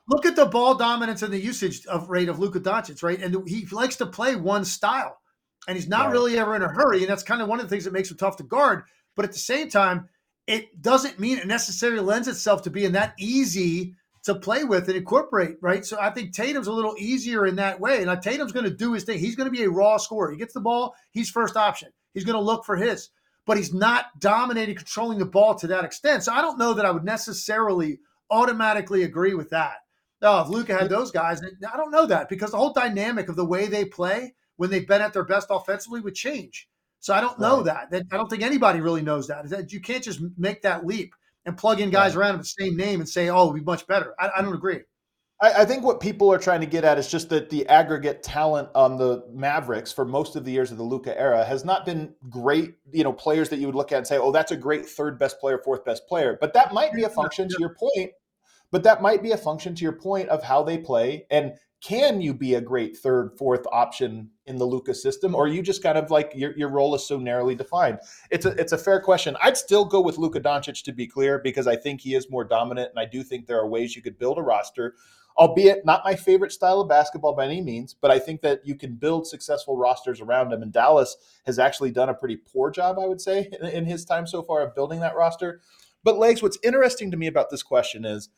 Look 0.08 0.26
at 0.26 0.34
the 0.34 0.46
ball 0.46 0.74
dominance 0.74 1.22
and 1.22 1.32
the 1.32 1.38
usage 1.38 1.86
of 1.86 2.10
rate 2.10 2.28
of 2.28 2.38
Luka 2.38 2.58
Doncic, 2.58 3.02
right? 3.02 3.20
And 3.20 3.48
he 3.48 3.66
likes 3.70 3.96
to 3.96 4.06
play 4.06 4.34
one 4.34 4.64
style, 4.64 5.18
and 5.68 5.76
he's 5.76 5.88
not 5.88 6.06
right. 6.06 6.12
really 6.12 6.38
ever 6.38 6.56
in 6.56 6.62
a 6.62 6.68
hurry, 6.68 7.00
and 7.00 7.08
that's 7.08 7.22
kind 7.22 7.40
of 7.40 7.48
one 7.48 7.60
of 7.60 7.66
the 7.66 7.70
things 7.70 7.84
that 7.84 7.92
makes 7.92 8.10
him 8.10 8.16
tough 8.16 8.36
to 8.36 8.42
guard 8.42 8.84
but 9.20 9.28
at 9.28 9.32
the 9.32 9.38
same 9.38 9.68
time, 9.68 10.08
it 10.46 10.80
doesn't 10.80 11.20
mean 11.20 11.36
it 11.36 11.46
necessarily 11.46 12.00
lends 12.00 12.26
itself 12.26 12.62
to 12.62 12.70
being 12.70 12.92
that 12.92 13.12
easy 13.18 13.94
to 14.22 14.34
play 14.34 14.64
with 14.64 14.88
and 14.88 14.96
incorporate, 14.96 15.56
right? 15.60 15.84
So 15.84 15.98
I 16.00 16.08
think 16.08 16.32
Tatum's 16.32 16.68
a 16.68 16.72
little 16.72 16.94
easier 16.98 17.44
in 17.44 17.56
that 17.56 17.78
way. 17.78 18.02
And 18.02 18.22
Tatum's 18.22 18.52
going 18.52 18.64
to 18.64 18.74
do 18.74 18.94
his 18.94 19.04
thing. 19.04 19.18
He's 19.18 19.36
going 19.36 19.44
to 19.44 19.54
be 19.54 19.64
a 19.64 19.70
raw 19.70 19.98
scorer. 19.98 20.30
He 20.30 20.38
gets 20.38 20.54
the 20.54 20.60
ball, 20.62 20.94
he's 21.10 21.28
first 21.28 21.54
option. 21.54 21.90
He's 22.14 22.24
going 22.24 22.38
to 22.38 22.42
look 22.42 22.64
for 22.64 22.76
his, 22.76 23.10
but 23.44 23.58
he's 23.58 23.74
not 23.74 24.06
dominating, 24.18 24.74
controlling 24.74 25.18
the 25.18 25.26
ball 25.26 25.54
to 25.56 25.66
that 25.66 25.84
extent. 25.84 26.22
So 26.22 26.32
I 26.32 26.40
don't 26.40 26.58
know 26.58 26.72
that 26.72 26.86
I 26.86 26.90
would 26.90 27.04
necessarily 27.04 27.98
automatically 28.30 29.02
agree 29.02 29.34
with 29.34 29.50
that. 29.50 29.74
Oh, 30.22 30.40
if 30.40 30.48
Luka 30.48 30.72
had 30.72 30.88
those 30.88 31.10
guys, 31.10 31.42
I 31.42 31.76
don't 31.76 31.92
know 31.92 32.06
that 32.06 32.30
because 32.30 32.52
the 32.52 32.56
whole 32.56 32.72
dynamic 32.72 33.28
of 33.28 33.36
the 33.36 33.44
way 33.44 33.66
they 33.66 33.84
play 33.84 34.32
when 34.56 34.70
they've 34.70 34.88
been 34.88 35.02
at 35.02 35.12
their 35.12 35.24
best 35.24 35.48
offensively 35.50 36.00
would 36.00 36.14
change. 36.14 36.69
So 37.00 37.14
I 37.14 37.20
don't 37.20 37.38
know 37.40 37.62
right. 37.62 37.90
that. 37.90 38.06
I 38.12 38.16
don't 38.16 38.28
think 38.28 38.42
anybody 38.42 38.80
really 38.80 39.02
knows 39.02 39.26
that. 39.28 39.48
That 39.48 39.72
you 39.72 39.80
can't 39.80 40.04
just 40.04 40.20
make 40.36 40.62
that 40.62 40.86
leap 40.86 41.14
and 41.46 41.56
plug 41.56 41.80
in 41.80 41.90
guys 41.90 42.14
right. 42.14 42.26
around 42.26 42.38
with 42.38 42.46
the 42.46 42.64
same 42.64 42.76
name 42.76 43.00
and 43.00 43.08
say, 43.08 43.28
"Oh, 43.30 43.42
it'll 43.42 43.52
be 43.54 43.62
much 43.62 43.86
better." 43.86 44.14
I, 44.18 44.30
I 44.36 44.42
don't 44.42 44.54
agree. 44.54 44.80
I, 45.40 45.62
I, 45.62 45.64
think 45.64 45.82
what 45.82 46.00
people 46.00 46.30
are 46.30 46.38
trying 46.38 46.60
to 46.60 46.66
get 46.66 46.84
at 46.84 46.98
is 46.98 47.10
just 47.10 47.30
that 47.30 47.48
the 47.48 47.66
aggregate 47.68 48.22
talent 48.22 48.68
on 48.74 48.98
the 48.98 49.24
Mavericks 49.32 49.90
for 49.90 50.04
most 50.04 50.36
of 50.36 50.44
the 50.44 50.52
years 50.52 50.70
of 50.70 50.76
the 50.76 50.84
Luka 50.84 51.18
era 51.18 51.42
has 51.42 51.64
not 51.64 51.86
been 51.86 52.14
great. 52.28 52.74
You 52.92 53.04
know, 53.04 53.14
players 53.14 53.48
that 53.48 53.58
you 53.58 53.66
would 53.66 53.74
look 53.74 53.92
at 53.92 53.98
and 53.98 54.06
say, 54.06 54.18
"Oh, 54.18 54.30
that's 54.30 54.52
a 54.52 54.56
great 54.56 54.86
third 54.86 55.18
best 55.18 55.40
player, 55.40 55.58
fourth 55.64 55.84
best 55.86 56.06
player." 56.06 56.36
But 56.38 56.52
that 56.52 56.74
might 56.74 56.92
be 56.92 57.04
a 57.04 57.08
function 57.08 57.48
to 57.48 57.56
your 57.58 57.74
point. 57.74 58.12
But 58.70 58.84
that 58.84 59.02
might 59.02 59.22
be 59.22 59.32
a 59.32 59.36
function 59.36 59.74
to 59.74 59.82
your 59.82 59.92
point 59.92 60.28
of 60.28 60.44
how 60.44 60.62
they 60.62 60.78
play 60.78 61.26
and 61.30 61.54
can 61.82 62.20
you 62.20 62.34
be 62.34 62.54
a 62.54 62.60
great 62.60 62.96
third, 62.96 63.32
fourth 63.38 63.66
option 63.72 64.28
in 64.46 64.56
the 64.56 64.66
Luka's 64.66 65.02
system, 65.02 65.34
or 65.34 65.48
you 65.48 65.62
just 65.62 65.82
kind 65.82 65.96
of 65.96 66.10
like 66.10 66.32
your, 66.34 66.56
your 66.56 66.68
role 66.68 66.94
is 66.94 67.06
so 67.06 67.18
narrowly 67.18 67.54
defined? 67.54 67.98
It's 68.30 68.44
a 68.44 68.50
it's 68.50 68.72
a 68.72 68.78
fair 68.78 69.00
question. 69.00 69.36
I'd 69.42 69.56
still 69.56 69.86
go 69.86 70.00
with 70.00 70.18
Luka 70.18 70.40
Doncic 70.40 70.82
to 70.84 70.92
be 70.92 71.06
clear 71.06 71.38
because 71.38 71.66
I 71.66 71.76
think 71.76 72.02
he 72.02 72.14
is 72.14 72.30
more 72.30 72.44
dominant, 72.44 72.90
and 72.90 72.98
I 72.98 73.06
do 73.06 73.22
think 73.22 73.46
there 73.46 73.58
are 73.58 73.66
ways 73.66 73.96
you 73.96 74.02
could 74.02 74.18
build 74.18 74.36
a 74.36 74.42
roster, 74.42 74.94
albeit 75.38 75.86
not 75.86 76.04
my 76.04 76.14
favorite 76.14 76.52
style 76.52 76.82
of 76.82 76.88
basketball 76.88 77.34
by 77.34 77.46
any 77.46 77.62
means. 77.62 77.94
But 77.94 78.10
I 78.10 78.18
think 78.18 78.42
that 78.42 78.60
you 78.64 78.74
can 78.74 78.96
build 78.96 79.26
successful 79.26 79.78
rosters 79.78 80.20
around 80.20 80.52
him, 80.52 80.62
and 80.62 80.72
Dallas 80.72 81.16
has 81.46 81.58
actually 81.58 81.92
done 81.92 82.10
a 82.10 82.14
pretty 82.14 82.36
poor 82.36 82.70
job, 82.70 82.98
I 82.98 83.06
would 83.06 83.22
say, 83.22 83.48
in, 83.58 83.68
in 83.68 83.84
his 83.86 84.04
time 84.04 84.26
so 84.26 84.42
far 84.42 84.60
of 84.60 84.74
building 84.74 85.00
that 85.00 85.16
roster. 85.16 85.62
But 86.04 86.18
legs, 86.18 86.42
what's 86.42 86.58
interesting 86.62 87.10
to 87.10 87.16
me 87.16 87.26
about 87.26 87.48
this 87.50 87.62
question 87.62 88.04
is 88.04 88.28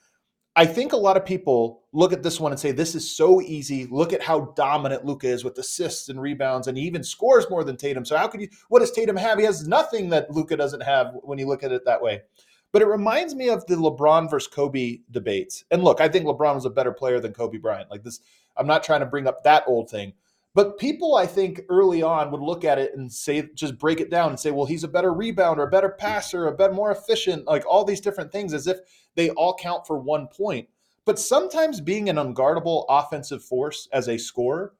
I 0.55 0.67
think 0.67 0.93
a 0.93 0.99
lot 0.99 1.17
of 1.17 1.25
people 1.25 1.83
look 1.93 2.13
at 2.13 2.23
this 2.23 2.39
one 2.39 2.53
and 2.53 2.61
say, 2.61 2.73
This 2.73 2.95
is 2.95 3.17
so 3.17 3.41
easy. 3.41 3.87
Look 3.87 4.13
at 4.13 4.23
how 4.23 4.53
dominant 4.57 5.05
Luka 5.05 5.27
is 5.27 5.45
with 5.45 5.57
assists 5.59 6.09
and 6.09 6.21
rebounds, 6.21 6.69
and 6.69 6.77
he 6.77 6.85
even 6.85 7.03
scores 7.03 7.49
more 7.49 7.65
than 7.65 7.77
Tatum. 7.77 8.05
So, 8.05 8.17
how 8.17 8.29
could 8.29 8.43
you, 8.43 8.49
what 8.69 8.81
does 8.81 8.93
Tatum 8.93 9.17
have? 9.17 9.39
He 9.39 9.45
has 9.45 9.67
nothing 9.67 10.11
that 10.11 10.31
Luka 10.31 10.57
doesn't 10.57 10.83
have 10.83 11.15
when 11.23 11.39
you 11.39 11.47
look 11.47 11.63
at 11.63 11.73
it 11.73 11.87
that 11.87 12.03
way. 12.03 12.23
But 12.71 12.83
it 12.83 12.87
reminds 12.87 13.35
me 13.35 13.51
of 13.51 13.67
the 13.67 13.77
LeBron 13.77 14.31
versus 14.31 14.53
Kobe 14.53 14.99
debates. 15.11 15.65
And 15.71 15.85
look, 15.85 16.01
I 16.01 16.09
think 16.09 16.25
LeBron 16.25 16.55
was 16.55 16.65
a 16.65 16.71
better 16.71 16.93
player 16.93 17.21
than 17.21 17.35
Kobe 17.35 17.59
Bryant. 17.59 17.91
Like 17.91 18.03
this, 18.03 18.21
I'm 18.57 18.67
not 18.67 18.83
trying 18.83 19.01
to 19.01 19.07
bring 19.07 19.27
up 19.27 19.45
that 19.45 19.65
old 19.67 19.91
thing. 19.91 20.15
But 20.55 20.79
people, 20.79 21.15
I 21.15 21.27
think, 21.27 21.63
early 21.71 22.03
on 22.03 22.31
would 22.31 22.43
look 22.43 22.65
at 22.65 22.79
it 22.79 22.95
and 22.95 23.11
say, 23.11 23.49
just 23.55 23.79
break 23.79 24.01
it 24.01 24.11
down 24.11 24.31
and 24.31 24.39
say, 24.39 24.51
well, 24.51 24.67
he's 24.67 24.85
a 24.85 24.89
better 24.89 25.13
rebounder, 25.13 25.67
a 25.67 25.71
better 25.71 25.89
passer, 25.89 26.47
a 26.47 26.53
better, 26.53 26.75
more 26.75 26.91
efficient, 26.91 27.47
like 27.47 27.65
all 27.67 27.85
these 27.85 28.03
different 28.03 28.33
things, 28.33 28.53
as 28.53 28.67
if 28.67 28.79
they 29.15 29.31
all 29.31 29.55
count 29.55 29.87
for 29.87 29.99
one 29.99 30.29
point. 30.29 30.69
But 31.05 31.19
sometimes 31.19 31.81
being 31.81 32.09
an 32.09 32.17
unguardable 32.17 32.85
offensive 32.89 33.43
force 33.43 33.89
as 33.93 34.09
a 34.09 34.19
scorer 34.19 34.75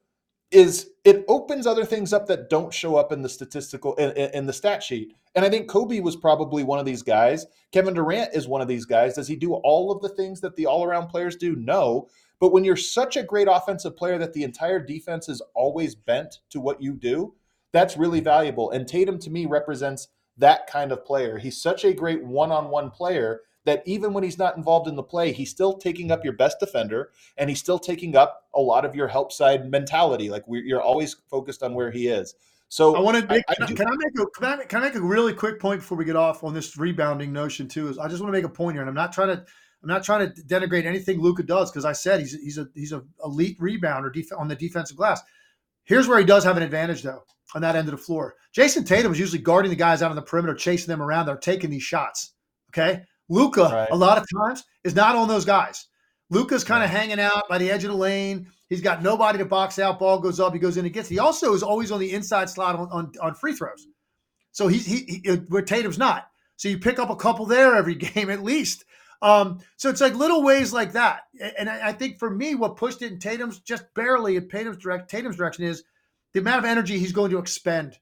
is 0.51 0.91
it 1.05 1.25
opens 1.29 1.67
other 1.67 1.85
things 1.85 2.13
up 2.13 2.27
that 2.27 2.51
don't 2.51 2.73
show 2.73 2.97
up 2.97 3.11
in 3.11 3.23
the 3.23 3.29
statistical 3.29 3.95
in, 3.95 4.11
in, 4.11 4.47
the 4.47 4.53
stat 4.53 4.83
sheet. 4.83 5.15
And 5.35 5.45
I 5.47 5.51
think 5.51 5.69
Kobe 5.69 6.01
was 6.01 6.15
probably 6.15 6.63
one 6.63 6.79
of 6.79 6.85
these 6.85 7.03
guys. 7.03 7.47
Kevin 7.73 7.95
Durant 7.95 8.35
is 8.35 8.47
one 8.47 8.61
of 8.61 8.69
these 8.69 8.85
guys. 8.85 9.15
Does 9.15 9.27
he 9.27 9.35
do 9.35 9.55
all 9.55 9.91
of 9.91 10.03
the 10.03 10.11
things 10.11 10.43
that 10.43 10.55
the 10.57 10.67
all-around 10.67 11.09
players 11.09 11.37
do? 11.37 11.57
No. 11.57 12.09
But 12.43 12.51
when 12.51 12.65
you're 12.65 12.75
such 12.75 13.17
a 13.17 13.23
great 13.23 13.47
offensive 13.49 13.97
player 13.97 14.19
that 14.19 14.33
the 14.33 14.43
entire 14.43 14.81
defense 14.81 15.29
is 15.29 15.41
always 15.55 15.95
bent 15.95 16.41
to 16.51 16.59
what 16.61 16.83
you 16.83 16.95
do, 16.95 17.35
that's 17.71 17.97
really 17.97 18.19
mm-hmm. 18.19 18.25
valuable. 18.25 18.73
And 18.73 18.85
Tatum 18.85 19.21
to 19.21 19.31
me 19.31 19.47
represents 19.47 20.09
that 20.39 20.67
kind 20.67 20.91
of 20.91 21.05
player. 21.05 21.39
He's 21.39 21.63
such 21.63 21.85
a 21.85 21.93
great 21.93 22.25
one-on-one 22.25 22.91
player 22.91 23.43
that 23.65 23.85
even 23.87 24.13
when 24.13 24.25
he's 24.25 24.39
not 24.39 24.57
involved 24.57 24.89
in 24.89 24.97
the 24.97 25.05
play, 25.05 25.31
he's 25.31 25.51
still 25.51 25.75
taking 25.75 26.11
up 26.11 26.25
your 26.25 26.33
best 26.33 26.59
defender 26.59 27.11
and 27.37 27.49
he's 27.49 27.61
still 27.61 27.79
taking 27.79 28.17
up 28.17 28.49
a 28.57 28.61
lot 28.61 28.85
of 28.85 28.97
your 28.97 29.07
help 29.07 29.31
side 29.31 29.71
mentality. 29.71 30.29
Like 30.29 30.43
you're 30.49 30.83
always 30.83 31.15
focused 31.31 31.63
on 31.63 31.75
where 31.75 31.93
he 31.93 32.09
is. 32.09 32.35
So 32.69 32.97
I 32.97 33.01
want 33.01 33.19
to 33.19 33.27
make, 33.33 33.45
I, 33.49 33.55
I 33.63 33.67
can, 33.67 33.87
I 33.87 33.95
make 33.95 34.19
a, 34.19 34.27
can 34.27 34.61
I, 34.61 34.65
can 34.65 34.83
I 34.83 34.87
make 34.87 34.97
a 34.97 35.01
really 35.01 35.33
quick 35.33 35.61
point 35.61 35.79
before 35.79 35.97
we 35.97 36.05
get 36.05 36.17
off 36.17 36.43
on 36.43 36.55
this 36.55 36.77
rebounding 36.77 37.33
notion 37.33 37.69
too? 37.69 37.89
Is 37.89 37.99
I 37.99 38.09
just 38.09 38.21
want 38.21 38.35
to 38.35 38.37
make 38.37 38.45
a 38.45 38.53
point 38.53 38.75
here, 38.75 38.83
and 38.83 38.89
I'm 38.89 38.97
not 38.97 39.13
trying 39.13 39.29
to 39.29 39.45
I'm 39.83 39.89
not 39.89 40.05
trying 40.05 40.33
to 40.33 40.43
denigrate 40.43 40.85
anything 40.85 41.21
Luka 41.21 41.43
does 41.43 41.71
because 41.71 41.85
I 41.85 41.93
said 41.93 42.21
he's 42.21 42.33
he's 42.33 42.59
a 42.59 42.69
he's 42.75 42.93
a 42.93 43.03
elite 43.25 43.59
rebounder 43.59 44.13
def- 44.13 44.33
on 44.37 44.49
the 44.49 44.55
defensive 44.55 44.97
glass. 44.97 45.21
Here's 45.85 46.07
where 46.07 46.19
he 46.19 46.25
does 46.25 46.45
have 46.45 46.57
an 46.57 46.63
advantage 46.63 47.03
though 47.03 47.25
on 47.55 47.63
that 47.63 47.77
end 47.77 47.89
of 47.89 47.93
the 47.93 48.03
floor. 48.03 48.37
Jayson 48.57 48.85
Tatum 48.85 49.13
is 49.13 49.19
usually 49.19 49.43
guarding 49.43 49.71
the 49.71 49.77
guys 49.77 50.03
out 50.03 50.11
on 50.11 50.17
the 50.17 50.23
perimeter, 50.23 50.55
chasing 50.55 50.89
them 50.89 51.03
around. 51.03 51.27
They're 51.27 51.37
taking 51.37 51.71
these 51.71 51.83
shots. 51.83 52.35
Okay, 52.71 53.03
Luka 53.29 53.63
right. 53.65 53.89
a 53.91 53.97
lot 53.97 54.19
of 54.19 54.27
times, 54.39 54.65
is 54.85 54.95
not 54.95 55.17
on 55.17 55.29
those 55.29 55.45
guys. 55.45 55.87
Luka's 56.31 56.65
kind 56.65 56.83
of 56.83 56.89
hanging 56.89 57.21
out 57.21 57.49
by 57.49 57.59
the 57.59 57.71
edge 57.71 57.85
of 57.85 57.91
the 57.91 57.97
lane. 57.97 58.47
He's 58.69 58.81
got 58.81 59.03
nobody 59.03 59.37
to 59.37 59.45
box 59.45 59.79
out. 59.79 59.99
Ball 59.99 60.19
goes 60.19 60.41
up. 60.41 60.55
He 60.55 60.59
goes 60.59 60.79
in 60.79 60.87
and 60.87 60.95
gets. 60.95 61.09
He 61.09 61.19
also 61.19 61.53
is 61.53 61.63
always 61.63 61.93
on 61.93 62.01
the 62.01 62.11
inside 62.11 62.49
slot 62.49 62.75
on, 62.75 62.89
on, 62.91 63.13
on 63.21 63.35
free 63.35 63.53
throws. 63.53 63.87
So 64.53 64.69
he's 64.69 64.87
he, 64.87 65.21
he 65.23 65.31
uh, 65.31 65.37
where 65.49 65.61
Tatum's 65.61 65.99
not. 65.99 66.29
So 66.57 66.69
you 66.69 66.79
pick 66.79 66.99
up 66.99 67.11
a 67.11 67.17
couple 67.17 67.45
there 67.45 67.75
every 67.75 67.95
game 67.97 68.31
at 68.31 68.43
least. 68.43 68.85
Um, 69.23 69.61
so 69.77 69.89
it's 69.89 70.01
like 70.01 70.15
little 70.15 70.43
ways 70.43 70.73
like 70.73 70.93
that. 70.93 71.23
And 71.57 71.71
I, 71.71 71.89
I, 71.89 71.93
think 71.93 72.19
for 72.19 72.29
me, 72.29 72.57
what 72.57 72.77
pushed 72.77 73.03
it 73.03 73.13
in 73.13 73.21
Tatum's 73.21 73.61
just 73.61 73.85
barely 73.95 74.35
in 74.35 74.49
Tatum's 74.49 74.79
direct 74.79 75.09
Tatum's 75.09 75.37
direction 75.37 75.65
is 75.65 75.85
the 76.35 76.41
amount 76.41 76.59
of 76.59 76.65
energy 76.65 76.99
he's 76.99 77.13
going 77.13 77.31
to 77.31 77.39
expend 77.39 77.99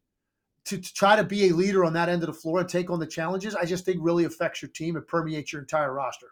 to, 0.65 0.79
to, 0.79 0.95
try 0.95 1.17
to 1.17 1.25
be 1.25 1.49
a 1.49 1.55
leader 1.55 1.85
on 1.85 1.93
that 1.93 2.09
end 2.09 2.23
of 2.23 2.27
the 2.29 2.33
floor 2.33 2.61
and 2.61 2.69
take 2.69 2.91
on 2.91 3.01
the 3.01 3.07
challenges, 3.07 3.55
I 3.55 3.65
just 3.65 3.85
think 3.85 3.99
really 4.01 4.25
affects 4.25 4.63
your 4.63 4.71
team 4.71 4.97
and 4.97 5.07
permeates 5.07 5.53
your 5.53 5.63
entire 5.63 5.93
roster. 5.93 6.29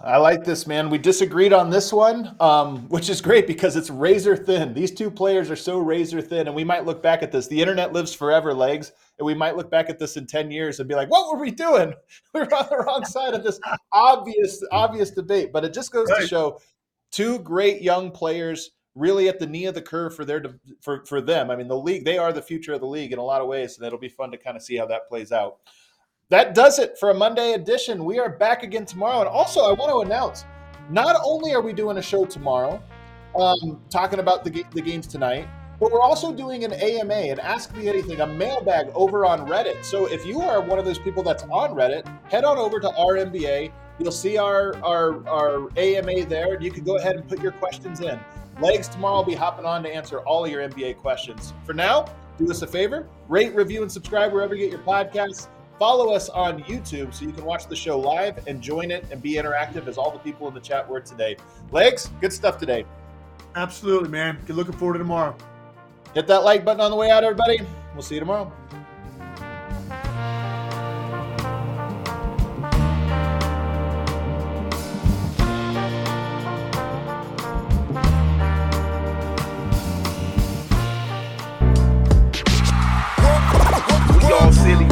I 0.00 0.18
like 0.18 0.44
this, 0.44 0.66
man. 0.66 0.90
We 0.90 0.98
disagreed 0.98 1.54
on 1.54 1.70
this 1.70 1.92
one, 1.92 2.36
um, 2.38 2.88
which 2.88 3.08
is 3.08 3.22
great 3.22 3.46
because 3.46 3.76
it's 3.76 3.88
razor 3.88 4.36
thin. 4.36 4.74
These 4.74 4.92
two 4.92 5.10
players 5.10 5.50
are 5.50 5.56
so 5.56 5.78
razor 5.78 6.20
thin, 6.20 6.48
and 6.48 6.54
we 6.54 6.64
might 6.64 6.84
look 6.84 7.02
back 7.02 7.22
at 7.22 7.32
this. 7.32 7.48
The 7.48 7.60
internet 7.60 7.94
lives 7.94 8.12
forever, 8.12 8.52
legs, 8.52 8.92
and 9.18 9.24
we 9.24 9.32
might 9.32 9.56
look 9.56 9.70
back 9.70 9.88
at 9.88 9.98
this 9.98 10.18
in 10.18 10.26
10 10.26 10.50
years 10.50 10.80
and 10.80 10.88
be 10.88 10.94
like, 10.94 11.10
what 11.10 11.32
were 11.32 11.40
we 11.40 11.50
doing? 11.50 11.94
We 12.34 12.40
were 12.40 12.54
on 12.54 12.66
the 12.68 12.84
wrong 12.84 13.04
side 13.06 13.32
of 13.32 13.42
this 13.42 13.58
obvious, 13.92 14.62
obvious 14.70 15.10
debate. 15.10 15.50
But 15.52 15.64
it 15.64 15.72
just 15.72 15.90
goes 15.90 16.10
right. 16.10 16.20
to 16.20 16.26
show 16.26 16.60
two 17.10 17.38
great 17.38 17.80
young 17.80 18.10
players 18.10 18.72
really 18.94 19.28
at 19.28 19.38
the 19.38 19.46
knee 19.46 19.64
of 19.64 19.74
the 19.74 19.82
curve 19.82 20.14
for 20.14 20.26
their 20.26 20.42
for 20.82 21.04
for 21.06 21.22
them. 21.22 21.50
I 21.50 21.56
mean, 21.56 21.68
the 21.68 21.78
league 21.78 22.04
they 22.04 22.18
are 22.18 22.32
the 22.32 22.42
future 22.42 22.74
of 22.74 22.80
the 22.80 22.86
league 22.86 23.12
in 23.12 23.18
a 23.18 23.24
lot 23.24 23.40
of 23.40 23.48
ways, 23.48 23.78
and 23.78 23.86
it'll 23.86 23.98
be 23.98 24.08
fun 24.08 24.30
to 24.32 24.36
kind 24.36 24.56
of 24.56 24.62
see 24.62 24.76
how 24.76 24.86
that 24.86 25.08
plays 25.08 25.32
out. 25.32 25.58
That 26.28 26.56
does 26.56 26.80
it 26.80 26.98
for 26.98 27.10
a 27.10 27.14
Monday 27.14 27.52
edition. 27.52 28.04
We 28.04 28.18
are 28.18 28.28
back 28.28 28.64
again 28.64 28.84
tomorrow, 28.84 29.20
and 29.20 29.28
also 29.28 29.60
I 29.60 29.72
want 29.72 29.92
to 29.92 29.98
announce, 29.98 30.44
not 30.90 31.14
only 31.24 31.54
are 31.54 31.60
we 31.60 31.72
doing 31.72 31.98
a 31.98 32.02
show 32.02 32.24
tomorrow, 32.24 32.82
um, 33.38 33.80
talking 33.90 34.18
about 34.18 34.42
the 34.42 34.64
the 34.72 34.80
games 34.80 35.06
tonight. 35.06 35.46
But 35.78 35.92
we're 35.92 36.00
also 36.00 36.32
doing 36.32 36.64
an 36.64 36.72
AMA, 36.72 37.14
an 37.14 37.38
Ask 37.38 37.76
Me 37.76 37.88
Anything, 37.88 38.22
a 38.22 38.26
mailbag 38.26 38.88
over 38.92 39.24
on 39.24 39.46
Reddit. 39.46 39.84
So 39.84 40.06
if 40.06 40.26
you 40.26 40.40
are 40.40 40.60
one 40.60 40.80
of 40.80 40.84
those 40.84 40.98
people 40.98 41.22
that's 41.22 41.44
on 41.44 41.76
Reddit, 41.76 42.04
head 42.28 42.42
on 42.44 42.58
over 42.58 42.80
to 42.80 42.88
our 42.96 43.14
NBA. 43.14 43.70
You'll 44.00 44.10
see 44.10 44.36
our, 44.36 44.74
our, 44.82 45.26
our 45.28 45.68
AMA 45.78 46.24
there, 46.24 46.54
and 46.54 46.64
you 46.64 46.72
can 46.72 46.82
go 46.82 46.96
ahead 46.96 47.14
and 47.14 47.28
put 47.28 47.40
your 47.40 47.52
questions 47.52 48.00
in. 48.00 48.18
Legs 48.60 48.88
tomorrow 48.88 49.18
will 49.18 49.24
be 49.24 49.34
hopping 49.34 49.66
on 49.66 49.82
to 49.84 49.94
answer 49.94 50.20
all 50.20 50.48
your 50.48 50.66
NBA 50.66 50.96
questions. 50.96 51.52
For 51.64 51.74
now, 51.74 52.06
do 52.36 52.50
us 52.50 52.62
a 52.62 52.66
favor 52.66 53.06
rate, 53.28 53.54
review, 53.54 53.82
and 53.82 53.92
subscribe 53.92 54.32
wherever 54.32 54.54
you 54.54 54.64
get 54.68 54.70
your 54.70 54.82
podcasts. 54.86 55.48
Follow 55.78 56.14
us 56.14 56.28
on 56.30 56.62
YouTube 56.62 57.12
so 57.12 57.26
you 57.26 57.32
can 57.32 57.44
watch 57.44 57.66
the 57.66 57.76
show 57.76 57.98
live 57.98 58.46
and 58.46 58.62
join 58.62 58.90
it 58.90 59.04
and 59.10 59.20
be 59.20 59.34
interactive 59.34 59.86
as 59.86 59.98
all 59.98 60.10
the 60.10 60.18
people 60.18 60.48
in 60.48 60.54
the 60.54 60.60
chat 60.60 60.88
were 60.88 61.00
today. 61.00 61.36
Legs, 61.70 62.10
good 62.20 62.32
stuff 62.32 62.56
today. 62.58 62.86
Absolutely, 63.56 64.08
man. 64.08 64.38
Good 64.46 64.56
looking 64.56 64.72
forward 64.72 64.94
to 64.94 64.98
tomorrow. 64.98 65.36
Hit 66.14 66.26
that 66.28 66.44
like 66.44 66.64
button 66.64 66.80
on 66.80 66.90
the 66.90 66.96
way 66.96 67.10
out, 67.10 67.24
everybody. 67.24 67.60
We'll 67.92 68.02
see 68.02 68.14
you 68.14 68.20
tomorrow. 68.20 68.50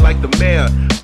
like 0.04 0.20
the 0.20 0.28
mayor. 0.38 1.03